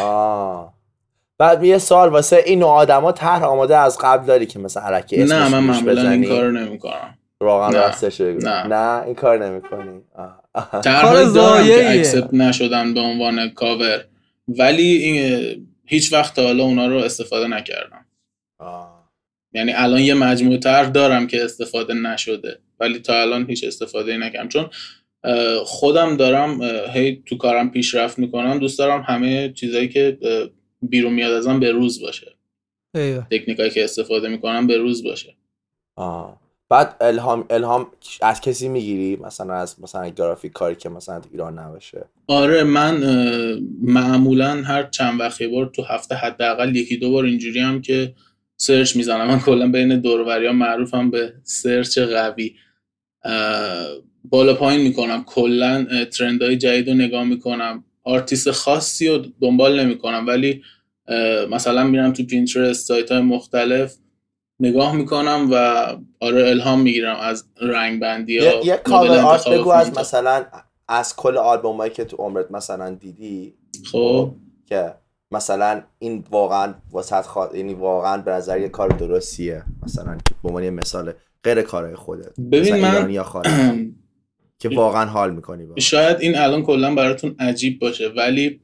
آه. 0.00 0.74
بعد 1.38 1.64
یه 1.64 1.78
سوال 1.78 2.08
واسه 2.08 2.42
این 2.46 2.58
نوع 2.58 2.70
آدما 2.70 3.12
طرح 3.12 3.44
آماده 3.44 3.76
از 3.76 3.98
قبل 3.98 4.26
داری 4.26 4.46
که 4.46 4.58
مثلا 4.58 4.96
اسمش 4.96 5.30
نه 5.30 5.48
من 5.48 5.58
معمولا 5.58 6.10
این؟ 6.10 6.24
کارو 6.24 6.52
نمی‌کنم. 6.52 7.18
واقعا 7.40 7.70
نه. 7.70 7.78
راستش 7.78 8.20
نه. 8.20 8.66
نه 8.66 9.02
این 9.06 9.14
کار 9.14 9.46
نمی‌کنی 9.46 10.02
طرحهایی 10.84 11.32
دارم 11.32 11.66
که. 11.66 11.90
اکسپت 11.90 12.34
نشدن 12.34 12.94
به 12.94 13.00
عنوان 13.00 13.48
کاور 13.48 14.04
ولی 14.48 14.82
این 14.82 15.68
هیچ 15.86 16.12
وقت 16.12 16.36
تا 16.36 16.42
حالا 16.42 16.64
اونا 16.64 16.86
رو 16.86 16.96
استفاده 16.96 17.46
نکردم 17.46 18.06
یعنی 19.52 19.72
الان 19.72 20.00
یه 20.00 20.14
مجموعه 20.14 20.58
طرح 20.58 20.88
دارم 20.88 21.26
که 21.26 21.44
استفاده 21.44 21.94
نشده 21.94 22.58
ولی 22.80 22.98
تا 22.98 23.20
الان 23.20 23.46
هیچ 23.46 23.64
استفاده 23.64 24.16
نکردم 24.16 24.48
چون 24.48 24.70
خودم 25.64 26.16
دارم 26.16 26.62
هی 26.92 27.22
تو 27.26 27.36
کارم 27.36 27.70
پیشرفت 27.70 28.18
می‌کنم 28.18 28.58
دوست 28.58 28.78
دارم 28.78 29.00
همه 29.00 29.52
چیزایی 29.52 29.88
که 29.88 30.18
بیرون 30.82 31.12
میاد 31.12 31.32
ازم 31.32 31.60
به 31.60 31.72
روز 31.72 32.02
باشه. 32.02 32.34
تکنیکایی 33.30 33.70
که 33.70 33.84
استفاده 33.84 34.28
می‌کنم 34.28 34.66
به 34.66 34.76
روز 34.76 35.04
باشه 35.04 35.36
آه. 35.96 36.47
بعد 36.70 36.96
الهام 37.00 37.46
الهام 37.50 37.86
از 38.22 38.40
کسی 38.40 38.68
می‌گیری؟ 38.68 39.16
مثلا 39.16 39.54
از 39.54 39.82
مثلا 39.82 40.08
گرافیک 40.08 40.52
کاری 40.52 40.74
که 40.74 40.88
مثلا 40.88 41.20
ایران 41.32 41.58
نباشه. 41.58 42.04
آره 42.26 42.62
من 42.64 43.04
معمولا 43.82 44.62
هر 44.62 44.82
چند 44.82 45.20
وقت 45.20 45.40
یه 45.40 45.48
بار 45.48 45.66
تو 45.66 45.82
هفته 45.82 46.14
حداقل 46.14 46.76
یکی 46.76 46.96
دو 46.96 47.10
بار 47.10 47.24
اینجوری 47.24 47.60
هم 47.60 47.82
که 47.82 48.14
search 48.56 48.96
می‌زنم. 48.96 49.26
من 49.26 49.40
کلا 49.40 49.70
بین 49.70 50.00
دوروریان 50.00 50.56
معروفم 50.56 51.10
به 51.10 51.32
search 51.42 51.98
قوی. 51.98 52.54
بالا 54.24 54.54
پایین 54.54 54.80
می‌کنم. 54.80 55.24
کلا 55.24 55.86
trend 56.04 56.42
های 56.42 56.56
جدید 56.56 56.88
رو 56.88 56.94
نگاه 56.94 57.24
می‌کنم. 57.24 57.84
آرتیست 58.04 58.50
خاصی 58.50 59.08
رو 59.08 59.24
دنبال 59.40 59.80
نمی‌کنم. 59.80 60.26
ولی 60.26 60.62
مثلا 61.50 61.84
میرم 61.84 62.12
تو 62.12 62.22
پینترست 62.22 62.86
سایت 62.86 63.12
های 63.12 63.20
مختلف. 63.20 63.96
نگاه 64.60 64.96
می‌کنم 64.96 65.48
و 65.52 65.86
آره 66.20 66.50
الهام 66.50 66.80
می‌گیرم 66.80 67.16
از 67.16 67.44
رنگ 67.60 68.00
بندی 68.00 68.34
یه, 68.34 68.60
یه 68.64 68.76
کاور 68.76 69.18
آرت 69.18 69.48
بگو 69.48 69.70
از 69.70 69.98
مثلا 69.98 70.44
از 70.88 71.16
کل 71.16 71.36
آلبومایی 71.36 71.92
که 71.92 72.04
تو 72.04 72.16
عمرت 72.16 72.50
مثلا 72.50 72.90
دیدی. 72.90 73.54
خب. 73.92 74.34
که 74.66 74.94
مثلا 75.30 75.82
این 75.98 76.24
واقعا 76.30 76.74
واسط 76.90 77.26
خوا... 77.26 77.50
یعنی 77.54 77.74
واقعا 77.74 78.22
به 78.22 78.30
نظر 78.30 78.60
یه 78.60 78.68
کار 78.68 78.88
درستیه. 78.88 79.62
مثلا 79.82 80.14
که 80.16 80.34
به 80.42 80.48
عنوان 80.48 80.64
یه 80.64 80.70
مثال 80.70 81.12
غیر 81.44 81.62
کارهای 81.62 81.94
خودت. 81.94 82.40
ببین 82.52 82.76
من- 82.76 83.10
یا 83.10 83.42
که 84.60 84.68
واقعا 84.68 85.04
حال 85.06 85.34
می‌کنی 85.34 85.66
با. 85.66 85.74
شاید 85.78 86.16
این 86.20 86.38
الان 86.38 86.62
کلا 86.62 86.94
براتون 86.94 87.36
عجیب 87.38 87.78
باشه 87.78 88.08
ولی 88.08 88.60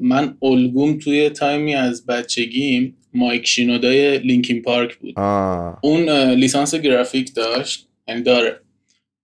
من 0.00 0.36
الگوم 0.42 0.98
توی 0.98 1.30
time 1.30 1.65
ی 1.65 1.74
از 1.74 2.06
بچگیم 2.06 2.96
Mike 3.14 3.46
Shinoda 3.46 4.18
ی 4.18 4.24
Linkin 4.24 4.62
Park 4.62 4.96
بود 4.96 5.14
آه. 5.16 5.78
اون 5.82 6.10
لیسانس 6.10 6.74
گرافیک 6.74 7.34
داشت 7.34 7.88
یعنی 8.08 8.22
داره 8.22 8.60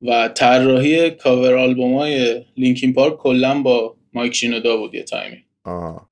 و 0.03 0.29
طراحی 0.29 1.11
کاور 1.11 1.55
آلبوم 1.55 1.95
های 1.95 2.45
Linkin 2.57 2.93
Park 2.93 3.17
کلا 3.17 3.63
با 3.63 3.97
Mike 4.13 4.35
Shinoda 4.35 4.77
بود 4.77 4.95
یه 4.95 5.03
time 5.03 5.30
ی 5.30 5.37
آه. 5.65 6.09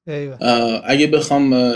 اگه 0.84 1.06
بخوام 1.06 1.74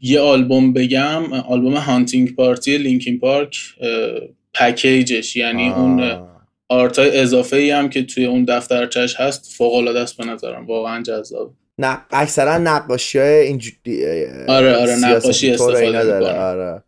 یه 0.00 0.20
آلبوم 0.20 0.72
بگم 0.72 1.32
آلبوم 1.32 1.74
Hunting 1.74 2.34
Party 2.34 2.78
Linkin 2.78 3.18
Park 3.18 3.56
package 4.54 5.18
ش 5.18 5.36
یعنی 5.36 5.68
آه. 5.68 5.80
اون 5.80 6.24
اه، 6.74 6.80
art 6.80 6.98
های 6.98 7.20
اضافه 7.20 7.56
ای 7.56 7.70
هم 7.70 7.88
که 7.88 8.02
توی 8.02 8.26
اون 8.26 8.44
دفترچش 8.44 9.20
هست 9.20 9.54
فوق 9.56 9.74
العاده 9.74 10.00
است 10.00 10.16
به 10.16 10.24
نظرم. 10.24 10.66
واقعا 10.66 11.02
جذاب. 11.02 11.54
نه 11.78 11.98
اکثرا 12.10 12.58
نقاشی 12.58 13.18
های 13.18 13.40
اینجوری 13.40 14.04
آره، 14.48 14.74
آره، 14.76 14.96
نقاشی 14.96 15.50
استفاده 15.50 15.92
داره. 15.92 16.18
می‌کنن. 16.18 16.36
آره 16.38 16.82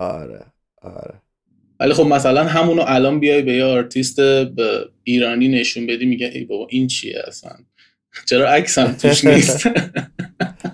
آره 0.00 0.40
آره 0.82 1.14
ولی 1.80 1.92
خب 1.92 2.06
مثلا 2.06 2.44
همونو 2.44 2.84
الان 2.86 3.20
بیای 3.20 3.42
به 3.42 3.52
یه 3.52 3.64
آرتیست 3.64 4.16
به 4.20 4.88
ایرانی 5.04 5.48
نشون 5.48 5.86
بدی 5.86 6.06
میگه 6.06 6.26
ای 6.34 6.44
بابا 6.44 6.66
این 6.70 6.86
چیه 6.86 7.22
اصلا؟ 7.26 7.50
چرا 8.28 8.48
عکسم 8.48 8.92
توش 8.92 9.24
نیست؟ 9.24 9.66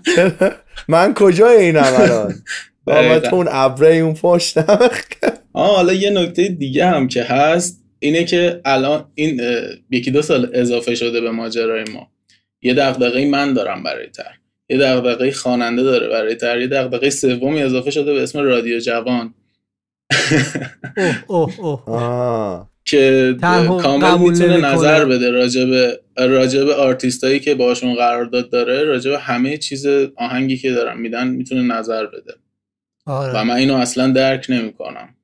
من 0.89 1.15
کجای 1.15 1.57
اینم 1.57 1.95
الان؟ 1.97 2.35
با 2.85 2.95
من 2.95 3.09
دقیقاً. 3.09 3.29
تو 3.29 3.37
اون 3.37 3.49
ابره 3.51 3.97
اون 3.97 4.15
پشتم 4.15 4.91
آه 5.53 5.77
حالا 5.77 5.93
یه 5.93 6.11
نکته 6.11 6.49
دیگه 6.49 6.87
هم 6.87 7.09
که 7.09 7.23
هست. 7.23 7.85
اینه 8.01 8.25
که 8.25 8.61
الان 8.65 9.05
این 9.15 9.41
یکی 9.91 10.11
دو 10.11 10.23
سال 10.23 10.51
اضافه 10.53 10.95
شده 10.95 11.21
به 11.21 11.31
ماجرای 11.31 11.85
ما. 11.85 12.11
یه 12.63 12.75
دغدغه 12.75 13.27
من 13.27 13.53
دارم 13.53 13.83
برای 13.83 14.07
تر. 14.07 14.35
یه 14.69 14.79
دغدغه 14.79 15.33
خواننده 15.33 15.83
داره 15.83 16.09
برای 16.09 16.35
تر. 16.35 16.61
یه 16.61 16.67
دغدغه 16.67 17.11
سومی 17.11 17.63
اضافه 17.63 17.91
شده 17.91 18.15
به 18.15 18.23
اسم 18.23 18.39
رادیو 18.39 18.79
جوان. 18.79 19.35
اوه 21.27 21.61
اوه 21.61 21.89
اوه. 21.89 22.03
آه. 22.03 22.71
که 22.85 23.37
کامل 23.83 24.19
می‌تونه. 24.19 24.57
نظر 24.57 25.05
بده 25.05 25.31
راجب 25.31 25.99
راجب 26.17 26.69
آرتیستایی 26.69 27.41
که 27.41 27.55
باشون 27.55 27.95
قرارداد 27.95 28.51
داره 28.51 28.85
راجب 28.85 29.13
همه 29.13 29.57
چیز 29.57 29.87
آهنگی 30.17 30.57
که 30.57 30.71
دارن 30.71 31.01
میدن 31.01 31.29
می‌تونه 31.29 31.63
نظر 31.63 32.07
بده. 32.07 32.35
و 33.07 33.11
آره 33.11 33.43
من 33.43 33.55
اینو 33.55 33.75
اصلا 33.77 34.13
درک 34.13 34.47
نمی‌کنم. 34.49 35.17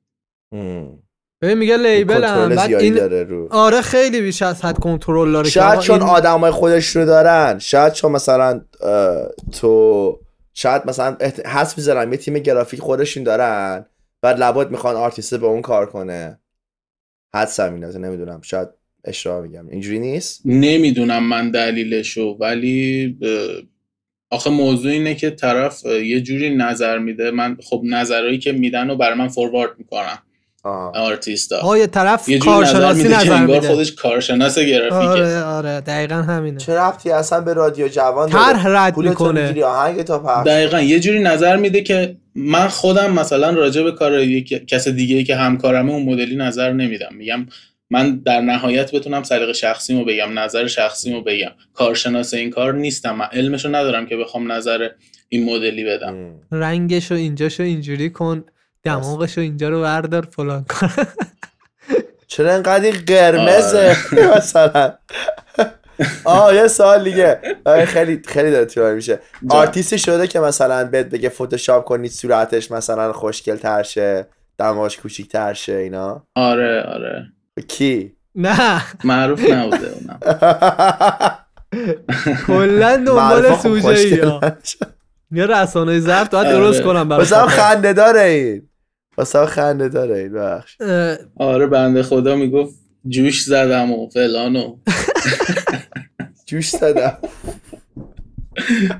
ببین 1.41 1.57
میگه 1.57 1.77
label 1.77 2.23
هم 2.23 2.49
بعد 2.49 2.73
این 2.73 2.93
داره 2.95 3.23
رو. 3.23 3.47
آره 3.51 3.81
خیلی 3.81 4.21
بیش 4.21 4.41
از 4.41 4.65
حد 4.65 4.79
کنترل 4.79 5.31
داره 5.31 5.49
شاید 5.49 5.79
چون 5.79 5.99
این- 6.01 6.09
آدمای 6.09 6.51
خودش 6.51 6.95
رو 6.95 7.05
دارن 7.05 7.59
شاید 7.59 7.93
چون 7.93 8.11
مثلا 8.11 8.61
تو 9.51 10.19
شاید 10.53 10.81
مثلا 10.85 11.17
احت- 11.19 11.45
حس 11.47 11.77
می‌ذارن 11.77 12.11
یه 12.11 12.17
تیم 12.17 12.33
گرافیک 12.39 12.79
خودشون 12.79 13.23
دارن 13.23 13.85
بعد 14.21 14.39
لابد 14.39 14.71
می‌خوان 14.71 14.95
آرتیست 14.95 15.35
به 15.35 15.45
اون 15.47 15.61
کار 15.61 15.85
کنه. 15.85 16.39
حدسم 17.35 17.73
اینه 17.73 17.97
نمی‌دونم 17.97 18.41
شاید 18.41 18.67
اشتباه 19.05 19.41
میگم. 19.41 19.67
اینجوری 19.69 19.99
نیست؟ 19.99 20.41
نمی‌دونم 20.45 21.23
من 21.23 21.51
دلیلشو 21.51 22.37
ولی 22.39 23.17
آخه 24.31 24.49
موضوع 24.49 24.91
اینه 24.91 25.15
که 25.15 25.29
طرف 25.29 25.85
یه 25.85 26.21
جوری 26.21 26.55
نظر 26.55 26.97
میده. 26.99 27.31
من 27.31 27.57
خب 27.63 27.81
نظرهایی 27.85 28.39
که 28.39 28.51
میدن 28.51 28.89
رو 28.89 28.95
برای 28.95 29.17
من 29.17 29.27
فوروارد 29.27 29.71
می‌کنم. 29.77 30.19
آرتیستا 30.63 31.77
یه 31.77 31.87
طرف 31.87 32.29
یه 32.29 32.39
جوری 32.39 32.61
نظر 32.61 32.73
کارشناسی 32.73 33.03
میده 33.03 33.09
که 33.09 33.19
نظر 33.19 33.45
میده. 33.45 33.67
خودش 33.67 33.95
کارشناس 33.95 34.59
گرافیکه. 34.59 34.95
آره 34.95 35.43
آره 35.43 35.81
دقیقا 35.81 36.15
همینه. 36.15 36.57
چه 36.57 36.79
ربطی 36.79 37.11
اصلا 37.11 37.41
به 37.41 37.53
رادیو 37.53 37.87
جوان 37.87 38.29
طرح 38.29 38.67
رد 38.67 38.97
می‌کنه. 38.97 39.63
آهنگ 39.63 40.01
تا 40.01 40.19
پخش 40.19 40.47
دقیقا 40.47 40.79
یه 40.79 40.99
جوری 40.99 41.19
نظر 41.19 41.55
میده 41.55 41.81
که 41.81 42.17
من 42.35 42.67
خودم 42.67 43.13
مثلا 43.13 43.49
راجع 43.49 43.83
به 43.83 43.91
کار 43.91 44.19
یک 44.19 44.67
کس 44.67 44.87
دیگه 44.87 45.15
ای 45.15 45.23
که 45.23 45.35
همکارمه 45.35 45.91
اون 45.91 46.03
مدلی 46.03 46.35
نظر 46.35 46.73
نمیدم. 46.73 47.09
میگم 47.11 47.45
من 47.89 48.15
در 48.25 48.41
نهایت 48.41 48.91
بتونم 48.91 49.23
سلیقه 49.23 49.53
شخصیمو 49.53 50.05
بگم 50.05 50.39
نظر 50.39 50.67
شخصیمو 50.67 51.21
بگم. 51.21 51.51
کارشناس 51.73 52.33
این 52.33 52.49
کار 52.49 52.73
نیستم. 52.73 53.15
من 53.15 53.25
علمشو 53.25 53.75
ندارم 53.75 54.05
که 54.05 54.17
بخوام 54.17 54.51
نظر 54.51 54.89
این 55.29 55.55
مدلی 55.55 55.83
بدم. 55.83 56.15
رنگشو 56.51 57.15
اینجاشو 57.15 57.63
اینجوری 57.63 58.09
کن. 58.09 58.45
دماغشو 58.87 59.41
اینجا 59.41 59.69
رو 59.69 59.81
بردار 59.81 60.27
فلان 60.31 60.63
کن 60.63 60.87
چرا 62.27 62.53
انقدر 62.53 62.91
قرمزه 63.07 63.95
مثلا. 64.37 64.93
آه 66.23 66.55
یه 66.55 66.67
سوال 66.67 67.03
دیگه. 67.03 67.39
خیلی 67.85 68.21
خیلی 68.27 68.51
داره 68.51 68.65
طولانی 68.65 68.95
میشه. 68.95 69.19
آرتیستی 69.49 69.99
شده 69.99 70.27
که 70.27 70.39
مثلا 70.39 70.85
بهت 70.85 71.05
بگه 71.05 71.29
فتوشاپ 71.29 71.85
کنید 71.85 72.11
صورتش 72.11 72.71
مثلا 72.71 73.13
خوشگل 73.13 73.55
تر 73.55 73.83
شه 73.83 74.27
دماغش 74.57 74.97
کوچیک 74.97 75.29
تر 75.29 75.53
شه 75.53 75.73
اینا؟ 75.73 76.23
آره 76.35 76.83
آره. 76.83 77.25
کی؟ 77.67 78.13
نه. 78.35 78.81
معروف 79.03 79.49
نبوده 79.51 79.91
اونم. 79.93 80.19
کلا 82.47 82.97
دنبال 82.97 83.55
سوژه 83.55 84.07
یا 84.17 84.41
یه 85.31 85.45
رسانه 85.45 85.99
ضبط 85.99 86.31
باید 86.31 86.47
درست 86.51 86.81
آره. 86.81 86.93
کنم 86.93 87.09
برای 87.09 87.25
خاطر. 87.25 87.47
خنده 87.47 87.93
داره 87.93 88.21
این. 88.21 88.69
واسه 89.17 89.45
خنده 89.45 89.89
داره 89.89 90.17
این 90.17 90.33
بخش. 90.33 90.77
آره 91.35 91.67
بنده 91.67 92.03
خدا 92.03 92.35
می‌گفت 92.35 92.75
جوش 93.07 93.43
زدم 93.43 93.91
و 93.91 94.09
فلان 94.09 94.55
و. 94.55 94.77
جوش 96.45 96.69
زدم. 96.69 97.17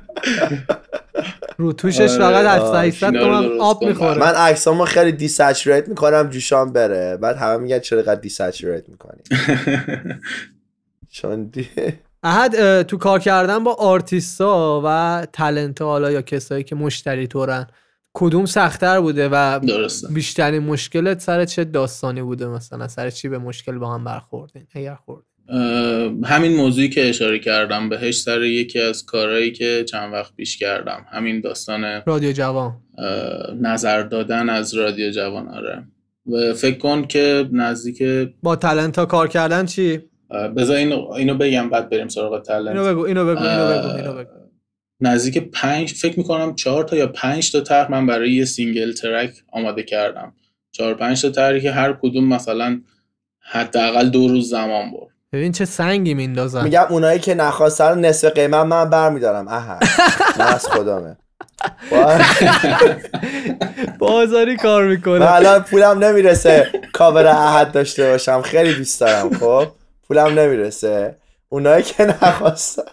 رو 1.57 1.73
توشش 1.73 1.99
آره، 1.99 2.18
فقط 2.18 2.61
آه، 2.61 2.85
700 2.85 3.15
اینا 3.15 3.27
رو 3.27 3.48
تومن 3.48 3.61
آب. 3.61 3.84
می‌خوره. 3.84 4.19
من 4.19 4.34
عکسامو 4.34 4.85
خیلی 4.85 5.11
دیسچوریت 5.11 5.88
می‌کنم 5.88 6.30
جوشام 6.30 6.73
بره. 6.73 7.18
بعد 7.18 7.38
همه 7.38 7.57
میگن 7.57 7.80
چرا 7.80 8.02
قد 8.02 8.22
دیسچوریت 8.22 8.89
می‌کنی؟ 8.89 9.22
چون 11.11 11.44
دی... 11.44 11.69
احد 12.23 12.81
تو 12.81 12.98
کار 12.98 13.19
کردن 13.19 13.64
با 13.64 13.73
آرتیستا 13.73 14.81
و 14.85 15.27
تلنت 15.34 15.81
حالا 15.81 16.11
یا 16.11 16.22
کسایی 16.22 16.64
که 16.64 16.76
مشتری 16.76 17.27
تورن 17.27 17.68
کدوم 18.19 18.45
سختتر 18.45 18.99
بوده 18.99 19.30
و 19.31 19.60
درسته. 19.60 20.07
بیشترین 20.07 20.64
مشکلت 20.64 21.19
سر 21.19 21.45
چه 21.45 21.64
داستانی 21.64 22.22
بوده 22.22 22.48
مثلا؟ 22.48 22.88
سر 22.88 23.10
چی 23.10 23.30
به 23.30 23.38
مشکل 23.38 23.77
با 23.77 23.94
هم 23.94 24.03
برخوردین 24.03 24.68
اگر 24.73 24.95
خورد 24.95 25.23
همین 26.23 26.56
موضوعی 26.56 26.89
که 26.89 27.10
اشاره 27.10 27.39
کردم 27.39 27.89
بهش 27.89 28.22
سر 28.22 28.44
یکی 28.44 28.80
از 28.80 29.06
کارهایی 29.06 29.52
که 29.52 29.85
چند 29.89 30.14
وقت 30.14 30.35
پیش 30.35 30.57
کردم. 30.57 31.06
همین 31.11 31.41
داستان 31.41 32.02
رادیو 32.06 32.31
جوان. 32.31 32.77
نظر 33.61 34.03
دادن 34.03 34.49
از 34.49 34.73
رادیو 34.73 35.11
جوان 35.11 35.48
آره. 35.48 35.84
و 36.31 36.53
فکر 36.53 36.77
کن 36.77 37.03
که 37.03 37.49
نزدیک 37.52 38.03
با 38.44 38.56
talent 38.56 38.99
ها 38.99 39.06
کار 39.06 39.27
کردن 39.27 39.65
چی؟ 39.65 40.02
بذار 40.57 40.76
اینو, 40.76 41.11
اینو 41.11 41.35
بگم 41.35 41.69
بعد 41.69 41.89
بریم 41.89 42.07
سراغ 42.07 42.41
talent. 42.41 42.68
اینو 42.68 42.94
بگو 42.94 43.02
اینو 43.02 43.26
بگو 43.26 43.44
اینو 43.44 43.68
بگو 43.68 43.95
اینو 43.95 44.14
بگو. 44.14 44.37
نزدیک 45.02 45.38
پنج 45.38 45.94
فکر 45.94 46.19
می‌کنم 46.19 46.56
چهار 46.56 46.84
تا 46.84 46.95
یا 46.95 47.07
پنج 47.07 47.52
تا 47.52 47.61
طرح 47.61 47.91
من 47.91 48.06
برای 48.06 48.32
یه 48.32 48.45
single 48.45 48.94
track 48.94 49.32
آماده 49.52 49.84
کردم. 49.84 50.34
چهار 50.72 50.94
پنج 50.94 51.22
تا 51.22 51.30
طرحی 51.30 51.61
که 51.61 51.72
هر 51.72 51.94
کدوم 51.94 52.28
مثلا 52.28 52.82
حداقل 53.40 54.10
دو 54.10 54.28
روز 54.28 54.49
زمان 54.49 54.91
برد. 54.91 55.11
ببین 55.34 55.52
چه 55.52 55.65
سنگی 55.65 56.14
میندازن. 56.14 56.64
میگم 56.64 56.86
اونایی 56.90 57.19
که 57.19 57.34
نخواستن 57.34 58.06
نصف 58.06 58.32
قیمت 58.32 58.65
من 58.65 58.90
برمیدارم. 58.90 59.48
اها 59.48 59.80
از 60.40 60.68
خدامه. 60.68 61.18
بازاری 63.99 64.57
کار 64.57 64.84
من 64.84 64.90
می‌کنه 64.90 65.34
الان 65.34 65.64
پولم 65.64 66.03
نمی‌رسه 66.03 66.72
کاور 66.94 67.28
احد 67.28 67.72
داشته 67.72 68.10
باشم. 68.10 68.41
خیلی 68.41 68.74
دوست 68.74 68.99
دارم 69.02 69.30
خب؟ 69.34 69.68
پولم 70.07 70.40
نمی‌رسه. 70.40 71.15
اونایی 71.49 71.84
که 71.84 72.03
نخواستن. 72.03 72.84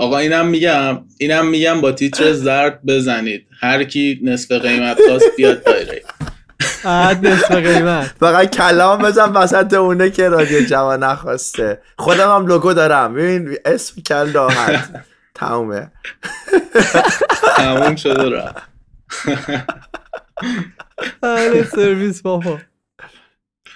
آقا 0.00 0.18
اینم 0.18 0.46
میگم 0.46 0.98
اینم 1.18 1.46
میگم 1.46 1.80
با 1.80 1.92
تیتر 1.92 2.32
زرد 2.32 2.80
بزنید. 2.86 3.46
هر 3.60 3.84
کی 3.84 4.20
نصف 4.22 4.52
قیمت 4.52 4.98
خواست 5.08 5.36
بیاد 5.36 5.64
دایره. 5.64 6.02
بعد 6.84 7.26
نصف 7.26 7.50
قیمت. 7.50 8.14
فقط 8.20 8.56
کلام 8.56 9.02
بزن 9.02 9.32
وسط 9.32 9.74
اونه 9.74 10.10
که 10.10 10.28
رادیو 10.28 10.60
جوان 10.60 11.04
نخواسته. 11.04 11.82
خودم 11.98 12.34
هم 12.34 12.46
لوگو 12.46 12.72
دارم. 12.72 13.14
ببین 13.14 13.56
اسم 13.64 14.02
کل 14.02 14.32
راحت. 14.32 15.04
تمومه. 15.34 15.92
تموم 17.56 17.96
شده 17.96 18.44
بله 21.20 21.64
سرویس 21.64 22.22
بابا. 22.22 22.58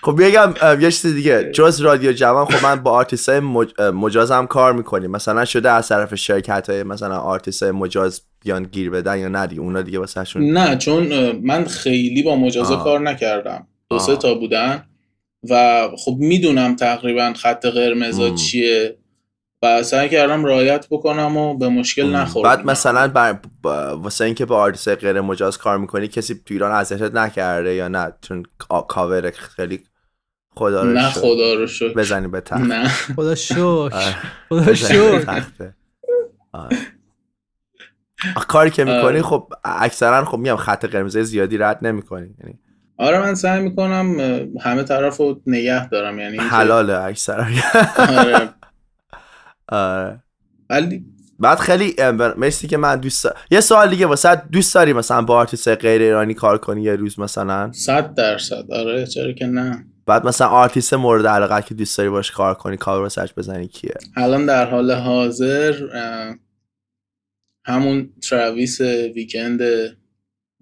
خب 0.04 0.22
بگم 0.22 0.54
یه 0.80 0.90
چیز 0.90 1.06
دیگه. 1.14 1.50
جز 1.54 1.80
رادیو 1.80 2.12
جوان 2.12 2.46
خب 2.46 2.66
من 2.66 2.82
با 2.82 2.90
آرتیست 2.90 3.28
های 3.28 3.40
مج... 3.40 3.72
اه، 3.78 3.90
مجاز 3.90 4.30
هم 4.30 4.46
کار 4.46 4.72
می‌کنیم. 4.72 5.10
مثلا 5.10 5.44
شده 5.44 5.70
از 5.70 5.88
طرف 5.88 6.14
شرکت 6.14 6.70
های 6.70 6.82
مثلا 6.82 7.18
آرتیست 7.18 7.62
های 7.62 7.72
مجاز 7.72 8.20
بیان 8.40 8.62
گیر 8.62 8.90
بدن 8.90 9.18
یا 9.18 9.28
ندی؟ 9.28 9.58
اونا 9.58 9.82
دیگه 9.82 9.98
واسه 9.98 10.24
شون 10.24 10.50
نه 10.50 10.76
چون 10.76 11.32
من 11.42 11.64
خیلی 11.64 12.22
با 12.22 12.36
مجازا 12.36 12.76
آه. 12.76 12.84
کار 12.84 13.00
نکردم. 13.00 13.66
دو 13.90 13.98
سه. 13.98 14.16
تا 14.16 14.34
بودن 14.34 14.84
و 15.50 15.88
خب 15.98 16.16
می‌دونم 16.18 16.76
تقریبا 16.76 17.32
خط 17.36 17.66
قرمزا. 17.66 18.30
چیه. 18.30 18.98
و 19.62 19.82
سعی 19.82 20.08
کردم 20.08 20.44
رعایت 20.44 20.86
بکنم 20.90 21.36
و 21.36 21.54
به 21.58 21.68
مشکل 21.68 22.06
نخورم 22.06 22.44
بعد 22.50 22.66
مثلا 22.66 23.08
بر... 23.08 23.38
با- 23.62 23.98
واسه 23.98 24.24
اینکه 24.24 24.44
با 24.44 24.56
آرتیست 24.56 24.88
غیر 24.88 25.20
مجاز 25.20 25.58
کار 25.58 25.78
می‌کنی 25.78 26.08
کسی 26.08 26.34
تو 26.34 26.54
ایران 26.54 26.72
اذیتت 26.72 27.14
نکرده 27.14 27.74
یا 27.74 27.88
نه؟ 27.88 28.12
چون 28.20 28.42
آ- 28.68 28.80
کاور 28.80 29.30
خیلی 29.30 29.80
خدا 30.56 30.82
رو 30.82 30.92
نه 30.92 31.10
شکر. 31.10 31.20
خدا 31.20 31.54
رو 31.54 31.66
شکر 31.66 31.94
بزنی 31.94 32.28
به 32.28 32.40
تخت 32.40 32.60
نه 32.60 32.88
خدا 32.88 33.34
شکر 33.34 33.60
آره. 33.60 34.14
خدا 34.48 34.74
شکر 34.74 35.18
تخته. 35.20 35.74
آره. 36.52 36.76
کاری 38.48 38.70
که 38.70 38.84
می‌کنی 38.84 39.02
آره. 39.02 39.22
خب 39.22 39.52
اکثرا 39.64 40.24
خب 40.24 40.38
میام 40.38 40.56
خط 40.56 40.84
قرمز 40.84 41.18
زیادی 41.18 41.58
رد 41.58 41.78
نمی‌کنی 41.86 42.34
یعنی 42.44 42.58
آره 42.98 43.18
من 43.20 43.34
سعی 43.34 43.62
می‌کنم 43.62 44.16
همه 44.60 44.82
طرف 44.82 45.16
رو 45.16 45.40
نگه 45.46 45.88
دارم 45.88 46.18
یعنی 46.18 46.36
حلاله 46.36 46.98
اکثرا 47.02 47.44
آره 47.98 48.48
آره. 49.68 50.22
ولی 50.70 51.04
بعد 51.38 51.58
خیلی 51.58 51.94
مرسی 52.36 52.66
که 52.68 52.76
من 52.76 52.96
دوست 52.96 53.24
دار- 53.24 53.36
یه 53.50 53.60
سوال 53.60 53.90
دیگه 53.90 54.06
واسه 54.06 54.42
دوست 54.52 54.74
داری 54.74 54.92
مثلا 54.92 55.22
با 55.22 55.36
آرتیست 55.36 55.68
غیر 55.68 56.02
ایرانی 56.02 56.34
کار 56.34 56.58
کنی 56.58 56.82
یه 56.82 56.96
روز 56.96 57.18
مثلا 57.20 57.72
صد 57.72 58.14
درصد 58.14 58.72
آره 58.72 59.06
چرا 59.06 59.32
که 59.32 59.46
نه 59.46 59.86
بعد 60.06 60.26
مثلا 60.26 60.46
آرتیست 60.46 60.94
مورد 60.94 61.26
علاقه 61.26 61.62
که 61.62 61.74
دوست 61.74 61.98
داری 61.98 62.10
باش 62.10 62.30
کار 62.30 62.54
کنی 62.54 62.76
کار 62.76 63.00
واسش 63.02 63.32
بزنی 63.36 63.68
کیه؟ 63.68 63.94
الان 64.16 64.46
در 64.46 64.70
حال 64.70 64.92
حاضر 64.92 65.74
همون 67.66 68.10
تراویس 68.30 68.80
ویکند 69.14 69.60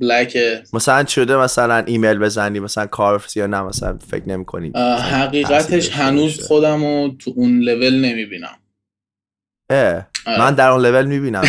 بلک. 0.00 0.38
مثلا 0.72 1.04
شده 1.04 1.36
مثلا 1.36 1.84
ایمیل 1.86 2.18
بزنی 2.18 2.60
مثلا 2.60 2.86
کار 2.86 3.26
یا 3.36 3.46
نه 3.46 3.62
مثلا 3.62 3.98
فکر 3.98 4.28
نمی 4.28 4.44
کنی؟ 4.44 4.72
حقیقتش 5.00 5.90
هنوز 5.90 6.46
خودم 6.46 6.84
رو 6.84 7.14
تو 7.18 7.32
اون 7.36 7.60
لول 7.60 7.94
نمی‌بینم. 7.94 8.58
اه 9.70 10.06
آره. 10.26 10.38
من 10.38 10.54
در 10.54 10.68
اون 10.68 10.82
لول 10.82 11.06
می‌بینم. 11.06 11.42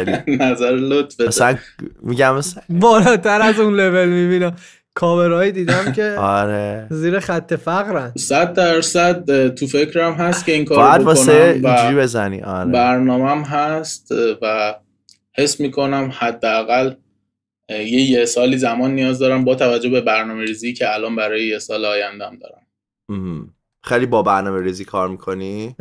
نظر 0.26 0.72
لطف 0.72 1.16
بده. 1.16 1.28
مثلا 1.28 1.58
میگم 2.02 2.36
مثلا 2.36 2.62
بالاتر 2.68 3.42
از 3.42 3.60
اون 3.60 3.76
لول 3.80 4.08
می‌بینم. 4.08 4.56
کاورایی 4.96 5.52
دیدم 5.52 5.92
که 5.96 6.10
آره. 6.18 6.86
زیر 6.90 7.20
خط 7.20 7.54
فقرن. 7.54 8.12
صد 8.18 8.52
درصد 8.52 9.48
تو 9.54 9.66
فکرم 9.66 10.12
هست 10.12 10.44
که 10.46 10.52
این 10.52 10.64
کار 10.64 10.78
باید 10.78 11.02
واسه 11.02 11.32
بکنم 11.32 11.70
اینجوری 11.70 11.94
و 11.94 12.02
بزنی. 12.02 12.40
آره. 12.40 12.70
برنامهم 12.70 13.42
هست 13.42 14.12
و 14.42 14.74
حس 15.32 15.60
می‌کنم 15.60 16.12
حداقل 16.18 16.92
یه 17.68 18.10
یه 18.10 18.24
سالی 18.24 18.58
زمان 18.58 18.94
نیاز 18.94 19.18
دارم 19.18 19.44
با 19.44 19.54
توجه 19.54 19.88
به 19.88 20.00
برنامه 20.00 20.44
ریزی 20.44 20.72
که 20.72 20.94
الان 20.94 21.16
برای 21.16 21.46
یه 21.46 21.58
سال 21.58 21.84
آیندم 21.84 22.38
دارم. 22.40 22.62
خیلی 23.82 24.06
با 24.06 24.22
برنامه 24.22 24.62
ریزی 24.62 24.84
کار 24.84 25.08
می‌کنی؟ 25.08 25.76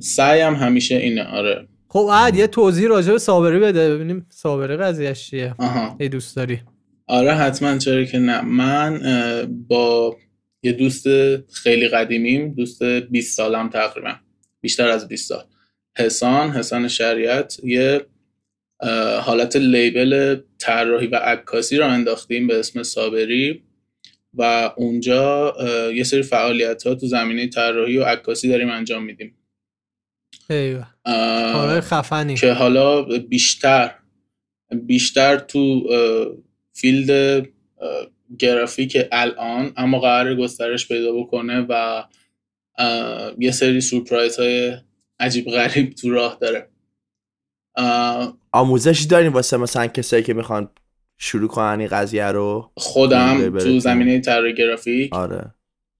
سعیم 0.00 0.54
همیشه 0.54 0.94
اینه. 0.96 1.24
آره. 1.24 1.68
خب 1.88 2.08
عد 2.12 2.36
یه 2.36 2.46
توضیح 2.46 2.88
راجع 2.88 3.12
به 3.12 3.18
صابری 3.18 3.58
بده. 3.58 3.94
ببینیم 3.94 4.26
صابری 4.30 4.76
قضیهش 4.76 5.30
چیه. 5.30 5.54
ای 5.98 6.08
دوست 6.08 6.36
داری. 6.36 6.60
آره 7.08 7.34
حتما 7.34 7.78
چرا 7.78 8.04
که 8.04 8.18
نه. 8.18 8.40
من 8.40 9.00
با 9.68 10.16
یه 10.62 10.72
دوست 10.72 11.06
خیلی 11.52 11.88
قدیمیم 11.88 12.54
دوست 12.54 12.82
20 12.82 13.36
سالم 13.36 13.68
تقریبا 13.68 14.14
بیشتر 14.60 14.88
از 14.88 15.08
20 15.08 15.28
سال. 15.28 15.44
حسان 15.98 16.50
حسان 16.50 16.88
شریعت 16.88 17.60
یه 17.64 18.06
حالت 19.20 19.56
لیبل 19.56 20.36
طراحی 20.58 21.06
و 21.06 21.16
عکاسی 21.16 21.76
رو 21.76 21.86
انداختیم 21.86 22.46
به 22.46 22.58
اسم 22.58 22.82
صابری 22.82 23.62
و 24.34 24.72
اونجا 24.76 25.54
یه 25.94 26.04
سری 26.04 26.22
فعالیت 26.22 26.86
ها 26.86 26.94
تو 26.94 27.06
زمینه 27.06 27.46
طراحی 27.46 27.98
و 27.98 28.04
عکاسی 28.04 28.48
داریم 28.48 28.70
انجام 28.70 29.04
میدیم. 29.04 29.34
کارهای 31.04 31.80
خفنی. 31.80 32.34
که 32.34 32.52
حالا 32.52 33.02
بیشتر 33.18 33.94
بیشتر 34.86 35.38
تو 35.38 35.88
فیلد 36.80 37.48
گرافیک 38.38 38.96
الان 39.12 39.72
اما 39.76 39.98
قرار 39.98 40.34
گسترش 40.34 40.88
پیدا 40.88 41.12
بکنه 41.12 41.66
و 41.68 42.04
یه 43.38 43.50
سری 43.50 43.80
سورپرایز 43.80 44.38
های 44.38 44.76
عجیب 45.20 45.46
غریب 45.50 45.94
تو 45.94 46.10
راه 46.10 46.38
داره. 46.40 46.70
آموزشی 48.52 49.06
داریم 49.06 49.32
واسه 49.32 49.56
مثلا 49.56 49.86
کسایی 49.86 50.22
که 50.22 50.34
می‌خوان 50.34 50.70
شروع 51.18 51.48
کنن 51.48 51.80
این 51.80 51.88
قضیه 51.88 52.26
رو؟ 52.26 52.72
خودم 52.76 53.58
تو. 53.58 53.80
زمینه 53.80 54.20
طراحی 54.20 54.54
گرافیک. 54.54 55.14
آره. 55.14 55.54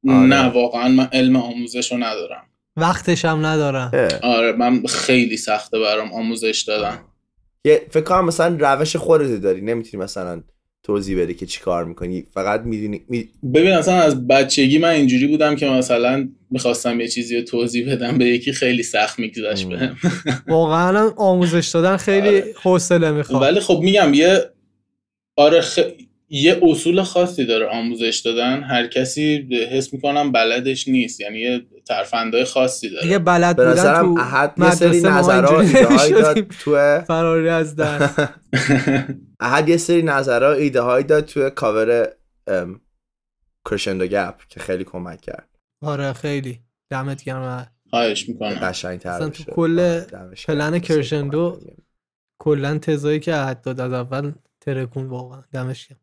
نه 0.04 0.46
واقعا 0.46 0.88
من 0.88 1.08
علم 1.12 1.36
آموزش 1.36 1.92
رو 1.92 1.98
ندارم. 1.98 2.44
وقتش 2.76 3.24
هم 3.24 3.46
ندارم. 3.46 3.90
اه. 3.94 4.08
آره 4.22 4.52
من 4.52 4.86
خیلی 4.86 5.36
سخته 5.36 5.78
برام 5.78 6.12
آموزش 6.12 6.64
دادن. 6.68 6.98
یه 7.64 7.86
فکر 7.90 8.04
کنم 8.04 8.24
مثلا 8.24 8.56
روش 8.60 8.96
خودت 8.96 9.40
داری 9.40 9.60
نمی‌تونی 9.60 10.02
مثلا 10.02 10.42
توضیح 10.88 11.18
بده 11.18 11.34
که 11.34 11.46
چی 11.46 11.60
کار 11.60 11.84
می‌کنی. 11.84 12.24
فقط 12.34 12.60
می‌دونی 12.60 13.00
می... 13.08 13.28
ببین 13.54 13.72
اصلا 13.72 13.94
از 13.94 14.26
بچگی 14.26 14.78
من 14.78 14.88
اینجوری 14.88 15.26
بودم 15.26 15.56
که 15.56 15.66
مثلا 15.66 16.28
می‌خواستم 16.50 17.00
یه 17.00 17.08
چیزی 17.08 17.36
رو 17.36 17.42
توضیح 17.42 17.92
بدم 17.92 18.18
به 18.18 18.24
یکی 18.24 18.52
خیلی 18.52 18.82
سخت 18.82 19.18
میگذشت 19.18 19.68
بهم. 19.68 19.96
واقعا 20.48 21.10
آموزش 21.16 21.68
دادن 21.68 21.96
خیلی 21.96 22.42
حوصله 22.62 23.10
می‌خواد 23.10 23.42
ولی 23.42 23.60
خب 23.60 23.80
میگم 23.82 24.14
یه 24.14 24.40
آره 25.36 25.60
خ... 25.60 25.78
یه 26.30 26.60
اصول 26.62 27.02
خاصی 27.02 27.44
داره 27.44 27.66
آموزش 27.66 28.22
دادن 28.24 28.62
هر 28.62 28.86
کسی 28.86 29.48
حس 29.70 29.92
می‌کنم 29.92 30.32
بلدش 30.32 30.88
نیست 30.88 31.20
یعنی 31.20 31.38
یه 31.38 31.66
ترفندهای 31.88 32.44
خاصی 32.44 32.90
داره. 32.90 33.02
دیگه 33.02 33.18
بلد 33.18 33.56
به 33.56 33.64
بودن 33.64 33.80
نظرم 33.80 34.14
تو 34.14 34.20
احد 34.20 34.54
یه 34.58 34.70
سری 34.70 34.88
مدرسه 34.88 35.10
ما 35.10 35.18
نظرها 35.18 35.62
داد. 35.62 36.48
تو 36.48 37.00
فراری 37.00 37.48
از 37.48 37.76
دست. 37.76 38.20
احد 39.40 39.68
یه 39.68 39.76
سری 39.76 40.02
نظرها 40.02 40.52
ایده 40.52 40.80
هایی 40.80 41.04
داد 41.04 41.24
توی 41.24 41.50
کاور 41.50 42.08
کرشندو 43.70 44.06
گپ 44.06 44.34
که 44.48 44.60
خیلی 44.60 44.84
کمک 44.84 45.20
کرد. 45.20 45.48
آره 45.82 46.12
خیلی. 46.12 46.60
دمت 46.90 47.24
گرم. 47.24 47.72
خواهش 47.90 48.28
می‌کنم. 48.28 48.48
قشنگ 48.50 49.00
تر 49.00 49.10
اصلا 49.10 49.28
تو 49.28 49.44
کل 49.44 50.00
پلن 50.46 50.78
کرشندو 50.78 51.60
کلا 52.38 52.78
تزایی 52.78 53.20
که 53.20 53.34
عهد 53.34 53.60
داد 53.60 53.80
از 53.80 53.92
اول 53.92 54.32
ترکون 54.60 55.06
واقعا. 55.06 55.44
دمش 55.52 55.88
گرم. 55.88 55.98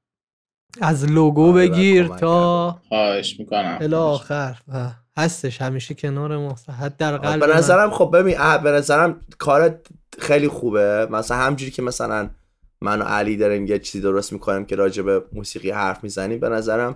از 0.81 1.11
لوگو 1.11 1.51
آره، 1.51 1.67
بگیر 1.67 2.07
تا 2.07 2.71
خواهش 2.89 3.39
می‌کنم. 3.39 3.77
الی 3.81 3.95
آخر. 3.95 4.57
و 4.67 4.91
هستش 5.17 5.61
همیشه 5.61 5.93
کنار 5.93 6.37
ما. 6.37 6.55
حد 6.79 6.97
در 6.97 7.17
قلب 7.17 7.39
به 7.39 7.47
من. 7.47 7.57
نظرم 7.57 7.91
خب 7.91 8.11
ببین 8.13 8.35
اه، 8.37 8.63
به 8.63 8.71
نظرم 8.71 9.21
کارت 9.37 9.87
خیلی 10.19 10.47
خوبه. 10.47 11.07
مثلا 11.11 11.37
همجوری 11.37 11.71
که 11.71 11.81
مثلا 11.81 12.29
من 12.81 13.01
و 13.01 13.03
علی 13.03 13.37
داریم 13.37 13.67
یه 13.67 13.79
چیزی 13.79 14.01
درست 14.01 14.33
می‌کنیم 14.33 14.65
که 14.65 14.75
راجع 14.75 15.03
به 15.03 15.23
موسیقی 15.33 15.71
حرف 15.71 16.03
می‌زنیم 16.03 16.39
به 16.39 16.49
نظرم 16.49 16.95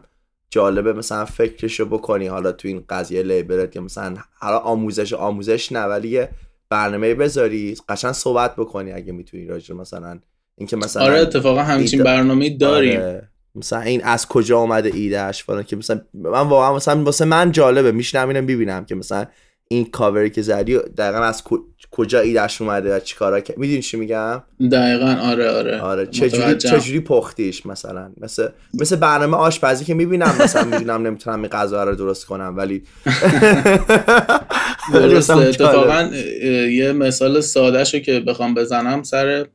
جالبه 0.49 0.93
مثلا 0.93 1.25
فکرشو 1.25 1.85
بکنی. 1.85 2.27
حالا 2.27 2.51
تو 2.51 2.67
این 2.67 2.83
قضیه 2.89 3.23
لیبلت 3.23 3.75
یا 3.75 3.81
مثلا 3.81 4.17
حالا 4.39 4.57
آموزش 4.57 5.13
آموزش 5.13 5.71
نه 5.71 5.83
ولی 5.83 6.07
یه 6.07 6.29
برنامه 6.69 7.13
بذاری 7.13 7.75
قشنگ 7.89 8.11
صحبت 8.11 8.55
بکنی 8.55 8.91
اگه 8.91 9.11
می‌تونی 9.11 9.45
راجع 9.45 9.75
مثلا 9.75 10.19
اینکه 10.55 10.75
مثلا 10.75 11.03
آره 11.03 11.19
اتفاقا 11.19 11.63
همچین 11.63 12.03
برنامه 12.03 12.57
داریم. 12.57 12.99
آره. 13.01 13.29
مثلا 13.55 13.81
این 13.81 14.03
از 14.03 14.27
کجا 14.27 14.59
آمده 14.59 14.91
ایدهش 14.93 15.43
فلان 15.43 15.63
که 15.63 15.75
مثلا 15.75 16.01
من 16.13 16.47
واقعا 16.47 16.75
مثلا 16.75 17.03
واسه 17.03 17.25
من 17.25 17.51
جالبه 17.51 17.91
میشنم 17.91 18.27
اینو 18.27 18.41
ببینم 18.41 18.85
که 18.85 18.95
مثلا 18.95 19.25
این 19.71 19.85
کاوری 19.85 20.29
که 20.29 20.41
زدی 20.41 20.77
دقیقا 20.77 21.17
از 21.23 21.43
کجا 21.91 22.19
ایدهش 22.19 22.61
اومده 22.61 22.95
و 22.95 22.99
چیکارا 22.99 23.39
کرد 23.41 23.57
می‌دونی 23.57 23.81
چی 23.81 23.97
میگم؟ 23.97 24.43
دقیقا 24.71 25.15
آره 25.21 25.49
آره. 25.49 25.81
آره 25.81 26.07
چجوری. 26.07 26.55
چجوری 26.55 26.99
پختیش 26.99 27.65
مثلا؟ 27.65 28.11
مثل 28.21 28.47
مثل 28.73 28.95
برنامه 28.95 29.37
آشپزی 29.37 29.85
که 29.85 29.93
می‌بینم 29.93 30.35
مثلا 30.41 30.63
می‌دونم 30.63 31.07
نمی‌تونم 31.07 31.41
این 31.41 31.47
غذا 31.51 31.83
رو 31.83 31.95
درست 31.95 32.25
کنم 32.25 32.53
ولی 32.57 32.83
درسته. 34.93 35.33
اتفاقا 35.33 36.01
یه 36.71 36.91
مثال 36.91 37.41
ساده 37.41 37.83
شو 37.83 37.99
که 37.99 38.19
بخوام 38.19 38.53
بزنم 38.53 39.03
سر 39.03 39.45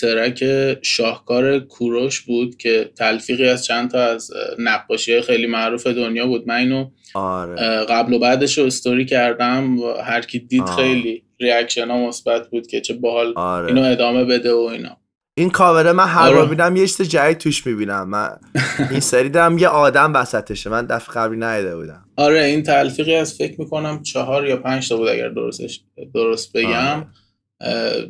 track 0.00 0.44
شاهکار 0.82 1.58
کوروش 1.58 2.20
بود 2.20 2.56
که 2.56 2.90
تلفیقی 2.96 3.48
از 3.48 3.64
چند 3.64 3.90
تا 3.90 4.02
از 4.02 4.30
نقاشی 4.58 5.20
خیلی 5.20 5.46
معروف 5.46 5.86
دنیا 5.86 6.26
بود 6.26 6.48
من 6.48 6.54
اینو 6.54 6.90
آره 7.14 7.84
قبل 7.84 8.12
و 8.12 8.18
بعدش 8.18 8.58
رو 8.58 8.64
استوری 8.64 9.04
کردم 9.04 9.78
و 9.78 9.92
هر 9.92 10.20
کی 10.20 10.38
دید 10.38 10.62
آه. 10.62 10.76
خیلی 10.76 11.22
reaction 11.40 11.88
ها 11.88 12.06
مثبت 12.08 12.48
بود 12.48 12.66
که 12.66 12.80
چه 12.80 12.94
باحال 12.94 13.32
آره. 13.36 13.66
اینو 13.66 13.82
ادامه 13.82 14.24
بده 14.24 14.52
و 14.52 14.58
اینا 14.58 14.96
این 15.34 15.50
کاوره 15.50 15.92
من 15.92 16.06
هر 16.06 16.28
آره. 16.28 16.46
ببینم 16.46 16.76
یه 16.76 16.86
چیز 16.86 17.08
جدید 17.08 17.38
توش 17.38 17.66
می‌بینم 17.66 18.08
من 18.08 18.30
این 18.90 19.00
سری 19.00 19.28
دارم 19.28 19.58
یه 19.58 19.68
آدم 19.68 20.14
وسطشه 20.14 20.70
من 20.70 20.86
دفعه 20.86 21.14
قبلی 21.14 21.38
ندیده 21.38 21.76
بودم 21.76 22.04
آره 22.16 22.44
این 22.44 22.62
تلفیقی 22.62 23.14
از 23.14 23.34
فکر 23.34 23.60
می‌کنم 23.60 24.02
چهار 24.02 24.46
یا 24.46 24.56
پنج 24.56 24.88
تا 24.88 24.96
بود 24.96 25.08
اگر 25.08 25.28
درستش 25.28 25.80
درست 26.14 26.52
بگم 26.52 26.96
آره. 26.96 27.06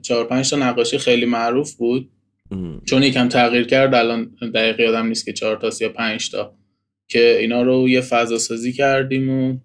چهار 0.03 0.25
پنج 0.25 0.51
تا 0.51 0.57
نقاشی 0.57 0.99
خیلی 0.99 1.27
معروف 1.27 1.75
بود. 1.75 2.11
چون 2.85 3.03
یکم 3.03 3.29
تغییر 3.29 3.67
کرد 3.67 3.95
الان 3.95 4.25
دقیق 4.55 4.81
یادم 4.81 5.07
نیست 5.07 5.25
که 5.25 5.33
چهار 5.33 5.57
تا 5.57 5.71
یا 5.81 5.89
پنج 5.89 6.31
تا 6.31 6.55
که 7.09 7.39
اینا 7.41 7.63
رو 7.63 7.89
یه 7.89 8.01
فضا 8.01 8.39
سازی 8.39 8.73
کردیم 8.73 9.31
و 9.31 9.59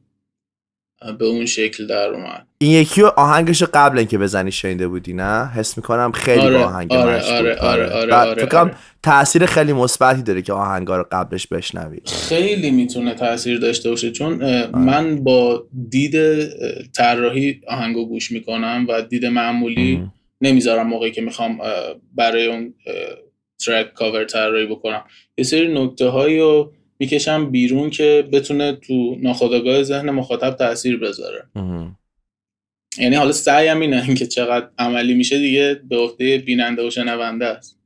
به 1.19 1.26
اون 1.26 1.45
شکل 1.45 1.88
در 1.88 2.07
اومد 2.07 2.47
این 2.57 2.72
یکی 2.72 3.01
رو 3.01 3.11
آهنگش 3.17 3.61
رو 3.61 3.67
قبل 3.73 3.97
اینکه 3.97 4.17
بزنی 4.17 4.51
شنیده 4.51 4.88
بودی 4.88 5.13
نه 5.13 5.47
حس 5.47 5.77
می‌کنم 5.77 6.11
خیلی 6.11 6.41
آره، 6.41 6.57
با 6.57 6.63
آهنگ 6.63 6.93
آره، 6.93 7.15
مشکوک. 7.15 7.31
آره، 7.31 7.55
آره، 7.55 7.89
آره، 7.89 8.13
آره، 8.13 8.45
کنم 8.45 8.61
آره. 8.61 8.76
تاثیر 9.03 9.45
خیلی 9.45 9.73
مثبتی 9.73 10.23
داره 10.23 10.41
که 10.41 10.53
آهنگا 10.53 10.97
رو 10.97 11.05
قبلش 11.11 11.47
بشنوی 11.47 11.99
خیلی 12.05 12.72
می‌تونه 12.72 13.13
تاثیر 13.13 13.59
داشته 13.59 13.89
باشه 13.89 14.11
چون 14.11 14.43
آره. 14.43 14.76
من 14.76 15.23
با 15.23 15.67
دید 15.89 16.15
طراحی 16.91 17.61
آهنگو 17.67 18.05
گوش 18.05 18.31
می‌کنم 18.31 18.85
و 18.89 19.01
دید 19.01 19.26
معمولی 19.26 20.03
نمی‌ذارم 20.41 20.88
موقعی 20.88 21.11
که 21.11 21.22
می‌خوام 21.22 21.59
برای 22.15 22.47
اون 22.47 22.73
ترک 23.65 23.93
کاور 23.93 24.26
طراحی 24.26 24.65
بکنم 24.65 25.03
یه 25.38 25.43
سری 25.43 25.73
نکته 25.73 26.07
هایی 26.07 26.39
رو 26.39 26.73
می‌کشم 26.99 27.51
بیرون 27.51 27.89
که 27.89 28.30
بتونه 28.31 28.73
تو 28.73 29.15
ناخودآگاه 29.22 29.84
ذهن 29.84 30.09
مخاطب 30.09 30.55
تاثیر 30.55 30.97
بذاره. 30.97 31.43
یعنی 32.97 33.15
حالا 33.15 33.31
سعیم 33.31 33.80
اینه 33.80 34.03
اینکه 34.03 34.27
چقدر 34.27 34.69
عملی 34.77 35.13
میشه 35.13 35.38
دیگه 35.38 35.81
به 35.89 35.97
عهده 35.97 36.38
بیننده 36.38 36.88
و 36.88 36.89
شنونده 36.89 37.45
است. 37.45 37.77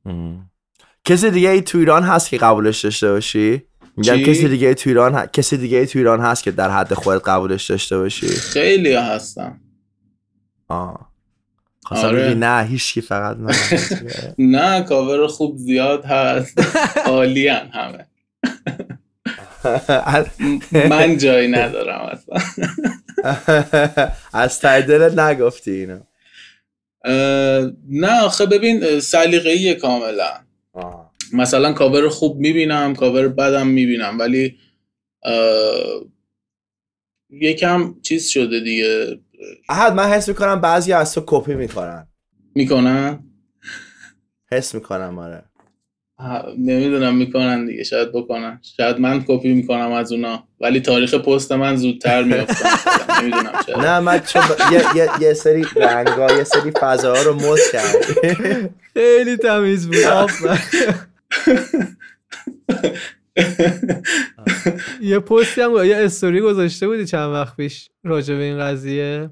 کسی 1.04 1.30
دیگه 1.30 1.48
ای 1.48 1.62
تو 1.62 1.78
ایران 1.78 2.02
هست 2.02 2.30
که 2.30 2.38
قبولش 2.38 2.84
داشته 2.84 3.10
باشی؟ 3.10 3.62
میگم؟ 3.96 4.22
کسی 4.22 4.48
دیگه 4.48 4.68
ای 4.68 4.74
تو 4.74 4.90
ایران 4.90 5.14
ه... 5.14 5.26
کسی 5.26 5.56
دیگه 5.56 5.78
ای 5.78 5.86
تو 5.86 5.98
ایران 5.98 6.20
هست 6.20 6.42
که 6.42 6.50
در 6.50 6.70
حد 6.70 6.94
خودت 6.94 7.28
قبولش 7.28 7.70
داشته 7.70 7.98
باشی؟ 7.98 8.26
خیلی 8.26 8.92
هستم 8.92 9.60
آه. 10.68 11.10
خواستم 11.84 12.06
آره. 12.08 12.34
نه 12.34 12.66
هیچکی 12.68 13.00
فقط 13.00 13.36
من 13.36 13.54
نه 14.58 14.82
کاور 14.82 15.26
خوب 15.26 15.56
زیاد 15.56 16.04
هست. 16.04 16.76
عالیان 17.06 17.68
همه. 17.68 18.06
من 20.72 21.18
جایی 21.18 21.48
ندارم 21.48 22.00
اصلا. 22.00 22.38
از 24.32 24.60
دلت 24.60 25.18
نگفتی 25.18 25.70
اینو. 25.70 26.00
نه 27.88 28.20
آخه 28.22 28.46
ببین 28.46 29.00
سلیقه‌ای 29.00 29.74
کاملا. 29.74 30.32
مثلا 31.32 31.72
کاور 31.72 32.08
خوب 32.08 32.36
می‌بینم 32.36 32.94
کاور 32.94 33.28
بدم 33.28 33.66
می‌بینم 33.66 34.18
ولی 34.18 34.58
یکم 37.30 37.94
چیز 38.02 38.28
شده 38.28 38.60
دیگه. 38.60 39.20
احد 39.68 39.92
من 39.92 40.08
حس 40.08 40.28
می‌کنم 40.28 40.60
بعضی 40.60 40.92
از 40.92 41.14
تو 41.14 41.22
کپی 41.26 41.54
می‌کنن 41.54 42.08
می‌کنن؟ 42.54 43.24
حس 44.52 44.74
می‌کنم 44.74 45.18
آره. 45.18 45.44
نمی‌دونم 46.58 47.16
می‌کنن 47.16 47.66
دیگه 47.66 47.84
شاید 47.84 48.12
بکنن. 48.12 48.60
شاید 48.76 49.00
من 49.00 49.24
کپی 49.28 49.54
می‌کنم 49.54 49.92
از 49.92 50.12
اونا. 50.12 50.44
ولی 50.60 50.80
تاریخ 50.80 51.14
پست 51.14 51.52
من 51.52 51.76
زودتر 51.76 52.22
میفته 52.22 52.66
نمی‌دونم 53.20 53.52
نه 53.80 54.00
من 54.00 54.20
چون 54.20 54.42
یه, 54.72 54.82
یه, 54.96 55.08
یه 55.20 55.34
سری 55.34 55.64
رنگا 55.76 56.36
یه 56.36 56.44
سری 56.44 56.70
فضاها 56.80 57.22
رو 57.22 57.34
مد 57.34 57.58
کرد 57.72 57.96
خیلی 58.94 59.36
تمیز 59.36 59.86
بود. 59.86 59.96
یه 65.00 65.18
پستی 65.18 65.60
هم 65.60 65.84
یه 65.84 65.96
استوری 65.96 66.40
گذاشته 66.40 66.88
بودی 66.88 67.06
چند 67.06 67.32
وقت 67.32 67.56
پیش 67.56 67.90
راجع 68.04 68.34
به 68.34 68.42
این 68.42 68.58
قضیه؟ 68.58 69.30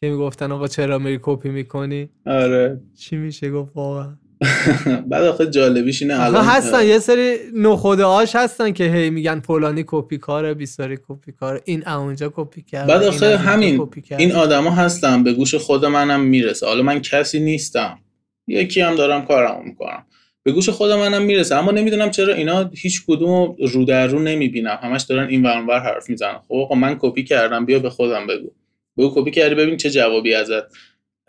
که 0.00 0.10
می‌گفتن 0.10 0.52
آقا 0.52 0.68
چرا 0.68 0.98
میری 0.98 1.18
کپی 1.22 1.48
می‌کنی؟ 1.48 2.10
آره. 2.26 2.80
چی 2.98 3.16
میشه؟ 3.16 3.50
گفت 3.50 3.72
واقعا. 3.74 4.19
بعد 5.10 5.24
آخه 5.24 5.46
جالبیش 5.46 6.02
اینه 6.02 6.20
الان 6.20 6.44
هستن 6.44 6.86
یه 6.86 6.98
سری 6.98 7.36
نخوده 7.54 8.04
هاش 8.04 8.36
هستن 8.36 8.72
که 8.72 8.84
هی 8.84 9.10
میگن 9.10 9.40
فلانی 9.40 9.84
کپی 9.86 10.18
کاره 10.18 10.54
بیساری 10.54 10.98
کپی 11.08 11.32
کاره. 11.32 11.60
این 11.64 11.88
اونجا 11.88 12.32
کپی 12.34 12.62
کرد 12.62 12.86
بعد 12.86 13.02
آخه 13.02 13.36
همین. 13.36 13.88
این 14.18 14.32
آدما 14.32 14.70
هستن 14.70 15.22
به 15.22 15.32
گوش 15.32 15.54
خود 15.54 15.84
منم 15.84 16.20
می‌رسه. 16.20 16.66
حالا 16.66 16.82
من 16.82 17.00
کسی 17.00 17.40
نیستم. 17.40 17.98
یکی 18.46 18.80
هم 18.80 18.94
دارم 18.94 19.24
کارمو 19.26 19.62
می‌کنم. 19.62 20.06
به 20.42 20.52
گوش 20.52 20.68
خود 20.68 20.92
منم 20.92 21.22
می‌رسه. 21.22 21.54
اما 21.54 21.70
نمی‌دونم 21.70 22.10
چرا 22.10 22.34
اینا 22.34 22.70
هیچ 22.74 23.06
کدوم 23.06 23.56
رو 23.72 23.84
در 23.84 24.06
رو 24.06 24.18
نمی‌بینم 24.18 24.78
همش 24.82 25.02
دارن 25.02 25.28
این 25.28 25.42
ور 25.42 25.58
اونور 25.58 25.80
حرف 25.80 26.10
می‌زنن. 26.10 26.38
خب 26.48 26.74
من 26.76 26.96
کپی 27.00 27.24
کردم 27.24 27.66
بیا 27.66 27.78
به 27.78 27.90
خودم 27.90 28.26
بگو. 28.26 28.50
بگو 28.98 29.22
کپی 29.22 29.30
کردی 29.30 29.54
ببین 29.54 29.76
چه 29.76 29.90
جوابی 29.90 30.34
ازت 30.34 30.62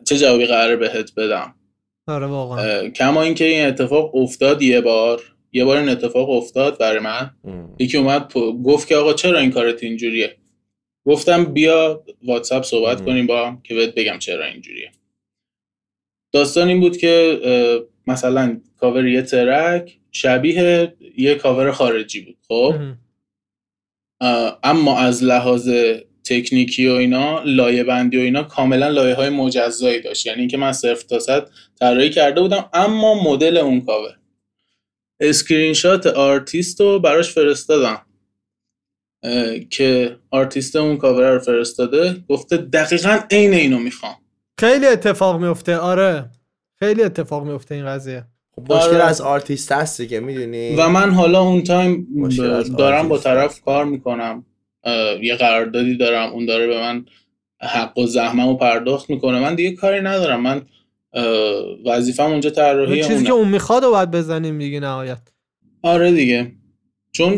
چه 0.04 0.18
جوابی 0.18 0.46
قراره 0.46 0.76
بهت 0.76 1.12
بدم. 1.18 1.56
آره 2.07 2.28
واقعا. 2.28 2.90
کما 2.90 3.22
اینکه 3.22 3.45
این 3.45 3.65
اتفاق 3.65 4.15
افتاد 4.15 4.61
یه 4.61 4.82
بار 4.82 5.22
یه 5.53 5.65
بار 5.65 5.78
این 5.78 5.90
اتفاق 5.90 6.30
افتاد 6.30 6.80
برای 6.80 6.99
من. 6.99 7.32
یکی 7.80 7.98
اومد 7.98 8.34
گفت 8.64 8.88
که 8.88 8.95
آقا 8.95 9.14
چرا 9.14 9.40
این 9.40 9.52
کارت 9.52 9.84
اینجوریه؟ 9.84 10.38
گفتم 11.06 11.45
بیا 11.45 12.03
واتساپ 12.23 12.64
صحبت 12.64 13.06
کنیم 13.06 13.28
با 13.28 13.48
هم 13.48 13.61
که 13.61 13.76
بهت 13.76 13.95
بگم 13.95 14.19
چرا 14.19 14.45
اینجوریه. 14.45 14.91
داستان 16.34 16.68
این 16.68 16.80
بود 16.80 16.98
که 16.98 17.40
مثلا 18.07 18.61
کاور 18.78 19.07
یه 19.07 19.22
track 19.22 19.98
شبیه 20.11 20.94
یه 21.18 21.36
کاور 21.36 21.72
خارجی 21.72 22.22
بود 22.22 22.38
خب؟ 22.48 22.76
اما 24.64 24.98
از 24.98 25.23
لحاظ 25.23 25.69
تکنیکی 26.23 26.88
و 26.88 26.91
اینا 26.91 27.43
لایه 27.43 27.84
بندی 27.84 28.18
و 28.18 28.22
اینا 28.22 28.43
کاملا 28.43 28.88
لایه 28.88 29.15
های 29.15 29.30
مجزایی 29.30 30.02
داشت. 30.02 30.26
یعنی 30.26 30.39
اینکه 30.39 30.57
من 30.57 30.72
صفر 30.72 31.07
تا 31.07 31.19
صد 31.19 31.48
طراحی 31.80 32.10
کرده 32.10 32.41
بودم 32.41 32.69
اما 32.73 33.23
مدل 33.23 33.57
اون 33.57 33.81
cover. 33.82 34.18
screenshot 35.19 36.07
artist 36.07 36.82
رو 36.81 36.99
براش 36.99 37.31
فرستادم. 37.31 38.02
که 39.69 40.18
آرتیست 40.31 40.76
اون 40.76 40.98
کاور 40.98 41.31
رو 41.31 41.39
فرستاده 41.39 42.15
گفته 42.30 42.57
دقیقا 42.57 43.19
عین 43.31 43.53
اینو 43.53 43.80
می‌خوام. 43.80 44.15
خیلی 44.60 44.88
اتفاق 44.88 45.41
میفته 45.41 45.77
آره. 45.77 46.30
خیلی 46.80 47.03
اتفاق 47.03 47.45
میفته 47.45 47.76
این 47.76 47.85
قضیه. 47.85 48.26
مشکل 48.57 48.76
آره. 48.76 49.03
از 49.03 49.22
آرتیست 49.22 49.72
هستی 49.72 50.07
که 50.07 50.19
می‌دونی. 50.19 50.76
و 50.76 50.89
من 50.89 51.11
حالا 51.11 51.41
اون 51.41 51.64
تایم 51.64 52.07
دارم 52.77 53.10
با 53.10 53.18
طرف 53.18 53.61
کار 53.61 53.85
می‌کنم. 53.85 54.45
یه 55.22 55.36
قراردادی 55.36 55.98
دارم 55.98 56.30
اون 56.30 56.45
داره 56.45 56.68
به 56.68 56.80
من 56.80 57.06
حق 57.62 57.98
الزحمه 57.98 58.57
پرداخت 58.58 59.10
می‌کنه. 59.10 59.40
من 59.40 59.56
دیگه 59.56 59.72
کاری 59.72 60.02
ندارم. 60.02 60.41
من 60.41 60.62
وظیفم 61.86 62.24
اونجا 62.24 62.49
طراحی 62.49 62.94
اون 62.94 63.02
چیزی 63.02 63.14
اونه. 63.14 63.26
که 63.26 63.32
اون 63.32 63.48
می‌خواد 63.48 63.84
رو 63.84 63.91
باید 63.91 64.12
بزنیم 64.12 64.60
دیگه 64.60 64.80
نهایت. 64.80 65.22
آره 65.82 66.12
دیگه. 66.12 66.52
چون 67.12 67.38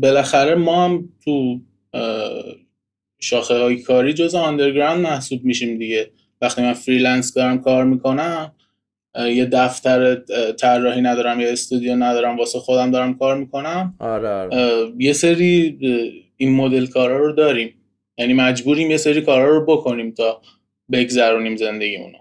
بالاخره 0.00 0.54
ما 0.54 0.84
هم 0.84 1.08
تو 1.24 1.60
شاخه 3.20 3.54
های 3.54 3.76
کاری 3.76 4.12
جز 4.12 4.34
underground 4.34 5.00
محسوب 5.00 5.44
میشیم 5.44 5.78
دیگه. 5.78 6.10
وقتی 6.40 6.62
من 6.62 6.72
freelance 6.72 7.34
دارم 7.34 7.60
کار 7.60 7.84
می‌کنم 7.84 8.52
یه 9.18 9.46
دفتر 9.46 10.14
طراحی 10.58 11.00
ندارم 11.00 11.40
یه 11.40 11.52
استودیو 11.52 11.96
ندارم 11.96 12.36
واسه 12.36 12.58
خودم 12.58 12.90
دارم 12.90 13.18
کار 13.18 13.36
می‌کنم. 13.36 13.94
آره 13.98 14.28
آره. 14.28 14.92
یه 14.98 15.12
سری 15.12 15.78
این 16.36 16.54
مدل 16.56 16.86
کارا 16.86 17.18
رو 17.18 17.32
داریم. 17.32 17.74
یعنی 18.18 18.32
مجبوریم 18.32 18.90
یه 18.90 18.96
سری 18.96 19.20
کارا 19.20 19.58
رو 19.58 19.66
بکنیم 19.66 20.10
تا 20.10 20.42
بگذرونیم 20.92 21.56
زندگیمونو 21.56 22.18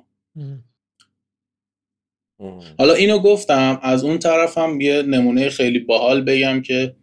حالا 2.78 2.94
اینو 2.94 3.20
گفتم 3.20 3.80
از 3.82 4.04
اون 4.04 4.20
طرفم 4.20 4.82
یه 4.82 5.02
نمونه 5.02 5.50
خیلی 5.50 5.80
باحال 5.80 6.22
بگم 6.22 6.62
که 6.62 6.96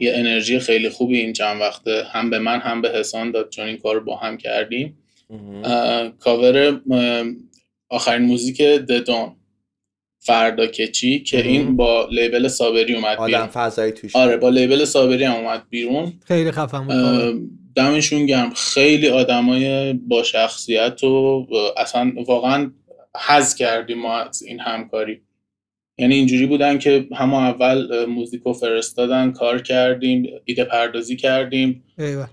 یه 0.00 0.12
انرژی 0.14 0.58
خیلی 0.58 0.88
خوبی 0.88 1.18
این 1.18 1.32
چند 1.32 1.60
وقته 1.60 2.04
هم 2.04 2.30
به 2.30 2.38
من 2.38 2.58
هم 2.58 2.82
به 2.82 2.90
حسان 2.90 3.30
داد 3.30 3.48
چون 3.48 3.66
این 3.66 3.76
کار 3.76 3.94
رو 3.94 4.04
با 4.04 4.16
هم 4.16 4.36
کردیم. 4.36 4.98
کاور 6.20 6.80
آخرین 7.88 8.22
موزیک 8.22 8.62
ددون 8.62 9.36
فردا 10.28 10.66
کچی 10.66 11.18
که 11.18 11.46
این 11.46 11.76
با 11.76 12.08
لیبل 12.10 12.48
صابری 12.48 12.94
اومد 12.94 13.18
آدم 13.18 13.26
بیرون. 13.26 13.46
فضایی 13.46 13.92
توش 13.92 14.16
آره 14.16 14.36
با 14.36 14.48
لیبل 14.48 14.84
صابری 14.84 15.24
هم 15.24 15.32
اومد 15.32 15.62
بیرون. 15.70 16.12
خیلی 16.24 16.50
خفن 16.50 16.86
بود. 16.86 17.50
دمشون 17.74 18.26
گرم. 18.26 18.50
خیلی 18.54 19.08
آدمای 19.08 19.92
با 19.92 20.22
شخصیت 20.22 21.04
و 21.04 21.46
اصلا 21.76 22.12
واقعا 22.26 22.70
حز 23.28 23.54
کردیم 23.54 23.98
ما 23.98 24.16
از 24.16 24.42
این 24.42 24.60
همکاری. 24.60 25.20
یعنی 25.98 26.14
اینجوری 26.14 26.46
بودن 26.46 26.78
که 26.78 27.06
همون 27.16 27.42
اول 27.42 28.04
موزیکو 28.04 28.52
فرستادن 28.52 29.32
کار 29.32 29.62
کردیم 29.62 30.26
ایده 30.44 30.64
پردازی 30.64 31.16
کردیم. 31.16 31.84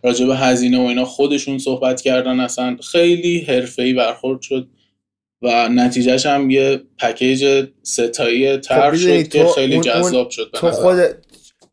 راجع 0.04 0.26
به 0.26 0.36
هزینه 0.36 0.78
و 0.80 0.82
اینا 0.82 1.06
خودشون 1.06 1.58
صحبت 1.58 2.02
کردن 2.02 2.40
اصلا. 2.40 2.78
خیلی 2.92 3.40
حرفه‌ای 3.40 3.94
برخورد 3.94 4.42
شد. 4.42 4.68
و 5.42 5.70
نتیجهش 5.70 6.26
هم 6.26 6.50
یه 6.50 6.82
پکیج 7.00 7.66
ستایی 7.84 8.58
طرح 8.58 8.92
می‌دونی 8.92 9.24
شد 9.24 9.30
که 9.30 9.46
خیلی 9.56 9.80
جذاب 9.80 10.30
شد 10.30 10.50
تو. 10.54 10.72
خود 10.72 10.98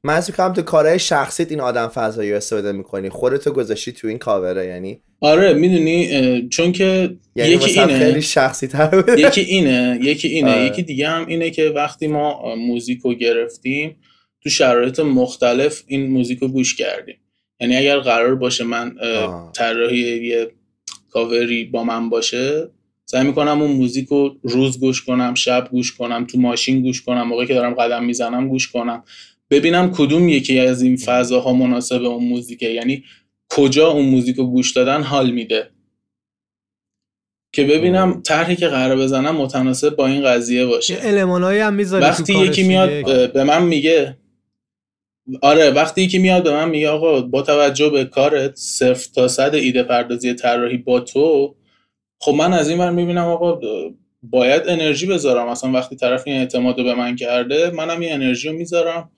من 0.05 0.21
کنم 0.21 0.53
تو 0.53 0.63
کارهای 0.63 0.99
شخصیت 0.99 1.51
این 1.51 1.61
آدم 1.61 1.89
فضایی 1.89 2.31
رو 2.31 2.37
استفاده 2.37 2.73
می‌کنی. 2.73 3.09
خودتو 3.09 3.53
گذاشتی 3.53 3.93
تو 3.93 4.09
این 4.09 4.19
کاوره 4.19 4.67
یعنی 4.67 5.01
آره 5.21 5.53
می‌دونی 5.53 6.49
چون 6.49 6.73
که 6.73 7.17
یعنی 7.37 7.51
یکی 7.51 7.81
اینه. 7.81 7.99
خیلی 7.99 8.23
شخصی 8.23 8.67
تر 8.67 9.05
یکی 9.19 9.41
اینه 9.41 9.99
یکی 10.03 10.29
اینه. 10.29 10.51
آره. 10.51 10.67
یکی 10.67 10.83
دیگه 10.83 11.09
هم 11.09 11.27
اینه 11.27 11.51
که 11.51 11.69
وقتی 11.69 12.07
ما 12.07 12.55
موزیک 12.55 13.01
رو 13.01 13.15
گرفتیم 13.15 13.97
تو 14.43 14.51
شرایط 14.51 15.01
مختلف 15.01 15.83
این 15.87 16.07
موزیک 16.07 16.39
رو 16.39 16.49
گوش 16.49 16.77
کردیم. 16.77 17.17
یعنی 17.61 17.77
اگر 17.77 17.99
قرار 17.99 18.35
باشه 18.35 18.65
من 18.65 18.95
طراحی 19.55 20.27
یه 20.27 20.51
کاوری 21.11 21.65
با 21.65 21.85
من 21.85 22.09
باشه 22.09 22.69
سعی 23.13 23.27
می‌کنم 23.27 23.63
اون 23.63 23.71
موزیک 23.71 24.09
رو 24.09 24.37
روز 24.43 24.81
گوش 24.81 25.03
کنم 25.03 25.35
شب 25.35 25.69
گوش 25.71 25.93
کنم 25.93 26.25
تو 26.25 26.39
ماشین 26.39 26.83
گوش 26.83 27.03
کنم 27.03 27.23
موقعی 27.29 27.47
که 27.47 27.55
دارم 27.55 27.75
قدم 27.75 28.05
می‌زنم 28.05 28.49
گوش 28.49 28.69
کنم. 28.69 29.05
ببینم 29.51 29.91
کدوم 29.91 30.29
یکی 30.29 30.59
از 30.59 30.83
این 30.83 30.97
فضاها 30.97 31.53
مناسب 31.53 32.03
اون 32.03 32.25
موزیکه. 32.25 32.69
یعنی 32.69 33.05
کجا 33.51 33.89
اون 33.89 34.05
موزیک 34.05 34.37
رو 34.37 34.47
گوش 34.47 34.73
دادن 34.73 35.03
حال 35.03 35.31
میده. 35.31 35.71
که 37.55 37.65
ببینم 37.65 38.23
طرحی 38.23 38.57
که 38.57 38.69
قرار 38.69 38.97
بزنم 38.97 39.37
متناسب 39.37 39.97
با 39.97 40.07
این 40.07 40.25
قضیه 40.25 40.67
باشه. 40.67 40.99
المانایی 41.03 41.61
هم 41.61 41.75
می‌ذاری 41.75 42.05
وقتی 42.05 42.39
یکی 42.39 42.63
میاد 42.63 43.33
به 43.33 43.45
من 43.45 43.63
میگه 43.63 44.17
آره 45.43 45.71
وقتی 45.71 46.03
یکی 46.03 46.19
میاد 46.19 46.45
به 46.45 46.53
من 46.53 46.69
میگه 46.69 46.89
آقا 46.89 47.21
با 47.21 47.43
توجه 47.43 47.89
به 47.89 48.05
کارت 48.05 48.57
صفر 48.57 49.09
تا 49.15 49.29
صد 49.29 49.55
ایده 49.55 49.83
پردازی 49.83 50.35
طراحی 50.35 50.77
با 50.77 51.01
تو 51.01 51.55
خب 52.25 52.33
من 52.33 52.53
از 52.53 52.69
این 52.69 52.79
ور 52.79 52.91
می‌بینم 52.91 53.25
آقا 53.25 53.61
باید 54.23 54.63
انرژی 54.69 55.07
بذارم. 55.07 55.49
اصلا 55.49 55.73
وقتی 55.73 55.97
طرف 55.97 56.23
این 56.27 56.37
اعتماد 56.37 56.79
رو 56.79 56.85
به 56.85 56.95
من 56.95 57.17
کرده 57.17 57.71
منم 57.71 58.01
این 58.01 58.13
انرژی 58.13 58.49
رو 58.49 58.55
می‌ذارم 58.55 59.11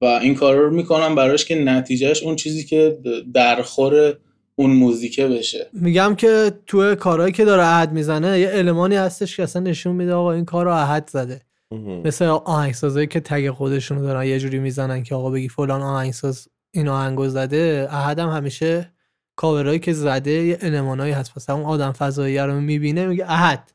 و 0.00 0.04
این 0.04 0.34
کار 0.34 0.56
رو 0.56 0.70
می‌کنم 0.70 1.14
براش 1.14 1.44
که 1.44 1.54
نتیجهش 1.54 2.22
اون 2.22 2.36
چیزی 2.36 2.64
که 2.64 2.98
درخور 3.34 4.16
اون 4.56 4.70
موزیکه 4.70 5.28
بشه. 5.28 5.66
میگم 5.72 6.14
که 6.14 6.52
تو 6.66 6.94
کارهایی 6.94 7.32
که 7.32 7.44
داره 7.44 7.62
عهد 7.62 7.92
می‌زنه 7.92 8.40
یه 8.40 8.50
المانی 8.52 8.96
هستش 8.96 9.36
که 9.36 9.42
اصلا 9.42 9.62
نشون 9.62 9.96
میده 9.96 10.14
آقا 10.14 10.32
این 10.32 10.44
کار 10.44 10.64
رو 10.64 10.72
عهد 10.72 11.08
زده 11.12 11.40
مثل 12.04 12.24
آهنگسازایی 12.24 13.06
که 13.06 13.20
تگ 13.20 13.50
خودشونو 13.50 14.02
دارن 14.02 14.26
یه 14.26 14.38
جوری 14.38 14.58
می‌زنن 14.58 15.02
که 15.02 15.14
آقا 15.14 15.30
بگی 15.30 15.48
فلان 15.48 15.82
آهنگساز 15.82 16.48
این 16.70 16.88
آهنگو 16.88 17.28
زده 17.28 17.88
هم 17.90 18.28
همیشه 18.28 18.92
کاورایی 19.42 19.78
که 19.78 19.92
زده 19.92 20.30
یه 20.30 20.58
المانایی 20.62 21.12
هست. 21.12 21.32
مثلا 21.36 21.56
اون 21.56 21.64
آدم 21.64 21.92
فضایی 21.92 22.38
رو 22.38 22.60
می‌بینه 22.60 23.06
میگه 23.06 23.30
احد. 23.30 23.72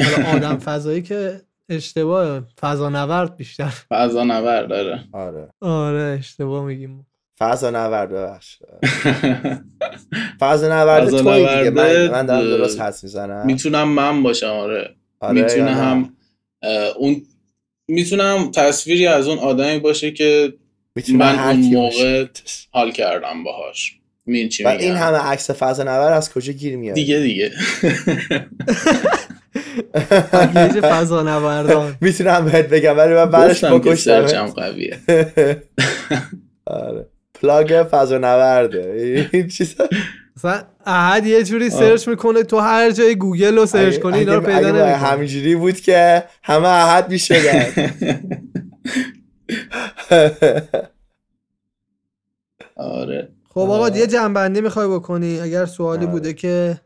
حالا 0.00 0.28
آدم 0.28 0.58
فضایی 0.68 1.02
که 1.02 1.40
اشتباه 1.68 2.42
فضا 2.60 2.88
نورد 2.88 3.36
بیشتر. 3.36 3.72
فضا 3.90 4.24
نورد 4.24 4.68
داره 4.68 5.04
آره. 5.12 5.48
آره 5.60 6.16
اشتباه 6.18 6.64
میگیم. 6.64 7.06
فضا 7.38 7.70
نورد 7.70 8.10
ببخش 8.10 8.56
فضا 10.40 10.68
نورد 10.68 11.04
فضا 11.04 11.22
توی 11.22 11.38
دیگه 11.38 11.70
من, 11.70 12.08
من 12.08 12.26
دارم 12.26 12.48
درست 12.48 12.80
حس 12.80 13.04
می‌زنم. 13.04 13.46
می‌تونم 13.46 13.88
من 13.88 14.22
باشم 14.22 14.46
آره, 14.46 14.94
آره 15.20 15.42
می‌تونه؟ 15.42 15.74
هم 15.74 16.16
اون 16.98 17.22
می‌تونم 17.88 18.50
تصویری 18.50 19.06
از 19.06 19.28
اون 19.28 19.38
آدمی 19.38 19.78
باشه 19.78 20.10
که 20.10 20.52
من 21.14 21.38
اون 21.38 21.74
موقع 21.74 22.26
حال 22.70 22.92
کردم 22.92 23.44
باهاش. 23.44 23.99
و 24.26 24.30
میگم. 24.30 24.66
این 24.78 24.94
همه 24.94 25.18
عکس 25.18 25.50
فضا 25.50 25.82
نورد 25.82 26.12
از 26.12 26.32
کجا 26.32 26.52
گیر 26.52 26.76
میاد؟ 26.76 26.94
دیگه 26.94 27.18
دیگه. 27.20 27.50
فضا 30.80 31.22
نوردان. 31.22 31.96
می‌تونم 32.00 32.44
بهت 32.44 32.68
بگم 32.68 32.96
ولی 32.98 33.14
من 33.14 33.30
بعدش 33.30 33.64
بکشتم 33.64 34.26
سرچم 34.26 34.46
قویه. 34.46 34.98
آره. 36.66 37.06
پلاگ 37.34 37.86
فضا 37.90 38.18
نورده. 38.18 39.28
این 39.32 39.48
چیزا 39.48 39.88
مثلا 40.36 40.62
احد 40.86 41.26
یه 41.26 41.42
جوری 41.42 41.70
سرچ 41.70 42.08
می‌کنه 42.08 42.42
تو 42.42 42.58
هر 42.58 42.90
جای 42.90 43.14
گوگل 43.14 43.56
رو 43.56 43.66
سرچ 43.66 43.98
کنی 43.98 44.18
اینا 44.18 44.34
رو 44.34 44.40
اگه- 44.40 44.46
پیدا 44.56 44.68
اگه 44.68 44.72
نمی‌کنی 44.78 44.92
همینجوری 45.08 45.54
بود 45.56 45.80
که 45.80 46.24
همه 46.42 46.68
احد 46.68 47.10
می‌شدن. 47.10 47.66
آره. 52.76 53.28
خب 53.64 53.70
آقا 53.70 53.88
یه 53.88 54.06
جنبندی 54.06 54.60
می‌خوای 54.60 54.88
بکنی؟ 54.88 55.40
اگر 55.40 55.66
سوالی 55.66 56.04
آره. 56.04 56.12
بوده 56.12 56.32
که 56.32 56.80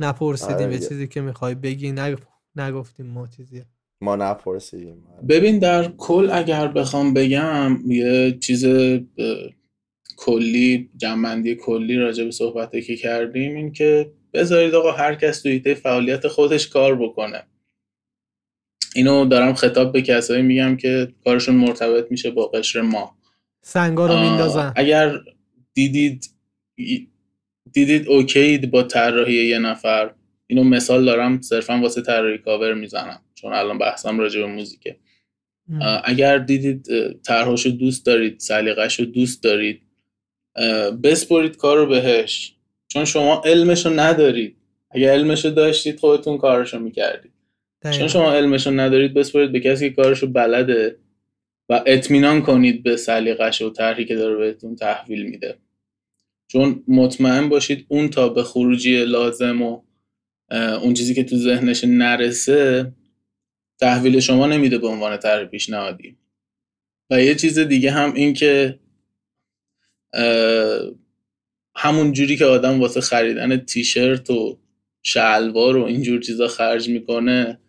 نپرسیدیم 0.00 0.66
آره 0.66 0.72
یه. 0.72 0.78
چیزی 0.78 1.08
که 1.08 1.20
می‌خوای 1.20 1.54
بگی 1.54 1.92
نگ... 1.92 2.16
نگفتیم 2.56 3.06
ما 3.06 3.26
چیزی. 3.26 3.62
ما 4.00 4.16
نپرسیدیم. 4.16 5.04
ببین 5.28 5.58
در 5.58 5.88
کل 5.88 6.30
اگر 6.32 6.68
بخوام 6.68 7.14
بگم 7.14 7.78
یه 7.86 8.38
چیز 8.40 8.64
اه، 8.64 8.98
کلی 10.16 10.90
جنبندی 10.96 11.54
کلی 11.54 11.96
راجع 11.96 12.24
به 12.24 12.30
صحبتی 12.30 12.82
که 12.82 12.96
کردیم 12.96 13.56
این 13.56 13.72
که 13.72 14.12
بذارید 14.32 14.74
آقا 14.74 14.92
هر 14.92 15.14
کس 15.14 15.42
توی 15.42 15.52
ایده 15.52 15.74
فعالیت 15.74 16.28
خودش 16.28 16.68
کار 16.68 16.96
بکنه. 16.96 17.42
اینو 18.94 19.24
دارم 19.24 19.54
خطاب 19.54 19.92
به 19.92 20.02
کسایی 20.02 20.42
میگم 20.42 20.76
که 20.76 21.12
کارشون 21.24 21.54
مرتبط 21.54 22.10
میشه 22.10 22.30
با 22.30 22.46
قشر 22.46 22.80
ما. 22.80 23.18
سنگا 23.62 24.06
رو 24.06 24.12
آه، 24.12 24.22
میندازن. 24.22 24.72
اگر 24.76 25.18
دیدید 25.78 26.30
دیدید 27.72 28.08
اوکیید 28.08 28.70
با 28.70 28.82
طراحی 28.82 29.34
یه 29.34 29.58
نفر؟ 29.58 30.10
اینو 30.46 30.64
مثال 30.64 31.04
دارم 31.04 31.40
صرفا 31.40 31.80
واسه 31.80 32.02
طراحی 32.02 32.38
کاور 32.38 32.74
می‌زنم 32.74 33.20
چون 33.34 33.52
الان 33.52 33.78
بحثم 33.78 34.18
راجع 34.18 34.40
به 34.40 34.46
موزیکه. 34.46 34.96
اگر 36.04 36.38
دیدید 36.38 36.86
طرحشو 37.22 37.70
دوست 37.70 38.06
دارید 38.06 38.40
سلیقه‌شو 38.40 39.04
دوست 39.04 39.42
دارید 39.42 39.82
بسپرید 41.02 41.56
کار 41.56 41.76
رو 41.76 41.86
بهش. 41.86 42.54
چون 42.88 43.04
شما 43.04 43.42
علمشو 43.44 43.90
ندارید. 43.90 44.56
اگر 44.90 45.12
علمشو 45.12 45.50
داشتید 45.50 46.00
خودتون 46.00 46.38
کارشو 46.38 46.78
می‌کردید. 46.78 47.32
چون 47.90 48.08
شما 48.08 48.32
علمشو 48.32 48.70
ندارید 48.70 49.14
بسپرید 49.14 49.52
به 49.52 49.60
کسی 49.60 49.90
که 49.90 49.96
کارشو 49.96 50.26
بلده 50.26 50.96
و 51.68 51.82
اطمینان 51.86 52.42
کنید 52.42 52.82
به 52.82 52.96
سلیقه‌ش 52.96 53.62
و 53.62 53.70
طرحی 53.70 54.04
که 54.04 54.16
داره 54.16 54.36
بهتون 54.36 54.76
تحویل 54.76 55.22
میده. 55.22 55.58
چون 56.48 56.84
مطمئن 56.88 57.48
باشید 57.48 57.86
اون 57.88 58.08
تا 58.08 58.28
به 58.28 58.42
خروجی 58.42 59.04
لازم 59.04 59.62
و 59.62 59.82
اون 60.82 60.94
چیزی 60.94 61.14
که 61.14 61.24
تو 61.24 61.36
ذهنش 61.36 61.84
نرسه 61.84 62.92
تحویل 63.80 64.20
شما 64.20 64.46
نمیده 64.46 64.78
به 64.78 64.86
عنوان 64.86 65.16
طرح 65.16 65.44
پیشنهادی. 65.44 66.16
و 67.10 67.22
یه 67.22 67.34
چیز 67.34 67.58
دیگه 67.58 67.90
هم 67.90 68.14
این 68.14 68.34
که 68.34 68.78
همون 71.76 72.12
جوری 72.12 72.36
که 72.36 72.44
آدم 72.44 72.80
واسه 72.80 73.00
خریدن 73.00 73.56
تیشرت 73.56 74.30
و 74.30 74.58
شلوار 75.02 75.76
و 75.76 75.84
اینجور 75.84 76.20
چیزا 76.20 76.48
خرج 76.48 76.88
می‌کنه 76.88 77.60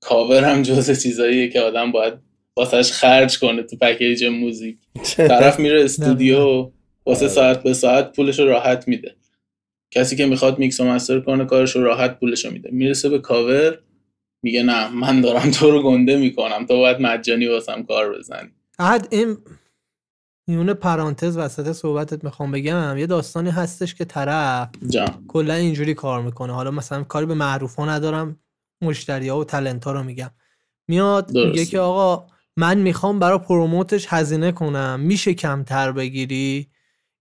کاور 0.00 0.44
هم 0.44 0.62
جز 0.62 1.02
چیزاییه 1.02 1.48
که 1.48 1.60
آدم 1.60 1.92
باید 1.92 2.14
واسهش 2.56 2.92
خرج 2.92 3.38
کنه 3.38 3.62
تو 3.62 3.76
پکیج 3.76 4.24
موزیک. 4.24 4.78
طرف 5.16 5.60
میره 5.60 5.84
استودیو. 5.84 6.70
واسه 7.06 7.28
ساعت 7.28 7.62
به 7.62 7.74
ساعت 7.74 8.16
پولش 8.16 8.38
رو 8.38 8.46
راحت 8.46 8.88
میده. 8.88 9.16
کسی 9.90 10.16
که 10.16 10.26
می‌خواد 10.26 10.58
میکس 10.58 10.80
و 10.80 10.84
master 10.84 11.20
کنه 11.20 11.44
کارش 11.44 11.76
رو 11.76 11.82
راحت 11.82 12.20
پولش 12.20 12.44
رو 12.44 12.50
میده. 12.50 12.70
می‌رسه 12.72 13.08
به 13.08 13.18
کاور 13.18 13.78
میگه 14.42 14.62
نه 14.62 14.88
من 14.88 15.20
دارم 15.20 15.50
تو 15.50 15.70
رو 15.70 15.82
گنده 15.82 16.16
می‌کنم. 16.16 16.66
تو 16.66 16.76
باید 16.76 17.00
مجانی 17.00 17.46
واسم 17.46 17.82
کار 17.82 18.18
بزنی. 18.18 18.50
احد 18.78 19.08
این 19.10 19.36
میونه 20.46 20.74
پرانتز 20.74 21.36
وسط 21.36 21.72
صحبتت 21.72 22.24
می‌خوام 22.24 22.50
بگم. 22.50 22.98
یه 22.98 23.06
داستانی 23.06 23.50
هستش 23.50 23.94
که 23.94 24.04
طرف 24.04 24.68
کلا 25.28 25.54
اینجوری 25.54 25.94
کار 25.94 26.22
می‌کنه. 26.22 26.52
حالا 26.52 26.70
مثلا 26.70 27.02
کاری 27.02 27.26
به 27.26 27.34
معروف 27.34 27.74
ها 27.74 27.86
ندارم 27.86 28.40
مشتری 28.82 29.28
ها 29.28 29.38
و 29.38 29.44
talent 29.44 29.84
ها 29.84 29.92
رو 29.92 30.02
میگم. 30.02 30.30
میاد 30.88 31.30
میگه. 31.34 31.64
که 31.64 31.78
آقا 31.78 32.26
من 32.56 32.78
می‌خوام 32.78 33.18
برای 33.18 33.38
promote 33.38 33.91
ش 33.91 34.06
هزینه 34.08 34.52
کنم. 34.52 35.00
میشه 35.00 35.34
کمتر 35.34 35.92
بگیری؟ 35.92 36.68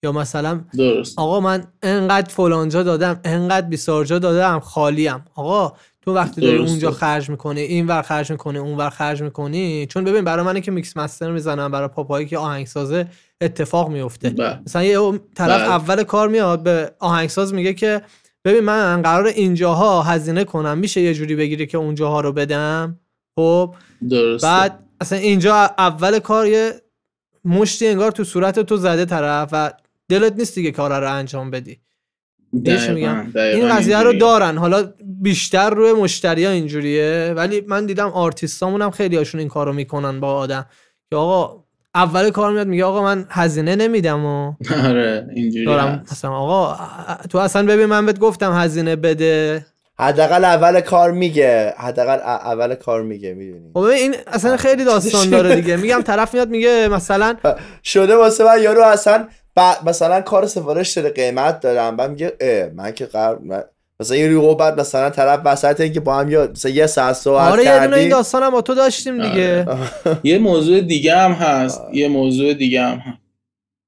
یا 0.04 0.12
مثلا 0.12 0.62
درست 0.78 1.20
آقا 1.20 1.40
من 1.40 1.64
انقدر 1.84 2.30
فلانجا 2.30 2.84
دادم 2.84 3.20
انقدر 3.24 3.68
بیسارجا 3.68 4.20
دادم 4.20 4.60
خالیم 4.60 5.26
آقا 5.36 5.74
تو 6.02 6.14
وقتی 6.14 6.42
داری 6.42 6.58
درسته. 6.58 6.70
اونجا 6.70 6.92
خرج 6.92 7.30
می‌کنی 7.30 7.62
این 7.62 7.88
ور 7.88 8.02
خرج 8.02 8.32
می‌کنی 8.32 8.58
اون 8.58 8.78
ور 8.78 8.90
خرج 8.90 9.24
می‌کنی 9.24 9.86
چون 9.86 10.04
ببین 10.04 10.24
برای 10.24 10.46
منی 10.46 10.62
که 10.62 10.72
میکس 10.72 10.98
مستر 10.98 11.32
می‌زنم 11.32 11.72
برای 11.72 11.88
پاپایی 11.88 12.26
که 12.26 12.38
آهنگسازه 12.38 13.08
اتفاق 13.42 13.90
میفته 13.90 14.30
بله. 14.30 14.60
مثلا 14.66 14.84
یه 14.84 15.20
طرف 15.36 15.62
بله. 15.62 15.70
اول 15.70 16.04
کار 16.04 16.28
میاد 16.28 16.64
به 16.64 16.92
آهنگساز 17.00 17.54
میگه 17.54 17.74
که 17.74 18.02
ببین 18.46 18.64
من 18.64 19.02
قرار 19.02 19.26
اینجاها 19.26 20.02
هزینه 20.04 20.44
کنم 20.44 20.78
میشه 20.78 21.02
یه 21.02 21.14
جوری 21.14 21.36
بگیری 21.36 21.68
که 21.68 21.78
اونجاها 21.78 22.22
رو 22.22 22.32
بدم 22.32 23.00
خب 23.36 23.76
درسته 24.10 24.48
بعد 24.48 24.80
اصلا 25.02 25.18
اینجا 25.18 25.56
اول 25.78 26.20
کار 26.20 26.48
یه 26.48 26.74
مشتی 27.46 27.88
انگار 27.88 28.12
تو 28.12 28.24
صورت 28.24 28.60
تو 28.60 28.78
زده 28.78 29.06
طرف 29.06 29.50
و 29.52 29.72
دلت 30.12 30.34
نیست 30.38 30.56
دیگه 30.56 30.72
کار 30.72 31.02
رو 31.02 31.14
انجام 31.16 31.52
بدی. 31.52 31.80
میگم؟ 32.54 33.32
این 33.36 33.70
قضیه 33.76 34.00
رو. 34.00 34.14
دارن. 34.14 34.58
حالا 34.58 34.94
بیشتر 35.22 35.70
روی 35.70 35.94
مشتری 35.94 36.46
ها 36.46 36.52
اینجوریه. 36.52 37.34
ولی 37.36 37.62
من 37.68 37.86
دیدم 37.86 38.08
آرتیستامون 38.10 38.82
هم 38.82 38.92
خیلی 38.92 39.18
هاشون 39.18 39.40
این 39.40 39.50
کارو 39.50 39.74
می‌کنن 39.74 40.20
با 40.20 40.34
آدم. 40.34 40.66
که 41.10 41.16
آقا 41.16 41.64
اول 41.96 42.30
کار 42.30 42.52
میاد 42.52 42.68
میگه 42.68 42.86
آقا 42.86 43.02
من 43.04 43.26
هزینه 43.30 43.76
نمیدم 43.76 44.26
و 44.26 44.54
آره 44.88 45.28
اینجوری 45.36 45.66
دارم 45.66 45.88
هست. 45.88 46.12
مثلا 46.12 46.32
آقا 46.32 46.78
تو 47.30 47.38
اصلا 47.38 47.66
ببین 47.66 47.86
من 47.86 48.06
بهت 48.06 48.20
گفتم 48.20 48.54
هزینه 48.54 48.96
بده. 48.96 49.66
حداقل 50.00 50.46
اول 50.46 50.82
کار 50.82 51.12
میگه. 51.12 51.74
حداقل 51.78 52.20
اول 52.24 52.76
کار 52.76 53.02
میگه 53.02 53.34
می‌دونی. 53.34 53.70
خب 53.74 53.78
این 53.80 54.16
اصلا 54.28 54.58
خیلی 54.58 54.84
داستان 54.86 55.30
داره 55.30 55.56
دیگه. 55.56 55.76
میگم 55.78 56.02
طرف 56.02 56.34
میاد 56.34 56.50
میگه 56.50 56.88
مثلا 56.92 57.36
شده 57.84 58.16
واسه 58.16 58.44
من 58.44 58.62
یارو 58.64 58.84
اصلا 58.84 59.28
ب- 59.56 59.90
مثلا 59.90 60.22
کار 60.22 60.46
سفارش 60.48 60.92
داره 60.98 61.10
قیمت 61.10 61.60
دارم 61.60 61.96
بعد 61.98 62.10
میگه 62.10 62.34
اه 62.40 62.70
من 62.70 62.92
که 62.92 63.06
قرار 63.06 63.40
من- 63.40 63.64
مثلا 64.00 64.18
یه 64.18 64.28
رو 64.28 64.56
بعد 64.56 64.80
مثلا 64.80 65.10
طرف 65.10 65.40
وسط 65.46 65.82
اینکه 65.82 66.00
با 66.00 66.16
هم 66.18 66.32
یا 66.32 66.48
مثلا 66.52 66.72
یه 66.72 66.88
ساعت 66.88 67.16
صحبت 67.16 67.52
آره 67.52 67.64
یه 67.66 67.80
دونه 67.84 67.98
این 67.98 68.10
داستان 68.10 68.44
هم 68.44 68.50
با 68.50 68.62
تو 68.62 68.76
داشتیم 68.76 69.30
دیگه. 69.30 69.66
یه 70.24 70.38
موضوع 70.40 70.82
دیگه 70.82 71.16
هم 71.18 71.32
هست. 71.32 71.82
یه 71.94 72.08
موضوع 72.08 72.54
دیگه 72.54 72.82
هم 72.82 72.98
هست. 72.98 73.18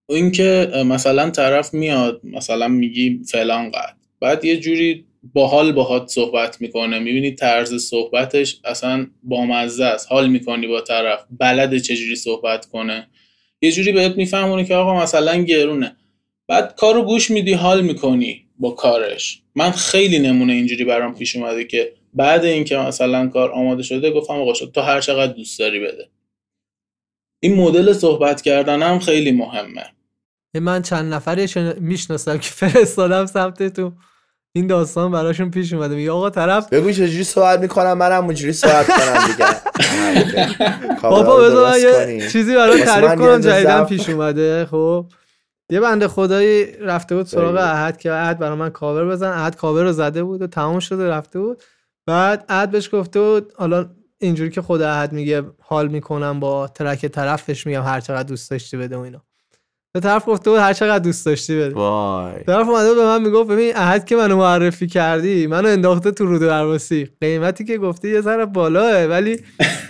اینکه 0.10 0.72
مثلا 0.86 1.30
طرف 1.30 1.74
میاد 1.74 2.22
مثلا 2.24 2.68
میگی 2.68 3.22
فلان 3.32 3.72
قد. 3.72 3.96
بعد 4.22 4.46
یه 4.46 4.58
جوری 4.60 5.06
باحال 5.34 5.72
باهات 5.72 6.08
صحبت 6.08 6.62
می‌کنه. 6.62 7.00
می‌بینی 7.00 7.32
طرز 7.32 7.76
صحبتش 7.76 8.60
اصلا 8.66 9.08
بامزه 9.24 9.86
است. 9.86 10.08
حال 10.12 10.28
می‌کنی 10.30 10.68
با 10.68 10.82
طرف. 10.82 11.20
بلده 11.40 11.80
چجوری 11.80 12.16
صحبت 12.16 12.66
کنه. 12.66 13.08
یه 13.64 13.72
جوری 13.72 13.92
بهت 13.92 14.18
میفهمونه 14.18 14.66
که 14.66 14.76
آقا 14.76 15.04
مثلا 15.04 15.38
گرونه. 15.38 15.96
بعد 16.48 16.76
کارو 16.76 17.02
گوش 17.04 17.32
میدی 17.32 17.54
حال 17.54 17.82
می‌کنی 17.82 18.46
با 18.60 18.72
کارش. 18.72 19.42
من 19.56 19.72
خیلی 19.72 20.20
نمونه 20.20 20.54
اینجوری 20.54 20.86
برام 20.86 21.16
پیش 21.16 21.36
اومده 21.36 21.64
که 21.64 21.94
بعد 22.14 22.46
اینکه 22.46 22.78
مثلا 22.78 23.28
کار 23.28 23.52
آماده 23.52 23.84
شده 23.84 24.12
گفتم 24.12 24.34
آقا 24.34 24.54
شد 24.54 24.72
تو 24.76 24.82
هر 24.82 25.02
چقدر 25.02 25.34
دوست 25.34 25.60
داری 25.60 25.80
بده. 25.80 26.10
این 27.40 27.56
مدل 27.56 27.94
صحبت 27.94 28.42
کردن 28.42 28.82
هم 28.82 29.00
خیلی 29.00 29.32
مهمه. 29.32 29.86
من 30.56 30.82
چند 30.82 31.14
نفری 31.14 31.48
شن- 31.48 31.80
می‌شناسم 31.80 32.38
که 32.38 32.50
فرستادم 32.50 33.26
سمت 33.26 33.74
تو 33.74 33.92
این 34.56 34.68
داستان 34.68 35.12
براشون 35.12 35.52
پیش 35.52 35.74
اومده. 35.74 35.96
میگه 35.96 36.12
آقا 36.12 36.30
طرف 36.30 36.70
بگو 36.70 36.92
چجوری 36.92 37.24
صحبت 37.24 37.60
می‌کنم 37.60 37.94
منم 37.94 38.26
اونجوری 38.26 38.54
صحبت 38.54 38.88
کنم 38.88 39.28
دیگه. 39.28 39.46
بابا 41.02 41.38
بذار 41.38 41.78
یه 41.80 42.30
چیزی 42.30 42.56
برای 42.56 42.84
تعریف 42.84 43.16
کنم 43.16 43.40
جدیدن 43.40 43.84
پیش 43.84 44.10
اومده. 44.10 44.66
خب 44.66 45.06
یه 45.70 45.80
بنده 45.80 46.08
خدایی 46.08 46.66
رفته 46.66 47.16
بود 47.16 47.26
سراغ. 47.26 47.56
احد 47.58 47.98
که 47.98 48.12
احد 48.12 48.40
برای 48.40 48.58
من 48.58 48.70
کاور 48.70 49.06
بزن. 49.06 49.30
احد 49.32 49.56
کاور 49.56 49.84
رو 49.84 49.92
زده 49.92 50.24
بود 50.24 50.42
و 50.42 50.48
تمام 50.48 50.80
شده 50.80 51.10
رفته 51.10 51.40
بود. 51.40 51.64
بعد 52.08 52.46
احد 52.50 52.72
بهش 52.72 52.90
گفته 52.94 53.20
بود 53.20 53.54
حالا 53.58 53.90
اینجوری 54.20 54.50
که 54.50 54.62
خود 54.62 54.82
احد 54.82 55.14
میگه 55.14 55.44
حال 55.62 55.88
می‌کنم 55.88 56.40
با 56.40 56.68
ترک 56.68 57.06
طرفش 57.06 57.68
میگم 57.68 57.84
هر 57.84 58.00
چقدر 58.00 58.24
دوست 58.24 58.52
داشتی 58.52 58.78
بده 58.78 58.98
و 58.98 59.00
اینا. 59.00 59.24
به 59.94 60.00
طرف 60.00 60.30
گفته 60.30 60.50
بود 60.50 60.60
هر 60.60 60.74
چقدر 60.74 61.00
دوست 61.00 61.26
داشتی 61.26 61.56
بده 61.56 61.76
وای. 61.76 62.44
طرف 62.44 62.70
اومده 62.70 62.94
به 62.94 63.06
من 63.06 63.22
می‌گفت 63.22 63.50
ببین 63.50 63.76
احد 63.76 64.06
که 64.06 64.16
منو 64.16 64.38
معرفی 64.38 64.88
کردی 64.88 65.48
منو 65.48 65.68
انداخته 65.68 66.12
تو 66.12 66.26
رود 66.26 66.42
درواسی 66.42 67.10
قیمتی 67.22 67.66
که 67.66 67.78
گفتی 67.78 68.10
یه 68.10 68.22
ذره 68.22 68.46
بالاه 68.46 69.06
ولی 69.06 69.40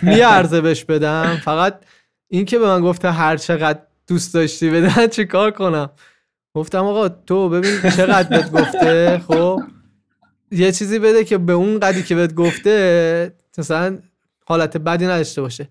میارزه 0.02 0.60
بهش 0.60 0.84
بدم. 0.84 1.40
فقط 1.44 1.80
این 2.28 2.44
که 2.44 2.58
به 2.58 2.66
من 2.66 2.80
گفته 2.80 3.10
هر 3.10 3.36
چقدر 3.36 3.78
دوست 4.08 4.34
داشتی 4.34 4.70
بدن 4.70 5.06
چیکار 5.06 5.50
کنم؟ 5.50 5.90
گفتم 6.56 6.84
آقا 6.84 7.08
تو 7.08 7.48
ببین 7.48 7.80
چقدر 7.82 8.28
بهت 8.28 8.50
گفته. 8.50 9.22
خب 9.28 9.60
یه 10.50 10.72
چیزی 10.72 10.98
بده 10.98 11.24
که 11.24 11.38
به 11.38 11.52
اون 11.52 11.80
قدی 11.80 12.02
که 12.02 12.14
بهت 12.14 12.34
گفته 12.34 13.32
مثلا 13.58 13.98
حالت 14.46 14.76
بدی 14.76 15.06
نداشته 15.06 15.42
باشه. 15.42 15.68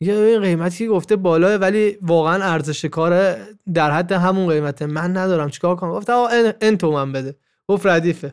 یه 0.00 0.14
ببین 0.14 0.40
قیمتی 0.40 0.84
که 0.84 0.90
گفته 0.90 1.16
بالاه 1.16 1.54
ولی 1.54 1.98
واقعا 2.02 2.44
ارزش 2.44 2.84
کار 2.84 3.36
در 3.74 3.90
حد 3.90 4.12
همون 4.12 4.48
قیمته. 4.48 4.86
من 4.86 5.16
ندارم 5.16 5.50
چیکار 5.50 5.76
کنم؟ 5.76 5.92
گفتم 5.92 6.12
آقا 6.12 6.28
ان, 6.60 6.76
تومن 6.76 7.12
بده. 7.12 7.34
گفت 7.68 7.86
ردیفه. 7.86 8.32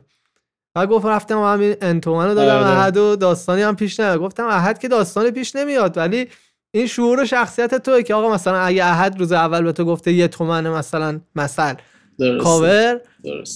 بعد 0.74 0.88
گفت 0.88 1.06
رفتم 1.06 1.42
همین 1.42 1.76
ان 1.80 2.00
تومن 2.00 2.28
رو 2.28 2.34
دادم. 2.34 2.56
آره. 2.56 2.66
احد 2.66 2.96
و 2.96 3.16
داستانی 3.16 3.62
هم 3.62 3.76
پیش 3.76 4.00
نمیاد 4.00 4.18
گفتم 4.18 4.46
احد 4.46 4.78
که 4.78 4.88
داستانی 4.88 5.30
پیش 5.30 5.56
نمیاد 5.56 5.96
ولی 5.96 6.28
این 6.70 6.86
شعور 6.86 7.20
و 7.20 7.24
شخصیت 7.24 7.74
توه 7.74 8.02
که 8.02 8.14
آقا 8.14 8.34
مثلا 8.34 8.58
اگه 8.58 8.84
احد 8.84 9.18
روز 9.18 9.32
اول 9.32 9.62
به 9.62 9.72
تو 9.72 9.84
گفته 9.84 10.12
یه 10.12 10.28
تومن 10.28 10.68
مثلا 10.68 11.20
مثل 11.36 11.74
درسته. 12.18 12.44
کاور 12.44 13.00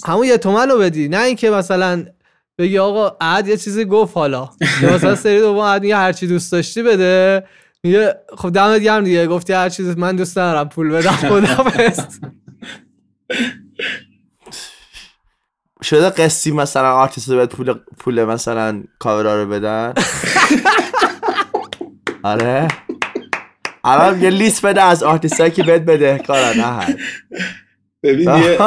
همون 0.06 0.26
یه 0.26 0.38
تومن 0.38 0.68
رو 0.68 0.78
بدی. 0.78 1.08
نه 1.08 1.22
اینکه 1.22 1.50
مثلا 1.50 2.04
بگی 2.58 2.78
آقا 2.78 3.16
عد 3.20 3.48
یه 3.48 3.56
چیزی 3.56 3.84
گفت 3.84 4.16
حالا. 4.16 4.50
یا 4.82 4.92
مثلا 4.94 5.14
سری 5.14 5.40
دوم 5.40 5.60
عد 5.60 5.82
میگه 5.82 5.96
هر 5.96 6.12
چی 6.12 6.26
دوست 6.26 6.52
داشتی 6.52 6.82
بده. 6.82 7.44
میگه 7.84 8.14
خب 8.36 8.50
دمت 8.50 8.80
گرم 8.80 9.04
دیگه 9.04 9.26
گفتی 9.26 9.52
هر 9.52 9.68
چیز 9.68 9.98
من 9.98 10.16
دوست 10.16 10.38
ندارم 10.38 10.68
پول 10.68 10.90
بدم 10.90 11.10
خدا 11.10 11.62
بست. 11.78 12.20
شده 15.82 16.10
قصی 16.10 16.50
مثلا 16.50 16.92
آرتیست 16.92 17.28
رو 17.28 17.36
بهت 17.36 17.48
پول 17.48 17.74
پول 17.98 18.24
مثلا 18.24 18.82
کاورا 18.98 19.42
رو 19.42 19.48
بدن؟ 19.48 19.92
آره. 22.22 22.68
الان 23.84 24.22
یه 24.22 24.30
لیست 24.30 24.66
بده 24.66 24.82
از 24.82 25.02
آرتیست 25.02 25.54
که 25.54 25.62
بهت 25.62 25.82
بده. 25.82 26.18
کارا 26.26 26.52
نه 26.52 26.96
ببین 28.02 28.30
یه 28.42 28.58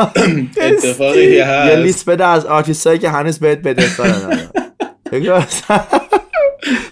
اتفاقی 0.61 1.25
که 1.25 1.31
یه 1.31 1.45
هست 1.45 1.75
لیست 1.75 2.09
بده 2.09 2.25
از 2.25 2.45
آرتیست 2.45 2.95
که 2.95 3.09
هنوز 3.09 3.39
بهت 3.39 3.59
بده. 3.59 3.89
کارا 3.89 4.11
مثلا 5.11 5.85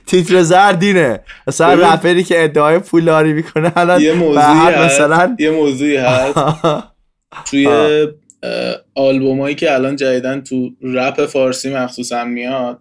تیتر 0.07 0.41
زردینه 0.41 1.19
مثلا. 1.47 1.93
رپری 1.93 2.23
که 2.23 2.43
ادعای 2.43 2.79
پولداری 2.79 3.33
می‌کنه 3.33 3.71
الان 3.75 4.01
یه 4.01 4.13
موضوعی 4.13 4.43
هست. 4.45 5.01
مثلا 5.01 5.35
یه 5.39 5.51
موضوعی 5.51 5.95
هست. 5.95 6.37
توی 7.51 7.67
آلبومایی 8.95 9.55
که 9.55 9.73
الان 9.73 9.95
جدیدن 9.95 10.41
تو 10.41 10.69
رپ 10.81 11.25
فارسی 11.25 11.73
مخصوصا 11.73 12.23
میاد 12.25 12.79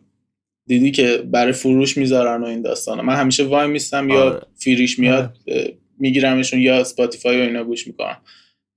دیدی 0.67 0.91
که 0.91 1.23
برای 1.31 1.53
فروش 1.53 1.97
می‌ذارن 1.97 2.43
و 2.43 2.47
این 2.47 2.63
داستان. 2.63 3.01
من 3.01 3.17
همیشه 3.17 3.45
وای 3.45 3.67
میستم 3.69 4.09
یا 4.09 4.25
آره. 4.25 4.41
free 4.59 4.86
ش 4.86 4.99
میاد 4.99 5.37
اه، 5.49 5.65
میگیرمشون 5.99 6.61
یا 6.61 6.81
Spotify 6.81 7.41
و 7.41 7.43
اینا 7.45 7.65
گوش 7.65 7.87
می‌کنم. 7.87 8.17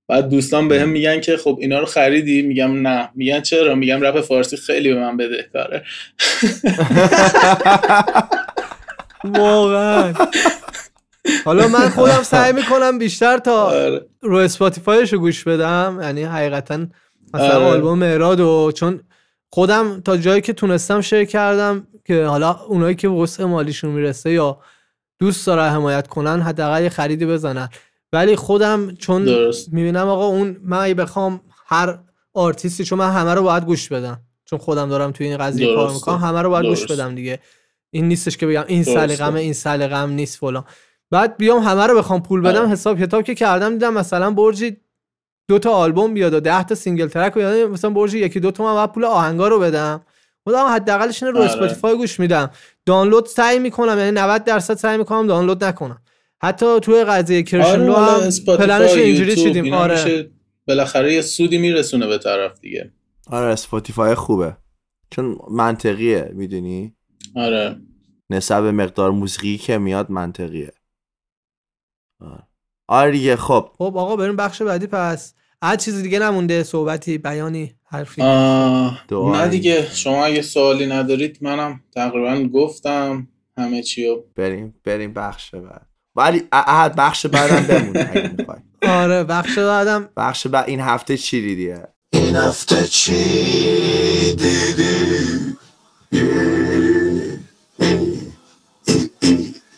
بعد 0.08 0.28
دوستان 0.28 0.68
بهم 0.68 0.88
میگن 0.88 1.20
که 1.20 1.36
خب 1.36 1.58
اینا 1.60 1.78
رو 1.78 1.86
خریدی؟ 1.86 2.42
میگم 2.42 2.88
نه. 2.88 3.08
میگن 3.14 3.40
چرا؟ 3.40 3.74
میگم 3.74 4.00
رپ 4.00 4.20
فارسی 4.20 4.56
خیلی 4.56 4.94
به 4.94 5.00
من 5.00 5.16
بدهکاره 5.16 5.84
واقعا. 9.38 10.14
حالا 11.44 11.68
من 11.68 11.88
خودم 11.88 12.22
سعی 12.22 12.52
می‌کنم 12.52 12.98
بیشتر 12.98 13.38
تا 13.38 13.62
آره. 13.62 14.06
رو 14.22 14.36
اسپاتیفایش 14.36 15.12
رو 15.12 15.18
گوش 15.18 15.44
بدم. 15.44 15.98
یعنی 16.02 16.24
حقیقتا 16.24 16.86
مثلا 17.34 17.56
آره. 17.56 17.64
آلبوم 17.64 17.98
مهراد 17.98 18.40
و 18.40 18.72
چون 18.72 19.00
خودم 19.48 20.00
تا 20.00 20.16
جایی 20.16 20.40
که 20.40 20.52
تونستم 20.52 21.00
شیر 21.00 21.24
کردم 21.24 21.86
که 22.04 22.24
حالا 22.24 22.60
اونایی 22.68 22.94
که 22.94 23.08
وسع 23.08 23.44
مالیشون 23.44 23.90
می‌رسه 23.90 24.30
یا 24.30 24.58
دوست 25.18 25.46
داره 25.46 25.62
حمایت 25.62 26.06
کنن 26.06 26.40
حداقل 26.40 26.82
یه 26.82 26.88
خریدی 26.88 27.26
بزنن. 27.26 27.68
ولی 28.12 28.36
خودم 28.36 28.94
چون 28.94 29.24
درست. 29.24 29.72
می‌بینم 29.72 30.08
آقا 30.08 30.26
اون 30.26 30.56
من 30.62 30.78
اگه 30.78 30.94
بخوام 30.94 31.40
هر 31.66 31.98
آرتیستی 32.34 32.84
چون 32.84 32.98
من 32.98 33.10
همه 33.10 33.34
رو 33.34 33.42
باید 33.42 33.64
گوش 33.64 33.88
بدم 33.88 34.20
چون 34.44 34.58
خودم 34.58 34.88
دارم 34.88 35.10
توی 35.10 35.26
این 35.26 35.36
قضیه 35.36 35.74
کار. 35.74 35.92
می‌کنم 35.92 36.16
همه 36.16 36.42
رو 36.42 36.50
باید 36.50 36.66
گوش 36.66 36.78
درسته. 36.78 36.94
بدم 36.94 37.14
دیگه 37.14 37.40
این 37.90 38.08
نیستش 38.08 38.36
که 38.36 38.46
بگم 38.46 38.64
این. 38.66 38.84
سلیقمه 38.84 39.40
این 39.40 39.52
سلیقم 39.52 40.10
نیست 40.10 40.38
فلان 40.38 40.64
بعد 41.10 41.36
بیام 41.36 41.62
همه 41.62 41.86
رو 41.86 41.98
بخوام 41.98 42.22
پول 42.22 42.40
بدم 42.40 42.60
آره. 42.60 42.68
حساب 42.68 43.00
کتاب 43.00 43.22
که 43.22 43.34
کردم 43.34 43.72
دیدم 43.72 43.94
مثلا 43.94 44.30
برجی 44.30 44.76
دو 45.48 45.58
تا 45.58 45.70
آلبوم 45.72 46.14
بیاد 46.14 46.34
و 46.34 46.40
10 46.40 46.62
تا 46.62 46.74
single 46.74 47.08
track 47.08 47.36
یعنی 47.36 47.64
مثلا 47.64 47.90
برجی 47.90 48.18
یکی 48.18 48.40
دو 48.40 48.50
تومن 48.50 48.74
بعد 48.74 48.92
پول 48.92 49.04
آهنگا 49.04 49.48
رو 49.48 49.58
بدم 49.58 50.02
خودم 50.44 50.66
حداقلش 50.66 51.22
رو 51.22 51.36
آره. 51.36 51.44
Spotify 51.44 51.96
گوش 51.96 52.20
میدم 52.20 52.50
دانلود 52.86 53.26
سعی 53.26 53.58
می‌کنم 53.58 53.98
یعنی 53.98 54.10
90 54.10 54.44
درصد 54.44 54.74
سعی 54.74 54.98
می‌کنم 54.98 55.26
دانلود 55.26 55.64
نکنم 55.64 56.02
حتی 56.42 56.80
توی 56.80 57.04
قضیه 57.04 57.42
کرشنلو 57.42 57.92
آره، 57.92 58.12
هم 58.12 58.26
Spotify، 58.26 58.66
plan 58.66 58.82
ش 58.82 58.90
اینجوری 58.90 59.36
چیدیم. 59.36 59.72
آره. 59.74 60.30
بالاخره 60.68 61.14
یه 61.14 61.22
سودی 61.22 61.58
میرسونه 61.58 62.06
به 62.06 62.18
طرف 62.18 62.60
دیگه. 62.60 62.92
آره 63.26 63.46
اسپاتیفای 63.46 64.14
خوبه. 64.14 64.56
چون 65.10 65.38
منطقیه 65.50 66.30
می‌دونی؟ 66.34 66.96
آره. 67.36 67.76
نسبت 68.30 68.62
به 68.62 68.72
مقدار 68.72 69.10
موسیقی 69.10 69.56
که 69.56 69.78
میاد 69.78 70.10
منطقیه. 70.10 70.72
آره. 72.20 72.42
آره 72.88 73.10
دیگه 73.10 73.36
خب. 73.36 73.70
خب 73.78 73.96
آقا 73.96 74.16
بریم 74.16 74.36
بخش 74.36 74.62
بعدی. 74.62 74.86
پس 74.86 75.34
هر 75.62 75.76
چیز 75.76 76.02
دیگه 76.02 76.18
نمونده 76.18 76.62
صحبتی 76.62 77.18
بیانی 77.18 77.74
حرفی. 77.84 78.22
نه 78.22 79.48
دیگه. 79.48 79.88
شما 79.94 80.24
اگه 80.24 80.42
سوالی 80.42 80.86
ندارید 80.86 81.38
منم 81.40 81.80
تقریبا 81.94 82.48
گفتم 82.58 83.28
همه 83.56 83.82
چی 83.82 84.06
رو 84.06 84.24
بریم 84.34 84.74
بریم 84.84 85.12
بخش 85.12 85.54
بعد. 85.54 85.86
ولی 86.16 86.42
احد 86.52 86.96
بخش 86.96 87.26
بعدم 87.26 87.66
بمون 87.66 87.96
اگه 87.96 88.34
می‌خوای. 88.38 88.58
آره 88.82 89.24
بخش 89.24 89.58
بعدم 89.58 90.08
بخش 90.16 90.46
بعد 90.46 90.68
این 90.68 90.80
هفته 90.80 91.16
چی 91.16 91.40
دیدیه 91.40 91.82
این 92.12 92.36
هفته 92.36 92.86
چی 92.86 93.12
دیدی؟ 94.32 95.56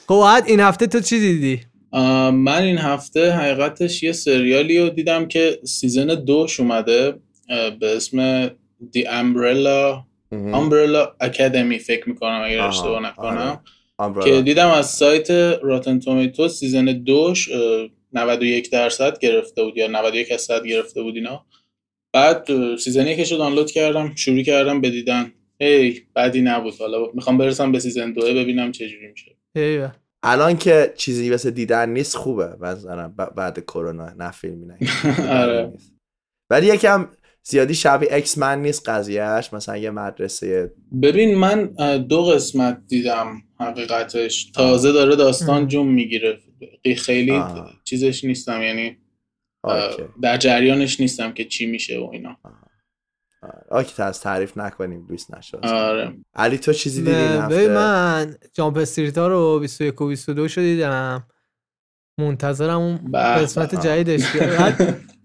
خب 0.08 0.42
این 0.46 0.60
هفته 0.60 0.86
تو 0.86 1.00
چی 1.00 1.20
دیدی؟ 1.20 1.60
من 2.32 2.62
این 2.62 2.78
هفته 2.78 3.32
حقیقتش 3.32 4.02
یه 4.02 4.12
سریالی 4.12 4.78
رو 4.78 4.88
دیدم 4.88 5.28
که 5.28 5.58
season 5.64 6.06
دوش 6.06 6.60
اومده 6.60 7.14
به 7.80 7.96
اسم 7.96 8.48
The 8.96 9.04
Umbrella 9.04 10.04
Umbrella 10.32 11.26
Academy 11.26 11.78
فکر 11.86 12.08
می‌کنم 12.08 12.42
اگر 12.44 12.60
اشتباه 12.60 13.02
نکنم. 13.02 13.60
آره. 13.98 14.24
که 14.24 14.42
دیدم 14.42 14.68
از 14.68 14.90
سایت 14.90 15.30
Rotten 15.62 15.98
Tomato 15.98 16.48
season 16.48 16.84
دوش 16.84 17.52
اه، 17.52 17.88
91 18.12 18.70
درصد 18.70 19.18
گرفته 19.18 19.62
بود 19.64 19.76
یا 19.76 19.86
91 19.86 20.30
درصد 20.30 20.66
گرفته 20.66 21.02
بود 21.02 21.14
اینا 21.16 21.44
بعد 22.12 22.48
season 22.76 23.06
یکش 23.06 23.32
رو 23.32 23.38
دانلود 23.38 23.70
کردم 23.70 24.14
شروع 24.14 24.42
کردم 24.42 24.80
به 24.80 24.90
دیدن 24.90 25.32
هی 25.60 26.02
بدی 26.16 26.42
نبود 26.42 26.74
حالا 26.78 26.98
می‌خوام 27.14 27.38
برسم 27.38 27.72
به 27.72 27.80
season 27.80 28.12
دوه 28.12 28.34
ببینم 28.34 28.72
چه 28.72 28.88
جوری 28.88 29.08
میشه 29.08 29.36
ایوه. 29.56 29.92
الان 30.22 30.56
که 30.56 30.92
چیزی 30.96 31.30
مثل 31.30 31.50
دیدن 31.50 31.88
نیست 31.88 32.16
خوبه 32.16 32.56
مثلا 32.60 33.08
بعد 33.36 33.64
کرونا 33.64 34.10
نه 34.10 34.30
فیلمی 34.30 34.66
نه 34.66 34.78
آره. 35.42 35.72
ولی 36.50 36.66
یکم 36.66 37.08
زیادی 37.48 37.74
شبیه 37.74 38.14
X-Men 38.14 38.62
نیست 38.62 38.88
قضیهش 38.88 39.52
مثلا 39.52 39.76
یه 39.76 39.90
مدرسه. 39.90 40.72
ببین 41.02 41.34
من 41.38 41.64
دو 42.08 42.22
قسمت 42.24 42.82
دیدم 42.88 43.42
حقیقتش. 43.60 44.50
تازه 44.50 44.92
داره 44.92 45.16
داستان 45.16 45.68
جون 45.68 45.86
می‌گیره. 45.86 46.38
خیلی 46.96 47.30
آه. 47.32 47.70
چیزش 47.84 48.24
نیستم 48.24 48.62
یعنی. 48.62 48.96
در 50.22 50.36
جریانش 50.36 51.00
نیستم 51.00 51.32
که 51.32 51.44
چی 51.44 51.66
میشه 51.66 51.98
و 51.98 52.10
اینا. 52.12 52.36
آکی 53.70 53.94
تا 53.96 54.04
از 54.04 54.20
تعریف 54.20 54.58
نکنیم 54.58 55.06
دوست 55.06 55.34
نشد. 55.34 55.58
آره. 55.66 56.14
علی 56.34 56.58
تو 56.58 56.72
چیزی 56.72 57.02
دیدی 57.02 57.16
این 57.16 57.28
به- 57.28 57.42
هفته؟ 57.42 57.54
ببین 57.56 57.72
من 57.72 58.36
جامپ 58.54 58.76
استریت 58.76 59.18
ها 59.18 59.28
رو 59.28 59.58
21 59.60 60.00
و 60.00 60.06
22 60.08 60.48
شو 60.48 60.60
دیدم. 60.60 61.26
منتظرم 62.20 62.78
اون 62.80 62.96
به 63.12 63.18
قسمت. 63.18 63.86
جدیدش 63.86 64.22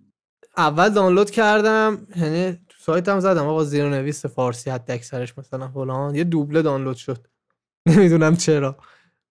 اول 0.58 0.90
دانلود 0.90 1.32
کردم 1.32 2.08
یعنی 2.16 2.52
تو 2.52 2.78
سایتم 2.80 3.20
زدم 3.20 3.48
آقا 3.48 3.64
زیر 3.64 3.90
نویس 3.90 4.26
فارسی 4.26 4.70
حد 4.70 4.92
اکثرش 4.92 5.38
مثلا 5.38 5.68
فلان. 5.68 6.16
یه 6.16 6.24
دوبله 6.24 6.62
دانلود 6.62 6.96
شد. 6.96 7.28
نمی‌دونم 7.90 8.36
چرا. 8.36 8.78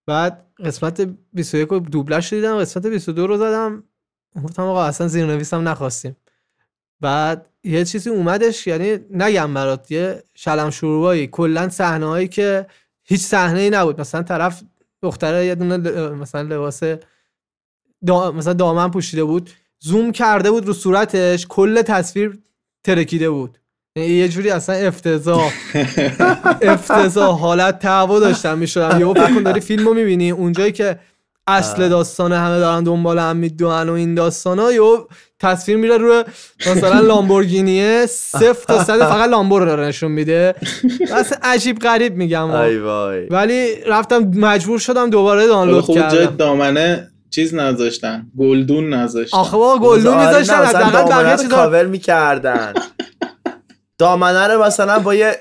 بعد 0.07 0.47
قسمت 0.65 1.01
21 1.32 1.69
رو 1.69 1.78
دوبلش 1.78 2.32
دیدم 2.32 2.59
قسمت 2.59 2.86
22 2.86 3.27
رو 3.27 3.36
زدم. 3.36 3.82
گفتم 4.44 4.62
آقا 4.62 4.85
اصلا 4.85 5.09
زیر 5.09 5.27
نویسم 5.27 5.69
نخواستیم. 5.69 6.16
بعد 7.01 7.47
یه 7.65 7.85
چیزی 7.85 8.11
اومدش 8.11 8.66
یعنی 8.66 8.99
نگم 9.11 9.55
برات 9.55 9.90
یه 9.90 10.23
شلم 10.35 10.70
شروعایی 10.70 11.27
کلا 11.27 11.69
صحنه 11.69 12.07
هایی 12.07 12.28
که 12.28 12.66
هیچ 13.05 13.20
صحنه 13.20 13.61
ای 13.61 13.70
نبود. 13.70 14.01
مثلا 14.01 14.23
طرف 14.23 14.62
دختره 15.03 15.47
یه 15.47 15.55
دونه 15.55 15.77
مثلا 16.11 16.43
لباس 16.43 16.82
دا 18.07 18.32
مثلا 18.32 18.53
دامن 18.53 18.90
پوشیده 18.90 19.24
بود. 19.24 19.51
زوم 19.85 20.13
کرده 20.13 20.51
بود 20.51 20.67
رو 20.67 20.73
صورتش 20.73 21.47
کل 21.49 21.83
تصویر 21.83 22.39
ترکیده 22.85 23.31
بود. 23.31 23.59
یعنی 23.97 24.09
یه 24.09 24.29
جوری 24.29 24.51
اصلا 24.51 24.75
افتضاح. 24.75 25.53
افتضاح 26.63 27.39
حالت 27.39 27.79
تعوا 27.79 28.21
داشتم 28.21 28.59
می‌شدم. 28.59 29.01
یهو 29.01 29.15
فکر 29.15 29.35
کن 29.35 29.43
داری 29.43 29.61
فیلمو 29.61 29.95
می‌بینی. 29.95 30.31
اونجایی 30.31 30.73
که 30.73 30.99
اصل 31.47 31.89
داستان 31.89 32.33
همه 32.33 32.59
دارن 32.59 32.85
دنبال 32.85 33.19
هم 33.19 33.37
می‌دونن 33.37 33.89
و 33.89 33.93
این 33.93 34.15
داستان 34.15 34.59
ها 34.59 34.73
یهو 34.73 35.05
تصویر 35.41 35.77
میره 35.77 35.97
روی 35.97 36.25
مثلا 36.61 37.01
لامبورگینیه. 37.01 38.07
صفر 38.07 38.65
تا 38.69 38.85
صد 38.85 38.99
فقط 38.99 39.29
لامبور 39.31 39.77
رو 39.77 39.85
نشون 39.85 40.13
میده. 40.13 40.55
اصلا 41.15 41.39
عجیب 41.43 41.79
غریب 41.79 42.17
میگم. 42.17 42.51
ها. 42.51 42.65
ای 42.65 42.79
وای. 42.79 43.27
ولی 43.27 43.75
رفتم 43.87 44.19
مجبور 44.19 44.79
شدم 44.79 45.11
دوباره 45.11 45.47
دانلود 45.47 45.87
جای 45.87 45.97
کردم. 45.97 46.37
دامنه 46.37 47.12
چیز 47.35 47.55
نذاشتن 47.55 48.27
گلدون 48.39 48.95
نذاشتن. 48.95 49.37
آخه 49.37 49.57
بابا 49.57 49.89
گلدون 49.89 50.27
میذاشتن 50.27 50.65
حداقل 50.65 50.93
دامنه 50.93 51.23
بقیه 51.23 51.37
چیزا 51.37 51.57
کاور 51.57 51.87
می‌کردن. 51.87 52.73
دامنه 53.99 54.47
رو 54.47 54.65
مثلا 54.65 54.99
با 54.99 55.15
یه 55.15 55.39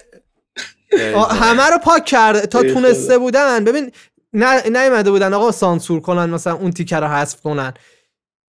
همه 1.29 1.63
رو 1.63 1.77
پاک 1.77 2.05
کرده 2.05 2.41
تا 2.41 2.63
تونسته 2.63 3.17
بودن. 3.17 3.63
ببین 3.63 3.91
نه 4.33 4.69
نیومده 4.69 5.11
بودن 5.11 5.33
آقا 5.33 5.51
سانسور 5.51 5.99
کنن 5.99 6.29
مثلا 6.29 6.53
اون 6.53 6.71
تیکه 6.71 6.95
رو 6.95 7.07
حذف 7.07 7.41
کنن. 7.41 7.73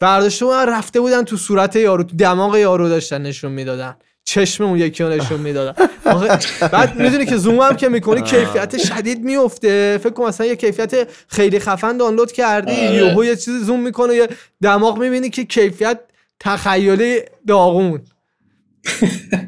برداشته 0.00 0.44
بودن 0.44 0.68
رفته 0.68 1.00
بودن 1.00 1.22
تو 1.22 1.36
صورت 1.36 1.76
یارو 1.76 2.02
تو 2.02 2.16
دماغ 2.16 2.56
یارو 2.56 2.88
داشتن 2.88 3.22
نشون 3.22 3.52
می‌دادن. 3.52 3.96
چشم 4.24 4.64
اون 4.64 4.78
یکی 4.78 5.04
نشون 5.04 5.40
می‌دادن 5.40 5.88
آخه 6.04 6.38
بعد 6.68 7.00
می‌دونی 7.00 7.26
که 7.26 7.36
زوم 7.36 7.60
هم 7.60 7.76
که 7.76 7.88
می‌کنی. 7.88 8.22
کیفیت 8.22 8.78
شدید 8.78 9.24
میفته 9.24 9.98
فکر 10.02 10.12
کن 10.12 10.24
مثلا 10.24 10.46
یه 10.46 10.56
کیفیت 10.56 11.08
خیلی 11.28 11.58
خفن 11.58 11.96
دانلود 11.96 12.32
کردی 12.32 12.72
آره. 12.72 12.94
یهو 12.94 13.24
یه 13.24 13.36
چیزی 13.36 13.58
زوم 13.58 13.80
می‌کنه 13.80 14.14
یه 14.14 14.28
دماغ 14.62 14.98
می‌بینی 14.98 15.30
که 15.30 15.44
کیفیت 15.44 16.00
تخیلی 16.40 17.20
داغون 17.46 18.02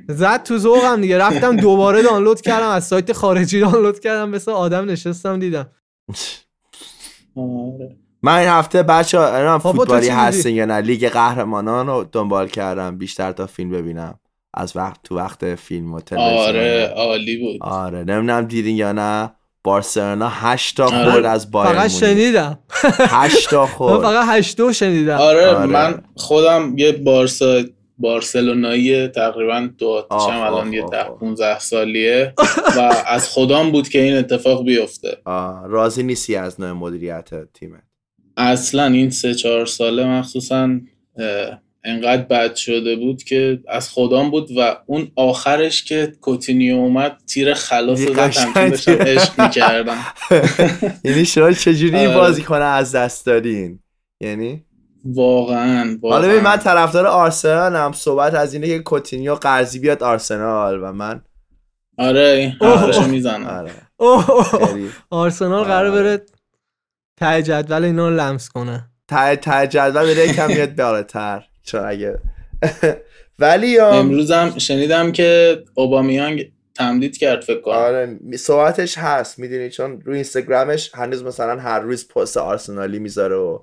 زد 0.09 0.43
تو 0.43 0.59
ذوقم 0.59 1.01
دیگه 1.01 1.19
رفتم 1.19 1.57
دوباره 1.57 2.03
دانلود 2.03 2.41
کردم 2.41 2.69
از 2.69 2.87
سایت 2.87 3.13
خارجی 3.13 3.61
دانلود 3.61 4.01
کردم 4.01 4.29
مثل 4.29 4.51
آدم 4.51 4.91
نشستم 4.91 5.39
دیدم 5.39 5.67
آره. 7.37 7.97
من 8.23 8.39
این 8.39 8.49
هفته 8.49 8.83
بچه 8.83 9.19
ها 9.19 9.59
فوتبالی؟ 9.59 10.09
هستین 10.09 10.57
یا 10.57 10.65
نه 10.65 10.81
لیگ 10.81 11.09
قهرمانان 11.09 11.87
رو 11.87 12.09
دنبال 12.13 12.49
کردم 12.49 12.99
بیشتر 12.99 13.33
تا 13.33 13.47
فیلم 13.47 13.71
ببینم 13.71 14.19
از 14.55 14.76
وقت 14.76 15.01
تو 15.05 15.16
وقت 15.16 15.55
فیلم 15.55 15.94
و 15.94 16.01
تلویزیون. 16.01 16.39
آره 16.39 16.93
عالی 16.97 17.36
بود. 17.36 17.56
آره 17.62 17.98
نمی‌دونم 17.98 18.44
دیدین 18.44 18.76
یا 18.76 18.93
نه. 18.93 19.32
بارسلونا 19.64 20.28
هشتا 20.28 20.85
آره. 20.86 21.10
خورد 21.10 21.24
از 21.24 21.51
بایر 21.51 21.72
فقط. 21.72 21.90
شنیدم. 21.90 22.59
هشتا 22.98 23.60
من 23.64 23.66
خورد. 23.66 24.02
فقط 24.02 24.24
هشتو 24.28 24.72
شنیدم. 24.72 25.16
آره, 25.18 25.47
آره. 25.47 25.66
من 25.66 26.02
خودم 26.16 26.74
یه 26.78 26.93
بارسا 26.93 27.62
بارسلونایی 27.98 29.09
تقریبا 29.09 29.68
دو 29.78 30.06
آخ، 30.10 30.28
الان 30.28 30.72
یه 30.72 30.82
آخ، 30.85 30.90
ده 30.90 31.02
آخ. 31.02 31.18
15 31.20 31.59
سالیه. 31.59 32.35
و 32.76 32.94
از 33.06 33.28
خودم 33.28 33.70
بود 33.70 33.89
که 33.89 34.02
این 34.02 34.16
اتفاق 34.16 34.64
بیفته. 34.64 35.16
آه، 35.24 35.66
راضی 35.66 36.02
نیستی 36.02 36.36
از 36.36 36.60
نوع 36.60 36.72
مدیریت 36.72 37.52
تیمت؟ 37.52 37.82
اصلا 38.36 38.85
این 38.85 39.10
سه 39.10 39.35
چهار 39.35 39.66
ساله 39.66 40.05
مخصوصا 40.06 40.68
انقدر 41.85 42.23
بد 42.23 42.55
شده 42.55 42.97
بود 42.97 43.23
که 43.23 43.61
از 43.69 43.89
خودم 43.89 44.31
بود 44.31 44.51
و 44.59 44.77
اون 44.86 45.12
آخرش 45.16 45.85
که 45.85 46.12
کوتینیو 46.20 46.77
اومد 46.77 47.16
تیر 47.27 47.55
خلاص 47.55 48.01
رو. 48.01 48.15
همچین 48.20 48.52
داشتم 48.52 48.93
عشق 48.93 49.40
می‌کردم. 49.40 49.98
یعنی 51.05 51.24
شما 51.24 51.52
چجوری 51.52 51.97
این 51.97 52.06
آره. 52.06 52.16
بازیکن 52.16 52.62
از 52.62 52.94
دست 52.94 53.27
دادین؟ 53.27 53.81
یعنی؟ 54.20 54.65
واقعا 55.05 55.98
حالا 56.02 56.28
ببین 56.28 56.40
من 56.40 56.56
طرفدار 56.56 57.06
آرسنالم. 57.06 57.93
صحبت 57.93 58.35
از 58.35 58.55
اینه 58.55 58.66
که 58.66 58.78
کوتینیو 58.78 59.35
قرضی 59.35 59.78
بیاد 59.78 60.02
آرسنال 60.02 60.82
و 60.82 60.93
من 60.93 61.23
آره 61.98 62.20
این 62.20 62.51
حرفشو 62.70 63.06
می‌زنم. 63.06 63.47
آره. 63.47 63.73
آرسنال 65.11 65.65
قرار 65.65 65.90
آره. 65.90 66.02
بره 66.02 66.27
ته 67.16 67.43
جدول 67.43 67.85
اینا 67.85 68.09
رو 68.09 68.16
لمس 68.16 68.48
کنه. 68.48 68.90
ته 69.09 69.36
ته 69.36 69.66
جدول 69.66 70.15
بره 70.15 70.28
یکم 70.28 70.47
میاد 70.47 70.77
بالاتر. 70.77 71.44
چون 71.65 71.85
اگه 71.85 72.19
ولی 73.39 73.78
آم، 73.78 73.95
امروزم 73.95 74.59
شنیدم 74.59 75.12
که 75.12 75.59
اوبامیانگ 75.74 76.53
تمدید 76.74 77.16
کرد 77.19 77.41
فکر 77.41 77.61
کنم. 77.61 77.74
آره 77.74 78.19
صحبتش 78.36 78.99
هست 78.99 79.39
می‌دونی؟ 79.39 79.70
چون 79.70 80.01
روی 80.01 80.15
اینستاگرامش 80.15 80.91
هنوز 80.95 81.24
مثلا 81.24 81.61
هر 81.61 81.81
روز 81.81 82.09
پست 82.09 82.36
آرسنالی 82.36 82.99
می‌ذاره 82.99 83.36
و 83.36 83.59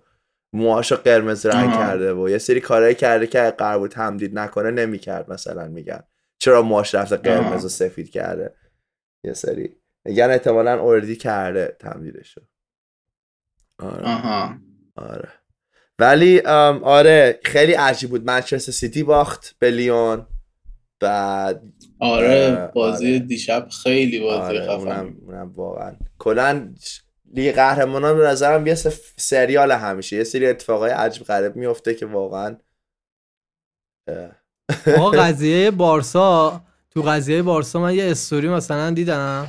موهاشو 0.53 0.95
قرمز 0.95 1.45
رنگ. 1.45 1.73
کرده 1.73 2.13
و 2.13 2.29
یه 2.29 2.37
سری 2.37 2.59
کارهایی 2.59 2.95
کرده 2.95 3.27
که 3.27 3.53
قرار 3.57 3.79
بود 3.79 3.91
تمدید 3.91 4.39
نکنه 4.39 4.71
نمی‌کرد 4.71 5.31
مثلا 5.31 5.67
میگن. 5.67 6.03
چرا 6.39 6.61
موهاش 6.61 6.95
رفته 6.95 7.17
قرمز. 7.17 7.65
و 7.65 7.69
سفید 7.69 8.09
کرده؟ 8.09 8.53
یه 9.23 9.33
سری. 9.33 9.75
میگن 10.05 10.29
احتمالا 10.29 10.79
اوردی 10.79 11.15
کرده 11.15 11.75
تمدیدشو 11.79 12.41
آره. 13.79 14.07
آها. 14.07 14.55
آره. 14.95 15.29
ولی 16.01 16.41
ام، 16.45 16.83
آره 16.83 17.39
خیلی 17.43 17.73
عجیب 17.73 18.09
بود 18.09 18.25
منچستر 18.25 18.71
سیتی 18.71 19.03
باخت 19.03 19.55
به 19.59 19.71
لیون 19.71 20.27
بعد 20.99 21.61
آره 21.99 22.71
بازی 22.75 23.07
آره. 23.07 23.19
دیشب 23.19 23.67
خیلی 23.83 24.19
بازی 24.19 24.57
آره 24.57 24.61
خفن 24.61 24.73
اونم, 24.73 25.17
اونم 25.25 25.53
واقعا 25.55 25.95
کلا 26.19 26.73
لیگ 27.33 27.55
قهرمانان 27.55 28.17
به 28.17 28.23
نظرم 28.23 28.67
یه 28.67 28.75
سریال 29.17 29.71
همیشه 29.71 30.15
یه 30.15 30.23
سری 30.23 30.47
اتفاقای 30.47 30.91
عجیب 30.91 31.23
غریب 31.23 31.55
میفته 31.55 31.95
که 31.95 32.05
واقعا. 32.05 32.57
آقا 34.97 35.11
قضیه 35.23 35.71
بارسا 35.71 36.61
تو 36.89 37.01
قضیه 37.01 37.41
بارسا 37.41 37.79
من 37.79 37.95
یه 37.95 38.11
استوری 38.11 38.49
مثلا 38.49 38.91
دیدم 38.91 39.47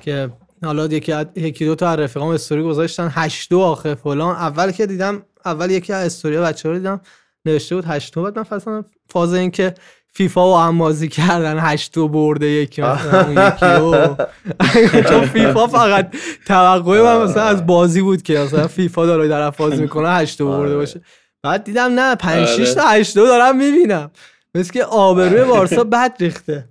که 0.00 0.30
حالا 0.64 0.86
یکی 0.86 1.14
یکی 1.36 1.64
دو 1.64 1.74
تا 1.74 1.88
از 1.88 1.98
رفیقام 1.98 2.28
استوری 2.28 2.62
گذاشتن. 2.62 3.10
8 3.14 3.50
دو 3.50 3.60
آخه 3.60 3.94
فلان. 3.94 4.36
اول 4.36 4.70
که 4.70 4.86
دیدم 4.86 5.22
اول 5.44 5.70
یکی 5.70 5.92
از 5.92 6.06
استوری 6.06 6.38
بچه 6.38 6.68
رو 6.68 6.74
دیدم 6.78 7.00
نوشته 7.44 7.74
بود 7.74 7.84
8 7.84 8.14
دو 8.14 8.22
بعد 8.22 8.38
من 8.38 8.44
فصلا 8.44 8.84
فاز 9.08 9.34
این 9.34 9.50
که 9.50 9.74
فیفا 10.12 10.52
و 10.52 10.56
هم 10.56 10.78
بازی 10.78 11.08
کردن 11.08 11.58
8 11.58 11.92
دو 11.92 12.08
برده 12.08 12.46
یکی 12.46 12.82
مثلا 12.82 13.20
اون 13.26 13.46
یکی 13.46 15.02
چون 15.08 15.26
فیفا 15.26 15.66
فقط 15.66 16.14
توقع 16.46 17.02
من 17.02 17.24
مثلا 17.24 17.42
از 17.42 17.66
بازی 17.66 18.02
بود 18.02 18.22
که 18.22 18.38
مثلا 18.38 18.68
فیفا 18.68 19.06
داره 19.06 19.28
طرف 19.28 19.56
بازی 19.56 19.82
می‌کنه 19.82 20.08
8 20.08 20.38
دو 20.38 20.48
برده 20.48 20.76
باشه. 20.76 21.00
بعد 21.42 21.64
دیدم 21.64 22.00
نه 22.00 22.14
5 22.14 22.48
6 22.48 22.74
تا 22.74 22.88
8 22.88 23.14
دو 23.14 23.26
دارم 23.26 23.56
می‌بینم. 23.56 24.10
مثل 24.54 24.72
که 24.72 24.84
آبروی 24.84 25.44
بارسا 25.44 25.84
بد 25.94 26.16
ریخته. 26.20 26.68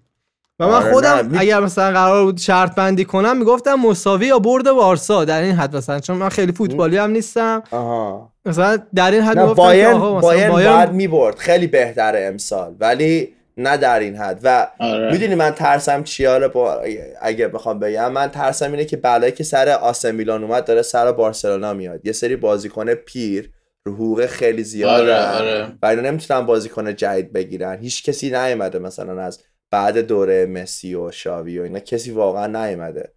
و 0.59 0.67
من 0.67 0.73
آره، 0.73 0.91
خودم 0.91 1.31
اگر 1.37 1.59
مثلا 1.59 1.91
قرار 1.91 2.25
بود 2.25 2.37
شرط 2.37 2.75
بندی 2.75 3.05
کنم 3.05 3.37
می‌گفتم 3.37 3.75
مساوی 3.75 4.25
یا 4.25 4.39
برد 4.39 4.71
بارسا. 4.71 5.25
در 5.25 5.41
این 5.41 5.55
حد 5.55 5.75
مثلا 5.75 5.99
چون 5.99 6.17
من 6.17 6.29
خیلی 6.29 6.51
فوتبالی 6.51 6.97
هم 6.97 7.09
نیستم. 7.09 7.63
آها. 7.71 8.33
مثلا 8.45 8.77
در 8.95 9.11
این 9.11 9.21
حد 9.21 9.39
می‌گفتم 9.39 9.63
مثلا 9.63 10.19
بایرن 10.19 10.51
باید 10.51 10.91
می‌برد. 10.91 11.37
خیلی 11.37 11.67
بهتره 11.67 12.25
امسال 12.25 12.75
ولی 12.79 13.33
نه 13.57 13.77
در 13.77 13.99
این 13.99 14.15
حد. 14.15 14.39
و 14.43 14.67
آره. 14.79 15.11
می‌دونی 15.11 15.35
من 15.35 15.51
ترسم 15.51 16.03
چیاره 16.03 16.47
با 16.47 16.81
اگه 17.21 17.47
بخوام 17.47 17.79
بگم 17.79 18.11
من 18.11 18.27
ترسم 18.27 18.71
اینه 18.71 18.85
که 18.85 18.97
بلایی 18.97 19.31
که 19.31 19.43
سر 19.43 19.69
آسه 19.69 20.11
میلان 20.11 20.43
اومد 20.43 20.65
داره 20.65 20.81
سر 20.81 21.11
بارسلونا 21.11 21.73
میاد. 21.73 22.05
یه 22.05 22.11
سری 22.11 22.35
بازیکن 22.35 22.93
پیر 22.93 23.49
رو 23.85 23.93
حقوق 23.93 24.25
خیلی 24.25 24.63
زیاد 24.63 25.01
آره،. 25.01 25.27
آره. 25.27 25.67
و 25.81 25.85
اینا 25.85 26.01
نمی‌تونن 26.01 26.45
بازیکن 26.45 26.95
جدید 26.95 27.33
بگیرن. 27.33 27.79
هیچ 27.79 28.03
کسی 28.03 28.29
نیومده 28.29 28.79
مثلا 28.79 29.21
از 29.21 29.39
بعد 29.75 29.97
دوره 29.97 30.45
مسی 30.45 30.95
و 30.95 31.11
شاوی 31.11 31.59
و 31.59 31.63
اینا 31.63 31.79
کسی 31.79 32.11
واقعا 32.11 32.47
نیومده 32.65 33.13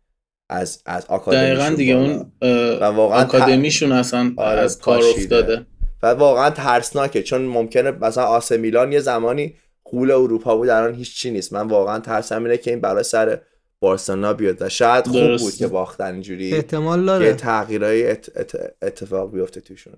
از 0.50 0.82
از 0.86 1.06
آکادمیشون 1.06 1.54
دقیقا 1.54 1.76
دیگه. 1.76 1.94
اون 1.94 2.32
و 2.80 2.84
واقعا 2.84 3.22
آکادمیشون 3.22 3.92
اصلا 3.92 4.32
آره، 4.36 4.60
از 4.60 4.78
کار. 4.78 5.02
افتاده 5.16 5.66
و 6.02 6.06
واقعا 6.06 6.50
ترسناکه 6.50 7.22
چون 7.22 7.42
ممکنه 7.42 7.90
مثلا 7.90 8.24
آسه 8.24 8.56
میلان 8.56 8.92
یه 8.92 9.00
زمانی 9.00 9.54
قول 9.84 10.10
اروپا 10.10 10.56
بود 10.56 10.68
الان 10.68 10.94
هیچ 10.94 11.16
چی 11.16 11.30
نیست 11.30 11.52
من 11.52 11.68
واقعا 11.68 11.98
ترسم 11.98 12.44
اینه 12.44 12.56
که 12.56 12.70
این 12.70 12.80
بلا 12.80 13.02
سر 13.02 13.40
بارسلونا 13.80 14.32
بیاد 14.32 14.62
و 14.62 14.68
شاید 14.68 15.04
خوب 15.06 15.14
درسته. 15.20 15.44
بود 15.44 15.54
که 15.54 15.66
باختن 15.66 16.12
اینجوری 16.12 16.54
احتمال 16.54 17.00
که 17.00 17.06
داره 17.06 17.34
تغییرهای 17.34 18.10
ات- 18.10 18.36
ات- 18.36 18.72
اتفاق 18.82 19.32
بیفته 19.32 19.60
توشون 19.60 19.94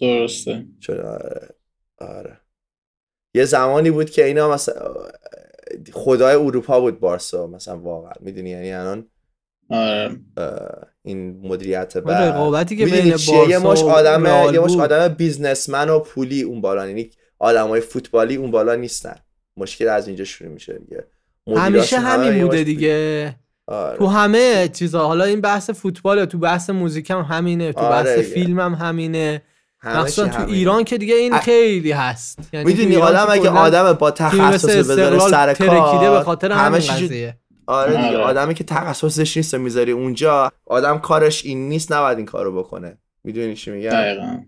درسته 0.00 0.64
چون 0.80 0.98
آره, 0.98 1.48
آره. 1.98 2.40
یه 3.34 3.44
زمانی 3.44 3.90
بود 3.90 4.10
که 4.10 4.24
اینا 4.24 4.50
مثلا 4.50 4.94
خدای 5.92 6.34
اروپا 6.34 6.80
بود 6.80 7.00
بارسا 7.00 7.46
مثلا 7.46 7.78
واقعا. 7.78 8.12
می‌دونی؟ 8.20 8.50
یعنی 8.50 8.72
الان 8.72 9.06
آره. 9.70 10.18
این 11.02 11.40
مدیریت 11.46 11.96
اون 11.96 12.04
بعد. 12.04 12.32
رقابتی 12.32 12.76
که 12.76 12.86
بین 12.86 13.16
چیه؟ 13.16 13.48
یه 13.48 13.58
مش 13.58 13.64
بارسا 13.64 13.90
آدم 13.90 14.54
یه 14.54 14.60
مش. 14.60 14.76
آدم 14.76 15.08
بیزنسمن 15.08 15.88
و 15.88 15.98
پولی 15.98 16.42
اون 16.42 16.60
بالا. 16.60 16.86
یعنی 16.86 17.10
آدمای 17.38 17.80
فوتبالی 17.80 18.36
اون 18.36 18.50
بالا 18.50 18.74
نیستن. 18.74 19.16
مشکل 19.56 19.88
از 19.88 20.06
اینجا 20.06 20.24
شروع 20.24 20.50
میشه 20.50 20.78
دیگه. 20.78 21.06
همیشه 21.56 21.98
همین 21.98 22.44
بوده 22.44 22.64
دیگه. 22.64 23.36
آره. 23.66 23.98
تو 23.98 24.06
همه 24.06 24.68
چیزا. 24.68 25.06
حالا 25.06 25.24
این 25.24 25.40
بحث 25.40 25.70
فوتباله 25.70 26.26
تو 26.26 26.38
بحث 26.38 26.70
موزیک 26.70 27.10
هم 27.10 27.20
همینه 27.20 27.72
تو 27.72 27.80
آره 27.80 27.90
بحث 27.90 28.18
دیگه. 28.18 28.28
فیلم 28.28 28.60
هم 28.60 28.74
همینه. 28.74 29.42
مخصوصا 29.86 30.28
تو. 30.28 30.46
ایران 30.46 30.84
که 30.84 30.98
دیگه 30.98 31.14
این 31.14 31.38
خیلی 31.38 31.92
هست. 31.92 32.38
یعنی 32.52 32.66
می‌دونی 32.66 32.96
آدم 32.96 33.24
که 33.24 33.30
اگه 33.30 33.50
آدم 33.50 33.92
با 33.92 34.10
تخصص 34.10 34.90
بذاره 34.90 35.18
سر 35.18 35.54
ترکیده 35.54 36.10
به 36.10 36.16
کار 36.16 36.22
خاطر 36.22 36.52
همه 36.52 36.62
همین 36.62 36.80
چی 36.80 37.06
قضیه. 37.06 37.38
آره 37.66 37.96
دیگه 37.96 38.08
آره. 38.08 38.18
آدمی 38.18 38.54
که 38.54 38.64
تخصصش 38.64 39.36
نیست 39.36 39.54
و 39.54 39.58
می‌ذاری 39.58 39.92
اونجا 39.92 40.52
آدم 40.66 40.98
کارش 40.98 41.44
این 41.44 41.68
نیست 41.68 41.92
نباید 41.92 42.16
این 42.16 42.26
کارو 42.26 42.62
بکنه. 42.62 42.98
می‌دونی 43.24 43.54
چی 43.54 43.70
میگم؟ 43.70 43.90
دقیقا. 43.90 44.38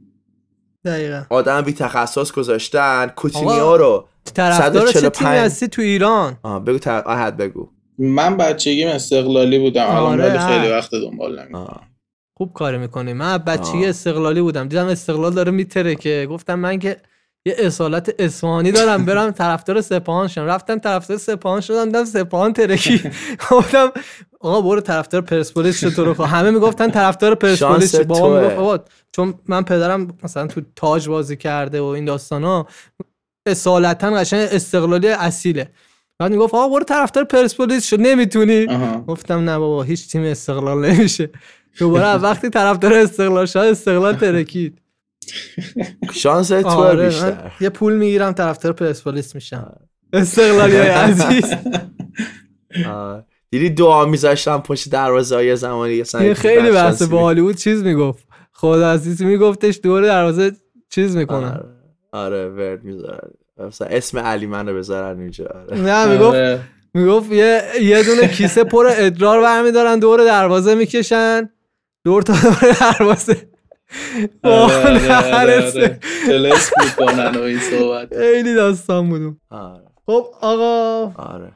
دقیقا. 0.84 1.22
آدم 1.30 1.60
بی 1.60 1.72
تخصص 1.72 2.32
گذاشتن. 2.32 3.06
کوتینیو 3.06 3.76
رو 3.76 4.08
طرفدار 4.34 4.86
چه 4.86 4.92
تیمی 4.92 5.02
145 5.02 5.38
هستی 5.38 5.68
تو 5.68 5.82
ایران؟ 5.82 6.38
آه 6.42 6.64
بگو 6.64 6.78
تر... 6.78 7.02
آهد 7.06 7.36
بگو. 7.36 7.68
من 7.98 8.36
بچگیم 8.36 8.88
استقلالی 8.88 9.58
بودم. 9.58 9.86
الان 9.86 10.20
آره، 10.20 10.28
ولی 10.28 10.38
خیلی. 10.38 10.72
وقت 10.72 10.90
دنبال 10.90 11.40
نمی‌کنم. 11.40 11.80
خوب 12.38 12.52
کاری 12.52 12.78
می‌کنی. 12.78 13.12
من 13.12 13.38
بچگی. 13.38 13.86
استقلالی 13.86 14.40
بودم. 14.40 14.68
دیدم 14.68 14.86
استقلال 14.86 15.34
داره 15.34 15.52
میتره 15.52 15.94
که. 15.94 16.26
گفتم 16.30 16.58
من 16.58 16.78
که 16.78 16.96
یه 17.46 17.54
اصالت 17.58 18.14
اصفهانی 18.18 18.72
دارم. 18.72 19.04
برم 19.04 19.30
طرفدار 19.30 19.80
سپاهان 19.80 20.28
شم 20.28 20.44
رفتم 20.44 20.78
طرفدار 20.78 21.18
سپاهان 21.18 21.60
شدم. 21.60 21.84
دیدم 21.84 22.04
سپاهان 22.04 22.52
ترکی. 22.52 23.02
گفتم 23.50 23.92
آقا 24.40 24.60
برو 24.60 24.80
طرفدار 24.80 25.20
پرسپولیس 25.20 25.80
شو 25.80 25.90
تو 25.90 26.04
رو. 26.04 26.24
همه 26.24 26.50
می‌گفتن 26.50 26.90
طرفدار 26.90 27.34
پرسپولیس 27.34 27.96
شو. 27.96 28.04
بابا. 28.04 28.40
می‌گفت 28.40 28.56
آقا 28.56 28.78
چون 29.12 29.34
من 29.48 29.62
پدرم 29.62 30.08
مثلا 30.22 30.46
تو 30.46 30.60
تاج 30.76 31.08
بازی 31.08 31.36
کرده 31.36 31.80
و 31.80 31.84
این 31.84 32.04
داستانا 32.04 32.66
اصالتا 33.46 34.10
قشنگ 34.10 34.48
استقلالی 34.52 35.08
اصیله. 35.08 35.70
بعد 36.18 36.30
می‌گفت 36.30 36.54
آقا 36.54 36.68
برو 36.68 36.84
طرفدار 36.84 37.24
پرسپولیس 37.24 37.86
شو. 37.86 37.96
نمی‌تونی. 37.96 38.66
گفتم 39.06 39.50
نه 39.50 39.58
بابا 39.58 39.82
هیچ 39.82 40.08
تیم 40.08 40.22
استقلال 40.22 40.90
نمیشه. 40.90 41.30
دوباره 41.78 42.06
از 42.06 42.22
وقتی 42.22 42.50
طرفدار 42.50 42.92
استقلال 42.92 43.46
شد 43.46 43.58
استقلال 43.58 44.16
ترکید. 44.16 44.78
شانس 46.12 46.48
تو 46.48 46.68
آره 46.68 47.06
بیشتر. 47.06 47.52
یه 47.60 47.68
پول 47.68 47.96
می‌گیرم 47.96 48.32
طرفدار 48.32 48.72
پرسپولیس 48.72 49.34
میشم. 49.34 49.76
استقلالی 50.12 50.76
های 50.76 50.88
عزیز. 50.88 51.54
دیدی 53.50 53.70
دعا 53.70 54.04
میذاشتم 54.04 54.58
پشت 54.58 54.90
دروازه 54.90 55.34
های 55.34 55.56
زمانی 55.56 56.02
این 56.14 56.34
خیلی 56.34 56.70
بحث 56.70 57.02
با 57.02 57.20
هالیوود 57.20 57.56
چیز 57.56 57.82
می‌گفت. 57.82 58.26
خدا 58.52 58.92
عزیز 58.92 59.22
میگفتش 59.22 59.80
دور 59.82 60.02
دروازه 60.02 60.52
چیز 60.90 61.16
می‌کنن 61.16 61.48
آره. 61.48 61.64
آره 62.12 62.48
ورد 62.48 62.84
می‌ذارن. 62.84 63.30
مثلا 63.58 63.88
اسم 63.88 64.18
علی 64.18 64.46
من 64.46 64.68
رو 64.68 64.76
بذارن 64.76 65.20
اینجا 65.20 65.44
آره. 65.44 65.80
نه 65.80 66.06
می‌گفت 66.06 66.34
آره. 66.34 66.60
می‌گفت 66.94 67.32
یه 67.32 67.62
یه 67.82 68.02
دونه 68.02 68.28
کیسه 68.28 68.64
پر 68.64 68.86
ادرار 68.90 69.42
برمیدارن 69.42 69.98
دور 69.98 70.24
دروازه 70.24 70.74
می‌کشن. 70.74 71.50
دور 72.06 72.22
تا 72.22 72.32
دور. 72.32 73.16
آره. 74.42 75.70
تلس 76.26 76.70
بود 76.70 77.06
کنن 77.06 77.36
و 77.36 77.40
این 77.42 77.58
صحبت. 77.58 78.16
خیلی 78.16 78.54
داستان 78.54 79.08
بودم 79.08 79.40
آره. 79.50 79.84
خب 80.06 80.26
آقا. 80.40 81.12
آره. 81.16 81.52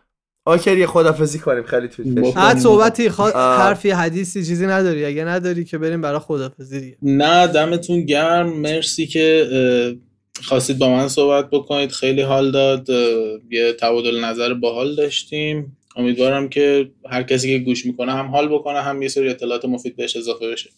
اوکی 0.47 0.79
یه 0.79 0.87
خدافزی 0.87 1.39
کنیم. 1.39 1.63
خیلی 1.63 1.87
بکن. 1.87 2.41
هر 2.41 2.59
صحبتی 2.59 3.11
خوا-. 3.11 3.37
حرفی 3.37 3.91
حدیثی 3.91 4.45
چیزی 4.45 4.67
اداری 4.67 5.05
اگه 5.05 5.25
نداری 5.25 5.65
که 5.65 5.79
بریم 5.79 6.01
برای 6.01 6.19
خدافظی 6.19 6.81
دیگه. 6.81 6.97
نه 7.03 7.47
دمتون 7.47 8.01
گرم. 8.05 8.49
مرسی 8.53 9.07
که 9.07 9.47
خواستید 10.43 10.79
با 10.79 10.89
من 10.89 11.09
صحبت 11.09 11.51
بکنید. 11.51 11.93
خیلی 11.93 12.23
حال 12.23 12.51
داد. 12.51 12.89
یه 13.51 13.73
تبادل 13.73 14.25
نظر 14.25 14.55
باحال 14.55 14.95
داشتیم. 14.95 15.77
امیدوارم 15.97 16.49
که 16.49 16.91
هر 17.11 17.23
کسی 17.23 17.59
که 17.59 17.65
گوش 17.65 17.87
می‌کنه 17.87 18.13
هم 18.13 18.27
حال 18.27 18.49
بکنه 18.49 18.83
هم 18.83 19.03
یه 19.03 19.09
سری 19.09 19.29
اطلاعات 19.29 19.65
مفید 19.65 19.97
بهش 19.97 20.17
اضافه 20.17 20.51
بشه. 20.51 20.71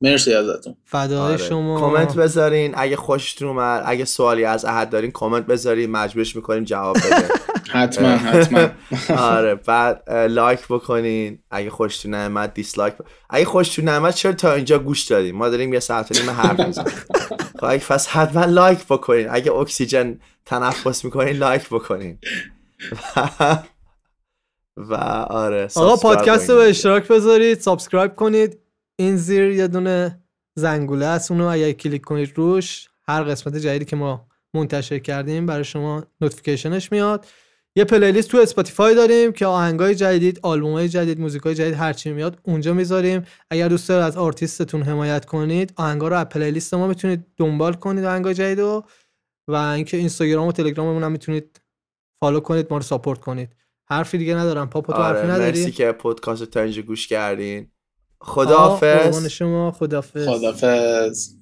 مرسی 0.00 0.34
ازتون. 0.34 0.76
فدای 0.84 1.18
آره. 1.18 1.36
شما. 1.36 1.80
کامنت 1.80 2.14
بذارین. 2.16 2.74
اگه 2.76 2.96
خوشتون 2.96 3.48
اومد 3.48 3.82
اگه 3.86 4.04
سوالی 4.04 4.44
از 4.44 4.64
احد 4.64 4.90
دارین 4.90 5.10
کامنت 5.10 5.46
بذارین. 5.46 5.90
مجبورش 5.90 6.36
می‌کنیم 6.36 6.64
جواب 6.64 6.96
بده 6.96 7.28
حتما 7.72 8.08
حتما. 8.08 8.68
آره. 9.36 9.54
بعد 9.54 10.10
like 10.10 10.60
بکنین. 10.70 11.38
اگه 11.50 11.70
خوشتون 11.70 12.14
نمیاد 12.14 12.54
dislike 12.54 12.94
ب... 12.94 13.00
اگه 13.30 13.44
خوشتون 13.44 13.88
نمیاد 13.88 14.14
چرا 14.14 14.32
تا 14.32 14.52
اینجا 14.52 14.78
گوش 14.78 15.04
دادیم؟ 15.04 15.36
ما 15.36 15.48
داریم 15.48 15.74
یه 15.74 15.80
ساعت 15.80 16.10
و 16.10 16.20
نیم 16.20 16.30
حرف 16.30 16.60
می‌زنیم. 16.60 16.88
خب 17.58 17.64
اگه 17.64 17.84
پس 17.88 18.08
حتما 18.08 18.44
like 18.44 18.78
بکنین. 18.90 19.26
اگه 19.30 19.52
اکسیژن 19.52 20.20
تنفس 20.46 21.04
می‌کنین 21.04 21.36
like 21.36 21.68
بکنین. 21.68 22.18
و 24.76 24.94
آره 24.94 25.68
آقا 25.76 25.96
پادکست 25.96 26.50
رو. 26.50 26.56
به 26.56 26.68
اشتراک 26.68 27.08
بذارید 27.08 27.60
subscribe 27.60 28.14
کنید. 28.14 28.58
این 28.98 29.16
زیر 29.16 29.50
یه 29.50 29.68
دونه 29.68 30.22
زنگوله 30.58 31.06
است. 31.06 31.30
اونو 31.30 31.46
اگه 31.46 31.72
کلیک 31.72 32.02
کنید 32.02 32.32
روش 32.34 32.88
هر 33.08 33.22
قسمت 33.22 33.56
جدیدی 33.56 33.84
که 33.84 33.96
ما 33.96 34.26
منتشر 34.54 34.98
کردیم 34.98 35.46
برای 35.46 35.64
شما 35.64 36.04
notification 36.20 36.82
ش 36.82 36.92
میاد. 36.92 37.26
یه 37.76 37.84
playlist 37.84 38.30
تو 38.30 38.38
Spotify 38.38 38.94
داریم 38.94 39.32
که 39.32 39.46
آهنگای 39.46 39.94
جدید 39.94 40.40
آلبومای 40.42 40.88
جدید 40.88 41.20
موزیکای 41.20 41.54
جدید 41.54 41.74
هر 41.74 41.92
چی 41.92 42.12
میاد 42.12 42.38
اونجا 42.42 42.74
می‌ذاریم. 42.74 43.26
اگر 43.50 43.68
دوست 43.68 43.88
دارید 43.88 44.04
از 44.04 44.16
آرتیستتون 44.16 44.82
حمایت 44.82 45.24
کنید 45.24 45.72
آهنگا 45.76 46.08
رو 46.08 46.16
از 46.16 46.28
playlist 46.28 46.74
ما 46.74 46.86
می‌تونید 46.86 47.26
دنبال 47.36 47.72
کنید 47.72 48.04
آهنگای 48.04 48.34
جدید 48.34 48.60
رو. 48.60 48.84
و 49.48 49.54
اینکه 49.54 49.96
اینستاگرام 49.96 50.46
و 50.46 50.52
تلگراممون 50.52 51.04
هم 51.04 51.12
می‌تونید 51.12 51.60
فالو 52.20 52.40
کنید 52.40 52.66
ما 52.70 52.76
رو 52.76 52.82
ساپورت 52.82 53.20
کنید. 53.20 53.56
حرفی 53.86 54.18
دیگه 54.18 54.34
ندارم. 54.34 54.70
پاپا 54.70 54.92
تو 54.92 55.02
حرفی 55.02 55.18
آره 55.18 55.30
نداری؟ 55.30 55.58
مرسی 55.58 55.72
که 55.72 55.92
پادکست 55.92 56.44
تا 56.44 56.60
اینجا 56.60 56.82
گوش 56.82 57.08
کردین. 57.08 57.70
خداحافظ. 58.20 59.26
شما 59.26 59.70
خدافظ 59.70 60.28
خدافز 60.28 61.34